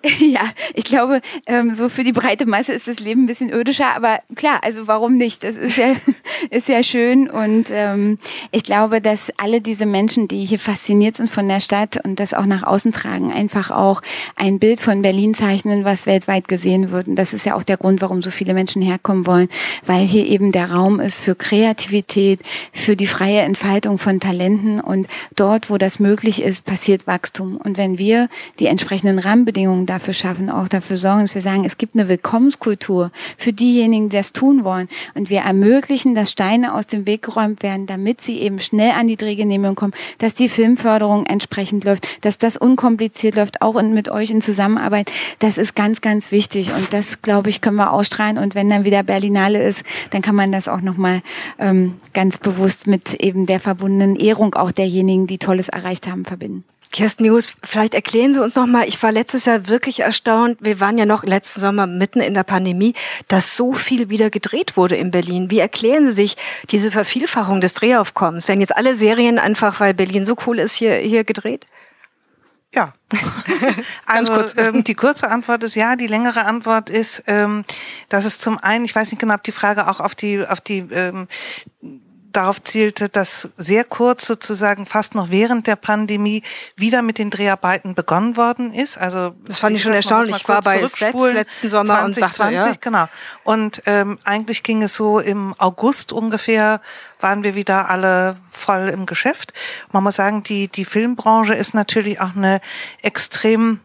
Ja, 0.18 0.42
ich 0.74 0.84
glaube, 0.84 1.20
ähm, 1.46 1.74
so 1.74 1.88
für 1.88 2.04
die 2.04 2.12
breite 2.12 2.46
Masse 2.46 2.72
ist 2.72 2.88
das 2.88 3.00
Leben 3.00 3.24
ein 3.24 3.26
bisschen 3.26 3.50
irdischer, 3.50 3.94
aber 3.94 4.20
klar, 4.34 4.60
also 4.62 4.86
warum 4.86 5.16
nicht? 5.16 5.44
Das 5.44 5.56
ist 5.56 5.76
ja, 5.76 5.94
ist 6.50 6.68
ja 6.68 6.82
schön 6.82 7.28
und 7.28 7.68
ähm, 7.70 8.18
ich 8.50 8.64
glaube, 8.64 9.00
dass 9.00 9.32
alle 9.36 9.60
diese 9.60 9.86
Menschen, 9.86 10.28
die 10.28 10.44
hier 10.44 10.58
fasziniert 10.58 11.16
sind 11.16 11.30
von 11.30 11.48
der 11.48 11.60
Stadt 11.60 11.98
und 12.04 12.18
das 12.20 12.34
auch 12.34 12.46
nach 12.46 12.62
außen 12.62 12.92
tragen, 12.92 13.32
einfach 13.32 13.70
auch 13.70 14.00
ein 14.36 14.58
Bild 14.58 14.80
von 14.80 15.02
Berlin 15.02 15.34
zeichnen, 15.34 15.84
was 15.84 16.06
weltweit 16.06 16.48
gesehen 16.48 16.90
wird. 16.90 17.08
Und 17.08 17.16
das 17.16 17.34
ist 17.34 17.46
ja 17.46 17.54
auch 17.54 17.62
der 17.62 17.76
Grund, 17.76 18.00
warum 18.00 18.22
so 18.22 18.30
viele 18.30 18.54
Menschen 18.54 18.82
herkommen 18.82 19.26
wollen, 19.26 19.48
weil 19.86 20.06
hier 20.06 20.26
eben 20.26 20.52
der 20.52 20.70
Raum 20.72 21.00
ist 21.00 21.20
für 21.20 21.34
Kreativität, 21.34 22.40
für 22.72 22.96
die 22.96 23.06
freie 23.06 23.40
Entfaltung 23.40 23.98
von 23.98 24.20
Talenten 24.20 24.80
und 24.80 25.06
dort, 25.36 25.70
wo 25.70 25.78
das 25.78 25.98
möglich 25.98 26.42
ist, 26.42 26.64
passiert 26.64 27.06
Wachstum. 27.06 27.56
Und 27.56 27.76
wenn 27.76 27.98
wir 27.98 28.28
die 28.58 28.66
entsprechenden 28.66 29.18
Rahmenbedingungen 29.18 29.86
dafür 29.92 30.14
schaffen, 30.14 30.50
auch 30.50 30.68
dafür 30.68 30.96
sorgen, 30.96 31.20
dass 31.20 31.34
wir 31.34 31.42
sagen, 31.42 31.64
es 31.64 31.76
gibt 31.76 31.94
eine 31.94 32.08
Willkommenskultur 32.08 33.10
für 33.36 33.52
diejenigen, 33.52 34.08
die 34.08 34.16
das 34.16 34.32
tun 34.32 34.64
wollen. 34.64 34.88
Und 35.14 35.30
wir 35.30 35.40
ermöglichen, 35.40 36.14
dass 36.14 36.30
Steine 36.30 36.74
aus 36.74 36.86
dem 36.86 37.06
Weg 37.06 37.22
geräumt 37.22 37.62
werden, 37.62 37.86
damit 37.86 38.20
sie 38.20 38.38
eben 38.38 38.58
schnell 38.58 38.92
an 38.92 39.06
die 39.06 39.16
Drehgenehmigung 39.16 39.76
kommen, 39.76 39.92
dass 40.18 40.34
die 40.34 40.48
Filmförderung 40.48 41.26
entsprechend 41.26 41.84
läuft, 41.84 42.08
dass 42.22 42.38
das 42.38 42.56
unkompliziert 42.56 43.36
läuft, 43.36 43.60
auch 43.60 43.80
mit 43.82 44.08
euch 44.08 44.30
in 44.30 44.40
Zusammenarbeit. 44.40 45.10
Das 45.38 45.58
ist 45.58 45.74
ganz, 45.74 46.00
ganz 46.00 46.30
wichtig. 46.30 46.72
Und 46.72 46.92
das, 46.92 47.22
glaube 47.22 47.50
ich, 47.50 47.60
können 47.60 47.76
wir 47.76 47.92
ausstrahlen. 47.92 48.38
Und 48.38 48.54
wenn 48.54 48.70
dann 48.70 48.84
wieder 48.84 49.02
Berlinale 49.02 49.62
ist, 49.62 49.82
dann 50.10 50.22
kann 50.22 50.34
man 50.34 50.52
das 50.52 50.68
auch 50.68 50.80
nochmal 50.80 51.22
ähm, 51.58 51.94
ganz 52.14 52.38
bewusst 52.38 52.86
mit 52.86 53.14
eben 53.14 53.46
der 53.46 53.60
verbundenen 53.60 54.16
Ehrung 54.16 54.54
auch 54.54 54.70
derjenigen, 54.70 55.26
die 55.26 55.38
Tolles 55.38 55.68
erreicht 55.68 56.06
haben, 56.06 56.24
verbinden. 56.24 56.64
Kirsten 56.92 57.24
News, 57.24 57.54
vielleicht 57.64 57.94
erklären 57.94 58.34
Sie 58.34 58.42
uns 58.42 58.54
noch 58.54 58.66
mal, 58.66 58.86
ich 58.86 59.02
war 59.02 59.10
letztes 59.10 59.46
Jahr 59.46 59.66
wirklich 59.68 60.00
erstaunt, 60.00 60.58
wir 60.60 60.78
waren 60.78 60.98
ja 60.98 61.06
noch 61.06 61.24
letzten 61.24 61.60
Sommer 61.60 61.86
mitten 61.86 62.20
in 62.20 62.34
der 62.34 62.44
Pandemie, 62.44 62.94
dass 63.28 63.56
so 63.56 63.72
viel 63.72 64.10
wieder 64.10 64.30
gedreht 64.30 64.76
wurde 64.76 64.96
in 64.96 65.10
Berlin. 65.10 65.50
Wie 65.50 65.58
erklären 65.58 66.06
Sie 66.06 66.12
sich 66.12 66.36
diese 66.70 66.90
Vervielfachung 66.90 67.60
des 67.60 67.74
Drehaufkommens? 67.74 68.46
Werden 68.46 68.60
jetzt 68.60 68.76
alle 68.76 68.94
Serien 68.94 69.38
einfach, 69.38 69.80
weil 69.80 69.94
Berlin 69.94 70.24
so 70.24 70.36
cool 70.46 70.58
ist, 70.58 70.74
hier, 70.74 70.96
hier 70.96 71.24
gedreht? 71.24 71.66
Ja. 72.74 72.94
also 74.06 74.44
ähm, 74.56 74.84
die 74.84 74.94
kurze 74.94 75.30
Antwort 75.30 75.62
ist 75.64 75.74
ja, 75.74 75.96
die 75.96 76.06
längere 76.06 76.44
Antwort 76.44 76.88
ist, 76.88 77.24
ähm, 77.26 77.64
dass 78.08 78.24
es 78.24 78.38
zum 78.38 78.58
einen, 78.58 78.84
ich 78.84 78.94
weiß 78.94 79.10
nicht 79.10 79.20
genau, 79.20 79.34
ob 79.34 79.42
die 79.42 79.52
Frage 79.52 79.88
auch 79.88 80.00
auf 80.00 80.14
die 80.14 80.46
auf 80.46 80.60
die 80.60 80.78
ähm, 80.90 81.28
darauf 82.32 82.62
zielte, 82.62 83.08
dass 83.08 83.50
sehr 83.56 83.84
kurz 83.84 84.26
sozusagen 84.26 84.86
fast 84.86 85.14
noch 85.14 85.30
während 85.30 85.66
der 85.66 85.76
Pandemie 85.76 86.42
wieder 86.76 87.02
mit 87.02 87.18
den 87.18 87.30
Dreharbeiten 87.30 87.94
begonnen 87.94 88.36
worden 88.36 88.72
ist. 88.72 88.98
Also 88.98 89.34
das 89.46 89.58
fand 89.58 89.76
ich 89.76 89.82
schon 89.82 89.92
erstaunlich. 89.92 90.36
Ich 90.36 90.48
war 90.48 90.62
bei 90.62 90.86
Sets 90.86 91.32
letzten 91.32 91.70
Sommer 91.70 92.10
2020, 92.12 92.46
und 92.46 92.54
dachte, 92.54 92.68
ja. 92.68 92.76
genau. 92.80 93.08
Und 93.44 93.82
ähm, 93.86 94.18
eigentlich 94.24 94.62
ging 94.62 94.82
es 94.82 94.96
so 94.96 95.18
im 95.18 95.54
August 95.58 96.12
ungefähr 96.12 96.80
waren 97.20 97.44
wir 97.44 97.54
wieder 97.54 97.88
alle 97.88 98.36
voll 98.50 98.88
im 98.88 99.06
Geschäft. 99.06 99.52
Man 99.92 100.02
muss 100.02 100.16
sagen, 100.16 100.42
die 100.42 100.68
die 100.68 100.84
Filmbranche 100.84 101.54
ist 101.54 101.72
natürlich 101.72 102.20
auch 102.20 102.34
eine 102.34 102.60
extrem 103.00 103.80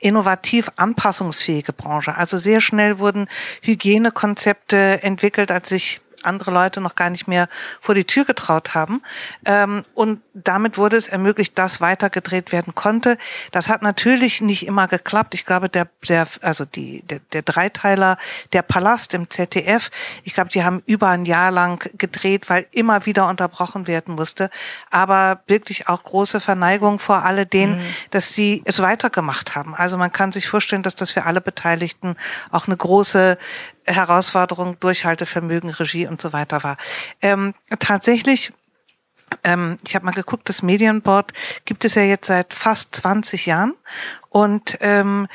innovativ 0.00 0.70
anpassungsfähige 0.76 1.72
Branche. 1.72 2.16
Also 2.16 2.36
sehr 2.36 2.60
schnell 2.60 2.98
wurden 2.98 3.28
Hygienekonzepte 3.62 5.02
entwickelt, 5.02 5.50
als 5.50 5.68
sich 5.68 6.00
andere 6.26 6.50
Leute 6.50 6.80
noch 6.80 6.94
gar 6.94 7.10
nicht 7.10 7.28
mehr 7.28 7.48
vor 7.80 7.94
die 7.94 8.04
Tür 8.04 8.24
getraut 8.24 8.74
haben. 8.74 9.02
Ähm, 9.44 9.84
und 9.94 10.20
damit 10.34 10.78
wurde 10.78 10.96
es 10.96 11.08
ermöglicht, 11.08 11.58
dass 11.58 11.80
weitergedreht 11.80 12.52
werden 12.52 12.74
konnte. 12.74 13.16
Das 13.52 13.68
hat 13.68 13.82
natürlich 13.82 14.40
nicht 14.40 14.66
immer 14.66 14.88
geklappt. 14.88 15.34
Ich 15.34 15.46
glaube, 15.46 15.68
der, 15.68 15.88
der, 16.08 16.26
also 16.42 16.64
die, 16.64 17.02
der, 17.02 17.20
der 17.32 17.42
Dreiteiler, 17.42 18.16
der 18.52 18.62
Palast 18.62 19.14
im 19.14 19.30
ZDF, 19.30 19.90
ich 20.24 20.34
glaube, 20.34 20.50
die 20.50 20.64
haben 20.64 20.82
über 20.86 21.08
ein 21.08 21.24
Jahr 21.24 21.50
lang 21.50 21.88
gedreht, 21.96 22.50
weil 22.50 22.66
immer 22.72 23.06
wieder 23.06 23.28
unterbrochen 23.28 23.86
werden 23.86 24.14
musste. 24.14 24.50
Aber 24.90 25.42
wirklich 25.46 25.88
auch 25.88 26.02
große 26.02 26.40
Verneigung 26.40 26.98
vor 26.98 27.24
alle 27.24 27.46
denen, 27.46 27.76
mhm. 27.76 27.84
dass 28.10 28.34
sie 28.34 28.62
es 28.64 28.80
weitergemacht 28.80 29.54
haben. 29.54 29.74
Also 29.74 29.96
man 29.96 30.12
kann 30.12 30.32
sich 30.32 30.48
vorstellen, 30.48 30.82
dass 30.82 30.96
das 30.96 31.10
für 31.10 31.24
alle 31.24 31.40
Beteiligten 31.40 32.16
auch 32.50 32.66
eine 32.66 32.76
große 32.76 33.38
Herausforderung, 33.86 34.78
Durchhaltevermögen, 34.80 35.70
Regie 35.70 36.06
und 36.06 36.20
so 36.20 36.32
weiter 36.32 36.62
war. 36.62 36.76
Ähm, 37.20 37.54
tatsächlich 37.78 38.52
ähm, 39.42 39.78
ich 39.86 39.94
habe 39.94 40.04
mal 40.04 40.12
geguckt, 40.12 40.48
das 40.48 40.62
Medienboard 40.62 41.32
gibt 41.64 41.84
es 41.84 41.94
ja 41.94 42.02
jetzt 42.02 42.26
seit 42.26 42.54
fast 42.54 42.94
20 42.94 43.46
Jahren 43.46 43.74
und 44.28 44.78
ähm, 44.80 45.26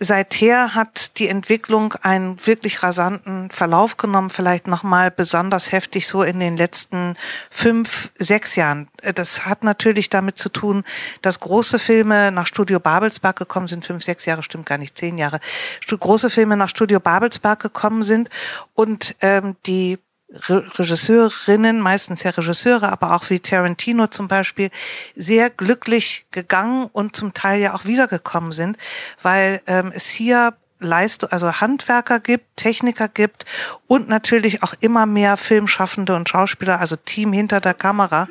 Seither 0.00 0.76
hat 0.76 1.18
die 1.18 1.28
Entwicklung 1.28 1.94
einen 2.02 2.46
wirklich 2.46 2.82
rasanten 2.84 3.50
Verlauf 3.50 3.96
genommen, 3.96 4.30
vielleicht 4.30 4.68
nochmal 4.68 5.10
besonders 5.10 5.72
heftig 5.72 6.06
so 6.06 6.22
in 6.22 6.38
den 6.38 6.56
letzten 6.56 7.16
fünf, 7.50 8.12
sechs 8.16 8.54
Jahren. 8.54 8.88
Das 9.14 9.44
hat 9.44 9.64
natürlich 9.64 10.08
damit 10.08 10.38
zu 10.38 10.50
tun, 10.50 10.84
dass 11.22 11.40
große 11.40 11.80
Filme 11.80 12.30
nach 12.30 12.46
Studio 12.46 12.78
Babelsberg 12.78 13.36
gekommen 13.36 13.66
sind, 13.66 13.84
fünf, 13.84 14.04
sechs 14.04 14.24
Jahre, 14.24 14.44
stimmt 14.44 14.66
gar 14.66 14.78
nicht, 14.78 14.96
zehn 14.96 15.18
Jahre, 15.18 15.40
große 15.86 16.30
Filme 16.30 16.56
nach 16.56 16.68
Studio 16.68 17.00
Babelsberg 17.00 17.60
gekommen 17.60 18.04
sind 18.04 18.30
und 18.74 19.16
ähm, 19.20 19.56
die 19.66 19.98
Regisseurinnen, 20.30 21.80
meistens 21.80 22.22
ja 22.22 22.30
Regisseure, 22.30 22.92
aber 22.92 23.14
auch 23.14 23.30
wie 23.30 23.40
Tarantino 23.40 24.08
zum 24.08 24.28
Beispiel, 24.28 24.70
sehr 25.16 25.48
glücklich 25.48 26.26
gegangen 26.30 26.88
und 26.92 27.16
zum 27.16 27.32
Teil 27.32 27.60
ja 27.60 27.74
auch 27.74 27.86
wiedergekommen 27.86 28.52
sind, 28.52 28.76
weil 29.22 29.62
ähm, 29.66 29.90
es 29.94 30.08
hier 30.08 30.54
Leist 30.80 31.32
also 31.32 31.52
Handwerker 31.60 32.20
gibt, 32.20 32.56
Techniker 32.56 33.08
gibt 33.08 33.44
und 33.86 34.08
natürlich 34.08 34.62
auch 34.62 34.74
immer 34.80 35.06
mehr 35.06 35.36
Filmschaffende 35.36 36.14
und 36.14 36.28
Schauspieler, 36.28 36.78
also 36.78 36.94
Team 36.94 37.32
hinter 37.32 37.60
der 37.60 37.74
Kamera, 37.74 38.28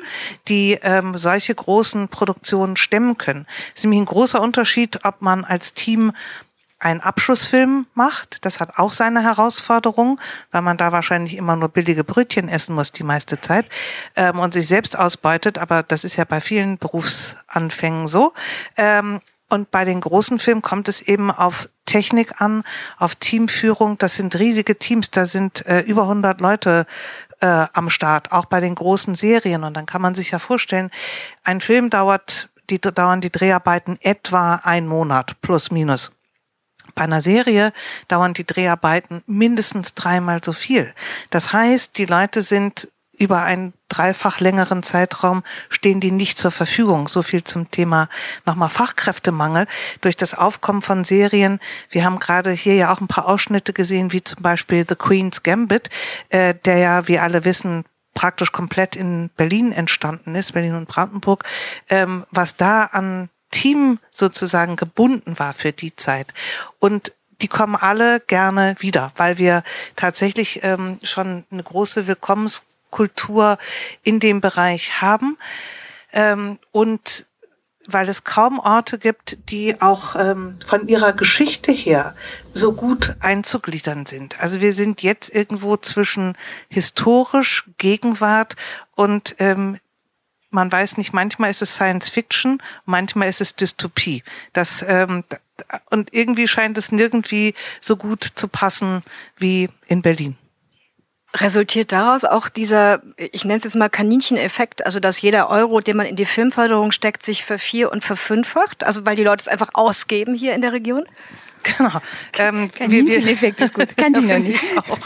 die 0.48 0.78
ähm, 0.82 1.18
solche 1.18 1.54
großen 1.54 2.08
Produktionen 2.08 2.76
stemmen 2.76 3.18
können. 3.18 3.46
Es 3.74 3.80
ist 3.80 3.84
nämlich 3.84 4.00
ein 4.00 4.06
großer 4.06 4.40
Unterschied, 4.40 5.04
ob 5.04 5.20
man 5.20 5.44
als 5.44 5.74
Team 5.74 6.12
einen 6.78 7.00
Abschlussfilm 7.00 7.86
macht. 7.94 8.44
Das 8.44 8.60
hat 8.60 8.78
auch 8.78 8.92
seine 8.92 9.22
Herausforderung, 9.22 10.20
weil 10.50 10.62
man 10.62 10.76
da 10.76 10.92
wahrscheinlich 10.92 11.36
immer 11.36 11.56
nur 11.56 11.68
billige 11.68 12.04
Brötchen 12.04 12.48
essen 12.48 12.74
muss 12.74 12.92
die 12.92 13.02
meiste 13.02 13.40
Zeit 13.40 13.66
ähm, 14.16 14.38
und 14.38 14.54
sich 14.54 14.68
selbst 14.68 14.96
ausbeutet. 14.96 15.58
Aber 15.58 15.82
das 15.82 16.04
ist 16.04 16.16
ja 16.16 16.24
bei 16.24 16.40
vielen 16.40 16.78
Berufsanfängen 16.78 18.06
so. 18.06 18.32
Ähm, 18.76 19.20
und 19.50 19.70
bei 19.70 19.84
den 19.84 20.00
großen 20.00 20.38
Filmen 20.38 20.62
kommt 20.62 20.88
es 20.88 21.00
eben 21.00 21.30
auf 21.30 21.70
Technik 21.86 22.40
an, 22.40 22.62
auf 22.98 23.16
Teamführung. 23.16 23.96
Das 23.96 24.14
sind 24.14 24.38
riesige 24.38 24.78
Teams, 24.78 25.10
da 25.10 25.24
sind 25.24 25.64
äh, 25.66 25.80
über 25.80 26.02
100 26.02 26.40
Leute 26.40 26.86
äh, 27.40 27.66
am 27.72 27.88
Start, 27.88 28.30
auch 28.30 28.44
bei 28.44 28.60
den 28.60 28.74
großen 28.74 29.14
Serien. 29.14 29.64
Und 29.64 29.74
dann 29.74 29.86
kann 29.86 30.02
man 30.02 30.14
sich 30.14 30.32
ja 30.32 30.38
vorstellen, 30.38 30.90
ein 31.44 31.62
Film 31.62 31.88
dauert, 31.88 32.50
die 32.68 32.78
dauern 32.78 33.22
die 33.22 33.32
Dreharbeiten 33.32 33.98
etwa 34.02 34.56
ein 34.56 34.86
Monat 34.86 35.40
plus 35.40 35.70
minus. 35.70 36.12
Bei 36.98 37.04
einer 37.04 37.20
Serie 37.20 37.72
dauern 38.08 38.34
die 38.34 38.44
Dreharbeiten 38.44 39.22
mindestens 39.28 39.94
dreimal 39.94 40.42
so 40.42 40.52
viel. 40.52 40.92
Das 41.30 41.52
heißt, 41.52 41.96
die 41.96 42.06
Leute 42.06 42.42
sind 42.42 42.88
über 43.16 43.44
einen 43.44 43.72
dreifach 43.88 44.40
längeren 44.40 44.82
Zeitraum 44.82 45.44
stehen 45.68 46.00
die 46.00 46.10
nicht 46.10 46.38
zur 46.38 46.50
Verfügung. 46.50 47.06
So 47.06 47.22
viel 47.22 47.44
zum 47.44 47.70
Thema 47.70 48.08
nochmal 48.46 48.68
Fachkräftemangel. 48.68 49.68
Durch 50.00 50.16
das 50.16 50.34
Aufkommen 50.34 50.82
von 50.82 51.04
Serien, 51.04 51.60
wir 51.88 52.04
haben 52.04 52.18
gerade 52.18 52.50
hier 52.50 52.74
ja 52.74 52.92
auch 52.92 53.00
ein 53.00 53.06
paar 53.06 53.28
Ausschnitte 53.28 53.72
gesehen, 53.72 54.12
wie 54.12 54.24
zum 54.24 54.42
Beispiel 54.42 54.84
The 54.88 54.96
Queen's 54.96 55.44
Gambit, 55.44 55.90
äh, 56.30 56.52
der 56.64 56.78
ja, 56.78 57.06
wie 57.06 57.20
alle 57.20 57.44
wissen, 57.44 57.84
praktisch 58.14 58.50
komplett 58.50 58.96
in 58.96 59.30
Berlin 59.36 59.70
entstanden 59.70 60.34
ist, 60.34 60.52
Berlin 60.52 60.74
und 60.74 60.88
Brandenburg, 60.88 61.44
ähm, 61.90 62.26
was 62.32 62.56
da 62.56 62.82
an 62.82 63.30
Team 63.58 63.98
sozusagen 64.12 64.76
gebunden 64.76 65.36
war 65.40 65.52
für 65.52 65.72
die 65.72 65.96
Zeit. 65.96 66.32
Und 66.78 67.12
die 67.40 67.48
kommen 67.48 67.74
alle 67.74 68.20
gerne 68.20 68.76
wieder, 68.78 69.10
weil 69.16 69.36
wir 69.38 69.64
tatsächlich 69.96 70.60
ähm, 70.62 71.00
schon 71.02 71.44
eine 71.50 71.64
große 71.64 72.06
Willkommenskultur 72.06 73.58
in 74.04 74.20
dem 74.20 74.40
Bereich 74.40 75.02
haben. 75.02 75.38
Ähm, 76.12 76.60
und 76.70 77.26
weil 77.88 78.08
es 78.08 78.22
kaum 78.22 78.60
Orte 78.60 78.98
gibt, 78.98 79.50
die 79.50 79.80
auch 79.80 80.14
ähm, 80.14 80.58
von 80.64 80.86
ihrer 80.86 81.12
Geschichte 81.12 81.72
her 81.72 82.14
so 82.52 82.74
gut 82.74 83.16
einzugliedern 83.18 84.06
sind. 84.06 84.38
Also 84.40 84.60
wir 84.60 84.72
sind 84.72 85.02
jetzt 85.02 85.34
irgendwo 85.34 85.76
zwischen 85.78 86.36
historisch, 86.68 87.68
Gegenwart 87.78 88.54
und 88.94 89.34
ähm, 89.40 89.78
man 90.50 90.70
weiß 90.70 90.96
nicht, 90.96 91.12
manchmal 91.12 91.50
ist 91.50 91.62
es 91.62 91.74
Science 91.74 92.08
Fiction, 92.08 92.62
manchmal 92.84 93.28
ist 93.28 93.40
es 93.40 93.54
Dystopie. 93.56 94.22
Das, 94.52 94.84
ähm, 94.86 95.24
und 95.90 96.12
irgendwie 96.14 96.48
scheint 96.48 96.78
es 96.78 96.92
nirgendwie 96.92 97.54
so 97.80 97.96
gut 97.96 98.32
zu 98.34 98.48
passen 98.48 99.02
wie 99.36 99.68
in 99.86 100.02
Berlin. 100.02 100.36
Resultiert 101.34 101.92
daraus 101.92 102.24
auch 102.24 102.48
dieser, 102.48 103.02
ich 103.18 103.44
nenne 103.44 103.58
es 103.58 103.64
jetzt 103.64 103.76
mal 103.76 103.90
Kanincheneffekt, 103.90 104.86
also 104.86 104.98
dass 104.98 105.20
jeder 105.20 105.50
Euro, 105.50 105.80
den 105.80 105.96
man 105.96 106.06
in 106.06 106.16
die 106.16 106.24
Filmförderung 106.24 106.90
steckt, 106.90 107.22
sich 107.22 107.44
vervier- 107.44 107.92
und 107.92 108.02
verfünffacht, 108.02 108.82
also 108.82 109.04
weil 109.04 109.16
die 109.16 109.24
Leute 109.24 109.42
es 109.42 109.48
einfach 109.48 109.70
ausgeben 109.74 110.34
hier 110.34 110.54
in 110.54 110.62
der 110.62 110.72
Region? 110.72 111.04
Genau. 111.62 112.00
Ähm, 112.38 112.70
Kanincheneffekt 112.72 113.60
ist 113.60 113.74
gut. 113.74 113.96
Kann 113.96 114.12
die 114.12 114.20
noch 114.20 114.38
nicht. 114.38 114.60
Auch. 114.76 114.98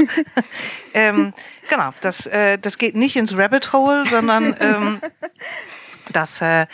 ähm, 0.94 1.32
genau, 1.68 1.92
das, 2.00 2.26
äh, 2.26 2.58
das 2.58 2.78
geht 2.78 2.96
nicht 2.96 3.16
ins 3.16 3.36
Rabbit 3.36 3.72
Hole, 3.72 4.06
sondern 4.06 4.56
ähm, 4.60 5.00
das, 6.10 6.40
äh, 6.40 6.66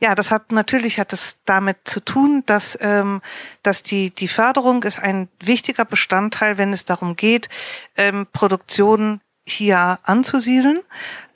ja, 0.00 0.14
das 0.14 0.30
hat 0.30 0.52
natürlich 0.52 0.98
hat 0.98 1.12
es 1.12 1.38
damit 1.44 1.78
zu 1.84 2.00
tun, 2.00 2.42
dass, 2.46 2.78
ähm, 2.80 3.22
dass 3.62 3.82
die, 3.82 4.10
die 4.10 4.28
Förderung 4.28 4.82
ist 4.82 4.98
ein 4.98 5.28
wichtiger 5.40 5.84
Bestandteil, 5.84 6.58
wenn 6.58 6.72
es 6.72 6.84
darum 6.84 7.16
geht, 7.16 7.48
ähm, 7.96 8.26
Produktion 8.32 9.20
hier 9.46 9.98
anzusiedeln. 10.02 10.80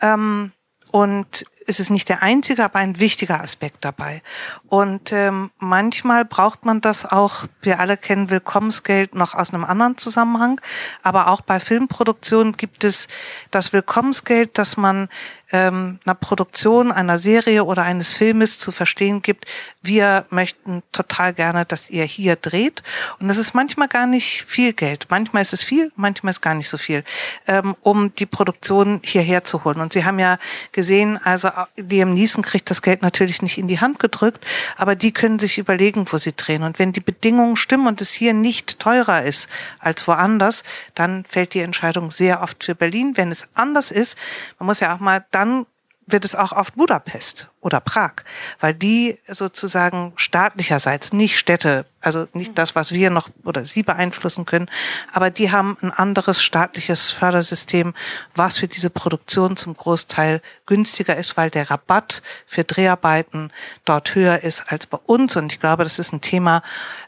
Ähm, 0.00 0.52
und 0.90 1.44
ist 1.68 1.80
es 1.80 1.90
nicht 1.90 2.08
der 2.08 2.22
einzige, 2.22 2.64
aber 2.64 2.78
ein 2.78 2.98
wichtiger 2.98 3.40
Aspekt 3.40 3.84
dabei. 3.84 4.22
Und 4.68 5.12
ähm, 5.12 5.50
manchmal 5.58 6.24
braucht 6.24 6.64
man 6.64 6.80
das 6.80 7.04
auch, 7.04 7.44
wir 7.60 7.78
alle 7.78 7.96
kennen 7.96 8.30
Willkommensgeld 8.30 9.14
noch 9.14 9.34
aus 9.34 9.52
einem 9.52 9.64
anderen 9.64 9.98
Zusammenhang, 9.98 10.60
aber 11.02 11.28
auch 11.28 11.42
bei 11.42 11.60
Filmproduktionen 11.60 12.56
gibt 12.56 12.84
es 12.84 13.06
das 13.50 13.72
Willkommensgeld, 13.72 14.56
das 14.56 14.76
man 14.76 15.08
ähm, 15.52 15.98
einer 16.04 16.14
Produktion, 16.14 16.92
einer 16.92 17.18
Serie 17.18 17.64
oder 17.64 17.82
eines 17.82 18.14
Filmes 18.14 18.58
zu 18.58 18.72
verstehen 18.72 19.22
gibt, 19.22 19.46
wir 19.82 20.26
möchten 20.30 20.82
total 20.92 21.32
gerne, 21.32 21.64
dass 21.64 21.88
ihr 21.88 22.04
hier 22.04 22.36
dreht. 22.36 22.82
Und 23.20 23.28
das 23.28 23.38
ist 23.38 23.54
manchmal 23.54 23.88
gar 23.88 24.06
nicht 24.06 24.44
viel 24.46 24.72
Geld. 24.72 25.06
Manchmal 25.08 25.42
ist 25.42 25.52
es 25.52 25.64
viel, 25.64 25.90
manchmal 25.96 26.30
ist 26.32 26.42
gar 26.42 26.54
nicht 26.54 26.68
so 26.68 26.76
viel, 26.76 27.04
ähm, 27.46 27.74
um 27.82 28.14
die 28.14 28.26
Produktion 28.26 29.00
hierher 29.04 29.44
zu 29.44 29.64
holen. 29.64 29.80
Und 29.80 29.92
Sie 29.92 30.04
haben 30.04 30.18
ja 30.18 30.38
gesehen, 30.72 31.18
also 31.24 31.50
Liam 31.76 32.14
Neeson 32.14 32.42
kriegt 32.42 32.70
das 32.70 32.82
Geld 32.82 33.02
natürlich 33.02 33.42
nicht 33.42 33.58
in 33.58 33.68
die 33.68 33.80
Hand 33.80 33.98
gedrückt, 33.98 34.44
aber 34.76 34.94
die 34.94 35.12
können 35.12 35.38
sich 35.38 35.58
überlegen, 35.58 36.06
wo 36.10 36.18
sie 36.18 36.34
drehen. 36.34 36.62
Und 36.62 36.78
wenn 36.78 36.92
die 36.92 37.00
Bedingungen 37.00 37.56
stimmen 37.56 37.86
und 37.86 38.00
es 38.00 38.12
hier 38.12 38.34
nicht 38.34 38.78
teurer 38.78 39.22
ist 39.22 39.48
als 39.78 40.06
woanders, 40.06 40.62
dann 40.94 41.24
fällt 41.24 41.54
die 41.54 41.60
Entscheidung 41.60 42.10
sehr 42.10 42.42
oft 42.42 42.64
für 42.64 42.74
Berlin. 42.74 43.16
Wenn 43.16 43.30
es 43.30 43.48
anders 43.54 43.90
ist, 43.90 44.18
man 44.58 44.66
muss 44.66 44.80
ja 44.80 44.94
auch 44.94 45.00
mal 45.00 45.24
dann 45.38 45.66
wird 46.10 46.24
es 46.24 46.34
auch 46.34 46.52
oft 46.52 46.74
Budapest 46.74 47.48
oder 47.60 47.80
Prag, 47.80 48.12
weil 48.60 48.72
die 48.72 49.18
sozusagen 49.26 50.14
staatlicherseits 50.16 51.12
nicht 51.12 51.38
Städte, 51.38 51.84
also 52.00 52.26
nicht 52.32 52.56
das, 52.56 52.74
was 52.74 52.92
wir 52.92 53.10
noch 53.10 53.28
oder 53.44 53.66
sie 53.66 53.82
beeinflussen 53.82 54.46
können, 54.46 54.70
aber 55.12 55.30
die 55.30 55.52
haben 55.52 55.76
ein 55.82 55.92
anderes 55.92 56.42
staatliches 56.42 57.10
Fördersystem, 57.10 57.92
was 58.34 58.56
für 58.56 58.68
diese 58.68 58.88
Produktion 58.88 59.58
zum 59.58 59.76
Großteil 59.76 60.40
günstiger 60.64 61.14
ist, 61.16 61.36
weil 61.36 61.50
der 61.50 61.70
Rabatt 61.70 62.22
für 62.46 62.64
Dreharbeiten 62.64 63.52
dort 63.84 64.14
höher 64.14 64.42
ist 64.42 64.72
als 64.72 64.86
bei 64.86 64.98
uns. 65.04 65.36
Und 65.36 65.52
ich 65.52 65.60
glaube, 65.60 65.84
das 65.84 65.98
ist 65.98 66.14
ein 66.14 66.22
Thema, 66.22 66.62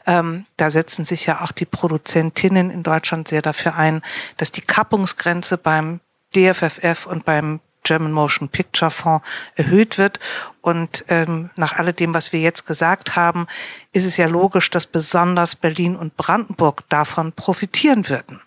ähm, 0.05 0.45
da 0.57 0.69
setzen 0.69 1.05
sich 1.05 1.25
ja 1.25 1.41
auch 1.41 1.51
die 1.51 1.65
Produzentinnen 1.65 2.69
in 2.69 2.83
Deutschland 2.83 3.27
sehr 3.27 3.41
dafür 3.41 3.75
ein, 3.75 4.03
dass 4.37 4.51
die 4.51 4.61
Kappungsgrenze 4.61 5.57
beim 5.57 6.01
DFFF 6.35 7.07
und 7.07 7.25
beim 7.25 7.59
German 7.83 8.11
Motion 8.11 8.49
Picture 8.49 8.91
Fonds 8.91 9.25
erhöht 9.55 9.97
wird. 9.97 10.19
Und 10.61 11.05
ähm, 11.07 11.49
nach 11.55 11.73
alledem, 11.73 12.13
was 12.13 12.33
wir 12.33 12.39
jetzt 12.39 12.67
gesagt 12.67 13.15
haben, 13.15 13.47
ist 13.93 14.05
es 14.05 14.17
ja 14.17 14.27
logisch, 14.27 14.69
dass 14.69 14.85
besonders 14.85 15.55
Berlin 15.55 15.95
und 15.95 16.15
Brandenburg 16.17 16.83
davon 16.89 17.33
profitieren 17.33 18.07
würden. 18.09 18.41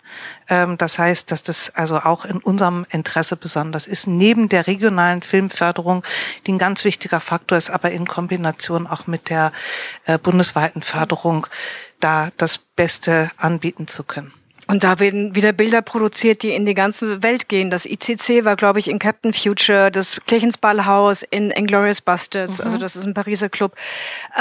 Ähm, 0.47 0.77
das 0.77 0.97
heißt, 0.97 1.31
dass 1.31 1.43
das 1.43 1.75
also 1.75 1.99
auch 1.99 2.23
in 2.23 2.37
unserem 2.37 2.85
Interesse 2.89 3.35
besonders 3.35 3.85
ist, 3.85 4.07
neben 4.07 4.47
der 4.47 4.67
regionalen 4.67 5.23
Filmförderung, 5.23 6.03
die 6.47 6.53
ein 6.53 6.57
ganz 6.57 6.85
wichtiger 6.85 7.19
Faktor 7.19 7.57
ist, 7.57 7.69
aber 7.69 7.91
in 7.91 8.07
Kombination 8.07 8.87
auch 8.87 9.07
mit 9.07 9.29
der 9.29 9.51
äh, 10.05 10.17
bundesweiten 10.17 10.81
Förderung, 10.81 11.47
da 11.99 12.29
das 12.37 12.57
Beste 12.57 13.31
anbieten 13.37 13.87
zu 13.87 14.03
können. 14.03 14.31
Und 14.67 14.83
da 14.83 14.99
werden 14.99 15.35
wieder 15.35 15.53
Bilder 15.53 15.81
produziert, 15.81 16.41
die 16.41 16.49
in 16.49 16.65
die 16.65 16.73
ganze 16.73 17.21
Welt 17.21 17.49
gehen. 17.49 17.69
Das 17.69 17.85
ICC 17.85 18.45
war, 18.45 18.55
glaube 18.55 18.79
ich, 18.79 18.89
in 18.89 18.97
Captain 18.97 19.31
Future, 19.31 19.91
das 19.91 20.19
Kirchensballhaus 20.25 21.23
in 21.23 21.51
Inglourious 21.51 22.01
Bastards, 22.01 22.59
mhm. 22.59 22.65
also 22.65 22.77
das 22.77 22.95
ist 22.95 23.05
ein 23.05 23.13
Pariser 23.13 23.49
Club. 23.49 23.75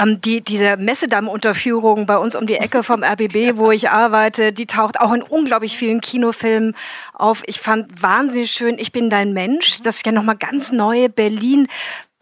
Ähm, 0.01 0.21
die, 0.21 0.41
diese 0.41 0.77
Messedamm-Unterführung 0.77 2.07
bei 2.07 2.17
uns 2.17 2.35
um 2.35 2.47
die 2.47 2.57
Ecke 2.57 2.83
vom 2.83 3.03
RBB, 3.05 3.57
wo 3.57 3.71
ich 3.71 3.91
arbeite, 3.91 4.53
die 4.53 4.67
taucht 4.67 5.01
auch 5.01 5.13
in 5.13 5.23
unglaublich 5.23 5.77
vielen 5.77 6.01
Kinofilmen 6.01 6.75
auf. 7.13 7.43
Ich 7.47 7.61
fand 7.61 8.03
wahnsinnig 8.03 8.51
schön, 8.51 8.79
Ich 8.79 8.93
bin 8.93 9.11
dein 9.11 9.33
Mensch. 9.33 9.83
Das 9.83 9.97
ist 9.97 10.07
ja 10.07 10.13
nochmal 10.13 10.37
ganz 10.37 10.73
neue 10.73 11.09
Berlin 11.09 11.69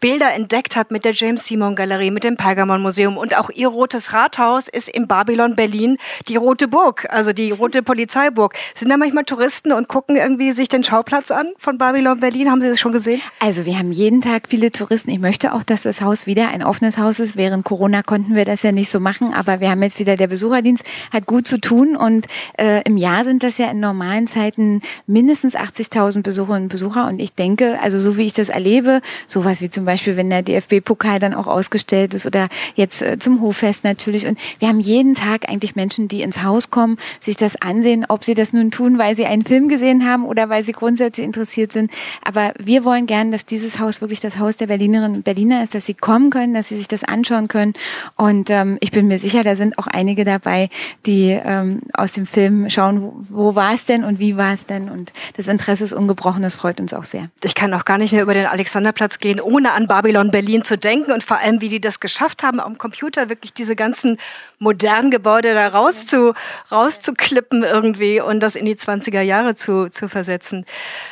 Bilder 0.03 0.33
entdeckt 0.33 0.75
hat 0.75 0.91
mit 0.91 1.05
der 1.05 1.13
James 1.13 1.45
Simon 1.45 1.77
Galerie, 1.77 2.11
mit 2.11 2.25
dem 2.25 2.35
Pergamon 2.35 2.81
Museum 2.81 3.15
und 3.15 3.37
auch 3.39 3.49
ihr 3.49 3.69
rotes 3.69 4.11
Rathaus 4.11 4.67
ist 4.67 4.89
im 4.89 5.07
Babylon 5.07 5.55
Berlin 5.55 5.95
die 6.27 6.35
Rote 6.35 6.67
Burg, 6.67 7.07
also 7.09 7.31
die 7.31 7.51
Rote 7.51 7.81
Polizeiburg. 7.83 8.53
Sind 8.75 8.89
da 8.89 8.97
manchmal 8.97 9.23
Touristen 9.23 9.71
und 9.71 9.87
gucken 9.87 10.17
irgendwie 10.17 10.51
sich 10.51 10.67
den 10.67 10.83
Schauplatz 10.83 11.31
an 11.31 11.53
von 11.57 11.77
Babylon 11.77 12.19
Berlin? 12.19 12.51
Haben 12.51 12.59
Sie 12.59 12.67
das 12.67 12.81
schon 12.81 12.91
gesehen? 12.91 13.21
Also 13.39 13.65
wir 13.65 13.79
haben 13.79 13.93
jeden 13.93 14.19
Tag 14.19 14.49
viele 14.49 14.71
Touristen. 14.71 15.09
Ich 15.09 15.19
möchte 15.19 15.53
auch, 15.53 15.63
dass 15.63 15.83
das 15.83 16.01
Haus 16.01 16.27
wieder 16.27 16.49
ein 16.49 16.65
offenes 16.65 16.97
Haus 16.97 17.21
ist. 17.21 17.37
Während 17.37 17.63
Corona 17.63 18.03
konnten 18.03 18.35
wir 18.35 18.43
das 18.43 18.61
ja 18.61 18.73
nicht 18.73 18.89
so 18.89 18.99
machen, 18.99 19.33
aber 19.33 19.61
wir 19.61 19.69
haben 19.69 19.83
jetzt 19.83 19.99
wieder 19.99 20.17
der 20.17 20.27
Besucherdienst 20.27 20.83
hat 21.13 21.27
gut 21.27 21.47
zu 21.47 21.61
tun 21.61 21.95
und 21.95 22.27
äh, 22.59 22.81
im 22.83 22.97
Jahr 22.97 23.23
sind 23.23 23.41
das 23.41 23.57
ja 23.57 23.71
in 23.71 23.79
normalen 23.79 24.27
Zeiten 24.27 24.81
mindestens 25.07 25.55
80.000 25.55 26.23
Besucherinnen 26.23 26.63
und 26.63 26.69
Besucher 26.69 27.07
und 27.07 27.21
ich 27.21 27.35
denke, 27.35 27.79
also 27.81 27.97
so 27.99 28.17
wie 28.17 28.23
ich 28.23 28.33
das 28.33 28.49
erlebe, 28.49 28.99
sowas 29.27 29.61
wie 29.61 29.69
zum 29.69 29.85
Beispiel 29.85 29.92
Beispiel, 29.93 30.17
wenn 30.17 30.29
der 30.29 30.41
DFB-Pokal 30.41 31.19
dann 31.19 31.35
auch 31.35 31.45
ausgestellt 31.45 32.15
ist 32.15 32.25
oder 32.25 32.49
jetzt 32.75 33.01
äh, 33.01 33.19
zum 33.19 33.41
Hoffest 33.41 33.83
natürlich. 33.83 34.25
Und 34.25 34.39
wir 34.59 34.67
haben 34.67 34.79
jeden 34.79 35.13
Tag 35.13 35.47
eigentlich 35.49 35.75
Menschen, 35.75 36.07
die 36.07 36.23
ins 36.23 36.41
Haus 36.41 36.71
kommen, 36.71 36.97
sich 37.19 37.37
das 37.37 37.61
ansehen, 37.61 38.05
ob 38.09 38.23
sie 38.23 38.33
das 38.33 38.53
nun 38.53 38.71
tun, 38.71 38.97
weil 38.97 39.15
sie 39.15 39.25
einen 39.25 39.43
Film 39.43 39.69
gesehen 39.69 40.09
haben 40.09 40.25
oder 40.25 40.49
weil 40.49 40.63
sie 40.63 40.71
grundsätzlich 40.71 41.25
interessiert 41.25 41.71
sind. 41.71 41.91
Aber 42.23 42.53
wir 42.57 42.85
wollen 42.85 43.05
gern, 43.05 43.31
dass 43.31 43.45
dieses 43.45 43.77
Haus 43.77 44.01
wirklich 44.01 44.19
das 44.19 44.39
Haus 44.39 44.57
der 44.57 44.65
Berlinerinnen 44.65 45.17
und 45.17 45.23
Berliner 45.23 45.63
ist, 45.63 45.75
dass 45.75 45.85
sie 45.85 45.93
kommen 45.93 46.31
können, 46.31 46.55
dass 46.55 46.69
sie 46.69 46.75
sich 46.75 46.87
das 46.87 47.03
anschauen 47.03 47.47
können. 47.47 47.73
Und 48.15 48.49
ähm, 48.49 48.77
ich 48.79 48.91
bin 48.91 49.07
mir 49.07 49.19
sicher, 49.19 49.43
da 49.43 49.55
sind 49.55 49.77
auch 49.77 49.87
einige 49.87 50.25
dabei, 50.25 50.69
die 51.05 51.29
ähm, 51.31 51.81
aus 51.93 52.13
dem 52.13 52.25
Film 52.25 52.67
schauen, 52.71 53.03
wo, 53.03 53.13
wo 53.29 53.55
war 53.55 53.75
es 53.75 53.85
denn 53.85 54.03
und 54.03 54.17
wie 54.17 54.37
war 54.37 54.53
es 54.53 54.65
denn. 54.65 54.89
Und 54.89 55.13
das 55.37 55.47
Interesse 55.47 55.83
ist 55.83 55.93
ungebrochen, 55.93 56.41
das 56.41 56.55
freut 56.55 56.79
uns 56.79 56.95
auch 56.95 57.03
sehr. 57.03 57.29
Ich 57.43 57.53
kann 57.53 57.73
auch 57.75 57.85
gar 57.85 57.99
nicht 57.99 58.11
mehr 58.11 58.23
über 58.23 58.33
den 58.33 58.47
Alexanderplatz 58.47 59.19
gehen, 59.19 59.39
ohne 59.39 59.73
an 59.73 59.82
Babylon 59.87 60.31
Berlin 60.31 60.63
zu 60.63 60.77
denken 60.77 61.11
und 61.11 61.23
vor 61.23 61.37
allem, 61.37 61.61
wie 61.61 61.69
die 61.69 61.81
das 61.81 61.99
geschafft 61.99 62.43
haben, 62.43 62.59
am 62.59 62.77
Computer 62.77 63.29
wirklich 63.29 63.53
diese 63.53 63.75
ganzen 63.75 64.17
modernen 64.59 65.11
Gebäude 65.11 65.53
da 65.53 65.67
rauszu, 65.67 66.33
rauszuklippen 66.71 67.63
irgendwie 67.63 68.19
und 68.21 68.39
das 68.39 68.55
in 68.55 68.65
die 68.65 68.75
20er 68.75 69.21
Jahre 69.21 69.55
zu, 69.55 69.89
zu 69.89 70.07
versetzen. 70.07 70.65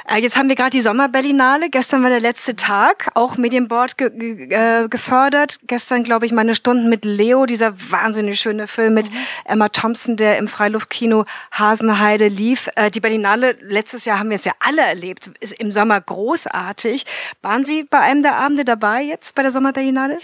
Äh, 0.07 0.22
jetzt 0.22 0.38
haben 0.38 0.49
wir 0.49 0.56
gerade 0.56 0.72
die 0.72 0.81
Sommerberlinale. 0.81 1.69
Gestern 1.69 2.03
war 2.03 2.10
der 2.10 2.19
letzte 2.19 2.56
Tag, 2.56 3.10
auch 3.15 3.38
Medienboard 3.38 3.98
ge, 3.98 4.10
ge, 4.10 4.53
äh, 4.53 4.88
gefördert. 4.88 5.60
Gestern, 5.68 6.03
glaube 6.03 6.26
ich, 6.26 6.31
meine 6.31 6.56
Stunden 6.56 6.89
mit 6.89 7.06
Leo, 7.06 7.45
dieser 7.45 7.73
wahnsinnig 7.91 8.39
schöne 8.39 8.68
Film 8.68 8.93
mit 8.93 9.11
mhm. 9.11 9.18
Emma 9.45 9.69
Thompson, 9.69 10.18
der 10.18 10.38
im 10.38 10.48
Freiluftkino 10.48 11.26
Hasenheide 11.52 12.27
lief. 12.27 12.69
Äh, 12.76 12.91
die 12.91 12.99
Berlinale, 12.99 13.57
letztes 13.61 14.06
Jahr 14.06 14.19
haben 14.19 14.30
wir 14.30 14.35
es 14.35 14.45
ja 14.45 14.53
alle 14.60 14.81
erlebt, 14.81 15.31
ist 15.39 15.53
im 15.53 15.72
Sommer 15.72 15.99
großartig. 15.99 17.06
Waren 17.41 17.65
Sie 17.65 17.84
bei 17.84 17.99
einem 17.99 18.23
der 18.23 18.35
Abende 18.35 18.61
dabei 18.66 19.02
jetzt 19.04 19.36
bei 19.36 19.42
der 19.42 19.52
Sommerberlinale? 19.52 20.18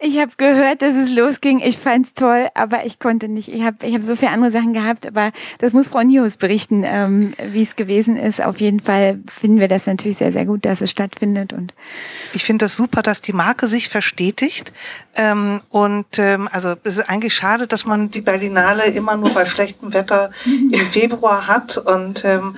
Ich 0.00 0.18
habe 0.18 0.32
gehört, 0.36 0.82
dass 0.82 0.96
es 0.96 1.08
losging. 1.08 1.60
Ich 1.60 1.78
fand's 1.78 2.14
toll, 2.14 2.48
aber 2.54 2.84
ich 2.84 2.98
konnte 2.98 3.28
nicht. 3.28 3.48
Ich 3.48 3.62
habe 3.62 3.86
ich 3.86 3.94
hab 3.94 4.02
so 4.02 4.16
viele 4.16 4.32
andere 4.32 4.50
Sachen 4.50 4.72
gehabt, 4.72 5.06
aber 5.06 5.30
das 5.58 5.72
muss 5.72 5.86
Frau 5.86 6.02
Nius 6.02 6.36
berichten, 6.36 6.82
ähm, 6.84 7.34
wie 7.52 7.62
es 7.62 7.76
gewesen 7.76 8.16
ist. 8.16 8.42
Auf 8.42 8.58
jeden 8.58 8.80
Fall 8.80 9.20
finden 9.28 9.60
wir 9.60 9.68
das 9.68 9.86
natürlich 9.86 10.16
sehr, 10.16 10.32
sehr 10.32 10.46
gut, 10.46 10.64
dass 10.64 10.80
es 10.80 10.90
stattfindet. 10.90 11.52
Und 11.52 11.74
ich 12.32 12.44
finde 12.44 12.64
das 12.64 12.76
super, 12.76 13.02
dass 13.02 13.20
die 13.20 13.32
Marke 13.32 13.68
sich 13.68 13.88
verstetigt. 13.88 14.72
Ähm, 15.14 15.60
und 15.68 16.18
ähm, 16.18 16.48
also 16.50 16.74
es 16.82 16.98
ist 16.98 17.08
eigentlich 17.08 17.34
schade, 17.34 17.68
dass 17.68 17.86
man 17.86 18.10
die 18.10 18.22
Berlinale 18.22 18.86
immer 18.86 19.16
nur 19.16 19.30
bei 19.30 19.44
schlechtem 19.44 19.92
Wetter 19.92 20.32
im 20.44 20.86
Februar 20.88 21.46
hat 21.46 21.78
und 21.78 22.24
ähm, 22.24 22.56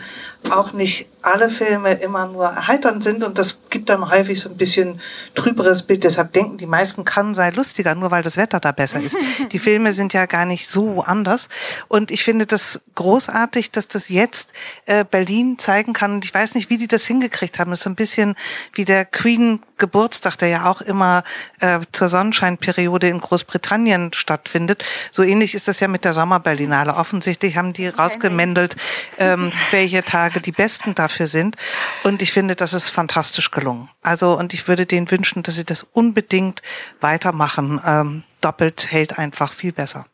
auch 0.51 0.73
nicht 0.73 1.09
alle 1.23 1.49
Filme 1.49 1.93
immer 1.95 2.27
nur 2.27 2.45
erheiternd 2.45 3.03
sind 3.03 3.23
und 3.23 3.39
das 3.39 3.59
gibt 3.71 3.89
dann 3.89 4.11
häufig 4.11 4.41
so 4.41 4.51
ein 4.51 4.57
bisschen 4.57 5.01
trüberes 5.35 5.83
Bild. 5.83 6.05
Deshalb 6.05 6.33
denken 6.33 6.59
die 6.59 6.67
meisten, 6.67 7.05
kann 7.05 7.35
sei 7.35 7.51
lustiger, 7.51 7.95
nur 7.95 8.11
weil 8.11 8.23
das 8.23 8.37
Wetter 8.37 8.61
da 8.61 8.73
besser 8.73 9.01
ist. 9.01 9.17
Die 9.53 9.59
Filme 9.59 9.93
sind 9.93 10.13
ja 10.13 10.27
gar 10.27 10.45
nicht 10.45 10.69
so 10.69 11.03
anders 11.03 11.49
und 11.89 12.11
ich 12.11 12.25
finde 12.25 12.47
das 12.47 12.81
großartig, 12.95 13.71
dass 13.71 13.89
das 13.89 14.09
jetzt 14.09 14.53
äh, 14.87 15.05
Berlin 15.05 15.59
zeigen 15.59 15.93
kann 15.93 16.13
und 16.13 16.25
ich 16.25 16.35
weiß 16.35 16.55
nicht, 16.55 16.71
wie 16.71 16.79
die 16.79 16.87
das 16.87 17.07
hingekriegt 17.07 17.59
haben. 17.59 17.71
Das 17.71 17.81
ist 17.81 17.85
so 17.85 17.91
ein 17.91 17.97
bisschen 17.97 18.35
wie 18.75 18.85
der 18.85 19.05
Queen 19.05 19.61
Geburtstag, 19.77 20.37
der 20.39 20.49
ja 20.49 20.65
auch 20.67 20.81
immer 20.81 21.23
äh, 21.61 21.81
zur 21.93 22.09
Sonnenscheinperiode 22.09 23.09
in 23.09 23.21
Großbritannien 23.21 24.13
stattfindet. 24.13 24.85
So 25.11 25.23
ähnlich 25.23 25.55
ist 25.55 25.69
das 25.69 25.81
ja 25.81 25.89
mit 25.89 26.05
der 26.05 26.15
Sommerberlinale. 26.15 26.95
Offensichtlich 26.95 27.57
haben 27.57 27.73
die 27.73 27.89
rausgemändelt, 27.89 28.77
ähm, 29.19 29.53
welche 29.71 30.05
Tage 30.05 30.41
die 30.41 30.53
besten 30.53 30.95
dafür 30.95 31.27
sind. 31.27 31.57
Und 32.03 32.23
ich 32.23 32.33
finde, 32.33 32.57
das 32.57 32.73
ist 32.73 32.89
fantastisch 32.89 33.51
gelungen. 33.51 33.91
Also, 34.03 34.39
und 34.39 34.55
ich 34.55 34.69
würde 34.69 34.87
denen 34.87 35.11
wünschen, 35.11 35.43
dass 35.43 35.57
sie 35.57 35.65
das 35.65 35.83
unbedingt 35.83 36.63
weitermachen. 37.01 37.81
Ähm, 37.85 38.23
doppelt 38.41 38.91
hält 38.91 39.19
einfach 39.19 39.53
viel 39.53 39.73
besser. 39.73 40.07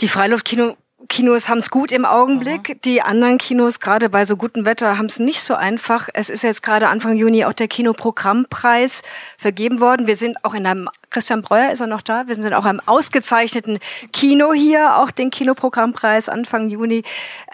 Die 0.00 0.08
Freiluftkino 0.08 0.76
Kinos 1.08 1.48
haben 1.48 1.58
es 1.58 1.70
gut 1.70 1.92
im 1.92 2.04
Augenblick. 2.04 2.68
Mhm. 2.68 2.80
Die 2.84 3.02
anderen 3.02 3.38
Kinos, 3.38 3.80
gerade 3.80 4.08
bei 4.08 4.24
so 4.24 4.36
gutem 4.36 4.64
Wetter, 4.64 4.98
haben 4.98 5.06
es 5.06 5.18
nicht 5.18 5.42
so 5.42 5.54
einfach. 5.54 6.08
Es 6.14 6.30
ist 6.30 6.42
jetzt 6.42 6.62
gerade 6.62 6.88
Anfang 6.88 7.16
Juni 7.16 7.44
auch 7.44 7.52
der 7.52 7.68
Kinoprogrammpreis 7.68 9.02
vergeben 9.38 9.80
worden. 9.80 10.06
Wir 10.06 10.16
sind 10.16 10.44
auch 10.44 10.54
in 10.54 10.66
einem, 10.66 10.88
Christian 11.10 11.42
Breuer 11.42 11.70
ist 11.70 11.80
er 11.80 11.86
noch 11.86 12.02
da, 12.02 12.26
wir 12.26 12.34
sind 12.34 12.52
auch 12.54 12.64
einem 12.64 12.80
ausgezeichneten 12.86 13.78
Kino 14.12 14.52
hier, 14.52 14.96
auch 14.96 15.10
den 15.10 15.30
Kinoprogrammpreis 15.30 16.28
Anfang 16.28 16.68
Juni 16.68 17.02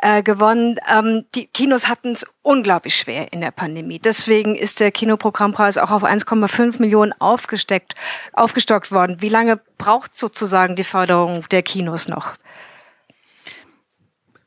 äh, 0.00 0.22
gewonnen. 0.22 0.76
Ähm, 0.90 1.24
die 1.34 1.46
Kinos 1.46 1.88
hatten 1.88 2.12
es 2.12 2.26
unglaublich 2.42 2.96
schwer 2.96 3.32
in 3.32 3.40
der 3.40 3.50
Pandemie. 3.50 3.98
Deswegen 3.98 4.56
ist 4.56 4.80
der 4.80 4.90
Kinoprogrammpreis 4.90 5.78
auch 5.78 5.90
auf 5.90 6.04
1,5 6.04 6.80
Millionen 6.80 7.12
aufgesteckt, 7.18 7.94
aufgestockt 8.32 8.92
worden. 8.92 9.20
Wie 9.20 9.28
lange 9.28 9.60
braucht 9.76 10.16
sozusagen 10.16 10.76
die 10.76 10.84
Förderung 10.84 11.44
der 11.50 11.62
Kinos 11.62 12.08
noch? 12.08 12.34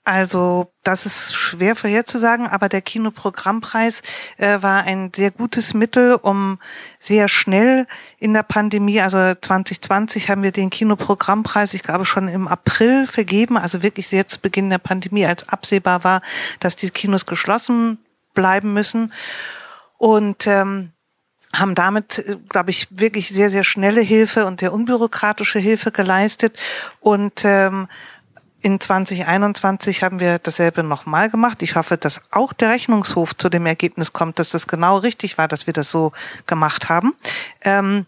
Also 0.06 0.74
das 0.84 1.06
ist 1.06 1.34
schwer 1.34 1.78
vorherzusagen, 1.78 2.46
aber 2.48 2.68
der 2.68 2.82
Kinoprogrammpreis 2.82 4.02
äh, 4.38 4.62
war 4.62 4.84
ein 4.84 5.12
sehr 5.16 5.32
gutes 5.32 5.74
Mittel, 5.74 6.16
um 6.16 6.60
sehr 7.00 7.30
schnell 7.30 7.88
in 8.20 8.34
der 8.34 8.44
Pandemie, 8.44 9.00
also 9.00 9.18
2020 9.18 10.30
haben 10.30 10.44
wir 10.44 10.52
den 10.52 10.70
Kinoprogrammpreis, 10.70 11.74
ich 11.74 11.84
glaube 11.84 12.04
schon 12.04 12.28
im 12.28 12.50
April 12.50 13.08
vergeben, 13.08 13.58
also 13.58 13.82
wirklich 13.82 14.10
sehr 14.10 14.28
zu 14.28 14.42
Beginn 14.42 14.70
der 14.70 14.78
Pandemie, 14.78 15.26
als 15.26 15.48
absehbar 15.48 16.04
war, 16.04 16.22
dass 16.60 16.76
die 16.76 16.90
Kinos 16.90 17.26
geschlossen 17.26 17.98
bleiben 18.34 18.74
müssen. 18.74 19.14
Und 19.98 20.48
ähm, 20.48 20.92
haben 21.56 21.76
damit, 21.76 22.20
äh, 22.20 22.38
glaube 22.50 22.72
ich, 22.72 22.88
wirklich 22.90 23.30
sehr, 23.30 23.50
sehr 23.50 23.64
schnelle 23.64 24.02
Hilfe 24.02 24.46
und 24.46 24.60
sehr 24.60 24.74
unbürokratische 24.74 25.60
Hilfe 25.60 25.92
geleistet 25.92 26.58
und 27.00 27.46
ähm, 27.46 27.88
in 28.64 28.80
2021 28.80 30.04
haben 30.04 30.20
wir 30.22 30.40
dasselbe 30.40 30.84
nochmal 30.84 31.30
gemacht. 31.30 31.62
Ich 31.62 31.76
hoffe, 31.76 31.98
dass 31.98 32.22
auch 32.32 32.54
der 32.54 32.70
Rechnungshof 32.70 33.36
zu 33.36 33.50
dem 33.50 33.66
Ergebnis 33.66 34.14
kommt, 34.14 34.40
dass 34.40 34.52
das 34.52 34.68
genau 34.68 34.98
richtig 34.98 35.38
war, 35.38 35.50
dass 35.50 35.68
wir 35.68 35.74
das 35.74 35.92
so 35.92 36.14
gemacht 36.48 36.88
haben. 36.88 37.14
Ähm, 37.62 38.06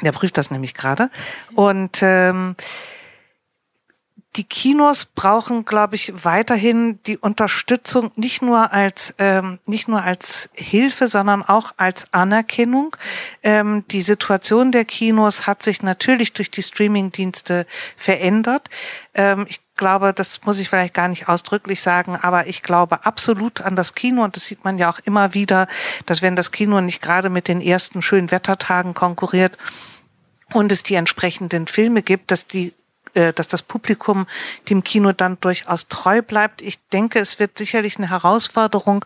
der 0.00 0.12
prüft 0.12 0.38
das 0.38 0.50
nämlich 0.50 0.72
gerade. 0.72 1.10
Und 1.54 2.00
ähm, 2.02 2.56
die 4.36 4.44
Kinos 4.44 5.04
brauchen, 5.04 5.66
glaube 5.66 5.94
ich, 5.94 6.12
weiterhin 6.24 6.98
die 7.06 7.18
Unterstützung 7.18 8.12
nicht 8.16 8.40
nur 8.40 8.72
als 8.72 9.14
ähm, 9.18 9.58
nicht 9.66 9.88
nur 9.88 10.02
als 10.02 10.48
Hilfe, 10.54 11.06
sondern 11.06 11.42
auch 11.42 11.72
als 11.76 12.06
Anerkennung. 12.12 12.96
Ähm, 13.42 13.84
die 13.88 14.00
Situation 14.00 14.72
der 14.72 14.86
Kinos 14.86 15.46
hat 15.46 15.62
sich 15.62 15.82
natürlich 15.82 16.32
durch 16.32 16.50
die 16.50 16.62
Streamingdienste 16.62 17.66
verändert. 17.96 18.70
Ähm, 19.14 19.44
ich 19.48 19.60
glaube, 19.76 20.14
das 20.14 20.40
muss 20.44 20.58
ich 20.58 20.70
vielleicht 20.70 20.94
gar 20.94 21.08
nicht 21.08 21.28
ausdrücklich 21.28 21.82
sagen, 21.82 22.16
aber 22.20 22.46
ich 22.46 22.62
glaube 22.62 23.04
absolut 23.04 23.60
an 23.60 23.76
das 23.76 23.94
Kino 23.94 24.24
und 24.24 24.36
das 24.36 24.46
sieht 24.46 24.64
man 24.64 24.78
ja 24.78 24.90
auch 24.90 24.98
immer 25.04 25.34
wieder, 25.34 25.66
dass 26.06 26.22
wenn 26.22 26.36
das 26.36 26.52
Kino 26.52 26.80
nicht 26.80 27.02
gerade 27.02 27.28
mit 27.28 27.48
den 27.48 27.60
ersten 27.60 28.00
schönen 28.00 28.30
Wettertagen 28.30 28.94
konkurriert, 28.94 29.58
und 30.54 30.70
es 30.70 30.82
die 30.82 30.94
entsprechenden 30.96 31.66
Filme 31.66 32.02
gibt, 32.02 32.30
dass 32.30 32.46
die 32.46 32.74
äh, 33.14 33.32
dass 33.32 33.48
das 33.48 33.62
Publikum 33.62 34.26
dem 34.70 34.82
Kino 34.82 35.12
dann 35.12 35.38
durchaus 35.40 35.88
treu 35.88 36.22
bleibt. 36.22 36.62
Ich 36.62 36.78
denke, 36.88 37.18
es 37.18 37.38
wird 37.38 37.58
sicherlich 37.58 37.98
eine 37.98 38.10
Herausforderung. 38.10 39.04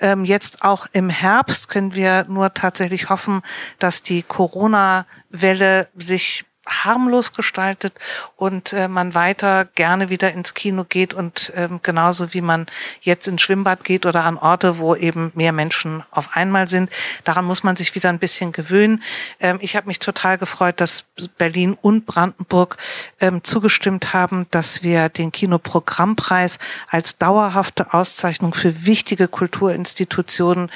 Ähm, 0.00 0.24
jetzt 0.24 0.62
auch 0.62 0.86
im 0.92 1.08
Herbst 1.08 1.68
können 1.68 1.94
wir 1.94 2.24
nur 2.28 2.52
tatsächlich 2.54 3.08
hoffen, 3.08 3.42
dass 3.78 4.02
die 4.02 4.22
Corona-Welle 4.22 5.88
sich 5.96 6.44
harmlos 6.66 7.32
gestaltet 7.32 7.94
und 8.36 8.72
äh, 8.72 8.88
man 8.88 9.14
weiter 9.14 9.66
gerne 9.74 10.10
wieder 10.10 10.32
ins 10.32 10.54
Kino 10.54 10.84
geht 10.84 11.14
und 11.14 11.52
ähm, 11.54 11.80
genauso 11.82 12.34
wie 12.34 12.40
man 12.40 12.66
jetzt 13.00 13.28
ins 13.28 13.42
Schwimmbad 13.42 13.84
geht 13.84 14.04
oder 14.06 14.24
an 14.24 14.36
Orte, 14.36 14.78
wo 14.78 14.94
eben 14.94 15.32
mehr 15.34 15.52
Menschen 15.52 16.02
auf 16.10 16.30
einmal 16.34 16.68
sind. 16.68 16.90
Daran 17.24 17.44
muss 17.44 17.62
man 17.62 17.76
sich 17.76 17.94
wieder 17.94 18.08
ein 18.08 18.18
bisschen 18.18 18.52
gewöhnen. 18.52 19.02
Ähm, 19.40 19.58
ich 19.60 19.76
habe 19.76 19.86
mich 19.86 19.98
total 19.98 20.38
gefreut, 20.38 20.80
dass 20.80 21.04
Berlin 21.38 21.78
und 21.80 22.06
Brandenburg 22.06 22.76
ähm, 23.20 23.44
zugestimmt 23.44 24.12
haben, 24.12 24.46
dass 24.50 24.82
wir 24.82 25.08
den 25.08 25.32
Kinoprogrammpreis 25.32 26.58
als 26.88 27.18
dauerhafte 27.18 27.92
Auszeichnung 27.94 28.54
für 28.54 28.86
wichtige 28.86 29.28
Kulturinstitutionen 29.28 30.70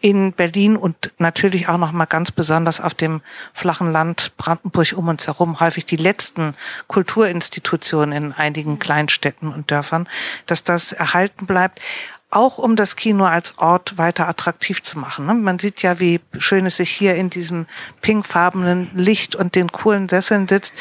in 0.00 0.32
Berlin 0.32 0.76
und 0.76 1.12
natürlich 1.18 1.68
auch 1.68 1.78
noch 1.78 1.92
mal 1.92 2.04
ganz 2.04 2.30
besonders 2.30 2.80
auf 2.80 2.94
dem 2.94 3.22
flachen 3.52 3.90
Land 3.90 4.36
Brandenburg 4.36 4.92
um 4.94 5.08
uns 5.08 5.26
herum 5.26 5.60
häufig 5.60 5.86
die 5.86 5.96
letzten 5.96 6.54
Kulturinstitutionen 6.86 8.12
in 8.12 8.32
einigen 8.32 8.78
Kleinstädten 8.78 9.52
und 9.52 9.70
Dörfern, 9.70 10.08
dass 10.46 10.64
das 10.64 10.92
erhalten 10.92 11.46
bleibt 11.46 11.80
auch 12.28 12.58
um 12.58 12.76
das 12.76 12.96
Kino 12.96 13.24
als 13.24 13.56
Ort 13.58 13.98
weiter 13.98 14.28
attraktiv 14.28 14.82
zu 14.82 14.98
machen. 14.98 15.26
Ne? 15.26 15.34
Man 15.34 15.58
sieht 15.58 15.82
ja, 15.82 16.00
wie 16.00 16.20
schön 16.38 16.66
es 16.66 16.76
sich 16.76 16.90
hier 16.90 17.14
in 17.14 17.30
diesem 17.30 17.66
pinkfarbenen 18.02 18.90
Licht 18.94 19.36
und 19.36 19.54
den 19.54 19.70
coolen 19.70 20.08
Sesseln 20.08 20.48
sitzt. 20.48 20.74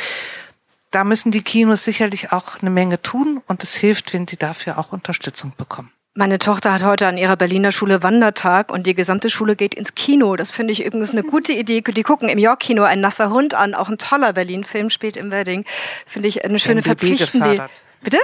Da 0.92 1.04
müssen 1.04 1.32
die 1.32 1.44
Kinos 1.44 1.86
sicherlich 1.86 2.32
auch 2.32 2.62
eine 2.62 2.72
Menge 2.72 3.02
tun 3.02 3.42
und 3.48 3.64
es 3.64 3.76
hilft, 3.76 4.14
wenn 4.14 4.28
sie 4.28 4.38
dafür 4.38 4.78
auch 4.78 4.92
Unterstützung 4.92 5.54
bekommen. 5.56 5.92
Meine 6.18 6.40
Tochter 6.40 6.72
hat 6.72 6.86
heute 6.86 7.08
an 7.08 7.18
ihrer 7.18 7.36
Berliner 7.36 7.74
Schule 7.74 8.02
Wandertag 8.02 8.72
und 8.72 8.88
die 8.88 8.96
gesamte 8.96 9.30
Schule 9.30 9.58
geht 9.58 9.76
ins 9.76 9.96
Kino. 9.96 10.38
Das 10.38 10.54
finde 10.54 10.72
ich 10.72 10.86
übrigens 10.86 11.12
eine 11.12 11.24
gute 11.24 11.52
Idee. 11.52 11.82
Die 11.82 12.04
gucken 12.04 12.30
im 12.30 12.40
York-Kino 12.40 12.84
ein 12.84 13.02
nasser 13.02 13.32
Hund 13.32 13.54
an, 13.54 13.74
auch 13.74 13.90
ein 13.90 13.98
toller 13.98 14.32
Berlin-Film 14.32 14.90
spielt 14.90 15.18
im 15.18 15.30
Wedding. 15.30 15.66
Finde 16.06 16.30
ich 16.30 16.46
eine 16.46 16.58
schöne 16.58 16.84
verpflichtende. 16.84 17.68
Bitte? 18.02 18.20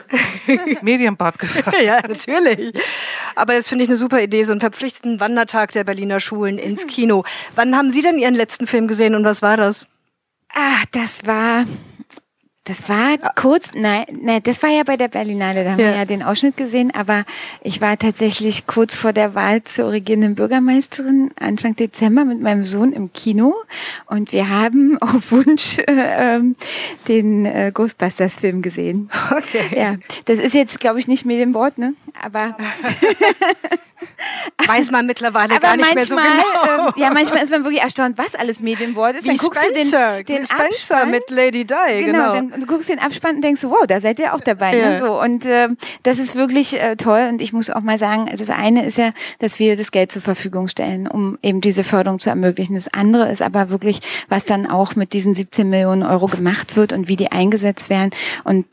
Medienbad 0.82 1.38
gefragt. 1.38 1.76
ja, 1.84 2.00
natürlich. 2.08 2.74
Aber 3.36 3.56
das 3.56 3.68
finde 3.68 3.84
ich 3.84 3.90
eine 3.90 3.98
super 3.98 4.22
Idee, 4.22 4.44
so 4.46 4.54
einen 4.54 4.62
verpflichtenden 4.62 5.20
Wandertag 5.20 5.74
der 5.74 5.84
Berliner 5.84 6.22
Schulen 6.22 6.60
ins 6.60 6.88
Kino. 6.88 7.26
Wann 7.56 7.76
haben 7.76 7.92
Sie 7.92 8.02
denn 8.02 8.18
Ihren 8.18 8.36
letzten 8.36 8.68
Film 8.68 8.88
gesehen 8.88 9.16
und 9.16 9.26
was 9.26 9.42
war 9.42 9.58
das? 9.58 9.86
Ah, 10.54 10.84
das 10.94 11.26
war 11.26 11.66
das 12.66 12.88
war 12.88 13.18
kurz, 13.36 13.72
nein, 13.74 14.06
nein, 14.22 14.42
das 14.44 14.62
war 14.62 14.70
ja 14.70 14.84
bei 14.84 14.96
der 14.96 15.08
Berlinale, 15.08 15.64
da 15.64 15.72
haben 15.72 15.80
ja. 15.80 15.88
wir 15.88 15.96
ja 15.96 16.06
den 16.06 16.22
Ausschnitt 16.22 16.58
gesehen, 16.58 16.92
aber 16.94 17.26
ich 17.62 17.82
war 17.82 17.98
tatsächlich 17.98 18.68
kurz 18.68 18.94
vor 18.94 19.14
der 19.14 19.34
Wahl 19.34 19.64
zur 19.64 19.92
regierenden 19.92 20.36
Bürgermeisterin 20.36 21.32
Anfang 21.40 21.76
Dezember 21.76 22.24
mit 22.24 22.40
meinem 22.40 22.64
Sohn 22.64 22.94
im 22.94 23.14
Kino 23.14 23.56
und 24.06 24.32
wir 24.32 24.50
haben 24.50 24.98
auf 25.02 25.32
Wunsch 25.32 25.80
äh, 25.80 26.40
den 27.08 27.46
äh, 27.48 27.72
Ghostbusters-Film 27.74 28.62
gesehen. 28.62 29.10
Okay. 29.32 29.76
Ja, 29.76 29.96
das 30.26 30.38
ist 30.38 30.54
jetzt, 30.54 30.80
glaube 30.80 31.00
ich, 31.00 31.08
nicht 31.08 31.26
Medienwort, 31.26 31.80
ne? 31.80 31.96
Aber 32.22 32.56
Weiß 34.68 34.92
man 34.92 35.06
mittlerweile 35.06 35.60
gar 35.60 35.76
nicht 35.76 35.94
manchmal, 35.94 36.24
mehr 36.24 36.44
so 36.44 36.62
genau. 36.62 36.88
Ähm, 36.88 36.94
ja, 37.02 37.12
manchmal 37.12 37.44
ist 37.44 37.52
man 37.52 37.64
wirklich 37.64 37.82
erstaunt, 37.82 38.18
was 38.18 38.36
alles 38.36 38.60
Medienwort 38.60 39.16
ist. 39.16 39.24
Wie 39.24 39.30
dann 39.30 39.38
guckst 39.38 39.62
Spencer, 39.62 40.18
du 40.18 40.24
den, 40.24 40.36
den 40.38 40.46
Spencer 40.46 40.96
Abspann. 40.96 41.12
mit 41.12 41.30
Lady 41.30 41.66
Di, 41.66 41.76
genau. 42.00 42.06
genau. 42.06 42.34
Dann, 42.34 42.60
du 42.60 42.66
guckst 42.66 42.90
den 42.90 43.00
Abspann 43.00 43.38
und 43.38 43.42
denkst, 43.44 43.64
wow, 43.64 43.86
da 43.88 44.00
seid 44.00 44.20
ihr 44.20 44.34
auch 44.34 44.40
dabei. 44.42 44.78
Ja. 44.78 44.90
Ne? 44.92 44.98
So, 44.98 45.22
und 45.22 45.46
äh, 45.46 45.70
das 46.04 46.20
ist 46.20 46.36
wirklich 46.36 46.80
äh, 46.80 46.96
toll. 46.96 47.28
Und 47.30 47.42
ich 47.42 47.54
muss 47.54 47.70
auch 47.70 47.82
mal 47.82 47.98
sagen, 47.98 48.30
also 48.30 48.46
das 48.46 48.56
eine 48.56 48.86
ist 48.86 48.98
ja, 48.98 49.12
dass 49.40 49.60
wir 49.60 49.76
das 49.78 49.92
Geld 49.92 50.12
zur 50.12 50.22
Verfügung 50.22 50.68
stellen, 50.68 51.08
um 51.08 51.38
eben 51.42 51.62
diese 51.62 51.84
Förderung 51.84 52.20
zu 52.20 52.30
ermöglichen. 52.30 52.76
Das 52.76 52.94
andere 52.94 53.30
ist 53.32 53.42
aber 53.42 53.70
wirklich, 53.70 54.00
was 54.30 54.46
dann 54.46 54.70
auch 54.70 54.96
mit 54.96 55.14
diesen 55.14 55.36
17 55.36 55.70
Millionen 55.70 56.04
Euro 56.04 56.28
gemacht 56.28 56.76
wird 56.76 56.94
und 56.94 57.08
wie 57.08 57.16
die 57.16 57.32
eingesetzt 57.32 57.90
werden. 57.90 58.12
Und 58.44 58.66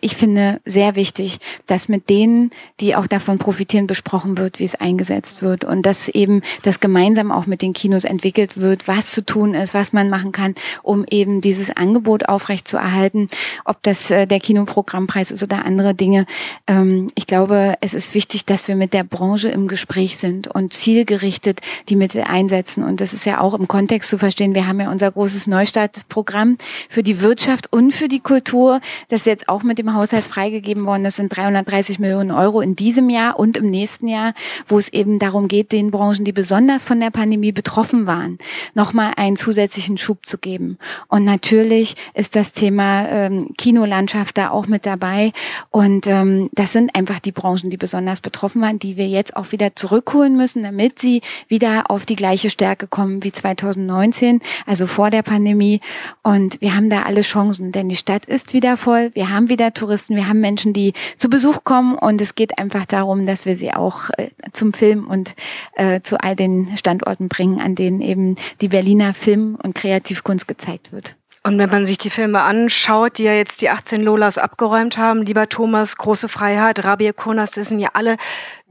ich 0.00 0.16
finde 0.16 0.60
sehr 0.64 0.96
wichtig, 0.96 1.38
dass 1.66 1.88
mit 1.88 2.08
denen, 2.08 2.50
die 2.80 2.96
auch 2.96 3.06
davon 3.06 3.38
profitieren, 3.38 3.86
besprochen 3.86 4.38
wird, 4.38 4.58
wie 4.58 4.64
es 4.72 4.80
eingesetzt 4.80 5.42
wird 5.42 5.64
und 5.64 5.86
dass 5.86 6.08
eben 6.08 6.42
das 6.62 6.80
gemeinsam 6.80 7.30
auch 7.30 7.46
mit 7.46 7.62
den 7.62 7.72
Kinos 7.72 8.04
entwickelt 8.04 8.58
wird, 8.58 8.88
was 8.88 9.10
zu 9.10 9.24
tun 9.24 9.54
ist, 9.54 9.74
was 9.74 9.92
man 9.92 10.10
machen 10.10 10.32
kann, 10.32 10.54
um 10.82 11.04
eben 11.10 11.40
dieses 11.40 11.74
Angebot 11.76 12.28
aufrechtzuerhalten, 12.28 13.28
ob 13.64 13.82
das 13.82 14.10
äh, 14.10 14.26
der 14.26 14.40
Kinoprogrammpreis 14.40 15.30
ist 15.30 15.42
oder 15.42 15.64
andere 15.64 15.94
Dinge. 15.94 16.26
Ähm, 16.66 17.08
ich 17.14 17.26
glaube, 17.26 17.74
es 17.80 17.94
ist 17.94 18.14
wichtig, 18.14 18.44
dass 18.46 18.68
wir 18.68 18.76
mit 18.76 18.92
der 18.92 19.04
Branche 19.04 19.48
im 19.48 19.68
Gespräch 19.68 20.16
sind 20.16 20.48
und 20.48 20.72
zielgerichtet 20.72 21.60
die 21.88 21.96
Mittel 21.96 22.22
einsetzen. 22.22 22.84
Und 22.84 23.00
das 23.00 23.12
ist 23.12 23.26
ja 23.26 23.40
auch 23.40 23.54
im 23.54 23.68
Kontext 23.68 24.10
zu 24.10 24.18
verstehen. 24.18 24.54
Wir 24.54 24.66
haben 24.66 24.80
ja 24.80 24.90
unser 24.90 25.10
großes 25.10 25.46
Neustartprogramm 25.46 26.58
für 26.88 27.02
die 27.02 27.20
Wirtschaft 27.20 27.72
und 27.72 27.92
für 27.92 28.08
die 28.08 28.20
Kultur, 28.20 28.80
das 29.08 29.24
jetzt 29.24 29.48
auch 29.48 29.62
mit 29.62 29.78
dem 29.78 29.94
Haushalt 29.94 30.24
freigegeben 30.24 30.86
worden. 30.86 31.04
Das 31.04 31.16
sind 31.16 31.34
330 31.34 31.98
Millionen 31.98 32.30
Euro 32.30 32.60
in 32.60 32.76
diesem 32.76 33.10
Jahr 33.10 33.38
und 33.38 33.56
im 33.56 33.70
nächsten 33.70 34.08
Jahr, 34.08 34.34
wo 34.66 34.78
es 34.78 34.92
eben 34.92 35.18
darum 35.18 35.48
geht, 35.48 35.72
den 35.72 35.90
Branchen, 35.90 36.24
die 36.24 36.32
besonders 36.32 36.82
von 36.82 37.00
der 37.00 37.10
Pandemie 37.10 37.52
betroffen 37.52 38.06
waren, 38.06 38.38
nochmal 38.74 39.12
einen 39.16 39.36
zusätzlichen 39.36 39.98
Schub 39.98 40.26
zu 40.26 40.38
geben. 40.38 40.78
Und 41.08 41.24
natürlich 41.24 41.94
ist 42.14 42.36
das 42.36 42.52
Thema 42.52 43.08
ähm, 43.08 43.54
Kinolandschaft 43.56 44.38
da 44.38 44.50
auch 44.50 44.66
mit 44.66 44.86
dabei. 44.86 45.32
Und 45.70 46.06
ähm, 46.06 46.48
das 46.52 46.72
sind 46.72 46.94
einfach 46.94 47.20
die 47.20 47.32
Branchen, 47.32 47.70
die 47.70 47.76
besonders 47.76 48.20
betroffen 48.20 48.62
waren, 48.62 48.78
die 48.78 48.96
wir 48.96 49.08
jetzt 49.08 49.36
auch 49.36 49.52
wieder 49.52 49.74
zurückholen 49.76 50.36
müssen, 50.36 50.62
damit 50.62 50.98
sie 50.98 51.22
wieder 51.48 51.90
auf 51.90 52.06
die 52.06 52.16
gleiche 52.16 52.50
Stärke 52.50 52.86
kommen 52.86 53.22
wie 53.24 53.32
2019, 53.32 54.40
also 54.66 54.86
vor 54.86 55.10
der 55.10 55.22
Pandemie. 55.22 55.80
Und 56.22 56.60
wir 56.60 56.74
haben 56.74 56.90
da 56.90 57.02
alle 57.02 57.22
Chancen, 57.22 57.72
denn 57.72 57.88
die 57.88 57.96
Stadt 57.96 58.26
ist 58.26 58.52
wieder 58.52 58.76
voll. 58.76 59.10
Wir 59.14 59.30
haben 59.30 59.48
wieder 59.48 59.72
Touristen, 59.72 60.16
wir 60.16 60.28
haben 60.28 60.40
Menschen, 60.40 60.72
die 60.72 60.92
zu 61.16 61.28
Besuch 61.28 61.64
kommen. 61.64 61.96
Und 61.96 62.20
es 62.20 62.34
geht 62.34 62.58
einfach 62.58 62.86
darum, 62.86 63.26
dass 63.26 63.46
wir 63.46 63.56
sie 63.56 63.72
auch 63.72 64.10
äh, 64.16 64.28
zum 64.52 64.72
Film 64.72 65.06
und 65.06 65.34
äh, 65.74 66.00
zu 66.00 66.20
all 66.20 66.36
den 66.36 66.76
Standorten 66.76 67.28
bringen, 67.28 67.60
an 67.60 67.74
denen 67.74 68.00
eben 68.00 68.36
die 68.60 68.68
Berliner 68.68 69.14
Film- 69.14 69.58
und 69.62 69.74
Kreativkunst 69.74 70.48
gezeigt 70.48 70.92
wird. 70.92 71.16
Und 71.44 71.58
wenn 71.58 71.70
man 71.70 71.86
sich 71.86 71.98
die 71.98 72.10
Filme 72.10 72.40
anschaut, 72.42 73.18
die 73.18 73.24
ja 73.24 73.32
jetzt 73.32 73.62
die 73.62 73.68
18 73.68 74.00
Lolas 74.00 74.38
abgeräumt 74.38 74.96
haben, 74.96 75.22
lieber 75.22 75.48
Thomas, 75.48 75.96
Große 75.96 76.28
Freiheit, 76.28 76.84
Rabia 76.84 77.12
Kurnas, 77.12 77.50
das 77.50 77.68
sind 77.68 77.80
ja 77.80 77.90
alle 77.94 78.16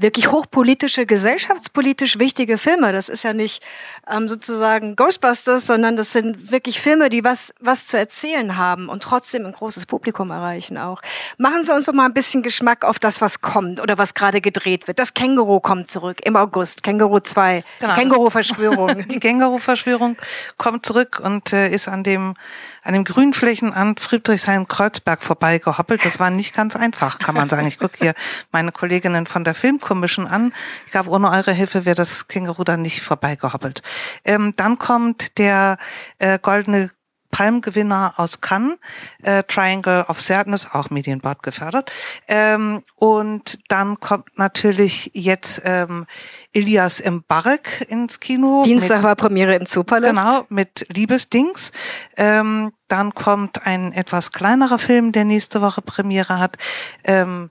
wirklich 0.02 0.32
hochpolitische, 0.32 1.06
gesellschaftspolitisch 1.06 2.20
wichtige 2.20 2.58
Filme. 2.58 2.92
Das 2.92 3.10
ist 3.10 3.24
ja 3.24 3.34
nicht 3.34 3.64
ähm, 4.12 4.28
sozusagen 4.28 4.96
Ghostbusters, 4.96 5.66
sondern 5.66 5.96
das 5.96 6.12
sind 6.12 6.52
wirklich 6.52 6.82
Filme, 6.82 7.10
die 7.10 7.24
was, 7.24 7.54
was 7.60 7.88
zu 7.88 7.98
erzählen 7.98 8.58
haben 8.58 8.90
und 8.90 9.04
trotzdem 9.04 9.46
ein 9.46 9.54
großes 9.54 9.86
Publikum 9.86 10.32
erreichen 10.32 10.78
auch. 10.78 11.02
Machen 11.38 11.64
Sie 11.64 11.74
uns 11.74 11.86
doch 11.86 11.94
mal 11.94 12.06
ein 12.06 12.14
bisschen 12.14 12.44
Geschmack 12.44 12.84
auf 12.84 13.00
das, 13.00 13.22
was 13.22 13.42
kommt 13.42 13.82
oder 13.82 13.98
was 13.98 14.14
gerade 14.14 14.42
gedreht 14.42 14.88
wird. 14.88 15.00
Das 15.00 15.14
Känguru 15.14 15.60
kommt 15.60 15.90
zurück 15.90 16.20
im 16.24 16.36
August. 16.36 16.84
Känguru 16.84 17.20
2. 17.20 17.64
Genau, 17.80 17.94
Känguru-Verschwörung. 17.96 19.08
Die 19.08 19.20
Känguru-Verschwörung 19.20 20.18
kommt 20.58 20.86
zurück 20.86 21.22
und 21.24 21.54
äh, 21.54 21.70
ist 21.70 21.88
an 21.88 22.04
dem 22.04 22.36
an 22.84 22.94
dem 22.94 23.04
Grünflächenamt 23.04 24.00
Friedrichshain-Kreuzberg 24.00 25.22
vorbeigehoppelt. 25.22 26.04
Das 26.04 26.20
war 26.20 26.30
nicht 26.30 26.54
ganz 26.54 26.76
einfach, 26.76 27.20
kann 27.20 27.36
man 27.36 27.50
sagen. 27.50 27.68
Ich 27.68 27.80
gucke 27.80 27.98
hier 28.00 28.14
meine 28.52 28.72
Kolleginnen 28.72 29.28
von 29.28 29.44
der 29.44 29.54
Filmkommission 29.54 30.28
an. 30.28 30.54
Ich 30.86 30.92
glaube, 30.92 31.10
ohne 31.10 31.30
eure 31.30 31.52
Hilfe 31.52 31.86
wäre 31.86 31.96
das 31.96 32.28
Känguru 32.28 32.64
dann 32.64 32.82
nicht 32.82 33.02
vorbeigehoppelt. 33.02 33.82
Ähm, 34.26 34.54
dann 34.56 34.78
kommt 34.78 35.38
der 35.38 35.78
äh, 36.18 36.40
Goldene 36.42 36.90
Palmgewinner 37.32 38.14
aus 38.18 38.42
Cannes, 38.42 38.78
äh, 39.24 39.44
Triangle 39.44 40.06
of 40.08 40.20
Sadness, 40.22 40.68
auch 40.72 40.90
Medienbord 40.90 41.42
gefördert. 41.42 41.92
Ähm, 42.28 42.84
und 42.96 43.60
dann 43.70 44.00
kommt 44.00 44.38
natürlich 44.38 45.12
jetzt 45.14 45.62
ähm, 45.66 46.06
Elias 46.54 47.02
Mbarek 47.04 47.88
ins 47.90 48.20
Kino. 48.20 48.64
Dienstag 48.64 48.98
mit, 48.98 49.06
war 49.06 49.16
Premiere 49.16 49.56
im 49.56 49.66
Zoopalast. 49.66 50.20
Genau, 50.20 50.46
mit 50.50 50.86
Liebesdings. 50.90 51.72
Ähm, 52.18 52.72
dann 52.88 53.14
kommt 53.14 53.66
ein 53.66 53.94
etwas 53.94 54.32
kleinerer 54.32 54.78
Film, 54.78 55.12
der 55.14 55.26
nächste 55.26 55.62
Woche 55.62 55.82
Premiere 55.82 56.40
hat. 56.40 56.58
Ähm, 57.06 57.50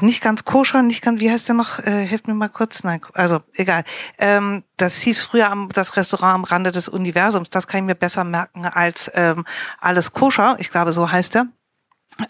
nicht 0.00 0.22
ganz 0.22 0.44
koscher, 0.44 0.82
nicht 0.82 1.02
ganz, 1.02 1.20
wie 1.20 1.30
heißt 1.30 1.48
der 1.48 1.54
noch? 1.54 1.78
Äh, 1.78 2.06
hilft 2.06 2.26
mir 2.26 2.34
mal 2.34 2.48
kurz. 2.48 2.84
Nein, 2.84 3.00
also 3.14 3.40
egal. 3.54 3.84
Ähm, 4.18 4.64
das 4.76 5.00
hieß 5.00 5.22
früher 5.22 5.50
am, 5.50 5.68
das 5.70 5.96
Restaurant 5.96 6.34
am 6.34 6.44
Rande 6.44 6.70
des 6.72 6.88
Universums. 6.88 7.50
Das 7.50 7.66
kann 7.66 7.80
ich 7.80 7.86
mir 7.86 7.94
besser 7.94 8.24
merken 8.24 8.66
als 8.66 9.10
ähm, 9.14 9.44
alles 9.80 10.12
koscher. 10.12 10.56
Ich 10.58 10.70
glaube, 10.70 10.92
so 10.92 11.10
heißt 11.10 11.36
er. 11.36 11.46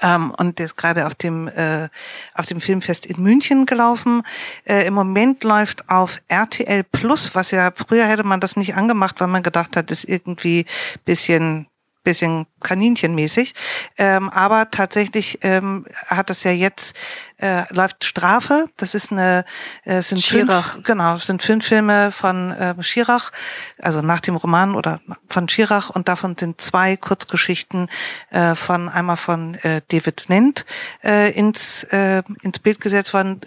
Ähm, 0.02 0.32
und 0.36 0.58
der 0.58 0.66
ist 0.66 0.76
gerade 0.76 1.06
auf 1.06 1.14
dem 1.14 1.48
äh, 1.48 1.88
auf 2.34 2.46
dem 2.46 2.60
Filmfest 2.60 3.06
in 3.06 3.22
München 3.22 3.66
gelaufen. 3.66 4.22
Äh, 4.64 4.86
Im 4.86 4.94
Moment 4.94 5.42
läuft 5.42 5.88
auf 5.88 6.20
RTL 6.28 6.84
Plus, 6.84 7.34
was 7.34 7.50
ja 7.50 7.72
früher 7.74 8.04
hätte 8.06 8.24
man 8.24 8.40
das 8.40 8.56
nicht 8.56 8.76
angemacht, 8.76 9.20
weil 9.20 9.28
man 9.28 9.42
gedacht 9.42 9.76
hat, 9.76 9.90
ist 9.90 10.04
irgendwie 10.04 10.66
bisschen 11.04 11.66
bisschen 12.02 12.46
kaninchenmäßig. 12.60 13.54
Ähm, 13.98 14.30
aber 14.30 14.70
tatsächlich 14.70 15.38
ähm, 15.42 15.86
hat 16.06 16.30
es 16.30 16.44
ja 16.44 16.50
jetzt 16.50 16.96
äh, 17.38 17.62
läuft 17.74 18.04
Strafe. 18.04 18.66
Das 18.76 18.94
ist 18.94 19.12
eine 19.12 19.44
äh, 19.84 20.02
sind 20.02 20.22
Schirach. 20.22 20.72
fünf, 20.72 20.84
genau 20.84 21.16
sind 21.16 21.42
fünf 21.42 21.66
Filme 21.66 22.10
von 22.10 22.50
äh, 22.52 22.82
Schirach, 22.82 23.30
also 23.78 24.02
nach 24.02 24.20
dem 24.20 24.36
Roman 24.36 24.74
oder 24.74 25.00
von 25.28 25.48
Schirach 25.48 25.90
und 25.90 26.08
davon 26.08 26.36
sind 26.38 26.60
zwei 26.60 26.96
Kurzgeschichten 26.96 27.88
äh, 28.30 28.54
von 28.54 28.88
einmal 28.88 29.16
von 29.16 29.54
äh, 29.56 29.80
David 29.88 30.24
Nent 30.28 30.66
äh, 31.04 31.30
ins 31.32 31.84
äh, 31.84 32.22
ins 32.42 32.58
Bild 32.58 32.80
gesetzt 32.80 33.14
worden 33.14 33.40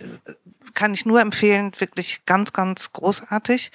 kann 0.73 0.93
ich 0.93 1.05
nur 1.05 1.21
empfehlen, 1.21 1.71
wirklich 1.77 2.25
ganz, 2.25 2.53
ganz 2.53 2.93
großartig. 2.93 3.71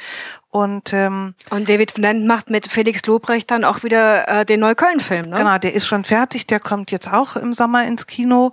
Und, 0.50 0.92
ähm, 0.92 1.34
und 1.50 1.68
David 1.68 1.92
Flint 1.92 2.26
macht 2.26 2.50
mit 2.50 2.70
Felix 2.70 3.04
Lobrecht 3.06 3.50
dann 3.50 3.64
auch 3.64 3.82
wieder 3.82 4.28
äh, 4.28 4.44
den 4.44 4.60
Neukölln-Film, 4.60 5.30
ne? 5.30 5.36
Genau, 5.36 5.58
der 5.58 5.74
ist 5.74 5.86
schon 5.86 6.04
fertig, 6.04 6.46
der 6.46 6.60
kommt 6.60 6.90
jetzt 6.90 7.12
auch 7.12 7.36
im 7.36 7.54
Sommer 7.54 7.84
ins 7.86 8.06
Kino. 8.06 8.52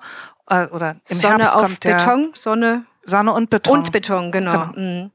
Äh, 0.49 0.67
oder 0.67 0.97
im 1.07 1.17
Sonne 1.17 1.37
Herbst 1.37 1.55
auf 1.55 1.61
kommt 1.61 1.83
der. 1.83 1.97
Beton, 1.97 2.31
Sonne. 2.35 2.85
Sonne 3.03 3.33
und 3.33 3.49
Beton. 3.49 3.79
Und 3.79 3.91
Beton, 3.91 4.31
genau. 4.31 4.51
Genau. 4.51 4.65
Mhm. 4.75 5.11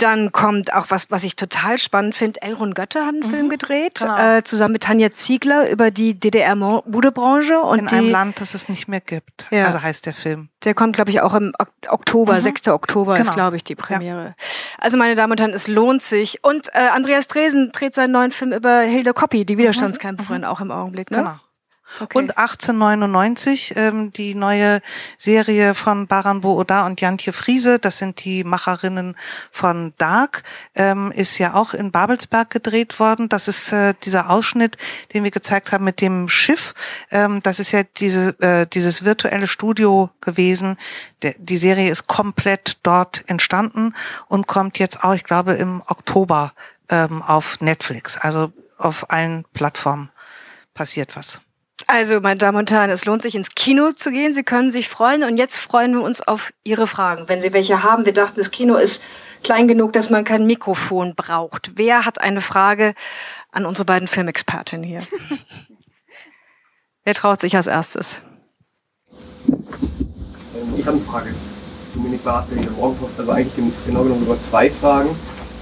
Dann 0.00 0.32
kommt 0.32 0.72
auch 0.74 0.86
was, 0.88 1.10
was 1.10 1.24
ich 1.24 1.36
total 1.36 1.78
spannend 1.78 2.14
finde. 2.14 2.42
Elrond 2.42 2.74
Götter 2.74 3.06
hat 3.06 3.14
einen 3.14 3.22
Film 3.22 3.48
gedreht, 3.48 3.98
genau. 4.00 4.36
äh, 4.36 4.42
zusammen 4.44 4.72
mit 4.72 4.82
Tanja 4.84 5.12
Ziegler 5.12 5.68
über 5.70 5.90
die 5.90 6.18
DDR-Modebranche. 6.18 7.60
und 7.60 7.78
in 7.80 7.86
die, 7.86 7.94
einem 7.94 8.10
Land, 8.10 8.40
das 8.40 8.54
es 8.54 8.68
nicht 8.68 8.88
mehr 8.88 9.00
gibt. 9.00 9.46
Ja. 9.50 9.66
Also 9.66 9.82
heißt 9.82 10.06
der 10.06 10.14
Film. 10.14 10.48
Der 10.64 10.74
kommt, 10.74 10.94
glaube 10.94 11.10
ich, 11.10 11.20
auch 11.20 11.34
im 11.34 11.52
Ok- 11.58 11.68
Oktober, 11.88 12.34
Mhm. 12.34 12.40
6. 12.40 12.68
Oktober 12.68 13.14
ist, 13.14 13.22
Genau. 13.22 13.34
glaube 13.34 13.56
ich, 13.56 13.64
die 13.64 13.74
Premiere. 13.74 14.34
Also, 14.78 14.96
meine 14.96 15.14
Damen 15.14 15.32
und 15.32 15.40
Herren, 15.40 15.52
es 15.52 15.68
lohnt 15.68 16.02
sich. 16.02 16.42
Und 16.44 16.68
äh, 16.74 16.88
Andreas 16.92 17.26
Dresen 17.26 17.72
dreht 17.72 17.94
seinen 17.94 18.12
neuen 18.12 18.30
Film 18.30 18.52
über 18.52 18.80
Hilde 18.80 19.12
Koppi, 19.14 19.44
die 19.44 19.58
Widerstandskämpferin, 19.58 20.44
auch 20.44 20.60
im 20.60 20.70
Augenblick. 20.70 21.10
Ne? 21.10 21.18
Genau. 21.18 21.34
Und 22.14 22.38
1899, 22.38 23.74
ähm, 23.76 24.12
die 24.12 24.34
neue 24.34 24.80
Serie 25.18 25.74
von 25.74 26.06
Baran 26.06 26.40
Booda 26.40 26.86
und 26.86 27.00
Jantje 27.00 27.32
Friese, 27.32 27.78
das 27.78 27.98
sind 27.98 28.24
die 28.24 28.44
Macherinnen 28.44 29.16
von 29.50 29.92
Dark, 29.98 30.42
ähm, 30.74 31.12
ist 31.12 31.38
ja 31.38 31.54
auch 31.54 31.74
in 31.74 31.90
Babelsberg 31.90 32.50
gedreht 32.50 32.98
worden. 33.00 33.28
Das 33.28 33.48
ist 33.48 33.72
äh, 33.72 33.94
dieser 34.04 34.30
Ausschnitt, 34.30 34.76
den 35.12 35.24
wir 35.24 35.30
gezeigt 35.30 35.72
haben 35.72 35.84
mit 35.84 36.00
dem 36.00 36.28
Schiff. 36.28 36.74
Ähm, 37.10 37.40
das 37.42 37.58
ist 37.58 37.72
ja 37.72 37.82
diese, 37.82 38.40
äh, 38.40 38.66
dieses 38.66 39.04
virtuelle 39.04 39.46
Studio 39.46 40.10
gewesen. 40.20 40.76
Der, 41.22 41.34
die 41.38 41.58
Serie 41.58 41.90
ist 41.90 42.06
komplett 42.06 42.78
dort 42.82 43.24
entstanden 43.26 43.94
und 44.28 44.46
kommt 44.46 44.78
jetzt 44.78 45.02
auch, 45.04 45.14
ich 45.14 45.24
glaube, 45.24 45.52
im 45.52 45.82
Oktober 45.86 46.52
ähm, 46.88 47.22
auf 47.22 47.60
Netflix. 47.60 48.16
Also 48.16 48.52
auf 48.78 49.10
allen 49.10 49.44
Plattformen 49.52 50.10
passiert 50.74 51.16
was. 51.16 51.40
Also, 51.86 52.20
meine 52.20 52.38
Damen 52.38 52.58
und 52.58 52.70
Herren, 52.70 52.90
es 52.90 53.04
lohnt 53.04 53.22
sich 53.22 53.34
ins 53.34 53.54
Kino 53.54 53.92
zu 53.92 54.10
gehen. 54.10 54.32
Sie 54.32 54.42
können 54.42 54.70
sich 54.70 54.88
freuen. 54.88 55.24
Und 55.24 55.36
jetzt 55.36 55.58
freuen 55.58 55.92
wir 55.94 56.02
uns 56.02 56.20
auf 56.22 56.52
Ihre 56.64 56.86
Fragen. 56.86 57.28
Wenn 57.28 57.40
Sie 57.40 57.52
welche 57.52 57.82
haben, 57.82 58.04
wir 58.04 58.12
dachten, 58.12 58.38
das 58.38 58.50
Kino 58.50 58.76
ist 58.76 59.02
klein 59.42 59.68
genug, 59.68 59.92
dass 59.92 60.10
man 60.10 60.24
kein 60.24 60.46
Mikrofon 60.46 61.14
braucht. 61.14 61.72
Wer 61.76 62.04
hat 62.04 62.20
eine 62.20 62.40
Frage 62.40 62.94
an 63.50 63.66
unsere 63.66 63.84
beiden 63.86 64.08
Filmexpertinnen 64.08 64.84
hier? 64.84 65.02
Wer 67.04 67.14
traut 67.14 67.40
sich 67.40 67.56
als 67.56 67.66
erstes? 67.66 68.20
Ähm, 69.48 70.74
Ich 70.76 70.86
habe 70.86 70.96
eine 70.98 71.06
Frage. 71.06 71.34
Dominik 71.94 72.22
Barth, 72.22 72.46
der 72.52 72.70
Morgenpost, 72.70 73.18
also 73.18 73.32
eigentlich 73.32 73.56
gen- 73.56 73.72
genau 73.86 74.02
genommen 74.04 74.20
sogar 74.24 74.40
zwei 74.42 74.70
Fragen. 74.70 75.08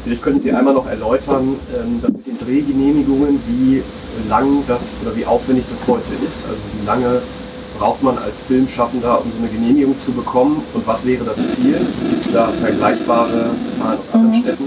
Vielleicht 0.08 0.22
könnten 0.22 0.40
Sie 0.40 0.52
einmal 0.52 0.72
noch 0.72 0.88
erläutern, 0.88 1.56
ähm, 1.76 2.00
das 2.00 2.10
mit 2.12 2.26
den 2.26 2.38
Drehgenehmigungen, 2.38 3.38
wie 3.46 3.82
lang 4.26 4.64
das 4.66 4.80
oder 5.04 5.14
wie 5.14 5.26
aufwendig 5.26 5.64
das 5.70 5.86
heute 5.86 6.16
ist. 6.24 6.48
Also 6.48 6.56
wie 6.80 6.86
lange 6.86 7.20
braucht 7.78 8.02
man 8.02 8.16
als 8.16 8.42
Filmschaffender, 8.48 9.20
um 9.22 9.30
so 9.30 9.36
eine 9.36 9.48
Genehmigung 9.52 9.98
zu 9.98 10.12
bekommen 10.12 10.62
und 10.72 10.86
was 10.86 11.04
wäre 11.04 11.26
das 11.26 11.36
Ziel? 11.54 11.76
Gibt 12.08 12.24
es 12.24 12.32
da 12.32 12.48
vergleichbare 12.48 13.50
Zahlen 13.78 13.98
aus 13.98 14.14
anderen 14.14 14.42
Städten? 14.42 14.64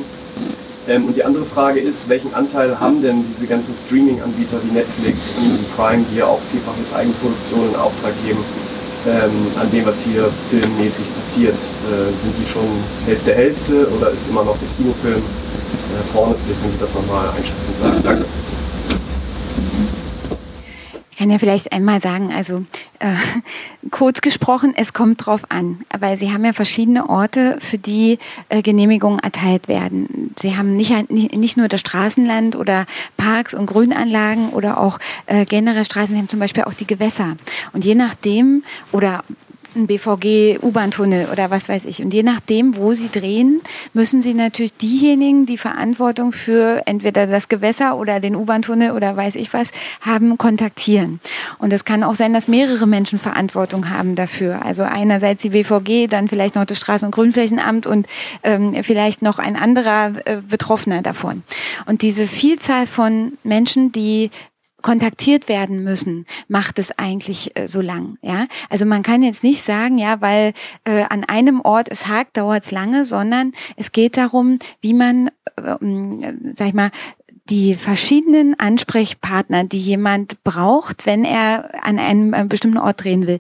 Ähm, 0.88 1.06
und 1.06 1.16
die 1.16 1.24
andere 1.24 1.46
Frage 1.46 1.80
ist, 1.80 2.08
welchen 2.08 2.32
Anteil 2.36 2.80
haben 2.80 3.02
denn 3.02 3.26
diese 3.34 3.48
ganzen 3.48 3.74
Streaming-Anbieter 3.74 4.58
wie 4.62 4.74
Netflix, 4.78 5.34
Amazon 5.40 5.66
Prime, 5.76 6.06
die 6.14 6.18
ja 6.18 6.26
auch 6.28 6.40
vielfach 6.52 6.78
mit 6.78 6.86
Eigenproduktionen 6.94 7.70
in 7.70 7.76
Auftrag 7.78 8.14
geben, 8.24 8.46
ähm, 9.08 9.32
an 9.60 9.70
dem, 9.72 9.86
was 9.86 10.02
hier 10.02 10.30
filmmäßig 10.50 11.06
passiert? 11.16 11.56
Äh, 11.56 12.12
sind 12.24 12.36
die 12.40 12.48
schon 12.48 12.68
Hälfte 13.06 13.34
Hälfte 13.34 13.88
oder 13.98 14.12
ist 14.12 14.30
immer 14.30 14.44
noch 14.44 14.58
der 14.58 14.68
Kinofilm 14.78 15.22
äh, 15.22 16.14
vorne? 16.14 16.36
Vielleicht 16.46 16.62
können 16.62 16.74
Sie 16.74 16.80
das 16.80 16.94
nochmal 16.94 17.30
einschätzen 17.30 17.74
sagen. 17.82 18.02
Danke. 18.04 18.26
Kann 21.22 21.30
ja 21.30 21.38
vielleicht 21.38 21.72
einmal 21.72 22.02
sagen, 22.02 22.34
also 22.34 22.66
äh, 22.98 23.14
kurz 23.92 24.22
gesprochen, 24.22 24.74
es 24.76 24.92
kommt 24.92 25.24
drauf 25.24 25.42
an, 25.50 25.82
weil 26.00 26.18
Sie 26.18 26.34
haben 26.34 26.44
ja 26.44 26.52
verschiedene 26.52 27.10
Orte, 27.10 27.58
für 27.60 27.78
die 27.78 28.18
äh, 28.50 28.64
Genehmigungen 28.64 29.20
erteilt 29.20 29.68
werden. 29.68 30.34
Sie 30.42 30.58
haben 30.58 30.76
nicht, 30.76 31.12
nicht 31.12 31.36
nicht 31.36 31.58
nur 31.58 31.68
das 31.68 31.82
Straßenland 31.82 32.56
oder 32.56 32.88
Parks 33.18 33.54
und 33.54 33.68
Grünanlagen 33.68 34.50
oder 34.50 34.80
auch 34.80 34.98
äh, 35.28 35.46
generell 35.46 35.86
Straßen, 35.86 36.16
Sie 36.16 36.20
haben 36.20 36.28
zum 36.28 36.40
Beispiel 36.40 36.64
auch 36.64 36.74
die 36.74 36.88
Gewässer. 36.88 37.38
Und 37.72 37.86
je 37.86 37.94
nachdem, 37.94 38.64
oder 38.92 39.24
ein 39.76 39.88
BVG, 39.88 40.60
U-Bahn-Tunnel 40.62 41.28
oder 41.32 41.50
was 41.50 41.70
weiß 41.70 41.86
ich. 41.86 42.04
Und 42.04 42.14
je 42.14 42.24
nachdem, 42.24 42.76
wo 42.76 42.94
Sie 42.94 43.10
drehen, 43.10 43.62
müssen 43.94 44.22
Sie 44.22 44.34
natürlich 44.34 44.74
diejenigen, 44.74 45.46
die 45.46 45.58
Verantwortung 45.58 46.32
für 46.32 46.82
entweder 46.86 47.28
das 47.28 47.48
Gewässer 47.48 47.98
oder 47.98 48.20
den 48.20 48.36
U-Bahn-Tunnel 48.36 48.92
oder 48.92 49.16
weiß 49.16 49.36
ich 49.36 49.54
was, 49.54 49.70
haben, 50.02 50.38
kontaktieren. 50.38 51.20
Und 51.60 51.74
es 51.74 51.86
kann 51.86 52.04
auch 52.04 52.16
sein, 52.16 52.34
dass 52.34 52.48
mehrere 52.48 52.88
Menschen 52.88 53.20
Verantwortung 53.20 53.90
haben 53.90 54.16
dafür. 54.16 54.66
Also 54.66 54.84
einerseits 54.84 55.42
die 55.42 55.50
BVG, 55.50 56.08
dann 56.08 56.28
vielleicht 56.28 56.56
noch 56.56 56.66
das 56.66 56.82
Straßen- 56.82 57.06
und 57.06 57.12
Grünflächenamt 57.12 57.88
und 57.88 58.08
ähm, 58.44 58.76
vielleicht 58.84 59.22
noch 59.22 59.40
ein 59.40 59.56
anderer 59.56 60.14
äh, 60.26 60.42
Betroffener 60.48 61.02
davon. 61.02 61.44
Und 61.86 62.02
diese 62.02 62.28
Vielzahl 62.28 62.88
von 62.88 63.34
Menschen, 63.44 63.92
die 63.92 64.32
kontaktiert 64.82 65.48
werden 65.48 65.84
müssen, 65.84 66.26
macht 66.48 66.80
es 66.80 66.98
eigentlich 66.98 67.56
äh, 67.56 67.68
so 67.68 67.82
lang. 67.82 68.18
Ja, 68.22 68.48
also 68.70 68.86
man 68.86 69.04
kann 69.04 69.24
jetzt 69.24 69.44
nicht 69.44 69.62
sagen, 69.62 69.98
ja, 69.98 70.22
weil 70.22 70.54
äh, 70.86 71.04
an 71.10 71.24
einem 71.24 71.62
Ort 71.62 71.90
es 71.90 72.08
hakt, 72.08 72.38
dauert 72.38 72.64
es 72.64 72.72
lange, 72.72 73.06
sondern 73.06 73.54
es 73.76 73.92
geht 73.92 74.18
darum, 74.18 74.60
wie 74.82 74.94
man, 74.94 75.30
äh, 75.58 75.76
ähm, 75.82 76.54
sag 76.54 76.68
ich 76.68 76.74
mal, 76.74 76.92
die 77.52 77.76
verschiedenen 77.76 78.58
Ansprechpartner, 78.58 79.66
die 79.66 79.82
jemand 79.82 80.42
braucht, 80.44 81.06
wenn 81.06 81.26
er 81.26 81.86
an 81.86 82.00
einem 82.00 82.34
äh, 82.34 82.46
bestimmten 82.46 82.78
Ort 82.78 83.04
drehen 83.04 83.28
will, 83.28 83.40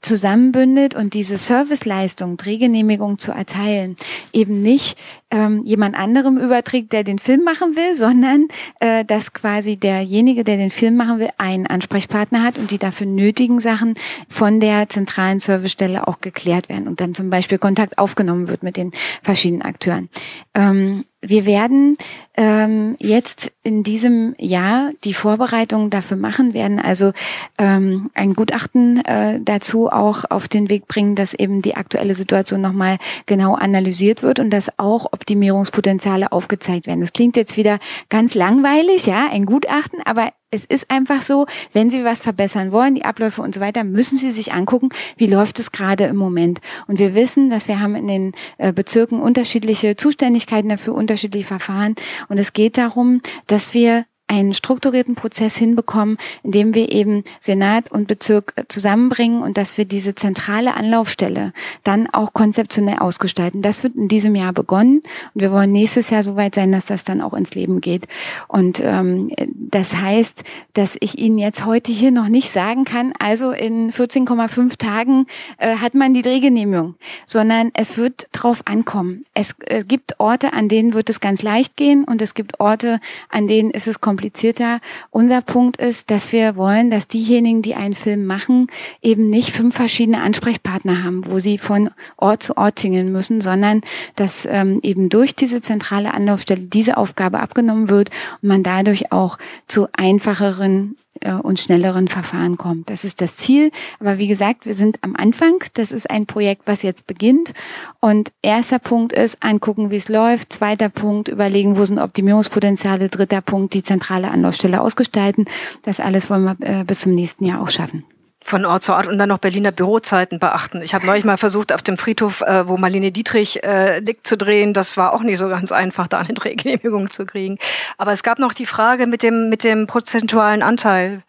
zusammenbündelt 0.00 0.96
und 0.96 1.14
diese 1.14 1.38
Serviceleistung, 1.38 2.36
Drehgenehmigung 2.36 3.18
zu 3.18 3.30
erteilen, 3.30 3.96
eben 4.32 4.62
nicht 4.62 4.98
ähm, 5.32 5.62
jemand 5.64 5.96
anderem 5.96 6.38
überträgt, 6.38 6.92
der 6.92 7.02
den 7.02 7.18
Film 7.18 7.42
machen 7.42 7.74
will, 7.74 7.94
sondern 7.94 8.46
äh, 8.78 9.04
dass 9.04 9.32
quasi 9.32 9.76
derjenige, 9.76 10.44
der 10.44 10.58
den 10.58 10.70
Film 10.70 10.96
machen 10.96 11.18
will, 11.18 11.30
einen 11.38 11.66
Ansprechpartner 11.66 12.42
hat 12.44 12.58
und 12.58 12.70
die 12.70 12.78
dafür 12.78 13.06
nötigen 13.06 13.58
Sachen 13.58 13.94
von 14.28 14.60
der 14.60 14.88
zentralen 14.88 15.40
Servicestelle 15.40 16.06
auch 16.06 16.20
geklärt 16.20 16.68
werden 16.68 16.86
und 16.86 17.00
dann 17.00 17.14
zum 17.14 17.30
Beispiel 17.30 17.58
Kontakt 17.58 17.98
aufgenommen 17.98 18.48
wird 18.48 18.62
mit 18.62 18.76
den 18.76 18.92
verschiedenen 19.22 19.62
Akteuren. 19.62 20.08
Ähm, 20.54 21.04
wir 21.24 21.46
werden 21.46 21.96
ähm, 22.36 22.96
jetzt 22.98 23.52
in 23.64 23.84
diesem 23.84 24.34
Jahr 24.38 24.90
die 25.04 25.14
Vorbereitungen 25.14 25.88
dafür 25.90 26.16
machen, 26.16 26.52
werden 26.52 26.80
also 26.80 27.12
ähm, 27.58 28.10
ein 28.14 28.34
Gutachten 28.34 29.04
äh, 29.04 29.40
dazu 29.40 29.88
auch 29.88 30.24
auf 30.30 30.48
den 30.48 30.68
Weg 30.68 30.88
bringen, 30.88 31.14
dass 31.14 31.32
eben 31.32 31.62
die 31.62 31.76
aktuelle 31.76 32.14
Situation 32.14 32.60
nochmal 32.60 32.98
genau 33.26 33.54
analysiert 33.54 34.22
wird 34.22 34.40
und 34.40 34.50
dass 34.50 34.78
auch 34.78 35.12
Optimierungspotenziale 35.12 36.32
aufgezeigt 36.32 36.86
werden. 36.86 37.00
Das 37.00 37.12
klingt 37.12 37.36
jetzt 37.36 37.56
wieder 37.56 37.78
ganz 38.08 38.34
langweilig, 38.34 39.06
ja, 39.06 39.28
ein 39.30 39.46
Gutachten, 39.46 40.00
aber 40.04 40.30
es 40.52 40.66
ist 40.66 40.90
einfach 40.90 41.22
so, 41.22 41.46
wenn 41.72 41.90
Sie 41.90 42.04
was 42.04 42.20
verbessern 42.20 42.72
wollen, 42.72 42.94
die 42.94 43.04
Abläufe 43.04 43.42
und 43.42 43.54
so 43.54 43.60
weiter, 43.60 43.82
müssen 43.82 44.18
Sie 44.18 44.30
sich 44.30 44.52
angucken, 44.52 44.90
wie 45.16 45.26
läuft 45.26 45.58
es 45.58 45.72
gerade 45.72 46.04
im 46.04 46.16
Moment. 46.16 46.60
Und 46.86 46.98
wir 46.98 47.14
wissen, 47.14 47.50
dass 47.50 47.66
wir 47.68 47.80
haben 47.80 47.96
in 47.96 48.06
den 48.06 48.32
äh, 48.58 48.72
Bezirken 48.72 49.20
unterschiedliche 49.20 49.96
Zuständigkeiten 49.96 50.68
dafür, 50.68 50.94
unterschiedliche 50.94 51.46
Verfahren. 51.46 51.94
Und 52.28 52.38
es 52.38 52.52
geht 52.52 52.76
darum, 52.76 53.22
dass 53.46 53.72
wir 53.72 54.04
einen 54.32 54.54
strukturierten 54.54 55.14
Prozess 55.14 55.56
hinbekommen, 55.56 56.16
in 56.42 56.52
dem 56.52 56.74
wir 56.74 56.90
eben 56.90 57.22
Senat 57.38 57.92
und 57.92 58.08
Bezirk 58.08 58.54
äh, 58.56 58.64
zusammenbringen 58.66 59.42
und 59.42 59.58
dass 59.58 59.76
wir 59.76 59.84
diese 59.84 60.14
zentrale 60.14 60.74
Anlaufstelle 60.74 61.52
dann 61.84 62.08
auch 62.12 62.32
konzeptionell 62.32 62.98
ausgestalten. 62.98 63.60
Das 63.60 63.82
wird 63.82 63.94
in 63.94 64.08
diesem 64.08 64.34
Jahr 64.34 64.54
begonnen 64.54 65.02
und 65.34 65.42
wir 65.42 65.52
wollen 65.52 65.70
nächstes 65.70 66.08
Jahr 66.08 66.22
soweit 66.22 66.54
sein, 66.54 66.72
dass 66.72 66.86
das 66.86 67.04
dann 67.04 67.20
auch 67.20 67.34
ins 67.34 67.54
Leben 67.54 67.82
geht. 67.82 68.08
Und 68.48 68.80
ähm, 68.82 69.30
das 69.54 69.96
heißt, 69.96 70.44
dass 70.72 70.96
ich 71.00 71.18
Ihnen 71.18 71.36
jetzt 71.36 71.66
heute 71.66 71.92
hier 71.92 72.10
noch 72.10 72.28
nicht 72.28 72.50
sagen 72.50 72.84
kann, 72.84 73.12
also 73.18 73.52
in 73.52 73.92
14,5 73.92 74.78
Tagen 74.78 75.26
äh, 75.58 75.76
hat 75.76 75.94
man 75.94 76.14
die 76.14 76.22
Drehgenehmigung, 76.22 76.94
sondern 77.26 77.70
es 77.74 77.98
wird 77.98 78.28
drauf 78.32 78.62
ankommen. 78.64 79.24
Es 79.34 79.56
äh, 79.66 79.84
gibt 79.84 80.18
Orte, 80.18 80.54
an 80.54 80.68
denen 80.68 80.94
wird 80.94 81.10
es 81.10 81.20
ganz 81.20 81.42
leicht 81.42 81.76
gehen 81.76 82.04
und 82.04 82.22
es 82.22 82.32
gibt 82.32 82.60
Orte, 82.60 82.98
an 83.28 83.46
denen 83.46 83.70
ist 83.70 83.86
es 83.86 84.00
kompliziert 84.00 84.21
komplizierter. 84.22 84.78
Unser 85.10 85.40
Punkt 85.40 85.78
ist, 85.78 86.10
dass 86.10 86.30
wir 86.30 86.54
wollen, 86.54 86.90
dass 86.90 87.08
diejenigen, 87.08 87.60
die 87.60 87.74
einen 87.74 87.94
Film 87.94 88.24
machen, 88.24 88.68
eben 89.02 89.28
nicht 89.28 89.50
fünf 89.50 89.74
verschiedene 89.74 90.22
Ansprechpartner 90.22 91.02
haben, 91.02 91.24
wo 91.26 91.40
sie 91.40 91.58
von 91.58 91.90
Ort 92.16 92.44
zu 92.44 92.56
Ort 92.56 92.76
tingeln 92.76 93.10
müssen, 93.10 93.40
sondern 93.40 93.80
dass 94.14 94.46
ähm, 94.48 94.78
eben 94.84 95.08
durch 95.08 95.34
diese 95.34 95.60
zentrale 95.60 96.14
Anlaufstelle 96.14 96.62
diese 96.62 96.96
Aufgabe 96.98 97.40
abgenommen 97.40 97.90
wird 97.90 98.10
und 98.40 98.48
man 98.48 98.62
dadurch 98.62 99.10
auch 99.10 99.38
zu 99.66 99.88
einfacheren 99.92 100.96
und 101.30 101.60
schnelleren 101.60 102.08
Verfahren 102.08 102.56
kommt. 102.56 102.90
Das 102.90 103.04
ist 103.04 103.20
das 103.20 103.36
Ziel. 103.36 103.70
Aber 104.00 104.18
wie 104.18 104.26
gesagt, 104.26 104.66
wir 104.66 104.74
sind 104.74 104.98
am 105.02 105.16
Anfang. 105.16 105.62
Das 105.74 105.92
ist 105.92 106.10
ein 106.10 106.26
Projekt, 106.26 106.62
was 106.66 106.82
jetzt 106.82 107.06
beginnt. 107.06 107.52
Und 108.00 108.32
erster 108.42 108.78
Punkt 108.78 109.12
ist, 109.12 109.42
angucken, 109.42 109.90
wie 109.90 109.96
es 109.96 110.08
läuft. 110.08 110.52
Zweiter 110.52 110.88
Punkt, 110.88 111.28
überlegen, 111.28 111.76
wo 111.76 111.84
sind 111.84 111.98
Optimierungspotenziale. 111.98 113.08
Dritter 113.08 113.40
Punkt, 113.40 113.74
die 113.74 113.82
zentrale 113.82 114.30
Anlaufstelle 114.30 114.80
ausgestalten. 114.80 115.46
Das 115.82 116.00
alles 116.00 116.30
wollen 116.30 116.44
wir 116.44 116.56
äh, 116.60 116.84
bis 116.84 117.00
zum 117.00 117.14
nächsten 117.14 117.44
Jahr 117.44 117.60
auch 117.60 117.70
schaffen 117.70 118.04
von 118.42 118.64
Ort 118.64 118.82
zu 118.82 118.92
Ort 118.92 119.06
und 119.06 119.18
dann 119.18 119.28
noch 119.28 119.38
Berliner 119.38 119.72
Bürozeiten 119.72 120.38
beachten. 120.38 120.82
Ich 120.82 120.94
habe 120.94 121.06
neulich 121.06 121.24
mal 121.24 121.36
versucht, 121.36 121.72
auf 121.72 121.82
dem 121.82 121.96
Friedhof, 121.96 122.40
äh, 122.42 122.66
wo 122.68 122.76
Marlene 122.76 123.12
Dietrich 123.12 123.62
äh, 123.64 124.00
liegt, 124.00 124.26
zu 124.26 124.36
drehen. 124.36 124.74
Das 124.74 124.96
war 124.96 125.12
auch 125.12 125.22
nicht 125.22 125.38
so 125.38 125.48
ganz 125.48 125.72
einfach, 125.72 126.06
da 126.08 126.18
eine 126.18 126.34
Drehgenehmigung 126.34 127.10
zu 127.10 127.24
kriegen. 127.24 127.58
Aber 127.98 128.12
es 128.12 128.22
gab 128.22 128.38
noch 128.38 128.52
die 128.52 128.66
Frage 128.66 129.06
mit 129.06 129.22
dem, 129.22 129.48
mit 129.48 129.64
dem 129.64 129.86
prozentualen 129.86 130.62
Anteil. 130.62 131.22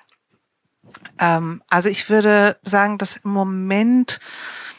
Ähm, 1.20 1.62
also 1.70 1.90
ich 1.90 2.10
würde 2.10 2.58
sagen, 2.64 2.98
dass 2.98 3.18
im 3.18 3.32
Moment 3.32 4.20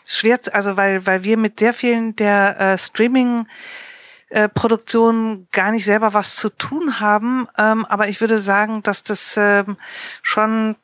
schwer, 0.04 0.38
also 0.52 0.76
weil, 0.76 1.06
weil 1.06 1.24
wir 1.24 1.36
mit 1.36 1.60
sehr 1.60 1.74
vielen 1.74 2.16
der 2.16 2.60
äh, 2.60 2.78
Streaming 2.78 3.46
äh, 4.30 4.48
Produktionen 4.48 5.48
gar 5.52 5.70
nicht 5.70 5.84
selber 5.84 6.12
was 6.12 6.36
zu 6.36 6.50
tun 6.50 7.00
haben. 7.00 7.46
Ähm, 7.56 7.84
aber 7.86 8.08
ich 8.08 8.20
würde 8.20 8.38
sagen, 8.38 8.82
dass 8.82 9.04
das 9.04 9.36
ähm, 9.36 9.76
schon 10.22 10.76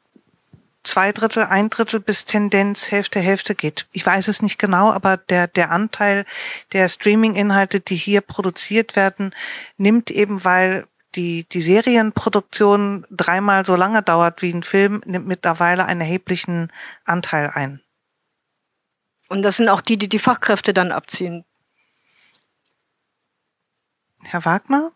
zwei 0.82 1.12
Drittel, 1.12 1.44
ein 1.44 1.70
Drittel 1.70 2.00
bis 2.00 2.24
Tendenz 2.24 2.90
Hälfte, 2.90 3.20
Hälfte 3.20 3.54
geht. 3.54 3.86
Ich 3.92 4.04
weiß 4.04 4.28
es 4.28 4.42
nicht 4.42 4.58
genau, 4.58 4.92
aber 4.92 5.16
der, 5.16 5.46
der 5.46 5.70
Anteil 5.70 6.24
der 6.72 6.88
Streaming-Inhalte, 6.88 7.80
die 7.80 7.96
hier 7.96 8.20
produziert 8.20 8.96
werden, 8.96 9.34
nimmt 9.76 10.10
eben, 10.10 10.44
weil 10.44 10.86
die, 11.14 11.44
die 11.44 11.60
Serienproduktion 11.60 13.06
dreimal 13.10 13.66
so 13.66 13.76
lange 13.76 14.02
dauert 14.02 14.42
wie 14.42 14.52
ein 14.52 14.62
Film, 14.62 15.02
nimmt 15.06 15.26
mittlerweile 15.26 15.84
einen 15.84 16.00
erheblichen 16.00 16.72
Anteil 17.04 17.50
ein. 17.52 17.80
Und 19.28 19.42
das 19.42 19.58
sind 19.58 19.68
auch 19.68 19.80
die, 19.80 19.96
die 19.96 20.08
die 20.08 20.18
Fachkräfte 20.18 20.72
dann 20.72 20.92
abziehen. 20.92 21.44
Herr 24.22 24.44
Wagner? 24.44 24.92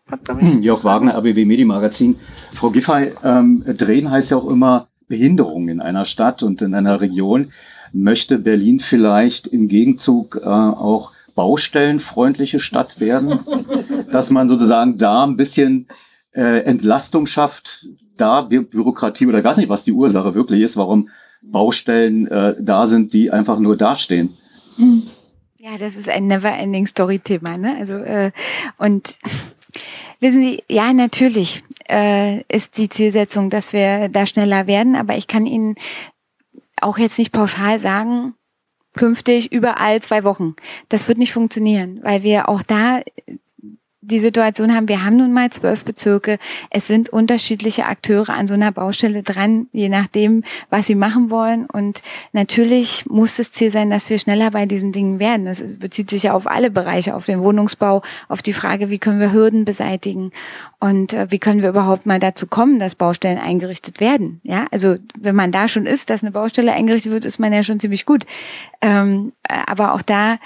Jörg 0.61 0.83
Wagner, 0.83 1.17
RBB 1.17 1.45
Medienmagazin. 1.45 2.19
Frau 2.53 2.69
Giffey, 2.69 3.13
ähm, 3.23 3.63
drehen 3.65 4.09
heißt 4.09 4.31
ja 4.31 4.37
auch 4.37 4.49
immer 4.49 4.87
Behinderungen 5.07 5.69
in 5.69 5.81
einer 5.81 6.05
Stadt 6.05 6.43
und 6.43 6.61
in 6.61 6.73
einer 6.73 7.01
Region, 7.01 7.51
möchte 7.93 8.37
Berlin 8.37 8.79
vielleicht 8.79 9.47
im 9.47 9.67
Gegenzug 9.67 10.41
äh, 10.43 10.47
auch 10.47 11.11
baustellenfreundliche 11.35 12.59
Stadt 12.59 12.99
werden, 12.99 13.39
dass 14.11 14.29
man 14.29 14.49
sozusagen 14.49 14.97
da 14.97 15.23
ein 15.23 15.37
bisschen 15.37 15.87
äh, 16.31 16.63
Entlastung 16.63 17.27
schafft, 17.27 17.87
da 18.17 18.41
Bü 18.41 18.63
Bürokratie 18.63 19.27
oder 19.27 19.39
ich 19.39 19.43
weiß 19.43 19.57
nicht, 19.57 19.69
was 19.69 19.83
die 19.83 19.91
Ursache 19.91 20.33
wirklich 20.33 20.61
ist, 20.61 20.77
warum 20.77 21.09
Baustellen 21.41 22.27
äh, 22.27 22.55
da 22.59 22.87
sind, 22.87 23.13
die 23.13 23.31
einfach 23.31 23.59
nur 23.59 23.77
dastehen. 23.77 24.29
Ja, 25.57 25.77
das 25.77 25.95
ist 25.95 26.09
ein 26.09 26.27
never-ending 26.27 26.87
Story-Thema, 26.87 27.57
ne? 27.57 27.75
Also 27.77 27.95
äh, 27.95 28.31
und 28.77 29.15
wissen 30.19 30.41
Sie, 30.41 30.63
ja, 30.69 30.93
natürlich 30.93 31.63
äh, 31.89 32.41
ist 32.47 32.77
die 32.77 32.89
Zielsetzung, 32.89 33.49
dass 33.49 33.73
wir 33.73 34.09
da 34.09 34.25
schneller 34.25 34.67
werden. 34.67 34.95
Aber 34.95 35.15
ich 35.15 35.27
kann 35.27 35.45
Ihnen 35.45 35.75
auch 36.81 36.97
jetzt 36.97 37.17
nicht 37.17 37.31
pauschal 37.31 37.79
sagen, 37.79 38.35
künftig 38.93 39.51
überall 39.51 40.01
zwei 40.01 40.23
Wochen. 40.23 40.55
Das 40.89 41.07
wird 41.07 41.17
nicht 41.17 41.33
funktionieren, 41.33 41.99
weil 42.03 42.23
wir 42.23 42.49
auch 42.49 42.63
da 42.63 43.01
die 44.07 44.19
Situation 44.19 44.73
haben, 44.75 44.87
wir 44.87 45.03
haben 45.03 45.17
nun 45.17 45.33
mal 45.33 45.49
zwölf 45.49 45.83
Bezirke. 45.83 46.37
Es 46.69 46.87
sind 46.87 47.09
unterschiedliche 47.09 47.85
Akteure 47.85 48.29
an 48.29 48.47
so 48.47 48.53
einer 48.53 48.71
Baustelle 48.71 49.23
dran, 49.23 49.67
je 49.71 49.89
nachdem, 49.89 50.43
was 50.69 50.87
sie 50.87 50.95
machen 50.95 51.29
wollen. 51.29 51.65
Und 51.65 52.01
natürlich 52.31 53.05
muss 53.07 53.37
das 53.37 53.51
Ziel 53.51 53.71
sein, 53.71 53.89
dass 53.89 54.09
wir 54.09 54.19
schneller 54.19 54.51
bei 54.51 54.65
diesen 54.65 54.91
Dingen 54.91 55.19
werden. 55.19 55.45
Das 55.45 55.77
bezieht 55.77 56.09
sich 56.09 56.23
ja 56.23 56.33
auf 56.33 56.47
alle 56.47 56.69
Bereiche, 56.69 57.15
auf 57.15 57.25
den 57.25 57.41
Wohnungsbau, 57.41 58.01
auf 58.27 58.41
die 58.41 58.53
Frage, 58.53 58.89
wie 58.89 58.99
können 58.99 59.19
wir 59.19 59.31
Hürden 59.31 59.65
beseitigen 59.65 60.31
und 60.79 61.13
äh, 61.13 61.27
wie 61.31 61.39
können 61.39 61.61
wir 61.61 61.69
überhaupt 61.69 62.05
mal 62.05 62.19
dazu 62.19 62.47
kommen, 62.47 62.79
dass 62.79 62.95
Baustellen 62.95 63.39
eingerichtet 63.39 63.99
werden. 63.99 64.39
Ja, 64.43 64.67
also 64.71 64.97
wenn 65.19 65.35
man 65.35 65.51
da 65.51 65.67
schon 65.67 65.85
ist, 65.85 66.09
dass 66.09 66.21
eine 66.21 66.31
Baustelle 66.31 66.73
eingerichtet 66.73 67.11
wird, 67.11 67.25
ist 67.25 67.39
man 67.39 67.51
ja 67.51 67.63
schon 67.63 67.79
ziemlich 67.79 68.05
gut. 68.05 68.25
Ähm, 68.81 69.31
aber 69.67 69.93
auch 69.93 70.01
da 70.01 70.37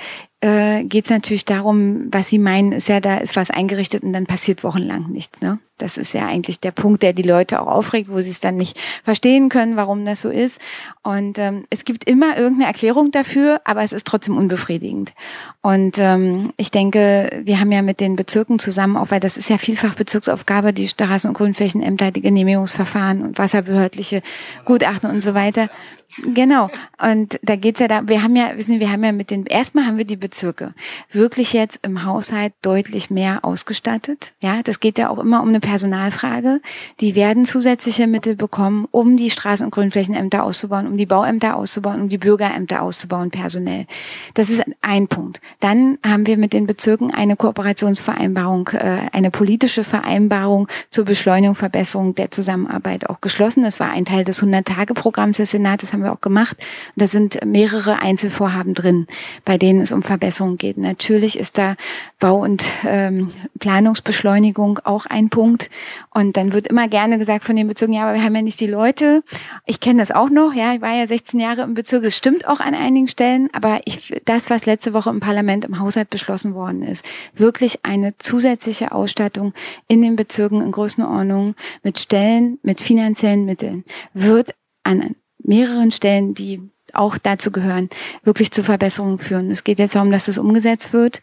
äh, 0.42 0.84
geht 0.84 1.06
es 1.06 1.12
natürlich 1.12 1.46
darum, 1.46 2.08
was 2.12 2.30
Sie 2.30 2.40
meinen, 2.40 2.72
ist 2.72 2.88
ja, 2.88 3.00
da 3.00 3.18
ist 3.18 3.36
was 3.36 3.52
eingerichtet 3.52 4.04
und 4.04 4.14
dann 4.14 4.26
passiert 4.26 4.64
wochenlang 4.64 5.10
nichts. 5.10 5.42
Ne? 5.42 5.60
Das 5.80 5.98
ist 5.98 6.14
ja 6.14 6.28
eigentlich 6.28 6.60
der 6.60 6.72
Punkt, 6.72 7.04
der 7.04 7.14
die 7.14 7.24
Leute 7.24 7.62
auch 7.62 7.68
aufregt, 7.68 8.10
wo 8.10 8.20
sie 8.20 8.32
es 8.32 8.42
dann 8.42 8.58
nicht 8.58 8.78
verstehen 9.04 9.50
können, 9.50 9.78
warum 9.78 10.06
das 10.06 10.22
so 10.22 10.30
ist. 10.30 10.60
Und 11.04 11.40
ähm, 11.40 11.66
es 11.70 11.86
gibt 11.86 12.04
immer 12.04 12.38
irgendeine 12.38 12.68
Erklärung 12.68 13.12
dafür, 13.12 13.62
aber 13.64 13.82
es 13.82 13.94
ist 13.94 14.06
trotzdem 14.06 14.38
unbefriedigend. 14.38 15.14
Und 15.62 15.98
ähm, 15.98 16.52
ich 16.58 16.72
denke, 16.72 17.42
wir 17.44 17.60
haben 17.60 17.72
ja 17.72 17.82
mit 17.82 18.02
den 18.02 18.18
Bezirken 18.18 18.60
zusammen, 18.60 18.98
auch 18.98 19.12
weil 19.12 19.22
das 19.22 19.38
ist 19.38 19.50
ja 19.50 19.58
vielfach 19.58 19.96
Bezirksaufgabe, 19.96 20.74
die 20.74 20.88
Straßen- 20.88 21.28
und 21.28 21.34
Grünflächenämter, 21.34 22.12
die 22.12 22.22
Genehmigungsverfahren 22.22 23.24
und 23.24 23.38
wasserbehördliche 23.38 24.22
Gutachten 24.66 25.10
und 25.10 25.22
so 25.22 25.34
weiter. 25.34 25.70
Genau. 26.18 26.70
Und 27.02 27.40
da 27.44 27.56
geht's 27.56 27.80
ja 27.80 27.88
da, 27.88 28.08
wir 28.08 28.24
haben 28.24 28.36
ja, 28.36 28.52
wissen 28.56 28.74
Sie, 28.74 28.80
wir 28.80 28.92
haben 28.92 29.04
ja 29.04 29.12
mit 29.12 29.30
den, 29.30 29.46
erstmal 29.46 29.86
haben 29.86 29.98
wir 29.98 30.06
die 30.06 30.16
Bezirke 30.16 30.74
wirklich 31.12 31.54
jetzt 31.54 31.80
im 31.84 32.04
Haushalt 32.04 32.54
deutlich 32.62 33.10
mehr 33.10 33.46
ausgestattet. 33.46 34.34
Ja, 34.42 34.62
das 34.64 34.80
geht 34.80 34.98
ja 34.98 35.10
auch 35.10 35.20
immer 35.20 35.42
um 35.42 35.50
eine 35.50 35.60
Personalfrage. 35.60 36.62
Die 37.00 37.16
werden 37.16 37.46
zusätzliche 37.46 38.08
Mittel 38.08 38.36
bekommen, 38.36 38.88
um 38.92 39.18
die 39.18 39.30
Straßen- 39.30 39.64
und 39.64 39.72
Grünflächenämter 39.72 40.44
auszubauen, 40.44 40.88
um 40.88 40.98
die 40.98 41.06
Bauämter 41.06 41.56
auszubauen, 41.56 42.02
um 42.02 42.10
die 42.10 42.18
Bürgerämter 42.18 42.82
auszubauen, 42.82 43.30
personell. 43.30 43.86
Das 44.34 44.50
ist 44.50 44.64
ein 44.82 45.08
Punkt. 45.08 45.40
Dann 45.60 46.00
haben 46.06 46.26
wir 46.26 46.38
mit 46.38 46.54
den 46.54 46.66
Bezirken 46.66 47.12
eine 47.12 47.36
Kooperationsvereinbarung, 47.36 48.70
äh, 48.70 49.02
eine 49.12 49.30
politische 49.30 49.84
Vereinbarung 49.84 50.68
zur 50.90 51.06
Beschleunigung, 51.06 51.56
Verbesserung 51.56 52.16
der 52.16 52.32
Zusammenarbeit 52.32 53.10
auch 53.10 53.22
geschlossen. 53.22 53.62
Das 53.64 53.80
war 53.80 53.92
ein 53.92 54.06
Teil 54.06 54.24
des 54.24 54.42
100-Tage-Programms 54.42 55.38
des 55.38 55.52
Senats. 55.52 55.94
Haben 56.00 56.06
wir 56.06 56.14
auch 56.14 56.22
gemacht. 56.22 56.56
Und 56.96 57.02
da 57.02 57.08
sind 57.08 57.46
mehrere 57.46 58.00
Einzelvorhaben 58.00 58.74
drin, 58.74 59.06
bei 59.44 59.58
denen 59.58 59.82
es 59.82 59.92
um 59.92 60.02
Verbesserungen 60.02 60.58
geht. 60.58 60.78
Natürlich 60.78 61.38
ist 61.38 61.58
da 61.58 61.76
Bau- 62.20 62.42
und 62.42 62.64
ähm, 62.86 63.30
Planungsbeschleunigung 63.60 64.80
auch 64.86 65.06
ein 65.06 65.30
Punkt. 65.30 65.70
Und 66.10 66.38
dann 66.38 66.54
wird 66.54 66.70
immer 66.70 66.88
gerne 66.88 67.18
gesagt 67.18 67.44
von 67.44 67.58
den 67.58 67.68
Bezirken, 67.68 67.94
ja, 67.94 68.04
aber 68.04 68.14
wir 68.14 68.24
haben 68.24 68.36
ja 68.36 68.42
nicht 68.42 68.62
die 68.62 68.68
Leute. 68.68 69.24
Ich 69.66 69.82
kenne 69.82 70.00
das 70.00 70.12
auch 70.12 70.30
noch, 70.30 70.54
ja, 70.54 70.74
ich 70.74 70.82
war 70.82 70.94
ja 70.94 71.06
16 71.06 71.38
Jahre 71.38 71.64
im 71.64 71.74
Bezirk. 71.74 72.06
Es 72.06 72.16
stimmt 72.16 72.48
auch 72.48 72.62
an 72.62 72.74
einigen 72.76 73.10
Stellen, 73.10 73.50
aber 73.52 73.82
ich, 73.84 74.22
das, 74.24 74.50
was 74.50 74.66
letzte 74.66 74.94
Woche 74.94 75.10
im 75.10 75.20
Parlament 75.20 75.66
im 75.66 75.80
Haushalt 75.80 76.10
beschlossen 76.10 76.54
worden 76.54 76.82
ist, 76.82 77.04
wirklich 77.34 77.84
eine 77.84 78.18
zusätzliche 78.20 78.94
Ausstattung 78.94 79.54
in 79.90 80.02
den 80.02 80.16
Bezirken 80.16 80.62
in 80.62 80.72
Größenordnung 80.72 81.56
mit 81.84 82.00
Stellen, 82.00 82.58
mit 82.64 82.80
finanziellen 82.80 83.44
Mitteln, 83.44 83.84
wird 84.14 84.56
an 84.84 85.16
mehreren 85.50 85.92
Stellen, 85.92 86.34
die 86.34 86.62
auch 86.94 87.18
dazu 87.18 87.52
gehören, 87.52 87.90
wirklich 88.24 88.52
zu 88.52 88.64
Verbesserungen 88.64 89.18
führen. 89.18 89.52
Es 89.52 89.64
geht 89.64 89.80
jetzt 89.80 89.96
darum, 89.96 90.12
dass 90.12 90.28
es 90.28 90.38
umgesetzt 90.38 90.94
wird. 90.94 91.22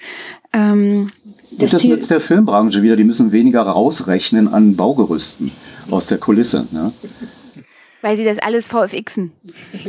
Ähm, 0.52 1.10
das, 1.52 1.70
das 1.70 1.84
nützt 1.84 2.10
der 2.10 2.20
Filmbranche 2.20 2.82
wieder. 2.82 2.96
Die 2.96 3.04
müssen 3.04 3.32
weniger 3.32 3.62
rausrechnen 3.62 4.52
an 4.52 4.76
Baugerüsten 4.76 5.50
aus 5.90 6.08
der 6.08 6.18
Kulisse. 6.18 6.66
Ne? 6.70 6.92
Weil 8.02 8.16
sie 8.16 8.24
das 8.24 8.38
alles 8.38 8.66
VFXen. 8.66 9.32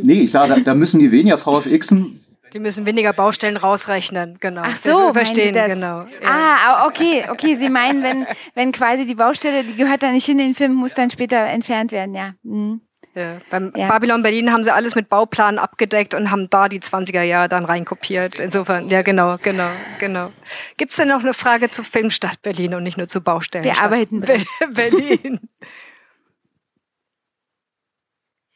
Nee, 0.02 0.22
ich 0.22 0.32
sage, 0.32 0.62
da 0.64 0.74
müssen 0.74 1.00
die 1.00 1.12
weniger 1.12 1.38
VFXen. 1.38 2.22
Die 2.54 2.60
müssen 2.60 2.86
weniger 2.86 3.12
Baustellen 3.12 3.58
rausrechnen, 3.58 4.38
genau. 4.40 4.62
Ach 4.64 4.76
so, 4.76 5.12
verstehen, 5.12 5.54
das? 5.54 5.68
genau. 5.68 6.06
Ja. 6.22 6.30
Ah, 6.30 6.88
okay, 6.88 7.26
okay. 7.30 7.56
Sie 7.58 7.70
meinen, 7.70 8.04
wenn, 8.04 8.26
wenn 8.56 8.72
quasi 8.72 9.06
die 9.06 9.16
Baustelle, 9.16 9.66
die 9.66 9.76
gehört 9.76 10.02
da 10.02 10.12
nicht 10.12 10.30
in 10.30 10.38
den 10.38 10.56
Film, 10.56 10.74
muss 10.74 10.94
dann 10.94 11.10
später 11.10 11.38
entfernt 11.38 11.92
werden, 11.92 12.16
ja. 12.16 12.36
Mhm. 12.44 12.82
Ja, 13.18 13.38
beim 13.50 13.74
ja. 13.76 13.88
Babylon 13.88 14.22
Berlin 14.22 14.52
haben 14.52 14.64
sie 14.64 14.72
alles 14.72 14.94
mit 14.94 15.10
Bauplanen 15.10 15.58
abgedeckt 15.58 16.14
und 16.14 16.30
haben 16.30 16.52
da 16.52 16.70
die 16.70 16.80
20er 16.80 17.24
Jahre 17.24 17.50
dann 17.50 17.66
reinkopiert. 17.66 18.40
Insofern, 18.40 18.92
ja, 18.92 19.02
genau, 19.02 19.38
genau, 19.42 19.70
genau. 19.98 20.32
Gibt 20.78 20.92
es 20.92 20.98
denn 20.98 21.08
noch 21.08 21.22
eine 21.24 21.34
Frage 21.34 21.72
zur 21.72 21.84
Filmstadt 21.84 22.44
Berlin 22.44 22.76
und 22.76 22.84
nicht 22.84 23.00
nur 23.00 23.08
zu 23.08 23.22
Baustellen? 23.22 23.64
Wir 23.64 23.82
arbeiten. 23.82 24.22
Berlin. 24.70 25.40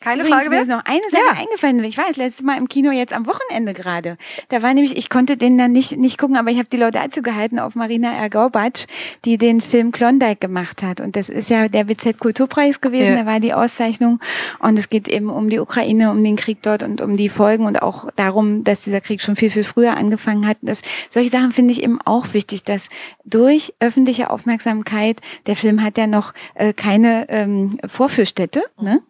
Keine 0.02 0.24
Übrigens, 0.24 0.46
Frage 0.46 0.50
mehr? 0.50 0.60
Mir 0.60 0.64
ist 0.64 0.70
noch 0.70 0.86
eine 0.86 1.10
Sache 1.12 1.22
ja. 1.36 1.40
eingefallen. 1.40 1.84
Ich 1.84 1.98
war 1.98 2.06
das 2.08 2.18
letzte 2.18 2.44
Mal 2.44 2.58
im 2.58 2.68
Kino 2.68 2.92
jetzt 2.92 3.14
am 3.14 3.28
Wochenende 3.28 3.74
gerade. 3.74 4.18
Da 4.50 4.64
war 4.64 4.74
nämlich, 4.74 4.98
ich 4.98 5.12
konnte 5.12 5.38
den 5.38 5.60
dann 5.60 5.72
nicht, 5.72 5.96
nicht 5.96 6.18
gucken, 6.18 6.38
aber 6.38 6.50
ich 6.50 6.58
habe 6.58 6.68
die 6.72 6.78
Leute 6.78 7.00
dazu 7.00 7.22
gehalten 7.22 7.60
auf 7.60 7.76
Marina 7.76 8.12
Ergaubatsch, 8.12 8.88
die 9.26 9.38
den 9.38 9.62
Film 9.62 9.92
Klondike 9.92 10.38
gemacht 10.38 10.82
hat. 10.82 11.02
Und 11.02 11.16
das 11.16 11.30
ist 11.30 11.52
ja 11.52 11.68
der 11.68 11.84
BZ 11.84 12.18
Kulturpreis 12.18 12.82
gewesen, 12.82 13.14
ja. 13.14 13.24
da 13.24 13.26
war 13.28 13.40
die 13.40 13.54
Auszeichnung. 13.54 14.20
Und 14.58 14.80
es 14.80 14.90
geht 14.90 15.08
eben 15.08 15.30
um 15.30 15.52
die 15.52 15.60
Ukraine, 15.60 16.10
um 16.10 16.24
den 16.24 16.36
Krieg 16.36 16.64
dort 16.64 16.82
und 16.82 17.00
um 17.00 17.16
die 17.16 17.30
Folgen 17.30 17.68
und 17.68 17.84
auch 17.84 18.10
darum, 18.16 18.64
dass 18.64 18.82
dieser 18.82 19.02
Krieg 19.02 19.22
schon 19.22 19.36
viel, 19.36 19.52
viel 19.52 19.64
früher 19.64 19.98
angefangen 19.98 20.48
hat. 20.48 20.58
Das, 20.64 20.82
solche 21.10 21.30
Sachen 21.30 21.52
finde 21.52 21.74
ich 21.74 21.84
eben 21.84 22.02
auch 22.06 22.34
wichtig, 22.34 22.64
dass 22.64 22.90
durch 23.24 23.76
öffentliche 23.80 24.32
Aufmerksamkeit, 24.32 25.22
der 25.46 25.56
Film 25.56 25.84
hat 25.84 26.00
ja 26.00 26.08
noch 26.08 26.34
äh, 26.56 26.74
keine 26.74 27.30
ähm, 27.30 27.78
Vorführstätte, 27.86 28.64
ne? 28.80 29.04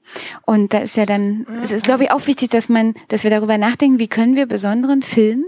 Und 0.45 0.73
ist 0.83 0.95
ja 0.95 1.05
dann, 1.05 1.45
es 1.61 1.71
ist 1.71 1.85
glaube 1.85 2.05
ich 2.05 2.11
auch 2.11 2.27
wichtig, 2.27 2.49
dass 2.49 2.69
man, 2.69 2.93
dass 3.07 3.23
wir 3.23 3.31
darüber 3.31 3.57
nachdenken, 3.57 3.99
wie 3.99 4.07
können 4.07 4.35
wir 4.35 4.45
besonderen 4.45 5.01
Filmen 5.01 5.45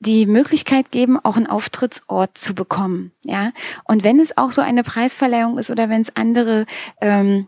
die 0.00 0.26
Möglichkeit 0.26 0.90
geben, 0.90 1.18
auch 1.22 1.36
einen 1.36 1.46
Auftrittsort 1.46 2.36
zu 2.36 2.54
bekommen, 2.54 3.12
ja. 3.22 3.52
Und 3.84 4.02
wenn 4.02 4.18
es 4.18 4.36
auch 4.36 4.50
so 4.50 4.60
eine 4.60 4.82
Preisverleihung 4.82 5.58
ist 5.58 5.70
oder 5.70 5.88
wenn 5.88 6.02
es 6.02 6.16
andere 6.16 6.66
ähm, 7.00 7.46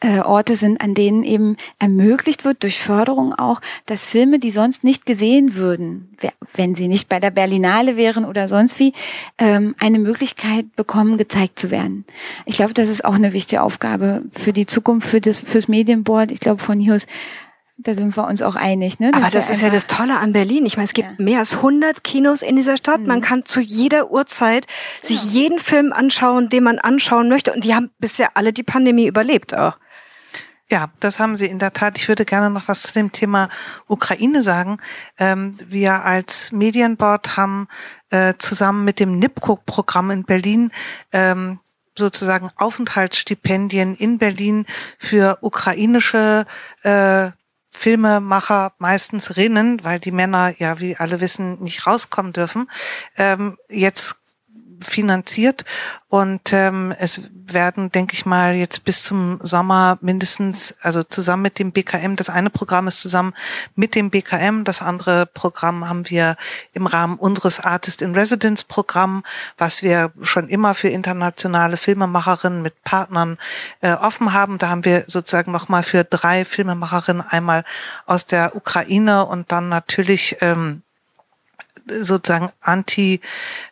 äh, 0.00 0.20
Orte 0.20 0.56
sind, 0.56 0.80
an 0.80 0.94
denen 0.94 1.24
eben 1.24 1.56
ermöglicht 1.78 2.44
wird, 2.44 2.62
durch 2.62 2.78
Förderung 2.80 3.34
auch, 3.34 3.60
dass 3.86 4.04
Filme, 4.04 4.38
die 4.38 4.50
sonst 4.50 4.84
nicht 4.84 5.06
gesehen 5.06 5.54
würden, 5.54 6.16
wenn 6.54 6.74
sie 6.74 6.88
nicht 6.88 7.08
bei 7.08 7.20
der 7.20 7.30
Berlinale 7.30 7.96
wären 7.96 8.24
oder 8.24 8.48
sonst 8.48 8.78
wie, 8.78 8.92
ähm, 9.38 9.74
eine 9.78 9.98
Möglichkeit 9.98 10.74
bekommen, 10.76 11.18
gezeigt 11.18 11.58
zu 11.58 11.70
werden. 11.70 12.04
Ich 12.46 12.56
glaube, 12.56 12.74
das 12.74 12.88
ist 12.88 13.04
auch 13.04 13.14
eine 13.14 13.32
wichtige 13.32 13.62
Aufgabe 13.62 14.22
für 14.32 14.52
die 14.52 14.66
Zukunft, 14.66 15.08
für 15.08 15.20
das 15.20 15.38
fürs 15.38 15.68
Medienboard. 15.68 16.30
Ich 16.30 16.40
glaube, 16.40 16.62
von 16.62 16.78
News 16.78 17.06
da 17.78 17.94
sind 17.94 18.16
wir 18.16 18.26
uns 18.26 18.42
auch 18.42 18.56
einig. 18.56 18.98
Ne? 18.98 19.12
Aber 19.14 19.30
das 19.30 19.48
ist 19.48 19.62
ja 19.62 19.70
das 19.70 19.86
Tolle 19.86 20.18
an 20.18 20.32
Berlin. 20.32 20.66
Ich 20.66 20.76
meine, 20.76 20.86
es 20.86 20.94
gibt 20.94 21.08
ja. 21.18 21.24
mehr 21.24 21.38
als 21.38 21.54
100 21.54 22.02
Kinos 22.02 22.42
in 22.42 22.56
dieser 22.56 22.76
Stadt. 22.76 23.00
Mhm. 23.00 23.06
Man 23.06 23.20
kann 23.20 23.44
zu 23.44 23.60
jeder 23.60 24.10
Uhrzeit 24.10 24.66
sich 25.00 25.20
genau. 25.20 25.32
jeden 25.32 25.58
Film 25.60 25.92
anschauen, 25.92 26.48
den 26.48 26.64
man 26.64 26.80
anschauen 26.80 27.28
möchte. 27.28 27.52
Und 27.52 27.64
die 27.64 27.74
haben 27.74 27.90
bisher 27.98 28.36
alle 28.36 28.52
die 28.52 28.64
Pandemie 28.64 29.06
überlebt 29.06 29.56
auch. 29.56 29.76
Ja, 30.70 30.88
das 31.00 31.18
haben 31.18 31.36
Sie 31.36 31.46
in 31.46 31.58
der 31.58 31.72
Tat. 31.72 31.96
Ich 31.96 32.08
würde 32.08 32.26
gerne 32.26 32.50
noch 32.50 32.68
was 32.68 32.82
zu 32.82 32.92
dem 32.92 33.12
Thema 33.12 33.48
Ukraine 33.86 34.42
sagen. 34.42 34.78
Ähm, 35.16 35.56
wir 35.66 36.04
als 36.04 36.52
Medienboard 36.52 37.38
haben 37.38 37.68
äh, 38.10 38.34
zusammen 38.38 38.84
mit 38.84 39.00
dem 39.00 39.18
NIPCO-Programm 39.18 40.10
in 40.10 40.24
Berlin 40.24 40.70
ähm, 41.12 41.60
sozusagen 41.96 42.50
Aufenthaltsstipendien 42.56 43.94
in 43.94 44.18
Berlin 44.18 44.66
für 44.98 45.38
ukrainische 45.40 46.44
äh, 46.82 47.30
Filmemacher, 47.70 48.72
meistens 48.78 49.36
Rinnen, 49.36 49.84
weil 49.84 50.00
die 50.00 50.10
Männer 50.10 50.54
ja, 50.58 50.80
wie 50.80 50.96
alle 50.96 51.20
wissen, 51.20 51.62
nicht 51.62 51.86
rauskommen 51.86 52.32
dürfen, 52.32 52.68
ähm, 53.16 53.58
jetzt 53.68 54.16
finanziert 54.80 55.64
und 56.08 56.52
ähm, 56.54 56.94
es 56.98 57.20
werden, 57.52 57.92
denke 57.92 58.14
ich 58.14 58.24
mal, 58.24 58.54
jetzt 58.54 58.84
bis 58.84 59.04
zum 59.04 59.40
Sommer 59.42 59.98
mindestens, 60.00 60.74
also 60.80 61.02
zusammen 61.02 61.42
mit 61.42 61.58
dem 61.58 61.72
BKM, 61.72 62.16
das 62.16 62.30
eine 62.30 62.48
Programm 62.48 62.88
ist 62.88 63.00
zusammen 63.00 63.34
mit 63.74 63.94
dem 63.94 64.08
BKM, 64.08 64.64
das 64.64 64.80
andere 64.80 65.26
Programm 65.26 65.88
haben 65.88 66.08
wir 66.08 66.36
im 66.72 66.86
Rahmen 66.86 67.18
unseres 67.18 67.60
Artist 67.60 68.00
in 68.00 68.14
Residence 68.14 68.64
Programm, 68.64 69.22
was 69.58 69.82
wir 69.82 70.12
schon 70.22 70.48
immer 70.48 70.74
für 70.74 70.88
internationale 70.88 71.76
Filmemacherinnen 71.76 72.62
mit 72.62 72.82
Partnern 72.84 73.36
äh, 73.80 73.92
offen 73.92 74.32
haben. 74.32 74.56
Da 74.56 74.70
haben 74.70 74.86
wir 74.86 75.04
sozusagen 75.08 75.52
nochmal 75.52 75.82
für 75.82 76.04
drei 76.04 76.46
Filmemacherinnen 76.46 77.22
einmal 77.28 77.64
aus 78.06 78.24
der 78.24 78.56
Ukraine 78.56 79.26
und 79.26 79.52
dann 79.52 79.68
natürlich 79.68 80.38
ähm, 80.40 80.82
sozusagen 82.00 82.50
anti 82.60 83.20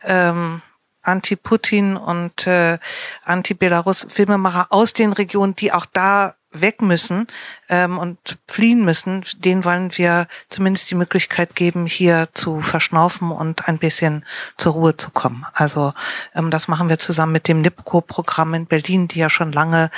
ähm, 0.04 0.62
Anti-Putin 1.06 1.96
und 1.96 2.46
äh, 2.46 2.78
Anti-Belarus-Filmemacher 3.24 4.66
aus 4.70 4.92
den 4.92 5.12
Regionen, 5.12 5.54
die 5.54 5.72
auch 5.72 5.86
da 5.86 6.34
weg 6.60 6.80
müssen 6.80 7.26
ähm, 7.68 7.98
und 7.98 8.38
fliehen 8.48 8.84
müssen, 8.84 9.24
denen 9.38 9.64
wollen 9.64 9.96
wir 9.96 10.26
zumindest 10.48 10.90
die 10.90 10.94
Möglichkeit 10.94 11.54
geben, 11.54 11.86
hier 11.86 12.28
zu 12.32 12.60
verschnaufen 12.60 13.30
und 13.30 13.68
ein 13.68 13.78
bisschen 13.78 14.24
zur 14.56 14.72
Ruhe 14.72 14.96
zu 14.96 15.10
kommen. 15.10 15.44
Also 15.52 15.92
ähm, 16.34 16.50
das 16.50 16.68
machen 16.68 16.88
wir 16.88 16.98
zusammen 16.98 17.32
mit 17.32 17.48
dem 17.48 17.60
NIPCO-Programm 17.60 18.54
in 18.54 18.66
Berlin, 18.66 19.08
die 19.08 19.18
ja 19.18 19.28
schon 19.28 19.52
lange 19.52 19.90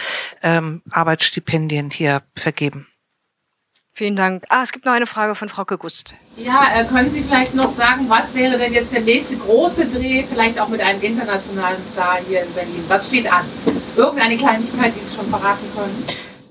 ähm, 0.42 0.82
Arbeitsstipendien 0.90 1.90
hier 1.90 2.22
vergeben. 2.34 2.87
Vielen 3.98 4.14
Dank. 4.14 4.44
Ah, 4.48 4.62
es 4.62 4.70
gibt 4.70 4.84
noch 4.84 4.92
eine 4.92 5.06
Frage 5.06 5.34
von 5.34 5.48
Frau 5.48 5.64
Gust. 5.64 6.14
Ja, 6.36 6.68
äh, 6.72 6.84
können 6.84 7.10
Sie 7.10 7.20
vielleicht 7.20 7.56
noch 7.56 7.76
sagen, 7.76 8.08
was 8.08 8.32
wäre 8.32 8.56
denn 8.56 8.72
jetzt 8.72 8.92
der 8.92 9.00
nächste 9.00 9.36
große 9.36 9.86
Dreh, 9.86 10.22
vielleicht 10.22 10.60
auch 10.60 10.68
mit 10.68 10.80
einem 10.80 11.02
internationalen 11.02 11.82
Star 11.92 12.18
hier 12.24 12.44
in 12.44 12.52
Berlin? 12.52 12.84
Was 12.86 13.08
steht 13.08 13.26
an? 13.26 13.44
Irgendeine 13.96 14.36
Kleinigkeit, 14.36 14.92
die 14.94 15.04
Sie 15.04 15.16
schon 15.16 15.26
verraten 15.26 15.66
können? 15.74 16.04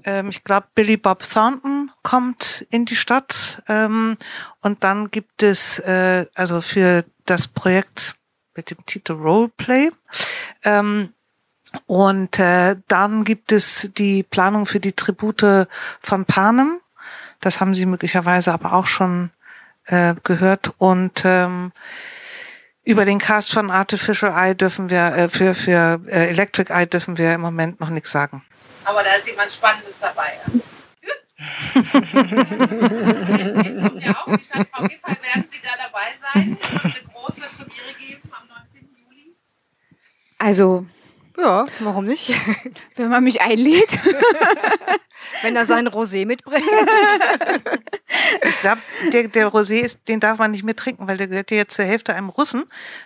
Ähm, 0.03 0.27
ich 0.27 0.43
glaube, 0.43 0.67
Billy 0.75 0.97
Bob 0.97 1.23
Thornton 1.23 1.89
kommt 2.03 2.67
in 2.69 2.83
die 2.83 2.97
Stadt. 2.97 3.63
Ähm, 3.69 4.17
und 4.59 4.83
dann 4.83 5.09
gibt 5.09 5.41
es 5.41 5.79
äh, 5.79 6.25
also 6.35 6.59
für 6.59 7.05
das 7.25 7.47
Projekt 7.47 8.15
mit 8.57 8.71
dem 8.71 8.85
Titel 8.85 9.13
Roleplay. 9.13 9.91
Ähm, 10.65 11.13
und 11.85 12.39
äh, 12.39 12.75
dann 12.89 13.23
gibt 13.23 13.53
es 13.53 13.89
die 13.97 14.23
Planung 14.23 14.65
für 14.65 14.81
die 14.81 14.91
Tribute 14.91 15.69
von 16.01 16.25
Panem 16.25 16.81
das 17.39 17.61
haben 17.61 17.73
Sie 17.73 17.85
möglicherweise 17.85 18.53
aber 18.53 18.73
auch 18.73 18.88
schon 18.88 19.31
äh, 19.85 20.15
gehört. 20.23 20.73
Und 20.77 21.23
ähm, 21.26 21.72
über 22.84 23.05
den 23.05 23.19
Cast 23.19 23.51
von 23.51 23.69
Artificial 23.69 24.31
Eye 24.31 24.55
dürfen 24.55 24.89
wir, 24.89 25.14
äh, 25.15 25.30
für, 25.30 25.53
für 25.53 26.01
äh, 26.07 26.30
Electric 26.30 26.72
Eye 26.72 26.85
dürfen 26.88 27.18
wir 27.18 27.34
im 27.34 27.41
Moment 27.41 27.80
noch 27.80 27.89
nichts 27.89 28.11
sagen. 28.11 28.43
Aber 28.85 29.03
da 29.03 29.15
ist 29.15 29.27
jemand 29.27 29.51
Spannendes 29.51 29.95
dabei. 29.99 30.34
ja 33.99 34.15
auch, 34.26 34.38
die 34.38 34.45
Stadt 34.45 34.68
Frau 34.72 34.84
Giffey, 34.84 35.18
werden 35.22 35.45
Sie 35.51 35.59
da 35.61 35.72
dabei 35.84 36.15
sein? 36.34 36.57
Wird 36.59 36.64
es 36.64 36.84
eine 36.84 36.93
große 37.14 37.41
Premiere 37.57 37.93
geben 37.99 38.31
am 38.31 38.47
19. 38.47 38.89
Juli? 38.97 39.35
Also, 40.39 40.85
ja, 41.38 41.65
warum 41.80 42.05
nicht? 42.05 42.34
Wenn 42.95 43.09
man 43.09 43.23
mich 43.23 43.41
einlädt. 43.41 43.91
Wenn 45.41 45.55
er 45.55 45.65
sein 45.65 45.88
Rosé 45.88 46.26
mitbringt. 46.26 46.64
Ich 48.41 48.59
glaub, 48.61 48.77
der, 49.11 49.27
der 49.27 49.47
Rosé 49.49 49.81
ist, 49.81 50.07
den 50.07 50.19
darf 50.19 50.38
man 50.39 50.51
nicht 50.51 50.64
mehr 50.64 50.76
trinken, 50.76 51.07
weil 51.07 51.18
der 51.18 51.27
gehört 51.27 51.51
ja 51.51 51.57
jetzt 51.57 51.76
zur 51.76 51.85
Hälfte 51.85 52.15
einem 52.15 52.30
Russen. 52.30 52.64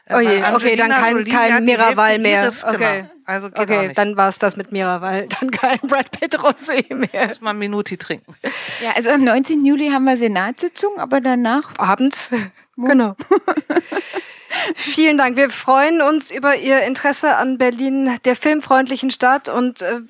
Oh 0.10 0.20
je, 0.20 0.44
okay, 0.54 0.76
dann 0.76 0.92
kein, 0.92 1.26
kein 1.26 1.66
Miraval 1.66 2.20
mehr. 2.20 2.44
ihres, 2.44 2.64
Okay. 2.64 3.02
Genau. 3.02 3.12
Also 3.26 3.48
okay, 3.48 3.84
nicht. 3.88 3.98
dann 3.98 4.18
war 4.18 4.30
es 4.30 4.40
das 4.40 4.58
mit 4.58 4.72
Miraval. 4.72 5.28
Dann 5.40 5.52
kein 5.52 5.80
Brad 5.80 6.12
Pitt 6.12 6.38
Rosé 6.38 6.94
mehr. 6.94 7.14
Erstmal 7.14 7.54
Minuti 7.54 7.96
trinken. 7.96 8.36
Ja, 8.84 8.92
also 8.96 9.10
am 9.10 9.24
19. 9.24 9.64
Juli 9.64 9.90
haben 9.90 10.06
wir 10.06 10.18
Senatssitzung, 10.18 10.98
aber 10.98 11.22
danach 11.22 11.70
abends. 11.78 12.32
Genau. 12.78 13.16
Vielen 14.76 15.18
Dank. 15.18 15.38
Wir 15.38 15.50
freuen 15.50 16.02
uns 16.02 16.32
über 16.32 16.56
Ihr 16.56 16.82
Interesse 16.82 17.38
an 17.38 17.58
Berlin, 17.58 18.18
der 18.26 18.36
filmfreundlichen 18.36 19.12
Stadt 19.12 19.50
und 19.50 19.82
äh, 19.82 20.02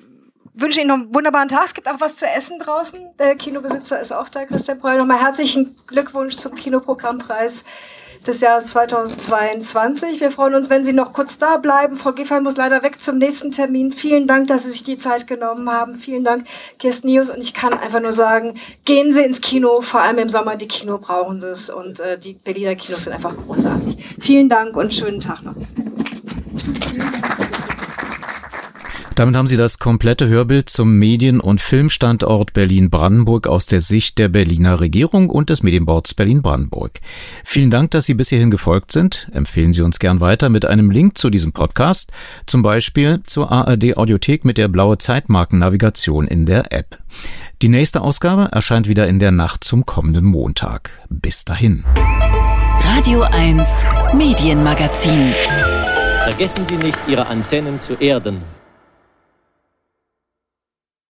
wünschen 0.54 0.80
Ihnen 0.80 0.88
noch 0.88 0.96
einen 0.96 1.14
wunderbaren 1.14 1.48
Tag. 1.48 1.66
Es 1.66 1.74
gibt 1.74 1.88
auch 1.88 2.00
was 2.00 2.16
zu 2.16 2.26
essen 2.26 2.58
draußen. 2.58 3.00
Der 3.18 3.36
Kinobesitzer 3.36 4.00
ist 4.00 4.12
auch 4.12 4.28
da, 4.28 4.44
Christian 4.44 4.78
Preuel. 4.78 4.98
Nochmal 4.98 5.20
herzlichen 5.20 5.76
Glückwunsch 5.86 6.36
zum 6.36 6.54
Kinoprogrammpreis 6.54 7.64
des 8.26 8.40
Jahres 8.40 8.66
2022. 8.68 10.20
Wir 10.20 10.30
freuen 10.30 10.54
uns, 10.54 10.70
wenn 10.70 10.84
Sie 10.84 10.92
noch 10.92 11.12
kurz 11.12 11.38
da 11.38 11.56
bleiben. 11.56 11.96
Frau 11.96 12.12
Giffey 12.12 12.40
muss 12.40 12.56
leider 12.56 12.82
weg 12.82 13.00
zum 13.00 13.18
nächsten 13.18 13.50
Termin. 13.50 13.92
Vielen 13.92 14.26
Dank, 14.26 14.48
dass 14.48 14.64
Sie 14.64 14.70
sich 14.70 14.84
die 14.84 14.98
Zeit 14.98 15.26
genommen 15.26 15.70
haben. 15.70 15.96
Vielen 15.96 16.24
Dank, 16.24 16.46
Kirsten 16.78 17.08
News. 17.08 17.30
Und 17.30 17.38
ich 17.38 17.54
kann 17.54 17.72
einfach 17.72 18.00
nur 18.00 18.12
sagen, 18.12 18.54
gehen 18.84 19.12
Sie 19.12 19.22
ins 19.22 19.40
Kino, 19.40 19.80
vor 19.80 20.00
allem 20.00 20.18
im 20.18 20.28
Sommer. 20.28 20.56
Die 20.56 20.68
Kino 20.68 20.98
brauchen 20.98 21.40
Sie 21.40 21.48
es. 21.48 21.70
Und 21.70 22.00
äh, 22.00 22.18
die 22.18 22.34
Berliner 22.34 22.76
Kinos 22.76 23.04
sind 23.04 23.12
einfach 23.12 23.36
großartig. 23.36 24.16
Vielen 24.20 24.48
Dank 24.48 24.76
und 24.76 24.94
schönen 24.94 25.20
Tag 25.20 25.42
noch. 25.42 25.54
Damit 29.22 29.36
haben 29.36 29.46
Sie 29.46 29.56
das 29.56 29.78
komplette 29.78 30.26
Hörbild 30.26 30.68
zum 30.68 30.98
Medien- 30.98 31.38
und 31.38 31.60
Filmstandort 31.60 32.54
Berlin-Brandenburg 32.54 33.46
aus 33.46 33.66
der 33.66 33.80
Sicht 33.80 34.18
der 34.18 34.28
Berliner 34.28 34.80
Regierung 34.80 35.30
und 35.30 35.48
des 35.48 35.62
Medienboards 35.62 36.14
Berlin-Brandenburg. 36.14 36.98
Vielen 37.44 37.70
Dank, 37.70 37.92
dass 37.92 38.06
Sie 38.06 38.14
bis 38.14 38.30
hierhin 38.30 38.50
gefolgt 38.50 38.90
sind. 38.90 39.30
Empfehlen 39.32 39.74
Sie 39.74 39.82
uns 39.82 40.00
gern 40.00 40.20
weiter 40.20 40.48
mit 40.48 40.66
einem 40.66 40.90
Link 40.90 41.18
zu 41.18 41.30
diesem 41.30 41.52
Podcast, 41.52 42.10
zum 42.46 42.62
Beispiel 42.62 43.22
zur 43.24 43.52
ARD 43.52 43.96
Audiothek 43.96 44.44
mit 44.44 44.58
der 44.58 44.66
blaue 44.66 44.98
Zeitmarkennavigation 44.98 46.26
in 46.26 46.44
der 46.44 46.72
App. 46.72 46.98
Die 47.62 47.68
nächste 47.68 48.00
Ausgabe 48.00 48.48
erscheint 48.50 48.88
wieder 48.88 49.06
in 49.06 49.20
der 49.20 49.30
Nacht 49.30 49.62
zum 49.62 49.86
kommenden 49.86 50.24
Montag. 50.24 50.90
Bis 51.10 51.44
dahin. 51.44 51.84
Radio 52.82 53.22
1 53.22 53.84
Medienmagazin. 54.16 55.32
Vergessen 56.24 56.66
Sie 56.66 56.76
nicht, 56.76 56.98
Ihre 57.06 57.28
Antennen 57.28 57.80
zu 57.80 57.94
erden. 57.94 58.38